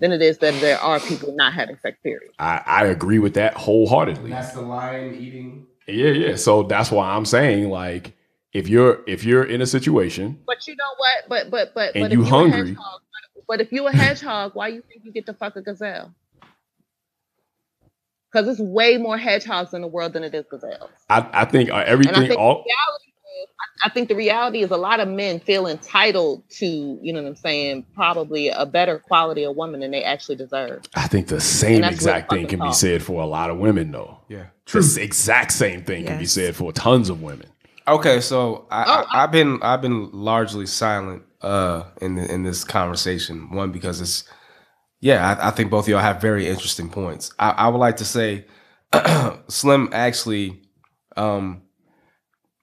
than 0.00 0.12
it 0.12 0.22
is 0.22 0.38
that 0.38 0.54
there 0.60 0.78
are 0.78 1.00
people 1.00 1.34
not 1.36 1.52
having 1.52 1.76
sex. 1.78 1.98
Period. 2.02 2.30
I, 2.38 2.62
I 2.66 2.86
agree 2.86 3.18
with 3.18 3.34
that 3.34 3.54
wholeheartedly. 3.54 4.30
That's 4.30 4.52
the 4.52 4.60
lion 4.62 5.14
eating. 5.14 5.66
Yeah, 5.86 6.10
yeah. 6.10 6.36
So 6.36 6.62
that's 6.64 6.90
why 6.90 7.10
I'm 7.10 7.24
saying, 7.24 7.70
like, 7.70 8.14
if 8.52 8.68
you're 8.68 9.02
if 9.06 9.24
you're 9.24 9.44
in 9.44 9.60
a 9.62 9.66
situation, 9.66 10.38
But 10.46 10.66
you 10.66 10.74
know 10.76 10.94
what? 10.96 11.24
But 11.28 11.50
but 11.50 11.74
but 11.74 11.96
And 11.96 12.04
but 12.04 12.12
you 12.12 12.22
if 12.22 12.28
hungry. 12.28 12.60
A 12.60 12.64
hedgehog, 12.66 13.00
but 13.48 13.60
if 13.60 13.72
you 13.72 13.86
a 13.86 13.92
hedgehog, 13.92 14.54
why 14.54 14.68
you 14.68 14.82
think 14.82 15.04
you 15.04 15.12
get 15.12 15.26
to 15.26 15.34
fuck 15.34 15.56
a 15.56 15.62
gazelle? 15.62 16.14
Because 18.30 18.46
it's 18.48 18.60
way 18.60 18.98
more 18.98 19.16
hedgehogs 19.16 19.72
in 19.72 19.80
the 19.80 19.86
world 19.88 20.12
than 20.12 20.22
it 20.22 20.34
is 20.34 20.44
gazelles. 20.50 20.90
I, 21.08 21.26
I 21.32 21.44
think 21.46 21.70
uh, 21.70 21.76
And 21.76 21.82
I 21.82 21.84
everything 21.84 22.28
think 22.28 22.38
all 22.38 22.56
reality 22.56 23.07
is, 23.07 23.07
I 23.60 23.86
I 23.86 23.90
think 23.90 24.08
the 24.08 24.16
reality 24.16 24.62
is 24.62 24.70
a 24.70 24.76
lot 24.76 25.00
of 25.00 25.08
men 25.08 25.40
feel 25.40 25.66
entitled 25.66 26.42
to, 26.58 26.66
you 26.66 27.12
know 27.12 27.22
what 27.22 27.28
I'm 27.28 27.36
saying, 27.36 27.86
probably 27.94 28.48
a 28.48 28.66
better 28.66 28.98
quality 28.98 29.44
of 29.44 29.56
woman 29.56 29.80
than 29.80 29.90
they 29.92 30.02
actually 30.02 30.36
deserve. 30.36 30.82
I 30.94 31.06
think 31.06 31.28
the 31.28 31.40
same 31.40 31.84
exact 31.84 32.30
thing 32.30 32.46
can 32.48 32.60
be 32.60 32.72
said 32.72 33.02
for 33.02 33.22
a 33.22 33.26
lot 33.26 33.50
of 33.50 33.58
women 33.58 33.92
though. 33.92 34.18
Yeah. 34.28 34.46
True. 34.66 34.82
The 34.82 35.02
exact 35.02 35.52
same 35.52 35.84
thing 35.84 36.06
can 36.06 36.18
be 36.18 36.26
said 36.26 36.56
for 36.56 36.72
tons 36.72 37.08
of 37.08 37.22
women. 37.22 37.46
Okay, 37.86 38.20
so 38.20 38.66
I, 38.70 38.84
Oh, 38.86 39.06
I, 39.10 39.22
I've 39.22 39.32
been 39.32 39.58
I've 39.62 39.80
been 39.80 40.10
largely 40.12 40.66
silent 40.66 41.22
uh 41.40 41.84
in 42.02 42.16
the, 42.16 42.30
in 42.32 42.42
this 42.42 42.64
conversation. 42.64 43.50
One 43.50 43.72
because 43.72 44.00
it's 44.00 44.24
yeah, 45.00 45.36
I, 45.40 45.48
I 45.48 45.50
think 45.52 45.70
both 45.70 45.84
of 45.84 45.88
y'all 45.88 46.00
have 46.00 46.20
very 46.20 46.48
interesting 46.48 46.90
points. 46.90 47.32
I, 47.38 47.50
I 47.50 47.68
would 47.68 47.78
like 47.78 47.98
to 47.98 48.04
say 48.04 48.44
Slim 49.48 49.88
actually 49.92 50.62
um 51.16 51.62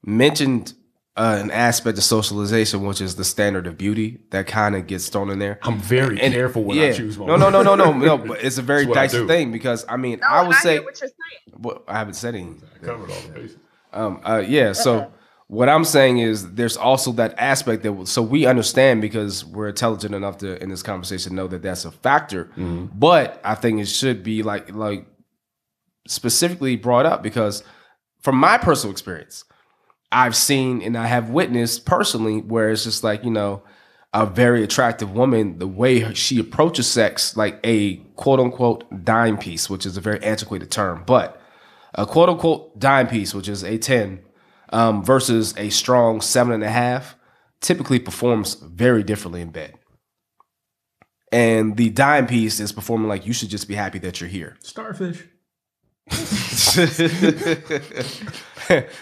mentioned 0.06 0.74
uh, 1.18 1.38
an 1.42 1.50
aspect 1.50 1.98
of 1.98 2.04
socialization, 2.04 2.86
which 2.86 3.00
is 3.00 3.16
the 3.16 3.24
standard 3.24 3.68
of 3.68 3.78
beauty 3.78 4.20
that 4.32 4.48
kind 4.48 4.76
of 4.76 4.86
gets 4.86 5.08
thrown 5.10 5.30
in 5.30 5.40
there. 5.40 5.60
I'm 5.62 5.80
very 5.80 6.20
And- 6.20 6.34
careful 6.34 6.64
when 6.64 6.78
yeah. 6.78 6.88
I 6.88 6.92
choose 6.92 7.18
my 7.18 7.26
no, 7.26 7.38
no, 7.38 7.50
no, 7.50 7.64
no, 7.64 7.76
no, 7.76 7.94
no. 7.94 8.18
But 8.18 8.44
it's 8.44 8.58
a 8.58 8.62
very 8.62 8.82
It's 8.82 8.90
what 8.90 8.98
I 8.98 9.08
dicey 9.08 9.26
thing 9.26 9.52
because 9.52 9.86
I 9.88 9.98
mean, 9.98 10.20
I 10.24 10.46
would 10.46 10.58
say 10.58 10.74
hear 10.74 10.84
what 10.84 11.02
well, 11.58 11.84
I 11.88 11.98
haven't 11.98 12.16
said 12.16 12.36
anything. 12.36 12.62
Covered 12.82 13.10
all 13.10 13.22
the 13.22 13.30
bases. 13.30 13.58
Um, 13.94 14.20
uh, 14.26 14.44
yeah. 14.46 14.74
So 14.74 15.10
what 15.48 15.70
I'm 15.70 15.86
saying 15.86 16.18
is, 16.18 16.54
there's 16.56 16.76
also 16.76 17.14
that 17.14 17.34
aspect 17.38 17.84
that 17.84 18.08
so 18.08 18.22
we 18.22 18.46
understand 18.46 19.02
because 19.02 19.46
we're 19.46 19.70
intelligent 19.70 20.14
enough 20.14 20.40
to 20.40 20.62
in 20.62 20.70
this 20.70 20.84
conversation 20.84 21.34
know 21.34 21.48
that 21.48 21.62
that's 21.62 21.86
a 21.86 21.92
factor. 21.92 22.50
But 22.94 23.40
I 23.44 23.56
think 23.56 23.80
it 23.80 23.88
should 23.88 24.22
be 24.22 24.44
like 24.44 24.74
like 24.76 25.06
specifically 26.08 26.76
brought 26.76 27.06
up 27.06 27.24
because 27.24 27.64
from 28.22 28.36
my 28.36 28.58
personal 28.58 28.92
experience, 28.92 29.46
I've 30.16 30.36
seen 30.36 30.82
and 30.82 30.98
I 30.98 31.08
have 31.08 31.30
witnessed 31.30 31.86
personally 31.86 32.40
where 32.40 32.72
it's 32.72 32.86
just 32.86 33.04
like 33.04 33.24
you 33.26 33.32
know 33.32 33.64
a 34.14 34.26
very 34.26 34.64
attractive 34.64 35.12
woman, 35.12 35.60
the 35.60 35.68
way 35.68 36.14
she 36.14 36.40
approaches 36.40 36.90
sex, 36.90 37.36
like 37.36 37.60
a 37.66 37.98
quote 38.16 38.40
unquote 38.40 39.04
dime 39.04 39.38
piece, 39.38 39.70
which 39.70 39.86
is 39.86 39.98
a 39.98 40.02
very 40.02 40.24
antiquated 40.24 40.72
term, 40.72 41.04
but 41.06 41.42
a 41.94 42.06
quote 42.06 42.30
unquote 42.30 42.80
dime 42.80 43.08
piece, 43.08 43.36
which 43.36 43.50
is 43.50 43.62
a 43.64 43.78
10, 43.78 44.22
um, 44.72 45.04
versus 45.04 45.54
a 45.58 45.70
strong 45.70 46.22
seven 46.22 46.54
and 46.54 46.64
a 46.64 46.70
half, 46.70 47.18
typically 47.60 48.00
performs 48.00 48.54
very 48.56 49.04
differently 49.04 49.42
in 49.42 49.50
bed. 49.50 49.74
and 51.32 51.76
the 51.76 51.90
dime 51.90 52.26
piece 52.26 52.62
is 52.62 52.72
performing 52.72 53.10
like 53.10 53.26
you 53.26 53.34
should 53.34 53.50
just 53.50 53.68
be 53.68 53.76
happy 53.76 54.00
that 54.00 54.22
you're 54.22 54.30
here. 54.30 54.56
Starfish. 54.62 55.26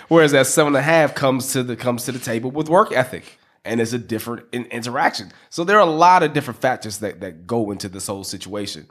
Whereas 0.07 0.31
that 0.31 0.47
seven 0.47 0.69
and 0.75 0.77
a 0.77 0.81
half 0.81 1.15
comes 1.15 1.53
to 1.53 1.63
the 1.63 1.75
comes 1.75 2.05
to 2.05 2.11
the 2.11 2.19
table 2.19 2.51
with 2.51 2.69
work 2.69 2.91
ethic 2.91 3.39
and 3.65 3.79
it's 3.81 3.93
a 3.93 3.97
different 3.97 4.45
in, 4.51 4.65
interaction. 4.65 5.31
So 5.49 5.63
there 5.63 5.77
are 5.77 5.87
a 5.87 5.91
lot 5.91 6.23
of 6.23 6.33
different 6.33 6.59
factors 6.61 6.99
that 6.99 7.21
that 7.21 7.47
go 7.47 7.71
into 7.71 7.89
this 7.89 8.07
whole 8.07 8.23
situation. 8.23 8.87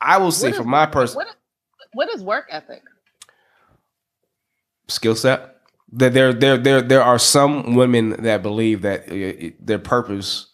I 0.00 0.18
will 0.18 0.32
say 0.32 0.52
for 0.52 0.64
my 0.64 0.86
person 0.86 1.16
What 1.16 1.26
is, 1.28 1.34
what 1.92 2.14
is 2.14 2.22
work 2.22 2.46
ethic? 2.50 2.82
skill 4.88 5.16
set 5.16 5.56
that 5.92 6.12
there 6.14 6.32
there 6.32 6.56
there 6.56 6.80
there 6.82 7.02
are 7.02 7.18
some 7.18 7.74
women 7.74 8.10
that 8.22 8.42
believe 8.42 8.82
that 8.82 9.08
uh, 9.10 9.14
it- 9.14 9.66
their 9.66 9.78
purpose 9.78 10.46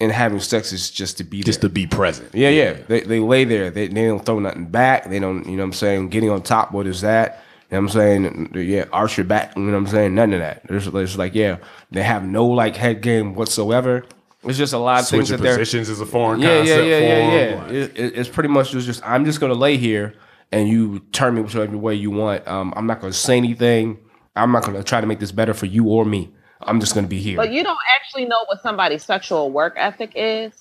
in 0.00 0.10
having 0.10 0.38
sex 0.38 0.72
is 0.72 0.90
just 0.90 1.18
to 1.18 1.24
be 1.24 1.42
Just 1.42 1.60
there. 1.60 1.68
to 1.68 1.74
be 1.74 1.86
present. 1.86 2.32
Yeah, 2.32 2.50
yeah. 2.50 2.74
They, 2.86 3.00
they 3.00 3.18
lay 3.18 3.44
there. 3.44 3.70
They, 3.70 3.88
they 3.88 4.06
don't 4.06 4.24
throw 4.24 4.38
nothing 4.38 4.66
back. 4.66 5.08
They 5.10 5.18
don't, 5.18 5.44
you 5.46 5.52
know 5.56 5.62
what 5.64 5.68
I'm 5.68 5.72
saying? 5.72 6.08
Getting 6.10 6.30
on 6.30 6.42
top, 6.42 6.70
what 6.72 6.86
is 6.86 7.00
that? 7.00 7.42
You 7.70 7.76
know 7.76 7.82
what 7.82 7.94
I'm 7.96 7.98
saying? 7.98 8.50
Yeah, 8.54 8.84
arch 8.92 9.16
your 9.18 9.24
back. 9.26 9.56
You 9.56 9.62
know 9.62 9.72
what 9.72 9.78
I'm 9.78 9.86
saying? 9.88 10.14
None 10.14 10.32
of 10.32 10.38
that. 10.38 10.62
There's, 10.68 10.86
there's 10.86 11.18
like, 11.18 11.34
yeah, 11.34 11.58
they 11.90 12.02
have 12.02 12.24
no 12.24 12.46
like 12.46 12.76
head 12.76 13.00
game 13.02 13.34
whatsoever. 13.34 14.04
It's 14.44 14.56
just 14.56 14.72
a 14.72 14.78
lot 14.78 15.00
of 15.02 15.08
things 15.08 15.26
Switching 15.28 15.42
that 15.42 15.48
they're. 15.48 15.58
positions 15.58 15.88
is 15.88 16.00
a 16.00 16.06
foreign 16.06 16.40
Yeah, 16.40 16.48
yeah, 16.50 16.56
concept 16.58 16.86
yeah, 16.86 16.98
yeah, 16.98 17.50
yeah. 17.50 17.62
like- 17.62 17.72
It, 17.72 17.98
it- 17.98 18.18
it's 18.18 18.28
pretty 18.28 18.48
much 18.50 18.70
just, 18.70 18.86
just 18.86 19.04
I'm 19.04 19.24
just 19.24 19.40
gonna 19.40 19.54
lay 19.54 19.76
here 19.76 20.14
and 20.52 20.68
you 20.68 21.00
turn 21.10 21.34
me 21.34 21.42
whichever 21.42 21.76
way 21.76 21.94
you 21.96 22.12
want. 22.12 22.46
Um, 22.46 22.72
I'm 22.76 22.86
not 22.86 23.00
gonna 23.00 23.12
say 23.12 23.36
anything. 23.36 23.98
I'm 24.36 24.52
not 24.52 24.62
gonna 24.64 24.84
try 24.84 25.00
to 25.00 25.06
make 25.08 25.18
this 25.18 25.32
better 25.32 25.52
for 25.54 25.66
you 25.66 25.88
or 25.88 26.04
me. 26.04 26.30
I'm 26.62 26.80
just 26.80 26.94
gonna 26.94 27.06
be 27.06 27.18
here. 27.20 27.36
But 27.36 27.52
you 27.52 27.62
don't 27.62 27.78
actually 27.96 28.24
know 28.26 28.44
what 28.46 28.62
somebody's 28.62 29.04
sexual 29.04 29.50
work 29.50 29.74
ethic 29.76 30.12
is 30.14 30.52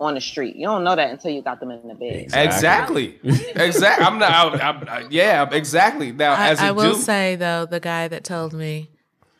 on 0.00 0.14
the 0.14 0.20
street. 0.20 0.56
You 0.56 0.66
don't 0.66 0.82
know 0.84 0.96
that 0.96 1.10
until 1.10 1.30
you 1.30 1.42
got 1.42 1.60
them 1.60 1.70
in 1.70 1.86
the 1.86 1.94
bed. 1.94 2.26
Exactly. 2.34 3.18
exactly. 3.22 4.04
I'm 4.06 4.18
not. 4.18 4.32
I'm, 4.32 4.54
uh, 4.54 4.62
I'm, 4.62 4.88
I- 4.88 5.06
yeah. 5.10 5.48
Exactly. 5.52 6.12
Now, 6.12 6.32
I, 6.34 6.48
as 6.48 6.60
a 6.60 6.64
I 6.64 6.70
will 6.72 6.94
dude, 6.94 7.02
say 7.02 7.36
though, 7.36 7.66
the 7.66 7.80
guy 7.80 8.08
that 8.08 8.24
told 8.24 8.52
me 8.52 8.90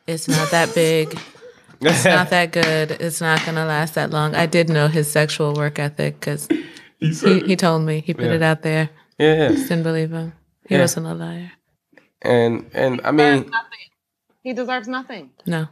it's 0.07 0.29
not 0.29 0.51
that 0.53 0.73
big, 0.75 1.19
it's 1.81 2.05
not 2.05 2.31
that 2.31 2.53
good, 2.53 2.93
it's 2.93 3.21
not 3.21 3.45
gonna 3.45 3.65
last 3.67 3.95
that 3.95 4.11
long. 4.11 4.35
I 4.37 4.47
did 4.47 4.69
know 4.69 4.87
his 4.89 5.11
sexual 5.11 5.53
work 5.55 5.79
ethic 5.79 6.21
because 6.21 6.47
He 7.01 7.13
he, 7.13 7.41
he 7.41 7.57
told 7.57 7.83
me 7.83 7.99
he 8.01 8.15
put 8.15 8.27
it 8.27 8.43
out 8.43 8.63
there. 8.63 8.91
yeah. 9.19 9.49
Just 9.49 9.69
didn't 9.69 9.83
believe 9.83 10.13
him. 10.13 10.33
He 10.69 10.77
Yeah. 10.77 10.83
wasn't 10.83 11.07
a 11.07 11.15
liar. 11.15 11.51
And 12.23 12.71
and 12.73 13.01
I 13.03 13.11
mean, 13.11 13.51
nothing. 13.51 13.51
He 14.43 14.52
deserves 14.52 14.89
nothing. 14.89 15.31
No, 15.47 15.69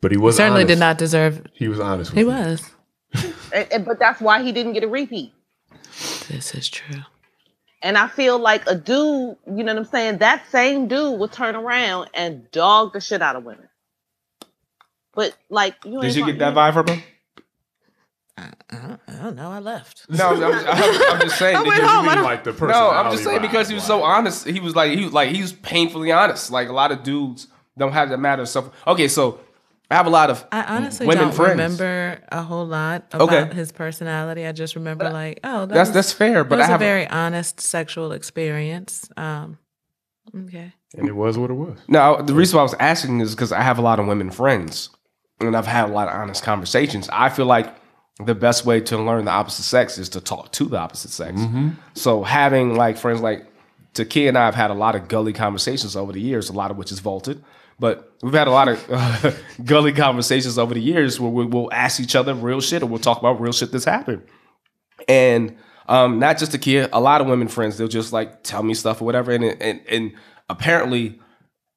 but 0.00 0.10
he 0.10 0.16
was 0.16 0.36
certainly 0.36 0.62
honest. 0.62 0.68
did 0.68 0.78
not 0.80 0.98
deserve. 0.98 1.46
He 1.52 1.68
was 1.68 1.80
honest. 1.80 2.10
With 2.12 2.16
He 2.16 2.22
you. 2.22 2.28
was. 2.28 2.70
And- 3.52 3.72
and- 3.72 3.84
but 3.84 3.98
that's 3.98 4.20
why 4.20 4.42
he 4.42 4.52
didn't 4.52 4.74
get 4.74 4.84
a 4.84 4.88
repeat. 4.88 5.32
This 6.28 6.54
is 6.54 6.68
true. 6.68 7.00
And 7.82 7.98
I 7.98 8.06
feel 8.08 8.38
like 8.38 8.62
a 8.68 8.74
dude, 8.74 9.36
you 9.46 9.64
know 9.64 9.72
what 9.74 9.78
I'm 9.78 9.84
saying? 9.86 10.18
That 10.18 10.44
same 10.50 10.86
dude 10.86 11.18
would 11.18 11.32
turn 11.32 11.56
around 11.56 12.10
and 12.14 12.48
dog 12.52 12.92
the 12.92 13.00
shit 13.00 13.22
out 13.22 13.36
of 13.36 13.44
women. 13.44 13.68
But 15.14 15.36
like, 15.48 15.74
you 15.84 16.00
did 16.00 16.04
ain't 16.08 16.16
you 16.16 16.26
get 16.26 16.38
that 16.38 16.54
vibe 16.54 16.74
from 16.74 16.86
him? 16.86 17.02
I, 18.38 18.50
I, 18.70 18.76
don't, 18.76 19.00
I 19.08 19.12
don't 19.24 19.36
know. 19.36 19.50
I 19.50 19.58
left. 19.58 20.06
No, 20.08 20.28
I'm, 20.28 20.42
I'm, 20.42 21.12
I'm 21.14 21.20
just 21.22 21.38
saying. 21.38 21.56
I 21.56 21.62
did 21.62 21.68
went 21.68 21.82
you- 21.82 21.88
home. 21.88 22.06
Mean 22.06 22.14
don't- 22.16 22.24
like 22.24 22.44
the 22.44 22.52
person? 22.52 22.68
No, 22.68 22.90
I'm 22.90 23.10
just 23.10 23.24
saying 23.24 23.42
because 23.42 23.68
he 23.68 23.74
was 23.74 23.84
so 23.84 24.02
honest. 24.02 24.46
He 24.46 24.60
was 24.60 24.76
like 24.76 24.96
he 24.96 25.04
was 25.04 25.12
like 25.12 25.30
he 25.30 25.42
was 25.42 25.52
painfully 25.52 26.12
honest. 26.12 26.50
Like 26.50 26.68
a 26.68 26.72
lot 26.72 26.92
of 26.92 27.02
dudes 27.02 27.48
don't 27.78 27.92
have 27.92 28.10
that 28.10 28.18
matter 28.18 28.42
of 28.42 28.48
self. 28.48 28.70
Okay, 28.86 29.08
so 29.08 29.40
I 29.90 29.96
have 29.96 30.06
a 30.06 30.10
lot 30.10 30.30
of 30.30 30.44
I 30.52 30.62
honestly 30.76 31.06
women 31.06 31.24
don't 31.24 31.34
friends. 31.34 31.50
remember 31.52 32.22
a 32.30 32.42
whole 32.42 32.66
lot 32.66 33.06
about 33.12 33.32
Okay. 33.32 33.54
his 33.54 33.72
personality. 33.72 34.46
I 34.46 34.52
just 34.52 34.76
remember 34.76 35.10
like, 35.10 35.40
oh, 35.44 35.66
that 35.66 35.74
That's 35.74 35.88
was, 35.90 35.94
that's 35.94 36.12
fair, 36.12 36.42
that 36.42 36.48
but 36.48 36.58
was 36.58 36.68
I 36.68 36.70
have 36.70 36.80
a 36.80 36.84
very 36.84 37.06
honest 37.08 37.60
sexual 37.60 38.12
experience. 38.12 39.08
Um, 39.16 39.58
okay. 40.46 40.72
And 40.96 41.08
it 41.08 41.14
was 41.16 41.38
what 41.38 41.50
it 41.50 41.54
was. 41.54 41.78
No, 41.88 42.20
the 42.22 42.34
reason 42.34 42.56
why 42.56 42.60
I 42.60 42.64
was 42.64 42.74
asking 42.80 43.20
is 43.20 43.34
because 43.34 43.52
I 43.52 43.62
have 43.62 43.78
a 43.78 43.82
lot 43.82 43.98
of 44.00 44.06
women 44.06 44.30
friends, 44.30 44.90
and 45.40 45.56
I've 45.56 45.66
had 45.66 45.88
a 45.88 45.92
lot 45.92 46.08
of 46.08 46.14
honest 46.14 46.42
conversations. 46.42 47.08
I 47.12 47.28
feel 47.28 47.46
like 47.46 47.74
the 48.24 48.34
best 48.34 48.66
way 48.66 48.80
to 48.82 48.98
learn 48.98 49.24
the 49.24 49.30
opposite 49.30 49.62
sex 49.62 49.98
is 49.98 50.08
to 50.10 50.20
talk 50.20 50.52
to 50.52 50.64
the 50.66 50.76
opposite 50.78 51.10
sex. 51.10 51.40
So 51.94 52.22
having 52.22 52.76
like 52.76 52.96
friends 52.98 53.20
like 53.22 53.46
Taki 54.04 54.28
and 54.28 54.36
I 54.36 54.44
have 54.44 54.54
had 54.54 54.70
a 54.70 54.74
lot 54.74 54.94
of 54.94 55.08
gully 55.08 55.32
conversations 55.32 55.96
over 55.96 56.12
the 56.12 56.20
years, 56.20 56.48
a 56.48 56.52
lot 56.52 56.70
of 56.70 56.76
which 56.76 56.92
is 56.92 57.00
vaulted. 57.00 57.42
But 57.78 58.12
we've 58.22 58.34
had 58.34 58.48
a 58.48 58.50
lot 58.50 58.68
of 58.68 58.84
uh, 58.90 59.32
gully 59.64 59.92
conversations 59.92 60.58
over 60.58 60.74
the 60.74 60.80
years 60.80 61.18
where 61.18 61.30
we, 61.30 61.46
we'll 61.46 61.72
ask 61.72 61.98
each 62.00 62.14
other 62.14 62.34
real 62.34 62.60
shit 62.60 62.82
or 62.82 62.86
we'll 62.86 62.98
talk 62.98 63.18
about 63.18 63.40
real 63.40 63.52
shit 63.52 63.72
that's 63.72 63.86
happened. 63.86 64.22
And 65.08 65.56
um, 65.88 66.18
not 66.18 66.38
just 66.38 66.52
Takia, 66.52 66.90
a 66.92 67.00
lot 67.00 67.20
of 67.20 67.26
women 67.26 67.48
friends, 67.48 67.78
they'll 67.78 67.88
just 67.88 68.12
like 68.12 68.42
tell 68.42 68.62
me 68.62 68.74
stuff 68.74 69.00
or 69.00 69.06
whatever. 69.06 69.32
And 69.32 69.44
and 69.44 69.80
and 69.88 70.12
apparently 70.50 71.18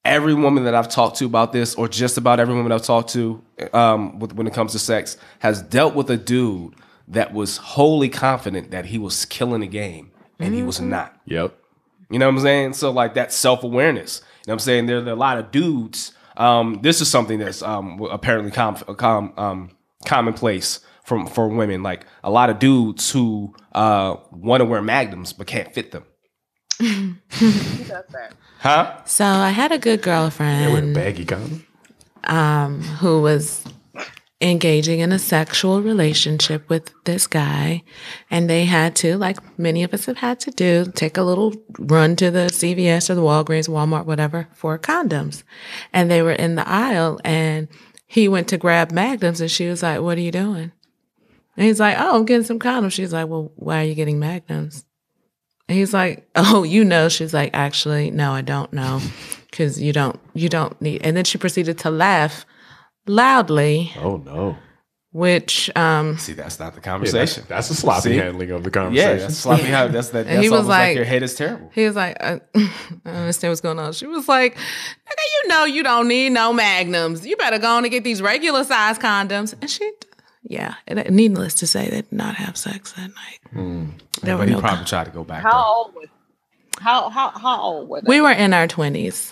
every 0.05 0.33
woman 0.33 0.65
that 0.65 0.75
I've 0.75 0.89
talked 0.89 1.17
to 1.17 1.25
about 1.25 1.53
this, 1.53 1.75
or 1.75 1.87
just 1.87 2.17
about 2.17 2.39
every 2.39 2.53
woman 2.53 2.71
I've 2.71 2.83
talked 2.83 3.11
to 3.13 3.41
um, 3.71 4.19
with, 4.19 4.33
when 4.33 4.47
it 4.47 4.53
comes 4.53 4.73
to 4.73 4.79
sex, 4.79 5.17
has 5.39 5.61
dealt 5.61 5.95
with 5.95 6.09
a 6.09 6.17
dude 6.17 6.75
that 7.07 7.33
was 7.33 7.57
wholly 7.57 8.09
confident 8.09 8.71
that 8.71 8.85
he 8.85 8.97
was 8.97 9.25
killing 9.25 9.61
the 9.61 9.67
game 9.67 10.11
and 10.39 10.53
he 10.53 10.63
was 10.63 10.81
not. 10.81 11.15
Yep. 11.25 11.57
You 12.09 12.19
know 12.19 12.27
what 12.27 12.35
I'm 12.35 12.41
saying? 12.41 12.73
So 12.73 12.91
like 12.91 13.13
that 13.15 13.31
self 13.33 13.63
awareness. 13.63 14.21
You 14.21 14.49
know 14.49 14.51
what 14.51 14.53
I'm 14.55 14.59
saying? 14.59 14.85
There, 14.87 15.01
there 15.01 15.13
are 15.13 15.17
a 15.17 15.19
lot 15.19 15.37
of 15.37 15.51
dudes. 15.51 16.11
Um, 16.37 16.79
this 16.81 16.99
is 17.01 17.09
something 17.09 17.39
that's 17.39 17.61
um, 17.61 18.01
apparently 18.11 18.51
com- 18.51 18.75
com- 18.75 19.33
um, 19.37 19.71
commonplace 20.05 20.79
from 21.05 21.27
for 21.27 21.47
women. 21.47 21.83
Like 21.83 22.05
a 22.23 22.29
lot 22.31 22.49
of 22.49 22.59
dudes 22.59 23.11
who 23.11 23.53
uh, 23.73 24.15
want 24.31 24.61
to 24.61 24.65
wear 24.65 24.81
magnums 24.81 25.33
but 25.33 25.47
can't 25.47 25.73
fit 25.73 25.91
them. 25.91 26.05
Who 26.79 27.13
does 27.39 27.87
that? 28.09 28.33
Huh? 28.59 29.01
So 29.05 29.25
I 29.25 29.49
had 29.51 29.71
a 29.71 29.77
good 29.77 30.01
girlfriend. 30.01 30.61
They 30.65 30.71
wear 30.73 30.81
girlfriend 30.81 30.95
baggy 30.95 31.25
condom. 31.25 31.65
um, 32.25 32.81
who 32.81 33.21
was 33.21 33.63
engaging 34.43 34.99
in 34.99 35.11
a 35.11 35.19
sexual 35.19 35.81
relationship 35.81 36.69
with 36.69 36.91
this 37.05 37.27
guy. 37.27 37.83
And 38.29 38.49
they 38.49 38.65
had 38.65 38.95
to, 38.97 39.17
like 39.17 39.37
many 39.57 39.83
of 39.83 39.93
us 39.93 40.05
have 40.05 40.17
had 40.17 40.39
to 40.41 40.51
do, 40.51 40.91
take 40.93 41.17
a 41.17 41.23
little 41.23 41.53
run 41.79 42.15
to 42.17 42.29
the 42.29 42.47
CVS 42.51 43.09
or 43.09 43.15
the 43.15 43.21
Walgreens, 43.21 43.69
Walmart, 43.69 44.05
whatever, 44.05 44.49
for 44.53 44.77
condoms. 44.77 45.43
And 45.93 46.11
they 46.11 46.21
were 46.21 46.33
in 46.33 46.55
the 46.55 46.67
aisle 46.67 47.19
and 47.23 47.69
he 48.05 48.27
went 48.27 48.49
to 48.49 48.57
grab 48.57 48.91
magnums 48.91 49.39
and 49.39 49.49
she 49.49 49.67
was 49.67 49.81
like, 49.81 50.01
What 50.01 50.17
are 50.17 50.21
you 50.21 50.31
doing? 50.31 50.71
And 51.55 51.65
he's 51.65 51.79
like, 51.79 51.95
Oh, 51.97 52.17
I'm 52.17 52.25
getting 52.25 52.45
some 52.45 52.59
condoms. 52.59 52.91
She's 52.91 53.13
like, 53.13 53.29
Well, 53.29 53.53
why 53.55 53.81
are 53.81 53.87
you 53.87 53.95
getting 53.95 54.19
magnums? 54.19 54.83
And 55.69 55.77
he's 55.77 55.93
like, 55.93 56.27
"Oh, 56.35 56.63
you 56.63 56.83
know." 56.83 57.07
She's 57.07 57.33
like, 57.33 57.51
"Actually, 57.53 58.11
no, 58.11 58.33
I 58.33 58.41
don't 58.41 58.73
know, 58.73 59.01
because 59.49 59.81
you 59.81 59.93
don't, 59.93 60.19
you 60.33 60.49
don't 60.49 60.79
need." 60.81 61.01
And 61.03 61.15
then 61.15 61.23
she 61.23 61.37
proceeded 61.37 61.77
to 61.79 61.89
laugh 61.89 62.45
loudly, 63.07 63.91
Oh 63.99 64.17
no. 64.17 64.57
which, 65.11 65.69
um, 65.75 66.17
See, 66.17 66.33
that's 66.33 66.59
not 66.59 66.73
the 66.73 66.81
Yeah, 66.81 66.97
that's, 66.97 67.11
conversation. 67.11 67.43
that's 67.47 67.69
a 67.69 67.75
sloppy 67.75 68.09
See? 68.11 68.17
handling 68.17 68.51
of 68.51 68.63
the 68.63 68.69
Yeah, 68.69 68.73
conversation. 68.73 69.17
that's 69.19 69.37
sloppy. 69.37 69.63
How 69.63 69.87
that's 69.87 70.09
that. 70.09 70.25
And 70.27 70.37
That's 70.37 70.43
he 70.43 70.49
was 70.49 70.65
like, 70.67 70.89
like- 70.89 70.95
your 70.95 71.05
head 71.05 71.21
is 71.23 71.35
terrible. 71.35 71.69
he 71.73 71.85
was 71.85 71.95
like, 71.95 72.21
I, 72.21 72.33
"I 72.55 72.69
don't 73.05 73.15
understand 73.15 73.51
what's 73.51 73.61
going 73.61 73.79
on." 73.79 73.93
She 73.93 74.07
was 74.07 74.27
like, 74.27 74.55
"Nigga, 74.55 75.43
you 75.43 75.49
know, 75.49 75.65
you 75.65 75.83
don't 75.83 76.07
need 76.07 76.29
no 76.31 76.51
magnums. 76.53 77.25
You 77.25 77.35
better 77.37 77.59
go 77.59 77.69
on 77.77 77.83
and 77.85 77.91
get 77.91 78.03
these 78.03 78.21
regular 78.21 78.63
size 78.63 78.97
condoms." 78.97 79.53
And 79.61 79.69
she, 79.69 79.91
yeah, 80.43 80.75
and 80.87 81.03
needless 81.09 81.53
to 81.55 81.67
say, 81.67 81.85
they 81.89 82.01
did 82.01 82.11
not 82.11 82.35
have 82.35 82.57
sex 82.57 82.93
that 82.93 83.09
night. 83.09 83.39
There 84.23 84.35
were 84.35 84.41
But 84.43 84.49
he 84.49 84.55
no. 84.55 84.61
probably 84.61 84.85
tried 84.85 85.05
to 85.05 85.11
go 85.11 85.23
back. 85.23 85.43
How 85.43 85.51
though. 85.51 85.73
old 85.75 85.95
was 85.95 86.07
how 86.79 87.09
how 87.09 87.29
how 87.29 87.61
old 87.61 87.87
were 87.87 88.01
they? 88.01 88.07
we 88.09 88.19
were 88.19 88.31
in 88.31 88.51
our 88.51 88.67
twenties 88.67 89.31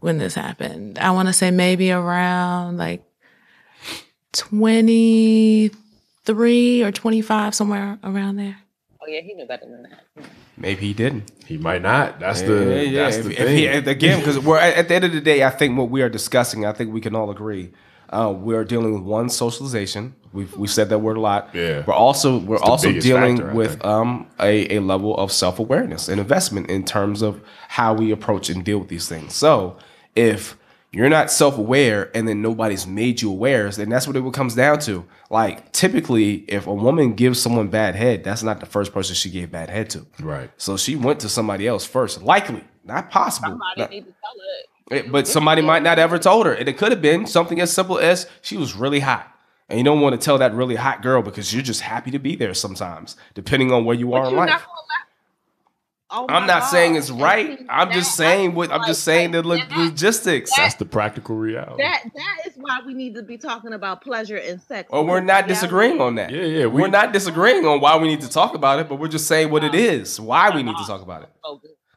when 0.00 0.18
this 0.18 0.34
happened. 0.34 0.98
I 0.98 1.10
want 1.10 1.28
to 1.28 1.32
say 1.32 1.50
maybe 1.50 1.90
around 1.92 2.76
like 2.78 3.02
23 4.32 6.82
or 6.82 6.92
25, 6.92 7.54
somewhere 7.54 7.98
around 8.04 8.36
there. 8.36 8.56
oh 9.02 9.06
yeah, 9.08 9.20
he 9.20 9.34
knew 9.34 9.46
better 9.46 9.66
than 9.66 9.82
that. 9.84 10.04
Maybe 10.56 10.86
he 10.88 10.92
didn't. 10.92 11.30
He 11.46 11.56
might 11.56 11.82
not. 11.82 12.18
That's 12.20 12.42
Yeah, 12.42 12.48
the 12.48 12.86
yeah. 12.86 13.04
that's 13.04 13.16
If- 13.18 13.24
the 13.26 13.30
if 13.32 13.38
thing. 13.38 13.56
he- 13.56 13.66
again, 13.66 14.18
because 14.18 14.38
we're 14.38 14.58
at 14.58 14.74
at 14.76 14.88
the 14.88 14.94
end 14.96 15.04
of 15.04 15.12
the 15.12 15.20
day, 15.20 15.44
I 15.44 15.50
think 15.50 15.78
what 15.78 15.88
we 15.90 16.02
are 16.02 16.08
discussing, 16.08 16.66
I 16.66 16.72
think 16.72 16.92
we 16.92 17.00
can 17.00 17.14
all 17.14 17.30
agree, 17.30 17.70
uh, 18.10 18.32
we 18.36 18.54
are 18.56 18.64
dealing 18.64 18.92
with 18.92 19.02
one 19.02 19.28
socialization. 19.28 20.14
We've 20.32 20.54
we 20.56 20.66
said 20.66 20.88
that 20.90 20.98
word 20.98 21.16
a 21.16 21.20
lot. 21.20 21.50
Yeah. 21.54 21.84
We're 21.86 21.94
also 21.94 22.38
we're 22.38 22.58
also 22.58 22.90
dealing 22.92 23.36
factor, 23.38 23.54
with 23.54 23.82
um 23.84 24.26
a, 24.40 24.76
a 24.76 24.80
level 24.80 25.16
of 25.16 25.30
self 25.32 25.58
awareness 25.60 26.08
and 26.08 26.20
investment 26.20 26.68
in 26.68 26.84
terms 26.84 27.22
of 27.22 27.40
how 27.68 27.94
we 27.94 28.10
approach 28.10 28.50
and 28.50 28.64
deal 28.64 28.78
with 28.78 28.88
these 28.88 29.08
things. 29.08 29.34
So 29.34 29.76
if 30.18 30.56
you're 30.92 31.08
not 31.08 31.30
self 31.30 31.58
aware 31.58 32.10
and 32.16 32.26
then 32.26 32.40
nobody's 32.42 32.86
made 32.86 33.20
you 33.22 33.30
aware, 33.30 33.70
then 33.70 33.88
that's 33.90 34.06
what 34.06 34.16
it 34.16 34.32
comes 34.32 34.54
down 34.54 34.78
to. 34.80 35.04
Like 35.30 35.70
typically, 35.72 36.44
if 36.48 36.66
a 36.66 36.74
woman 36.74 37.14
gives 37.14 37.40
someone 37.40 37.68
bad 37.68 37.94
head, 37.94 38.24
that's 38.24 38.42
not 38.42 38.60
the 38.60 38.66
first 38.66 38.92
person 38.92 39.14
she 39.14 39.30
gave 39.30 39.50
bad 39.50 39.70
head 39.70 39.90
to. 39.90 40.06
right. 40.20 40.50
So 40.56 40.76
she 40.76 40.96
went 40.96 41.20
to 41.20 41.28
somebody 41.28 41.66
else 41.66 41.84
first. 41.84 42.22
Likely, 42.22 42.64
not 42.84 43.10
possible. 43.10 43.50
Somebody 43.50 43.80
Not- 43.80 43.90
need 43.90 44.00
to 44.06 44.12
tell 44.22 44.36
it. 44.92 44.96
it- 44.96 45.06
eh, 45.06 45.08
but 45.10 45.28
somebody 45.28 45.60
might 45.62 45.82
not 45.82 45.98
ever 45.98 46.18
told 46.18 46.46
her. 46.46 46.52
And 46.54 46.68
it 46.68 46.78
could 46.78 46.90
have 46.90 47.02
been 47.02 47.26
something 47.26 47.60
as 47.60 47.70
simple 47.72 47.98
as 47.98 48.26
she 48.40 48.56
was 48.56 48.74
really 48.74 49.00
hot. 49.00 49.30
And 49.68 49.78
you 49.78 49.84
don't 49.84 50.00
want 50.00 50.18
to 50.18 50.24
tell 50.24 50.38
that 50.38 50.54
really 50.54 50.76
hot 50.76 51.02
girl 51.02 51.20
because 51.20 51.52
you're 51.52 51.62
just 51.62 51.82
happy 51.82 52.10
to 52.12 52.18
be 52.18 52.34
there 52.36 52.54
sometimes, 52.54 53.14
depending 53.34 53.70
on 53.70 53.84
where 53.84 53.94
you 53.94 54.14
are 54.14 54.22
But 54.22 54.28
in 54.28 54.34
you're 54.34 54.46
life. 54.46 54.66
Not 56.10 56.16
gonna 56.16 56.20
let- 56.20 56.30
Oh 56.30 56.34
I'm 56.34 56.42
my 56.42 56.46
not 56.46 56.60
saying 56.70 56.94
it's 56.96 57.10
right. 57.10 57.58
see, 57.58 57.66
I'm 57.68 57.92
just 57.92 58.16
saying 58.16 58.54
what 58.54 58.70
I'm 58.72 58.80
like- 58.80 58.88
just 58.88 59.04
saying 59.04 59.32
the 59.32 59.42
that- 59.42 59.70
logistics. 59.76 60.50
That's 60.56 60.74
the 60.76 60.84
practical 60.84 61.36
reality. 61.36 61.82
That 61.82 62.02
that 62.14 62.36
is 62.46 62.52
why 62.56 62.78
we 62.86 62.94
need 62.94 63.14
to 63.14 63.22
be 63.22 63.36
talking 63.38 63.72
about 63.72 64.00
pleasure 64.02 64.36
and 64.36 64.60
sex. 64.62 64.88
Or 64.92 65.04
we're 65.04 65.20
not 65.20 65.44
reality- 65.44 65.48
disagreeing 65.54 66.00
on 66.00 66.14
that. 66.16 66.30
yeah, 66.30 66.42
yeah. 66.42 66.66
We, 66.66 66.82
are 66.82 66.88
not 66.88 67.12
disagreeing 67.12 67.66
on 67.66 67.80
why 67.80 67.96
we 67.98 68.08
need 68.08 68.20
to 68.22 68.28
talk 68.30 68.54
about 68.54 68.78
it, 68.80 68.88
but 68.88 68.96
we're 68.96 69.08
just 69.08 69.26
saying 69.26 69.50
what 69.50 69.64
it 69.64 69.74
is, 69.74 70.18
why 70.20 70.50
we 70.54 70.62
need 70.62 70.76
to 70.76 70.84
talk 70.86 71.02
about 71.02 71.22
it. 71.22 71.30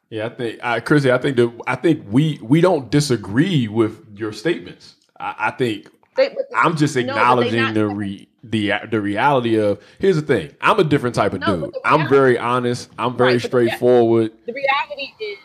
Yeah, 0.09 0.25
I 0.25 0.29
think, 0.29 0.59
I, 0.61 0.79
Chrissy, 0.81 1.09
I 1.09 1.17
think 1.17 1.37
that 1.37 1.49
I 1.67 1.75
think 1.75 2.05
we 2.09 2.37
we 2.41 2.59
don't 2.59 2.89
disagree 2.91 3.67
with 3.69 4.05
your 4.15 4.33
statements. 4.33 4.95
I, 5.19 5.35
I 5.39 5.51
think 5.51 5.87
They- 6.17 6.27
but- 6.29 6.45
I'm 6.53 6.75
just 6.75 6.95
No, 6.97 7.01
acknowledging 7.01 7.61
not- 7.61 7.73
the 7.75 7.87
re, 7.87 8.27
the 8.43 8.73
the 8.89 9.01
reality 9.01 9.59
of. 9.59 9.79
Here's 9.99 10.15
the 10.17 10.21
thing. 10.23 10.55
I'm 10.61 10.79
a 10.79 10.83
different 10.83 11.15
type 11.15 11.33
of 11.33 11.41
No, 11.41 11.55
dude. 11.57 11.73
the 11.73 11.81
I'm 11.85 12.07
very 12.09 12.37
honest. 12.37 12.89
I'm 12.97 13.17
very 13.17 13.33
Right, 13.33 13.41
straightforward. 13.41 14.31
the 14.45 14.53
reality 14.53 15.13
is 15.23 15.39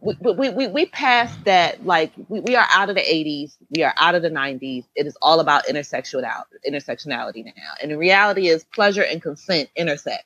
we, 0.00 0.14
we, 0.34 0.50
we, 0.50 0.66
we 0.68 0.86
passed 0.86 1.44
that 1.44 1.84
like 1.86 2.12
we, 2.28 2.40
we 2.40 2.56
are 2.56 2.66
out 2.70 2.88
of 2.90 2.96
the 2.96 3.02
80s 3.02 3.56
we 3.76 3.82
are 3.84 3.94
out 3.98 4.14
of 4.14 4.22
the 4.22 4.30
90s 4.30 4.84
it 4.96 5.06
is 5.06 5.16
all 5.22 5.40
about 5.40 5.66
intersectionality 5.66 6.44
intersectionality 6.68 7.44
now 7.44 7.52
and 7.82 7.90
the 7.90 7.98
reality 7.98 8.48
is 8.48 8.64
pleasure 8.64 9.02
and 9.04 9.22
consent 9.22 9.68
intersect 9.76 10.24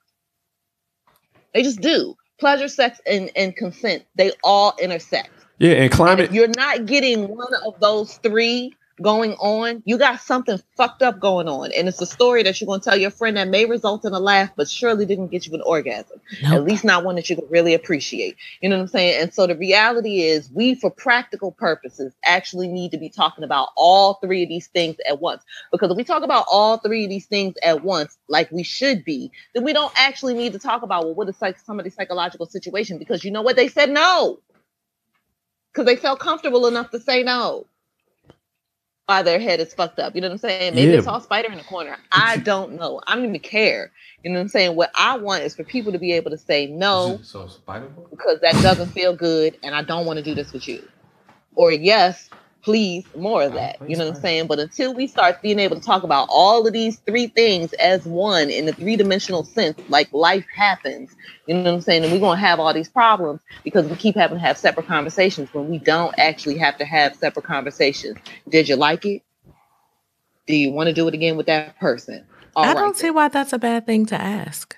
they 1.55 1.63
just 1.63 1.81
do 1.81 2.17
pleasure 2.41 2.69
sex 2.69 3.01
and, 3.07 3.31
and 3.37 3.57
consent 3.57 4.05
they 4.17 4.33
all 4.45 4.75
intersect 4.81 5.31
Yeah, 5.59 5.73
and 5.75 5.83
And 5.85 5.93
climate. 5.93 6.21
if 6.21 6.33
you're 6.33 6.49
not 6.57 6.87
getting 6.87 7.29
one 7.29 7.55
of 7.67 7.81
those 7.81 8.19
three 8.19 8.77
going 9.03 9.33
on, 9.35 9.83
you 9.85 9.99
got 9.99 10.21
something 10.21 10.61
fucked 10.77 11.03
up 11.03 11.21
going 11.21 11.49
on. 11.49 11.73
And 11.73 11.89
it's 11.89 12.01
a 12.01 12.07
story 12.07 12.43
that 12.45 12.61
you're 12.61 12.67
going 12.67 12.81
to 12.81 12.91
tell 12.91 12.99
your 12.99 13.11
friend 13.11 13.37
that 13.37 13.49
may 13.49 13.67
result 13.67 14.05
in 14.05 14.13
a 14.13 14.19
laugh, 14.19 14.51
but 14.57 14.69
surely 14.69 15.07
didn't 15.07 15.29
get 15.29 15.47
you 15.47 15.55
an 15.55 15.63
orgasm. 15.63 16.21
At 16.45 16.65
least 16.65 16.85
not 16.85 17.05
one 17.05 17.17
that 17.17 17.29
you 17.29 17.37
can 17.37 17.47
really 17.51 17.75
appreciate. 17.75 18.37
You 18.61 18.69
know 18.69 18.77
what 18.77 18.83
I'm 18.83 18.89
saying? 18.89 19.23
And 19.23 19.35
so 19.35 19.47
the 19.47 19.57
reality 19.57 20.23
is, 20.23 20.51
we, 20.53 20.75
for 20.75 20.91
practical 20.91 21.53
purposes, 21.53 22.15
actually 22.25 22.69
need 22.69 22.93
to 22.93 22.99
be 22.99 23.11
talking 23.11 23.45
about 23.45 23.71
all 23.77 24.15
three 24.15 24.43
of 24.43 24.49
these 24.49 24.69
things 24.69 24.97
at 25.09 25.21
once. 25.21 25.43
Because 25.71 25.91
if 25.91 25.97
we 25.97 26.05
talk 26.05 26.23
about 26.23 26.47
all 26.51 26.79
three 26.79 27.05
of 27.05 27.11
these 27.11 27.27
things 27.27 27.55
at 27.63 27.85
once, 27.85 28.17
like 28.29 28.51
we 28.51 28.63
should 28.63 29.05
be, 29.05 29.33
then 29.55 29.65
we 29.65 29.73
don't 29.73 29.93
actually 29.97 30.35
need 30.35 30.53
to 30.55 30.59
talk 30.59 30.83
about, 30.83 31.05
well, 31.05 31.15
what 31.15 31.29
is 31.29 31.43
like 31.43 31.59
somebody's 31.59 31.95
psychological 31.95 32.47
situation? 32.47 32.99
Because 32.99 33.25
you 33.25 33.31
know 33.31 33.43
what? 33.43 33.57
They 33.57 33.69
said 33.69 33.91
no 33.91 34.39
because 35.73 35.87
they 35.87 35.97
felt 35.97 36.19
comfortable 36.19 36.67
enough 36.67 36.91
to 36.91 37.01
say 37.01 37.23
no. 37.23 37.67
Why 39.07 39.23
their 39.23 39.41
head 39.41 39.61
is 39.61 39.75
fucked 39.75 39.99
up. 40.01 40.15
You 40.15 40.23
know 40.23 40.29
what 40.29 40.35
I'm 40.35 40.39
saying? 40.39 40.75
Maybe 40.75 40.93
Yeah. 40.93 40.99
they 40.99 41.03
saw 41.03 41.19
spider 41.21 41.51
in 41.53 41.59
the 41.59 41.65
corner. 41.65 41.97
I 42.13 42.37
don't 42.45 42.75
know. 42.75 43.01
I 43.07 43.15
don't 43.17 43.27
even 43.27 43.41
care. 43.41 43.93
You 44.25 44.31
know 44.33 44.39
what 44.39 44.43
I'm 44.43 44.49
saying? 44.49 44.77
What 44.77 44.91
I 44.97 45.19
want 45.19 45.45
is 45.45 45.57
for 45.57 45.65
people 45.65 45.93
to 45.93 45.99
be 45.99 46.13
able 46.13 46.31
to 46.33 46.39
say 46.39 46.67
no 46.69 47.19
So 47.29 47.49
Spider-Man? 47.49 48.07
because 48.11 48.41
that 48.43 48.63
doesn't 48.63 48.91
feel 48.93 49.17
good 49.17 49.59
and 49.63 49.75
I 49.75 49.83
don't 49.83 50.07
want 50.07 50.19
to 50.19 50.25
do 50.25 50.35
this 50.35 50.53
with 50.53 50.69
you. 50.69 50.89
Or 51.55 51.73
yes, 51.73 52.31
please, 52.63 53.05
more 53.17 53.43
of 53.43 53.53
that. 53.55 53.77
You 53.89 53.97
know 53.97 54.07
what 54.07 54.17
I'm 54.17 54.21
saying? 54.23 54.47
But 54.47 54.59
until 54.59 54.95
we 54.95 55.07
start 55.07 55.43
being 55.43 55.59
able 55.59 55.77
to 55.77 55.83
talk 55.83 56.03
about 56.05 56.29
all 56.31 56.67
of 56.67 56.73
these 56.73 56.99
three 57.01 57.27
things 57.27 57.73
as 57.75 58.05
one 58.05 58.51
in 58.51 58.67
the 58.67 58.73
three 58.73 58.97
dimensional 58.97 59.45
sense, 59.45 59.79
like 59.89 60.13
life 60.13 60.47
happens, 60.55 61.15
you 61.47 61.55
know 61.55 61.65
what 61.65 61.75
I'm 61.75 61.81
saying? 61.81 62.05
And 62.05 62.13
we're 62.13 62.21
going 62.21 62.39
to 62.39 62.47
have 62.47 62.61
all 62.61 62.73
these 62.73 62.89
problems 62.89 63.41
because 63.65 63.87
we 63.87 63.97
keep 63.97 64.15
having 64.15 64.39
to 64.39 64.45
have 64.45 64.57
separate 64.57 64.87
conversations 64.87 65.53
when 65.53 65.69
we 65.69 65.79
don't 65.79 66.15
actually 66.19 66.59
have 66.59 66.79
to 66.79 66.85
have 66.85 67.17
separate 67.17 67.45
conversations. 67.45 68.17
Did 68.49 68.69
you 68.69 68.77
like 68.77 69.05
it? 69.05 69.23
Do 70.47 70.57
you 70.57 70.73
want 70.73 70.89
to 70.89 70.93
do 70.93 71.07
it 71.09 71.15
again 71.15 71.37
with 71.37 71.47
that 71.47 71.79
person? 71.79 72.25
All 72.55 72.65
I 72.65 72.69
right 72.69 72.75
don't 72.75 72.97
see 72.97 73.11
why 73.11 73.29
that's 73.29 73.53
a 73.53 73.59
bad 73.59 73.87
thing 73.87 74.07
to 74.07 74.21
ask. 74.21 74.77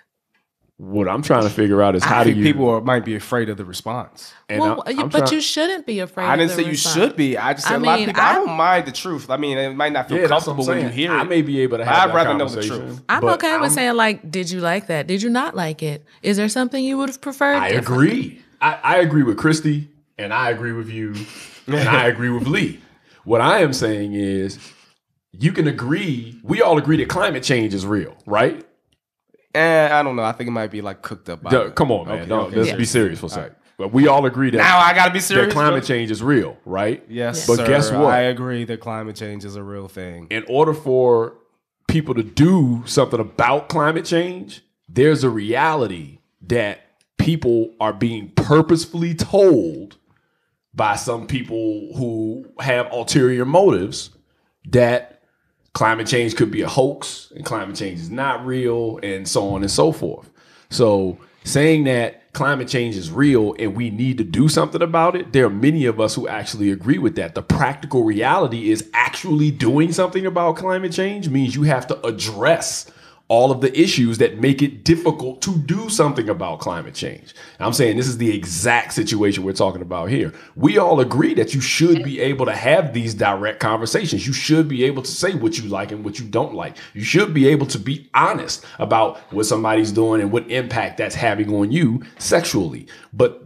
What 0.77 1.09
I'm 1.09 1.23
trying 1.23 1.45
to 1.45 1.51
figure 1.51 1.81
out 1.83 1.95
is 1.95 2.03
I 2.03 2.07
how 2.09 2.25
do 2.25 2.33
you 2.33 2.43
people 2.43 2.69
are, 2.69 2.81
might 2.81 3.05
be 3.05 3.15
afraid 3.15 3.49
of 3.49 3.57
the 3.57 3.65
response. 3.65 4.35
and 4.49 4.61
well, 4.61 4.83
I'm- 4.85 4.99
I'm 4.99 5.09
but 5.09 5.19
trying- 5.21 5.33
you 5.35 5.41
shouldn't 5.41 5.87
be 5.87 6.01
afraid. 6.01 6.27
I 6.27 6.35
didn't 6.35 6.57
the 6.57 6.65
say 6.65 6.69
you 6.69 6.75
should 6.75 7.15
be. 7.15 7.39
I 7.39 7.55
just 7.55 7.69
said 7.69 7.75
I 7.75 7.77
a 7.77 7.79
lot 7.79 8.01
mean, 8.01 8.09
of 8.09 8.15
people. 8.17 8.23
I, 8.29 8.31
I- 8.31 8.35
don't 8.35 8.57
mind 8.57 8.87
the 8.87 8.93
truth. 8.93 9.31
I 9.31 9.37
mean, 9.37 9.57
it 9.57 9.77
might 9.77 9.93
not 9.93 10.09
feel 10.09 10.17
yeah, 10.19 10.27
that's 10.27 10.47
what 10.49 10.53
I'm 10.55 10.57
comfortable 10.57 10.67
when 10.75 10.79
you 10.79 10.89
saying. 10.89 11.11
hear 11.11 11.13
I 11.13 11.23
may 11.23 11.43
be 11.43 11.61
able 11.61 11.79
to 11.79 11.85
have 11.85 12.11
I'd 12.11 12.15
rather 12.15 12.35
know 12.35 12.49
the 12.49 12.63
truth. 12.65 13.03
I'm 13.09 13.25
okay 13.25 13.53
with 13.53 13.63
I'm- 13.63 13.71
saying 13.71 13.95
like, 13.95 14.29
did 14.29 14.51
you 14.51 14.61
like 14.61 14.89
that? 14.89 15.07
Did 15.07 15.23
you 15.23 15.31
not 15.31 15.55
like 15.55 15.81
it? 15.81 16.05
Is 16.23 16.37
there 16.37 16.49
something 16.49 16.83
you 16.83 16.99
would 16.99 17.09
have 17.09 17.21
preferred? 17.21 17.55
I 17.57 17.69
agree. 17.69 18.43
I, 18.61 18.79
I 18.83 18.97
agree 18.97 19.23
with 19.23 19.37
Christy, 19.37 19.89
and 20.19 20.35
I 20.35 20.51
agree 20.51 20.73
with 20.73 20.89
you, 20.91 21.15
and 21.69 21.89
I 21.89 22.07
agree 22.09 22.31
with 22.31 22.49
Lee. 22.49 22.81
What 23.23 23.41
I 23.41 23.61
am 23.61 23.73
saying 23.73 24.15
is, 24.15 24.59
you 25.31 25.53
can 25.53 25.69
agree. 25.69 26.41
We 26.43 26.63
all 26.63 26.79
agree 26.79 26.97
that 26.97 27.09
climate 27.09 27.45
change 27.45 27.75
is 27.75 27.87
real, 27.87 28.17
right? 28.27 28.67
Eh, 29.55 29.89
I 29.93 30.03
don't 30.03 30.17
know. 30.17 30.23
I 30.25 30.33
think 30.33 30.49
it 30.49 30.53
might 30.53 30.71
be 30.71 30.81
like 30.83 31.03
cooked 31.03 31.29
up. 31.29 31.43
by 31.43 31.51
Duh, 31.51 31.71
come 31.71 31.93
on, 31.93 32.09
man. 32.09 32.19
Okay, 32.21 32.29
Don't, 32.29 32.47
okay, 32.49 32.57
let's 32.57 32.69
yeah. 32.71 32.77
be 32.77 32.85
serious 32.85 33.21
for 33.21 33.27
a 33.27 33.31
second. 33.31 33.57
But 33.77 33.93
we 33.93 34.07
all 34.09 34.25
agree 34.27 34.51
that, 34.51 34.59
Now 34.59 34.79
I 34.79 34.95
gotta 34.95 35.13
be 35.13 35.19
serious. 35.21 35.49
that 35.49 35.53
climate 35.53 35.81
bro. 35.83 35.87
change 35.89 36.11
is 36.11 36.23
real, 36.23 36.57
right? 36.65 37.05
Yes, 37.09 37.47
But 37.47 37.57
sir. 37.57 37.67
guess 37.67 37.91
what? 37.91 38.13
I 38.13 38.21
agree 38.23 38.65
that 38.65 38.81
climate 38.81 39.17
change 39.17 39.45
is 39.45 39.57
a 39.57 39.63
real 39.63 39.89
thing. 39.89 40.29
in 40.31 40.45
order 40.49 40.73
for 40.75 41.35
people 41.89 42.15
to 42.15 42.23
do 42.23 42.83
something 42.87 43.19
about 43.21 43.69
climate 43.69 44.05
change, 44.05 44.63
there's 44.89 45.25
a 45.25 45.29
reality 45.31 46.19
that 46.43 46.81
people 47.19 47.75
are 47.81 47.93
being 47.93 48.29
purposefully 48.37 49.15
told 49.15 49.97
by 50.73 50.95
some 50.97 51.27
people 51.27 51.91
who 51.97 52.47
have 52.61 52.91
ulterior 52.93 53.45
motives 53.45 54.11
that 54.71 55.14
climate 55.75 56.07
change 56.07 56.37
could 56.37 56.51
be 56.51 56.63
a 56.63 56.69
hoax 56.69 57.33
and 57.37 57.45
climate 57.45 57.77
change 57.77 58.01
is 58.01 58.11
not 58.11 58.47
real 58.47 58.99
and 59.03 59.29
so 59.29 59.51
on 59.51 59.63
and 59.63 59.71
so 59.71 59.93
forth. 59.93 60.31
So 60.71 61.19
saying 61.43 61.85
that 61.85 62.33
climate 62.33 62.69
change 62.69 62.97
is 62.97 63.11
real 63.11 63.55
and 63.59 63.77
we 63.77 63.91
need 63.91 64.19
to 64.19 64.25
do 64.25 64.49
something 64.49 64.83
about 64.83 65.15
it, 65.15 65.33
there 65.33 65.47
are 65.47 65.51
many 65.51 65.85
of 65.87 66.01
us 66.01 66.15
who 66.15 66.27
actually 66.27 66.71
agree 66.71 66.99
with 66.99 67.17
that. 67.17 67.35
The 67.35 67.43
practical 67.43 68.05
reality 68.05 68.71
is 68.71 68.89
actually 68.95 69.51
doing 69.51 69.93
something 69.93 70.25
about 70.25 70.57
climate 70.57 70.93
change 70.93 71.29
means 71.29 71.55
you 71.55 71.65
have 71.65 71.87
to 71.89 72.07
address 72.07 72.91
all 73.29 73.51
of 73.51 73.63
the 73.63 73.79
issues 73.79 74.19
that 74.19 74.39
make 74.39 74.61
it 74.61 74.85
difficult 74.85 75.41
to 75.41 75.57
do 75.57 75.89
something 75.89 76.29
about 76.29 76.61
climate 76.61 76.95
change. 76.95 77.35
I'm 77.59 77.73
saying 77.73 77.97
this 77.97 78.07
is 78.07 78.19
the 78.19 78.35
exact 78.35 78.93
situation 78.93 79.45
we're 79.45 79.55
talking 79.55 79.81
about 79.81 80.11
here. 80.11 80.33
We 80.57 80.77
all 80.77 81.01
agree 81.01 81.33
that 81.35 81.55
you 81.55 81.63
should 81.63 82.05
be 82.05 82.21
able 82.21 82.45
to 82.45 82.55
have 82.55 82.93
these 82.93 83.15
direct 83.15 83.61
conversations. 83.61 84.27
You 84.27 84.35
should 84.35 84.69
be 84.69 84.85
able 84.85 85.03
to 85.03 85.11
say 85.11 85.35
what 85.35 85.57
you 85.59 85.69
like 85.71 85.91
and 85.91 86.05
what 86.05 86.19
you 86.19 86.27
don't 86.27 86.55
like. 86.55 86.77
You 86.93 87.03
should 87.03 87.33
be 87.33 87.49
able 87.49 87.67
to 87.69 87.79
be 87.79 88.11
honest 88.13 88.65
about 88.79 89.19
what 89.33 89.45
somebody's 89.45 89.91
doing 89.91 90.21
and 90.21 90.31
what 90.31 90.51
impact 90.51 90.99
that's 90.99 91.15
having 91.15 91.55
on 91.55 91.73
you 91.73 92.03
sexually. 92.19 92.87
But 93.15 93.43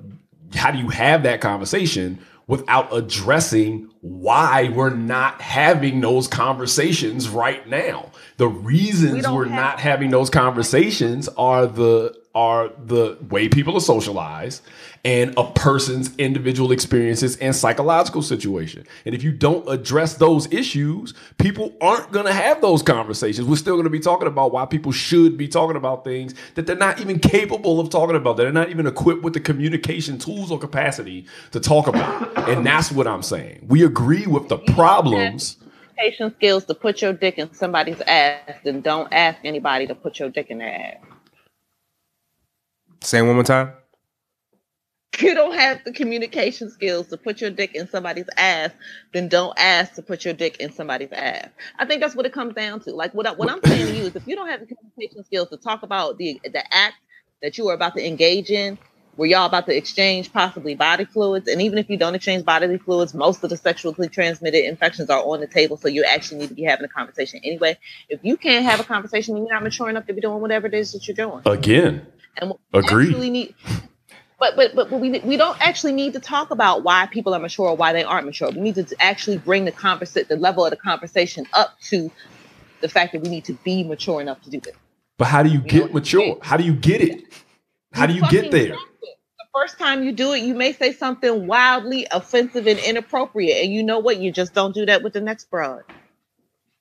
how 0.54 0.72
do 0.72 0.78
you 0.78 0.88
have 0.88 1.22
that 1.22 1.40
conversation 1.40 2.18
without 2.48 2.92
addressing 2.92 3.90
why 4.00 4.70
we're 4.74 4.90
not 4.90 5.40
having 5.40 6.00
those 6.00 6.26
conversations 6.26 7.28
right 7.28 7.66
now? 7.68 8.07
The 8.38 8.48
reasons 8.48 9.28
we're 9.28 9.44
have- 9.44 9.52
not 9.52 9.80
having 9.80 10.10
those 10.10 10.30
conversations 10.30 11.28
are 11.36 11.66
the 11.66 12.16
are 12.34 12.70
the 12.86 13.18
way 13.30 13.48
people 13.48 13.76
are 13.76 13.80
socialized 13.80 14.62
and 15.04 15.34
a 15.36 15.50
person's 15.52 16.14
individual 16.18 16.70
experiences 16.70 17.36
and 17.38 17.56
psychological 17.56 18.22
situation. 18.22 18.86
And 19.04 19.12
if 19.12 19.24
you 19.24 19.32
don't 19.32 19.68
address 19.68 20.14
those 20.14 20.52
issues, 20.52 21.14
people 21.38 21.72
aren't 21.80 22.12
going 22.12 22.26
to 22.26 22.32
have 22.32 22.60
those 22.60 22.80
conversations. 22.82 23.48
We're 23.48 23.56
still 23.56 23.74
going 23.74 23.84
to 23.84 23.90
be 23.90 23.98
talking 23.98 24.28
about 24.28 24.52
why 24.52 24.66
people 24.66 24.92
should 24.92 25.36
be 25.36 25.48
talking 25.48 25.76
about 25.76 26.04
things 26.04 26.32
that 26.54 26.66
they're 26.66 26.76
not 26.76 27.00
even 27.00 27.18
capable 27.18 27.80
of 27.80 27.90
talking 27.90 28.14
about. 28.14 28.36
They're 28.36 28.52
not 28.52 28.70
even 28.70 28.86
equipped 28.86 29.22
with 29.22 29.34
the 29.34 29.40
communication 29.40 30.18
tools 30.18 30.52
or 30.52 30.60
capacity 30.60 31.26
to 31.50 31.58
talk 31.58 31.88
about. 31.88 32.48
And 32.48 32.64
that's 32.64 32.92
what 32.92 33.08
I'm 33.08 33.22
saying. 33.22 33.64
We 33.66 33.84
agree 33.84 34.26
with 34.26 34.48
the 34.48 34.58
problems. 34.58 35.56
Communication 35.98 36.34
skills 36.36 36.64
to 36.66 36.74
put 36.74 37.02
your 37.02 37.12
dick 37.12 37.38
in 37.38 37.52
somebody's 37.54 38.00
ass, 38.02 38.58
then 38.64 38.82
don't 38.82 39.12
ask 39.12 39.38
anybody 39.44 39.88
to 39.88 39.96
put 39.96 40.20
your 40.20 40.30
dick 40.30 40.46
in 40.48 40.58
their 40.58 40.72
ass. 40.72 41.04
Say 43.02 43.18
it 43.18 43.22
one 43.22 43.34
more 43.34 43.44
time. 43.44 43.72
you 45.20 45.34
don't 45.34 45.54
have 45.54 45.82
the 45.84 45.92
communication 45.92 46.70
skills 46.70 47.08
to 47.08 47.16
put 47.16 47.40
your 47.40 47.50
dick 47.50 47.74
in 47.74 47.88
somebody's 47.88 48.28
ass, 48.36 48.70
then 49.12 49.28
don't 49.28 49.58
ask 49.58 49.94
to 49.94 50.02
put 50.02 50.24
your 50.24 50.34
dick 50.34 50.58
in 50.58 50.72
somebody's 50.72 51.10
ass. 51.12 51.48
I 51.78 51.86
think 51.86 52.00
that's 52.00 52.14
what 52.14 52.26
it 52.26 52.32
comes 52.32 52.54
down 52.54 52.80
to. 52.80 52.92
Like 52.92 53.12
what, 53.14 53.26
I, 53.26 53.32
what 53.32 53.50
I'm 53.50 53.60
saying 53.64 53.86
to 53.86 53.96
you 53.96 54.04
is 54.04 54.16
if 54.16 54.26
you 54.26 54.36
don't 54.36 54.48
have 54.48 54.60
the 54.60 54.66
communication 54.66 55.24
skills 55.24 55.48
to 55.48 55.56
talk 55.56 55.82
about 55.82 56.18
the 56.18 56.40
the 56.44 56.62
act 56.74 56.96
that 57.42 57.58
you 57.58 57.68
are 57.68 57.74
about 57.74 57.96
to 57.96 58.06
engage 58.06 58.50
in, 58.50 58.78
where 59.18 59.28
y'all 59.28 59.46
about 59.46 59.66
to 59.66 59.76
exchange 59.76 60.32
possibly 60.32 60.76
body 60.76 61.04
fluids, 61.04 61.48
and 61.48 61.60
even 61.60 61.76
if 61.76 61.90
you 61.90 61.96
don't 61.96 62.14
exchange 62.14 62.44
bodily 62.44 62.78
fluids, 62.78 63.12
most 63.14 63.42
of 63.42 63.50
the 63.50 63.56
sexually 63.56 64.08
transmitted 64.08 64.64
infections 64.64 65.10
are 65.10 65.20
on 65.20 65.40
the 65.40 65.46
table, 65.48 65.76
so 65.76 65.88
you 65.88 66.04
actually 66.04 66.38
need 66.38 66.50
to 66.50 66.54
be 66.54 66.62
having 66.62 66.84
a 66.84 66.88
conversation 66.88 67.40
anyway. 67.42 67.76
If 68.08 68.20
you 68.22 68.36
can't 68.36 68.64
have 68.64 68.78
a 68.78 68.84
conversation, 68.84 69.34
then 69.34 69.42
you're 69.42 69.52
not 69.52 69.64
mature 69.64 69.90
enough 69.90 70.06
to 70.06 70.12
be 70.12 70.20
doing 70.20 70.40
whatever 70.40 70.68
it 70.68 70.74
is 70.74 70.92
that 70.92 71.08
you're 71.08 71.16
doing. 71.16 71.42
Again, 71.46 72.06
And 72.36 72.50
what 72.50 72.60
we 72.72 72.78
Agreed. 72.78 73.08
actually 73.08 73.30
need, 73.30 73.54
but 74.38 74.54
but 74.54 74.76
but, 74.76 74.88
but 74.88 75.00
we 75.00 75.18
we 75.18 75.36
don't 75.36 75.60
actually 75.60 75.94
need 75.94 76.12
to 76.12 76.20
talk 76.20 76.52
about 76.52 76.84
why 76.84 77.06
people 77.10 77.34
are 77.34 77.40
mature 77.40 77.70
or 77.70 77.76
why 77.76 77.92
they 77.92 78.04
aren't 78.04 78.24
mature. 78.24 78.52
We 78.52 78.60
need 78.60 78.76
to 78.76 78.86
actually 79.00 79.38
bring 79.38 79.64
the 79.64 79.72
conversa- 79.72 80.28
the 80.28 80.36
level 80.36 80.64
of 80.64 80.70
the 80.70 80.76
conversation 80.76 81.44
up 81.54 81.76
to 81.88 82.08
the 82.82 82.88
fact 82.88 83.14
that 83.14 83.22
we 83.22 83.30
need 83.30 83.46
to 83.46 83.54
be 83.64 83.82
mature 83.82 84.20
enough 84.20 84.40
to 84.42 84.50
do 84.50 84.60
this. 84.60 84.76
But 85.16 85.26
how 85.26 85.42
do 85.42 85.48
you 85.48 85.58
know 85.58 85.64
get 85.64 85.92
mature? 85.92 86.38
How 86.40 86.56
do 86.56 86.62
you 86.62 86.74
get 86.74 87.00
it? 87.00 87.24
How 87.92 88.06
do 88.06 88.14
you 88.14 88.22
get 88.28 88.52
there? 88.52 88.76
First 89.60 89.78
time 89.78 90.04
you 90.04 90.12
do 90.12 90.32
it, 90.32 90.42
you 90.42 90.54
may 90.54 90.72
say 90.72 90.92
something 90.92 91.46
wildly 91.48 92.06
offensive 92.12 92.68
and 92.68 92.78
inappropriate, 92.78 93.64
and 93.64 93.72
you 93.72 93.82
know 93.82 93.98
what? 93.98 94.18
You 94.18 94.30
just 94.30 94.54
don't 94.54 94.72
do 94.72 94.86
that 94.86 95.02
with 95.02 95.14
the 95.14 95.20
next 95.20 95.50
broad. 95.50 95.82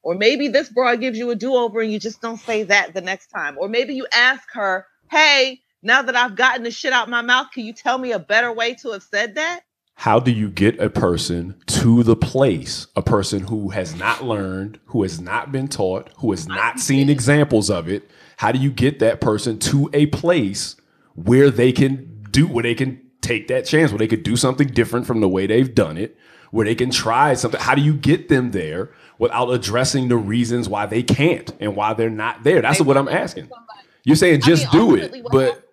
Or 0.03 0.13
maybe 0.13 0.47
this 0.47 0.69
broad 0.69 0.99
gives 0.99 1.17
you 1.17 1.31
a 1.31 1.35
do-over 1.35 1.81
and 1.81 1.91
you 1.91 1.99
just 1.99 2.21
don't 2.21 2.39
say 2.39 2.63
that 2.63 2.93
the 2.93 3.01
next 3.01 3.27
time. 3.27 3.57
Or 3.59 3.67
maybe 3.67 3.95
you 3.95 4.05
ask 4.13 4.43
her, 4.53 4.85
"Hey, 5.09 5.61
now 5.81 6.03
that 6.03 6.15
I've 6.15 6.35
gotten 6.35 6.63
the 6.63 6.71
shit 6.71 6.93
out 6.93 7.09
my 7.09 7.21
mouth, 7.21 7.47
can 7.51 7.65
you 7.65 7.73
tell 7.73 7.97
me 7.97 8.11
a 8.11 8.19
better 8.19 8.53
way 8.53 8.75
to 8.75 8.91
have 8.91 9.03
said 9.03 9.35
that?" 9.35 9.61
How 9.95 10.19
do 10.19 10.31
you 10.31 10.49
get 10.49 10.79
a 10.79 10.89
person 10.91 11.55
to 11.65 12.03
the 12.03 12.15
place, 12.15 12.85
a 12.95 13.01
person 13.01 13.47
who 13.47 13.69
has 13.69 13.95
not 13.95 14.23
learned, 14.23 14.79
who 14.85 15.01
has 15.01 15.19
not 15.19 15.51
been 15.51 15.67
taught, 15.67 16.09
who 16.17 16.29
has 16.29 16.47
not 16.47 16.79
seen 16.79 17.09
examples 17.09 17.71
of 17.71 17.89
it? 17.89 18.09
How 18.37 18.51
do 18.51 18.59
you 18.59 18.69
get 18.69 18.99
that 18.99 19.19
person 19.19 19.57
to 19.59 19.89
a 19.93 20.05
place 20.05 20.75
where 21.15 21.49
they 21.49 21.71
can 21.71 22.16
do, 22.38 22.47
where 22.47 22.64
they 22.64 22.76
can 22.76 23.01
take 23.22 23.47
that 23.47 23.65
chance, 23.65 23.91
where 23.91 23.99
they 23.99 24.07
could 24.07 24.23
do 24.23 24.35
something 24.35 24.68
different 24.68 25.05
from 25.07 25.19
the 25.22 25.27
way 25.30 25.47
they've 25.47 25.73
done 25.73 25.97
it, 25.97 26.15
where 26.51 26.65
they 26.65 26.76
can 26.76 26.89
try 26.91 27.34
something? 27.34 27.59
How 27.59 27.76
do 27.76 27.81
you 27.81 27.93
get 27.93 28.30
them 28.30 28.51
there 28.51 28.91
without 29.18 29.49
addressing 29.49 30.07
the 30.07 30.18
reasons 30.18 30.69
why 30.69 30.85
they 30.85 31.03
can't 31.03 31.51
and 31.59 31.76
why 31.76 31.93
they're 31.93 32.09
not 32.09 32.43
there? 32.43 32.61
That's 32.61 32.77
They 32.80 32.84
what 32.85 32.97
I'm 32.97 33.07
asking. 33.09 33.45
somebody- 33.45 33.88
You're 34.03 34.15
saying 34.15 34.41
I 34.43 34.45
just 34.45 34.73
mean, 34.73 34.88
do 34.88 34.95
it, 34.95 35.23
but 35.31 35.64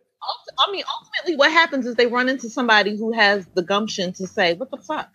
I 0.59 0.73
mean, 0.73 0.85
ultimately, 1.01 1.37
what 1.37 1.51
happens 1.51 1.85
is 1.87 1.97
they 1.97 2.07
run 2.07 2.29
into 2.29 2.49
somebody 2.49 2.97
who 2.97 3.13
has 3.13 3.47
the 3.55 3.63
gumption 3.63 4.13
to 4.15 4.27
say, 4.27 4.55
"What 4.55 4.71
the 4.71 4.79
fuck." 4.79 5.11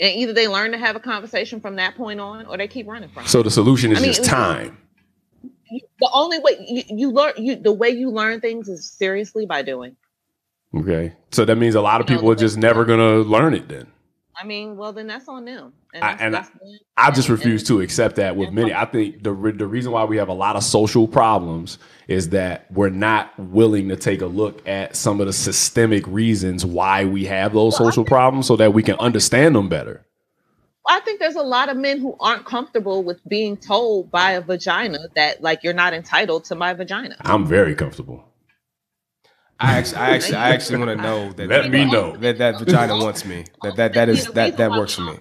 And 0.00 0.14
either 0.16 0.32
they 0.32 0.46
learn 0.46 0.70
to 0.72 0.78
have 0.78 0.94
a 0.96 1.00
conversation 1.00 1.60
from 1.60 1.76
that 1.76 1.96
point 1.96 2.20
on, 2.20 2.46
or 2.46 2.56
they 2.56 2.68
keep 2.68 2.86
running 2.86 3.08
from 3.08 3.24
it. 3.24 3.28
so 3.28 3.42
the 3.42 3.50
solution 3.50 3.90
is 3.90 3.98
I 3.98 4.02
mean, 4.02 4.12
just 4.12 4.24
time. 4.28 4.78
The 5.70 6.10
only 6.12 6.38
way 6.38 6.52
you, 6.66 6.82
you 6.88 7.10
learn 7.10 7.32
you 7.36 7.56
the 7.56 7.72
way 7.72 7.88
you 7.90 8.10
learn 8.10 8.40
things 8.40 8.68
is 8.68 8.90
seriously 8.90 9.46
by 9.46 9.62
doing. 9.62 9.96
Okay. 10.76 11.12
So 11.30 11.44
that 11.44 11.56
means 11.56 11.74
a 11.74 11.80
lot 11.80 12.00
of 12.00 12.08
You 12.08 12.16
know, 12.16 12.20
people 12.20 12.32
are 12.32 12.36
just 12.36 12.56
never 12.58 12.84
going 12.84 12.98
to 13.00 13.28
learn 13.28 13.54
it 13.54 13.68
then. 13.68 13.86
I 14.40 14.44
mean, 14.46 14.76
well 14.76 14.92
then 14.92 15.08
that's 15.08 15.26
on 15.28 15.44
them. 15.46 15.72
And, 15.92 16.04
I- 16.04 16.12
and 16.20 16.36
I- 16.36 16.46
I 16.96 17.10
just 17.10 17.28
refuse 17.28 17.64
to 17.64 17.80
accept 17.80 18.16
that 18.16 18.36
with 18.36 18.50
many. 18.52 18.72
I 18.74 18.84
think 18.84 19.22
the 19.22 19.32
re- 19.32 19.52
the 19.52 19.66
reason 19.66 19.92
why 19.92 20.04
we 20.04 20.16
have 20.18 20.28
a 20.28 20.32
lot 20.34 20.56
of 20.56 20.62
social 20.64 21.08
problems 21.08 21.78
is 22.08 22.28
that 22.30 22.70
we're 22.72 22.88
not 22.90 23.36
willing 23.38 23.88
to 23.88 23.96
take 23.96 24.20
a 24.20 24.26
look 24.26 24.66
at 24.68 24.94
some 24.96 25.20
of 25.20 25.26
the 25.26 25.32
systemic 25.32 26.06
reasons 26.06 26.64
why 26.66 27.04
we 27.04 27.24
have 27.26 27.52
those 27.52 27.78
Well, 27.78 27.88
social 27.88 28.04
think- 28.04 28.08
problems 28.08 28.46
so 28.46 28.56
that 28.56 28.72
we 28.74 28.82
can 28.82 28.96
understand 28.96 29.54
them 29.56 29.68
better. 29.68 30.04
I 30.88 31.00
think 31.00 31.20
there's 31.20 31.36
a 31.36 31.42
lot 31.42 31.68
of 31.68 31.76
men 31.76 32.00
who 32.00 32.16
aren't 32.18 32.46
comfortable 32.46 33.04
with 33.04 33.20
being 33.28 33.58
told 33.58 34.10
by 34.10 34.32
a 34.32 34.40
vagina 34.40 34.98
that 35.16 35.42
like 35.42 35.62
you're 35.62 35.74
not 35.74 35.92
entitled 35.92 36.44
to 36.46 36.54
my 36.54 36.72
vagina. 36.72 37.16
I'm 37.20 37.46
very 37.46 37.74
comfortable. 37.74 38.24
I 39.60 39.72
actually, 39.72 39.96
I 39.98 40.10
actually, 40.10 40.36
I 40.36 40.50
actually 40.50 40.78
want 40.78 40.90
to 40.98 41.02
know 41.08 41.32
that. 41.32 41.48
Let 41.48 41.70
me 41.70 41.84
know. 41.84 42.16
that 42.16 42.38
that 42.38 42.58
vagina 42.58 42.96
wants 42.96 43.24
me. 43.24 43.44
That 43.62 43.76
that 43.76 43.92
that 43.94 44.08
is 44.08 44.26
that 44.28 44.56
that 44.56 44.70
works 44.70 44.94
for 44.94 45.02
me. 45.02 45.18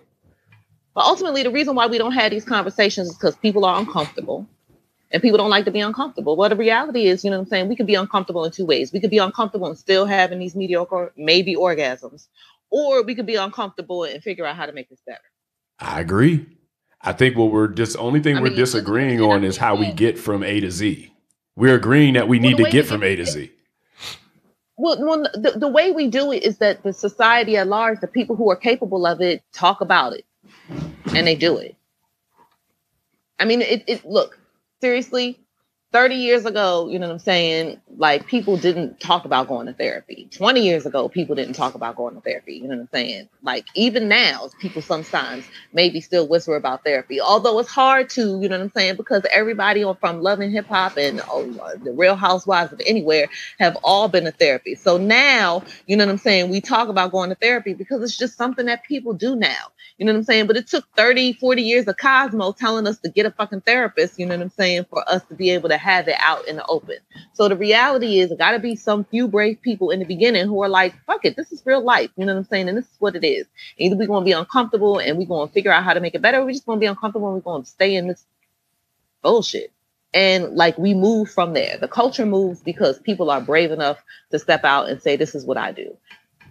But 0.96 1.06
ultimately, 1.06 1.44
the 1.44 1.52
reason 1.52 1.76
why 1.76 1.88
we 1.88 1.98
don't 1.98 2.14
have 2.14 2.32
these 2.32 2.46
conversations 2.46 3.10
is 3.10 3.18
because 3.18 3.36
people 3.36 3.66
are 3.66 3.78
uncomfortable 3.78 4.48
and 5.12 5.22
people 5.22 5.38
don't 5.38 5.50
like 5.50 5.66
to 5.66 5.72
be 5.72 5.80
uncomfortable. 5.82 6.36
Well, 6.36 6.50
the 6.50 6.56
reality 6.56 7.08
is, 7.08 7.24
you 7.24 7.30
know 7.30 7.38
what 7.38 7.44
I'm 7.44 7.50
saying? 7.50 7.68
We 7.68 7.76
could 7.76 7.88
be 7.88 7.96
uncomfortable 7.96 8.46
in 8.46 8.52
two 8.52 8.66
ways. 8.66 8.92
We 8.94 9.00
could 9.00 9.10
be 9.10 9.20
uncomfortable 9.20 9.68
and 9.68 9.78
still 9.78 10.06
having 10.06 10.40
these 10.40 10.56
mediocre, 10.56 11.14
maybe 11.18 11.56
orgasms, 11.56 12.28
or 12.72 13.04
we 13.04 13.16
could 13.16 13.26
be 13.26 13.36
uncomfortable 13.36 14.06
and 14.06 14.24
figure 14.24 14.46
out 14.46 14.56
how 14.56 14.66
to 14.66 14.72
make 14.72 14.90
this 14.90 15.02
better. 15.06 15.20
I 15.80 16.00
agree. 16.00 16.46
I 17.02 17.14
think 17.14 17.38
what 17.38 17.52
we're 17.52 17.68
just 17.68 17.96
only 17.98 18.20
thing 18.20 18.38
I 18.38 18.42
we're 18.42 18.50
mean, 18.50 18.58
disagreeing 18.58 19.22
on 19.22 19.44
is 19.44 19.58
how 19.58 19.76
we 19.76 19.92
get 19.92 20.18
from 20.18 20.44
A 20.44 20.60
to 20.60 20.72
Z. 20.72 21.14
We're 21.56 21.76
agreeing 21.76 22.16
that 22.16 22.28
we 22.28 22.40
Well, 22.40 22.50
need 22.50 22.58
to 22.58 22.70
get 22.70 22.86
from 22.86 23.04
A 23.04 23.16
to 23.16 23.26
Z. 23.26 23.52
Well, 24.78 25.04
well 25.04 25.24
the, 25.34 25.54
the 25.56 25.68
way 25.68 25.92
we 25.92 26.08
do 26.08 26.32
it 26.32 26.44
is 26.44 26.58
that 26.58 26.84
the 26.84 26.94
society 26.94 27.58
at 27.58 27.68
large, 27.68 28.00
the 28.00 28.08
people 28.08 28.36
who 28.36 28.50
are 28.50 28.56
capable 28.56 29.06
of 29.06 29.22
it, 29.22 29.44
talk 29.54 29.82
about 29.82 30.14
it 30.14 30.26
and 31.16 31.28
they 31.28 31.36
do 31.36 31.58
it. 31.58 31.76
I 33.40 33.46
mean, 33.46 33.62
it, 33.62 33.84
it 33.88 34.06
look, 34.06 34.40
seriously, 34.82 35.40
30 35.98 36.14
years 36.14 36.46
ago, 36.46 36.88
you 36.92 37.00
know 37.00 37.08
what 37.08 37.14
I'm 37.14 37.20
saying? 37.20 37.82
Like 37.98 38.28
people 38.28 38.56
didn't 38.56 39.00
talk 39.00 39.26
about 39.26 39.48
going 39.48 39.66
to 39.66 39.74
therapy. 39.74 40.28
20 40.30 40.62
years 40.62 40.86
ago, 40.86 41.10
people 41.10 41.34
didn't 41.34 41.56
talk 41.56 41.74
about 41.74 41.96
going 41.96 42.14
to 42.14 42.22
therapy. 42.22 42.54
You 42.54 42.68
know 42.68 42.76
what 42.76 42.82
I'm 42.82 42.90
saying? 42.94 43.30
Like 43.42 43.66
even 43.74 44.08
now, 44.08 44.48
people 44.60 44.84
sometimes 44.84 45.46
maybe 45.74 46.00
still 46.00 46.28
whisper 46.28 46.56
about 46.56 46.84
therapy. 46.84 47.20
Although 47.20 47.58
it's 47.58 47.72
hard 47.72 48.12
to, 48.12 48.40
you 48.40 48.48
know 48.48 48.60
what 48.60 48.66
I'm 48.66 48.72
saying? 48.74 48.98
Because 48.98 49.26
everybody 49.34 49.84
from 50.00 50.22
Love 50.22 50.40
and 50.40 50.54
Hip 50.54 50.68
Hop 50.68 50.98
and 50.98 51.20
oh, 51.32 51.46
the 51.84 51.94
Real 51.94 52.16
Housewives 52.16 52.72
of 52.72 52.80
Anywhere 52.86 53.28
have 53.58 53.76
all 53.84 54.08
been 54.08 54.26
to 54.26 54.32
therapy. 54.32 54.76
So 54.76 54.98
now, 54.98 55.64
you 55.88 55.98
know 55.98 56.06
what 56.06 56.12
I'm 56.12 56.20
saying? 56.20 56.52
We 56.52 56.62
talk 56.62 56.90
about 56.90 57.12
going 57.12 57.30
to 57.30 57.36
therapy 57.36 57.74
because 57.74 58.04
it's 58.04 58.16
just 58.16 58.38
something 58.38 58.68
that 58.68 58.84
people 58.84 59.14
do 59.14 59.36
now. 59.36 59.72
You 59.98 60.06
know 60.06 60.12
what 60.14 60.20
I'm 60.20 60.24
saying? 60.26 60.46
But 60.46 60.58
it 60.58 60.68
took 60.68 60.86
30, 60.96 61.34
40 61.34 61.62
years 61.64 61.88
of 61.88 61.98
Cosmo 61.98 62.52
telling 62.52 62.86
us 62.86 63.00
to 63.00 63.10
get 63.10 63.26
a 63.26 63.32
fucking 63.32 63.62
therapist, 63.62 64.20
you 64.20 64.28
know 64.28 64.36
what 64.36 64.44
I'm 64.44 64.50
saying, 64.52 64.86
for 64.92 65.08
us 65.10 65.24
to 65.30 65.34
be 65.34 65.50
able 65.50 65.70
to 65.70 65.78
have 65.78 66.08
it 66.08 66.18
out 66.20 66.48
in 66.48 66.58
the 66.58 66.66
open. 66.68 66.98
So 67.34 67.50
the 67.50 67.56
reality 67.56 68.20
is, 68.20 68.32
it 68.32 68.38
got 68.38 68.52
to 68.52 68.60
be 68.60 68.76
some 68.76 69.06
few 69.06 69.28
brave 69.28 69.60
people 69.62 69.90
in 69.90 70.00
the 70.00 70.06
beginning 70.06 70.46
who 70.46 70.62
are 70.62 70.70
like, 70.70 70.94
fuck 71.06 71.26
it, 71.26 71.36
this 71.36 71.52
is 71.52 71.66
real 71.66 71.84
life. 71.84 72.12
You 72.16 72.26
know 72.26 72.34
what 72.34 72.42
I'm 72.42 72.46
saying? 72.46 72.70
And 72.70 72.78
this 72.78 72.86
is 72.86 72.96
what 73.00 73.16
it 73.16 73.26
is. 73.26 73.48
Either 73.78 73.96
we're 73.96 74.06
going 74.06 74.22
to 74.22 74.26
be 74.26 74.34
uncomfortable 74.34 75.00
and 75.00 75.18
we're 75.18 75.26
going 75.26 75.48
to 75.48 75.54
figure 75.54 75.72
out 75.72 75.84
how 75.84 75.94
to 75.94 76.00
make 76.00 76.14
it 76.14 76.22
better, 76.22 76.40
or 76.40 76.46
we're 76.46 76.52
just 76.52 76.68
going 76.68 76.78
to 76.78 76.84
be 76.84 76.88
uncomfortable 76.88 77.30
and 77.30 77.36
we're 77.38 77.52
going 77.52 77.64
to 77.64 77.70
stay 77.70 77.96
in 77.96 78.08
this 78.08 78.24
bullshit. 79.24 79.72
And 80.14 80.56
like 80.56 80.78
we 80.78 80.94
move 80.94 81.32
from 81.32 81.54
there. 81.54 81.78
The 81.80 81.88
culture 81.88 82.26
moves 82.26 82.62
because 82.62 83.00
people 83.00 83.32
are 83.32 83.42
brave 83.42 83.72
enough 83.72 83.98
to 84.32 84.40
step 84.40 84.64
out 84.64 84.90
and 84.90 85.02
say, 85.02 85.16
this 85.16 85.34
is 85.36 85.44
what 85.44 85.58
I 85.58 85.72
do. 85.72 85.98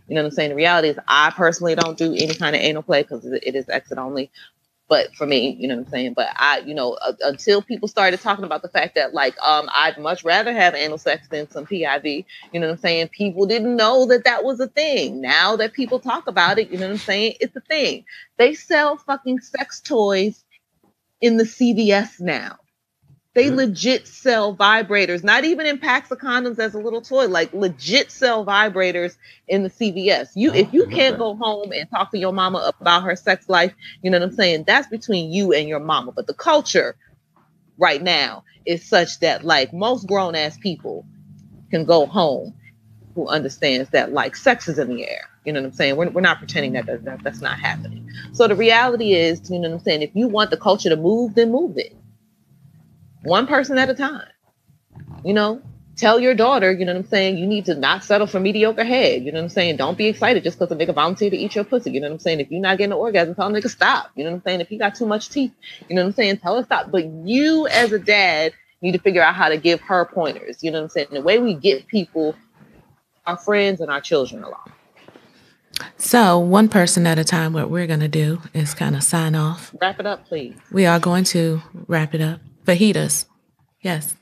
You 0.09 0.15
know 0.15 0.23
what 0.23 0.29
I'm 0.29 0.33
saying? 0.33 0.51
The 0.51 0.57
reality 0.57 0.89
is, 0.89 0.99
I 1.09 1.31
personally 1.31 1.75
don't 1.75 1.99
do 1.99 2.15
any 2.15 2.35
kind 2.35 2.57
of 2.57 2.63
anal 2.63 2.83
play 2.83 3.03
because 3.03 3.25
it 3.25 3.55
is 3.55 3.69
exit 3.69 3.99
only. 3.99 4.31
But 4.89 5.15
for 5.17 5.27
me, 5.27 5.57
you 5.59 5.67
know 5.67 5.77
what 5.77 5.87
I'm 5.87 5.91
saying. 5.91 6.15
But 6.15 6.29
I, 6.37 6.61
you 6.61 6.75
know, 6.75 6.93
uh, 6.95 7.15
until 7.23 7.63
people 7.63 7.89
started 7.89 8.21
talking 8.21 8.45
about 8.45 8.63
the 8.63 8.69
fact 8.69 8.95
that, 8.97 9.15
like, 9.15 9.35
um, 9.41 9.69
I'd 9.75 9.99
much 9.99 10.25
rather 10.25 10.53
have 10.53 10.75
anal 10.77 10.99
sex 10.99 11.27
than 11.29 11.51
some 11.51 11.67
PIV. 11.67 12.25
You 12.53 12.61
know 12.61 12.69
what 12.69 12.75
I'm 12.75 12.79
saying? 12.79 13.09
People 13.09 13.47
didn't 13.47 13.77
know 13.77 14.07
that 14.07 14.25
that 14.25 14.45
was 14.45 14.61
a 14.61 14.69
thing. 14.69 15.21
Now 15.21 15.57
that 15.57 15.73
people 15.73 15.99
talk 16.01 16.29
about 16.29 16.59
it, 16.59 16.71
you 16.71 16.79
know 16.79 16.87
what 16.87 16.93
I'm 16.93 16.99
saying? 16.99 17.35
It's 17.41 17.57
a 17.57 17.61
thing. 17.63 18.05
They 18.37 18.55
sell 18.55 18.97
fucking 18.97 19.41
sex 19.41 19.81
toys 19.81 20.45
in 21.21 21.37
the 21.39 21.45
CVS 21.45 22.21
now. 22.21 22.59
They 23.37 23.51
Mhm. 23.51 23.57
legit 23.57 24.09
sell 24.09 24.57
vibrators, 24.57 25.25
not 25.25 25.45
even 25.47 25.67
in 25.67 25.79
packs 25.79 26.11
of 26.13 26.19
condoms 26.21 26.59
as 26.61 26.75
a 26.75 26.81
little 26.81 27.03
toy, 27.03 27.29
like 27.29 27.55
legit 27.55 28.13
sell 28.13 28.47
vibrators 28.47 29.17
in 29.49 29.65
the 29.65 29.71
CVS. 29.71 30.31
You 30.37 30.53
if 30.55 30.75
you 30.75 30.85
Oh, 30.85 30.91
can't 30.91 31.15
okay. 31.17 31.19
go 31.19 31.37
home 31.37 31.73
and 31.73 31.91
talk 31.91 32.13
to 32.13 32.19
your 32.19 32.35
mama 32.35 32.73
about 32.81 33.05
her 33.05 33.17
sex 33.17 33.49
life, 33.49 33.75
you 34.03 34.11
know 34.11 34.19
what 34.21 34.31
I'm 34.31 34.37
saying? 34.37 34.65
That's 34.67 34.89
between 34.89 35.33
you 35.33 35.55
and 35.55 35.69
your 35.69 35.81
mama. 35.81 36.13
But 36.13 36.29
the 36.29 36.35
culture 36.35 36.97
right 37.79 38.03
now 38.03 38.45
is 38.67 38.85
such 38.89 39.21
that 39.21 39.45
like 39.45 39.73
most 39.73 40.07
grown 40.09 40.35
ass 40.37 40.59
people 40.59 41.07
can 41.71 41.85
go 41.87 42.07
home 42.07 42.55
who 43.15 43.29
understands 43.29 43.91
that 43.91 44.13
like 44.13 44.37
sex 44.37 44.69
is 44.69 44.79
in 44.79 44.89
the 44.89 45.09
air. 45.09 45.23
You 45.45 45.53
know 45.53 45.61
what 45.63 45.69
I'm 45.69 45.73
saying? 45.75 45.97
We're, 45.97 46.11
we're 46.11 46.23
not 46.23 46.39
pretending 46.39 46.73
that, 46.75 46.87
that, 46.87 47.05
that 47.05 47.23
that's 47.25 47.43
not 47.43 47.59
happening. 47.61 48.11
So 48.33 48.49
the 48.49 48.57
reality 48.57 49.15
is, 49.15 49.43
you 49.51 49.59
know 49.61 49.71
what 49.71 49.77
I'm 49.77 49.81
saying? 49.85 50.03
If 50.03 50.13
you 50.15 50.29
want 50.29 50.51
the 50.51 50.59
culture 50.59 50.91
to 50.91 50.97
move, 50.97 51.35
then 51.35 51.53
move 51.53 51.79
it. 51.79 51.95
One 53.27 53.49
person 53.49 53.77
at 53.77 53.91
a 53.91 53.95
time. 53.95 54.29
You 55.25 55.35
know, 55.35 55.61
tell 55.97 56.21
your 56.21 56.35
daughter, 56.35 56.71
you 56.71 56.85
know 56.85 56.93
what 56.93 57.01
I'm 57.01 57.09
saying, 57.09 57.39
you 57.39 57.47
need 57.47 57.65
to 57.65 57.75
not 57.75 58.05
settle 58.05 58.29
for 58.29 58.39
mediocre 58.39 58.85
head. 58.85 59.25
You 59.25 59.33
know 59.33 59.39
what 59.39 59.45
I'm 59.45 59.49
saying? 59.49 59.79
Don't 59.79 59.99
be 59.99 60.07
excited 60.07 60.45
just 60.45 60.59
because 60.59 60.71
a 60.71 60.79
nigga 60.79 60.95
volunteered 60.95 61.33
to 61.33 61.37
eat 61.37 61.57
your 61.57 61.65
pussy. 61.65 61.91
You 61.91 62.01
know 62.01 62.07
what 62.07 62.15
I'm 62.15 62.19
saying? 62.21 62.39
If 62.39 62.53
you're 62.53 62.61
not 62.61 62.79
getting 62.79 62.93
an 62.93 62.99
orgasm, 62.99 63.35
tell 63.35 63.49
a 63.49 63.51
nigga 63.51 63.69
stop. 63.69 64.13
You 64.15 64.23
know 64.23 64.31
what 64.31 64.37
I'm 64.37 64.43
saying? 64.43 64.61
If 64.61 64.71
you 64.71 64.79
got 64.79 64.95
too 64.95 65.07
much 65.07 65.31
teeth, 65.31 65.53
you 65.89 65.97
know 65.97 66.03
what 66.03 66.11
I'm 66.11 66.15
saying? 66.15 66.39
Tell 66.39 66.57
her 66.57 66.65
stop. 66.65 66.93
But 66.93 67.05
you 67.05 67.67
as 67.67 67.91
a 67.91 67.99
dad 67.99 68.53
need 68.81 68.93
to 68.93 69.01
figure 69.01 69.23
out 69.23 69.35
how 69.35 69.49
to 69.49 69.57
give 69.57 69.81
her 69.81 70.05
pointers. 70.05 70.63
You 70.63 70.71
know 70.71 70.79
what 70.79 70.85
I'm 70.85 70.91
saying? 70.91 71.09
The 71.11 71.21
way 71.21 71.41
we 71.41 71.55
get 71.55 71.89
people, 71.89 72.37
our 73.27 73.37
friends 73.37 73.81
and 73.81 73.91
our 73.91 74.01
children 74.01 74.45
along. 74.45 74.71
So, 75.99 76.39
one 76.39 76.69
person 76.69 77.07
at 77.07 77.19
a 77.19 77.25
time, 77.25 77.53
what 77.53 77.71
we're 77.71 77.87
going 77.87 78.01
to 78.01 78.09
do 78.09 78.41
is 78.55 78.73
kind 78.73 78.95
of 78.95 79.03
sign 79.03 79.35
off. 79.35 79.75
Wrap 79.81 79.99
it 79.99 80.07
up, 80.07 80.27
please. 80.27 80.55
We 80.71 80.87
are 80.87 81.01
going 81.01 81.25
to 81.25 81.61
wrap 81.89 82.15
it 82.15 82.21
up. 82.21 82.41
Fajitas. 82.67 83.25
Yes. 83.81 84.17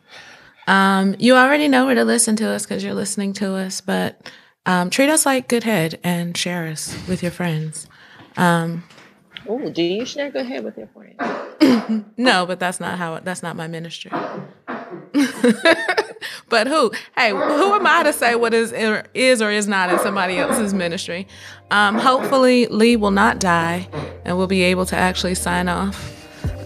Um, 0.67 1.17
you 1.19 1.35
already 1.35 1.69
know 1.69 1.87
where 1.87 1.95
to 1.95 2.05
listen 2.05 2.37
to 2.37 2.49
us 2.49 2.65
because 2.65 2.85
you're 2.85 2.95
listening 2.95 3.33
to 3.35 3.55
us, 3.55 3.81
but 3.81 4.31
um, 4.67 4.91
treat 4.91 5.11
us 5.11 5.27
like 5.27 5.49
good 5.49 5.65
head 5.65 5.99
and 6.03 6.37
share 6.37 6.67
us 6.67 6.97
with 7.09 7.23
your 7.23 7.33
friends. 7.33 7.87
Um, 8.37 8.85
Oh, 9.47 9.69
do 9.69 9.83
you 9.83 10.07
share 10.07 10.31
good 10.31 10.47
head 10.47 10.65
with 10.65 10.79
your 10.79 10.89
friends? 10.89 12.05
no, 12.17 12.47
but 12.47 12.59
that's 12.59 12.81
not 12.81 12.97
how, 12.99 13.21
that's 13.21 13.43
not 13.43 13.57
my 13.57 13.67
ministry. 13.67 14.11
but 16.49 16.67
who? 16.67 16.91
Hey, 17.17 17.31
who 17.31 17.75
am 17.75 17.87
I 17.87 18.05
to 18.05 18.13
say 18.15 18.37
what 18.37 18.55
is 18.55 18.73
or 18.73 19.05
is 19.13 19.43
or 19.43 19.51
is 19.51 19.69
not 19.69 19.91
in 19.91 19.99
somebody 19.99 20.39
else's 20.39 20.73
ministry? 20.73 21.29
Um, 21.71 21.99
hopefully, 21.99 22.67
Lee 22.69 22.97
will 22.97 23.11
not 23.11 23.39
die, 23.39 23.87
and 24.25 24.39
we'll 24.39 24.47
be 24.47 24.63
able 24.63 24.87
to 24.87 24.97
actually 24.97 25.35
sign 25.35 25.69
off. 25.69 26.13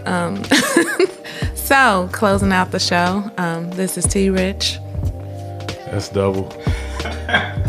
Um, 0.06 0.36
so 1.68 2.08
closing 2.12 2.50
out 2.50 2.70
the 2.70 2.80
show. 2.80 3.30
Um, 3.36 3.70
this 3.72 3.98
is 3.98 4.06
T 4.06 4.30
Rich. 4.30 4.78
That's 5.90 6.08
double. 6.08 6.50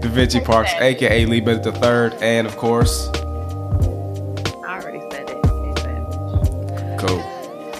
Da 0.00 0.08
Vinci 0.08 0.40
Parks, 0.40 0.72
aka 0.80 1.24
Lee 1.24 1.40
Bennett 1.40 1.62
the 1.62 1.70
third, 1.70 2.12
and 2.20 2.44
of 2.44 2.56
course, 2.56 3.08
I 3.08 4.80
already 4.80 5.00
said 5.12 5.30
it. 5.30 5.38
It's 5.44 5.82
savage. 5.82 7.00
go. 7.00 7.20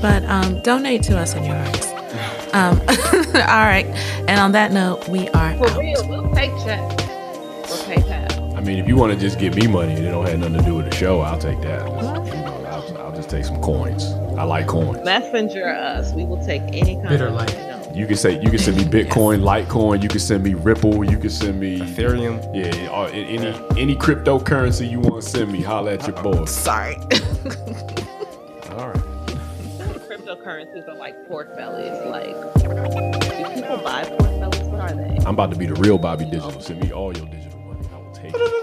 But 0.00 0.24
um, 0.24 0.60
donate 0.62 1.02
to 1.04 1.18
us 1.18 1.34
in 1.34 1.44
your 1.44 1.56
hearts. 1.56 1.91
Um, 2.52 2.78
all 2.88 3.64
right. 3.66 3.86
And 4.28 4.38
on 4.40 4.52
that 4.52 4.72
note, 4.72 5.08
we 5.08 5.28
are 5.30 5.56
For 5.56 5.68
out. 5.70 5.78
real, 5.78 6.08
we'll 6.08 6.34
take 6.34 6.50
checks. 6.64 7.04
We'll 7.70 7.96
PayPal. 7.96 8.56
I 8.56 8.60
mean, 8.60 8.78
if 8.78 8.86
you 8.86 8.96
want 8.96 9.12
to 9.12 9.18
just 9.18 9.38
give 9.38 9.54
me 9.56 9.66
money 9.66 9.94
and 9.94 10.04
it 10.04 10.10
don't 10.10 10.26
have 10.26 10.38
nothing 10.38 10.58
to 10.58 10.62
do 10.64 10.74
with 10.76 10.90
the 10.90 10.94
show, 10.96 11.20
I'll 11.20 11.38
take 11.38 11.60
that. 11.62 11.86
You 11.86 12.02
know, 12.02 12.64
I'll, 12.68 12.98
I'll 12.98 13.12
just 13.14 13.30
take 13.30 13.44
some 13.44 13.60
coins. 13.60 14.04
I 14.38 14.44
like 14.44 14.66
coins. 14.66 15.04
Messenger 15.04 15.68
us. 15.68 16.12
We 16.12 16.24
will 16.24 16.44
take 16.44 16.62
any 16.62 16.96
kind 16.96 17.08
Bitter 17.08 17.26
of 17.28 17.34
light. 17.34 17.56
You. 17.56 17.72
You 18.02 18.06
can 18.06 18.16
say 18.16 18.40
you 18.40 18.48
can 18.48 18.58
send 18.58 18.78
me 18.78 18.84
Bitcoin, 18.84 19.40
Litecoin. 19.42 20.02
You 20.02 20.08
can 20.08 20.18
send 20.20 20.42
me 20.42 20.54
Ripple. 20.54 21.04
You 21.04 21.18
can 21.18 21.28
send 21.28 21.60
me 21.60 21.78
Ethereum. 21.80 22.40
Yeah, 22.54 23.08
any 23.12 23.48
any 23.78 23.94
cryptocurrency 23.94 24.90
you 24.90 25.00
want 25.00 25.22
to 25.22 25.28
send 25.28 25.52
me, 25.52 25.60
holla 25.60 25.92
at 25.94 26.06
your 26.06 26.22
boy. 26.22 26.46
Sorry. 26.46 26.96
Cryptocurrencies 30.32 30.88
are 30.88 30.94
like 30.94 31.28
pork 31.28 31.54
bellies. 31.56 31.92
Like, 32.06 32.34
do 32.54 33.60
people 33.60 33.76
buy 33.78 34.04
pork 34.04 34.20
bellies? 34.40 34.66
What 34.68 34.80
are 34.80 34.94
they? 34.94 35.18
I'm 35.26 35.34
about 35.34 35.50
to 35.50 35.58
be 35.58 35.66
the 35.66 35.74
real 35.74 35.98
Bobby 35.98 36.24
Digital. 36.24 36.58
Send 36.60 36.80
me 36.80 36.90
all 36.90 37.14
your 37.14 37.26
digital 37.26 37.60
money. 37.60 37.86
I 37.92 37.98
will 37.98 38.12
take 38.12 38.32
it. 38.34 38.61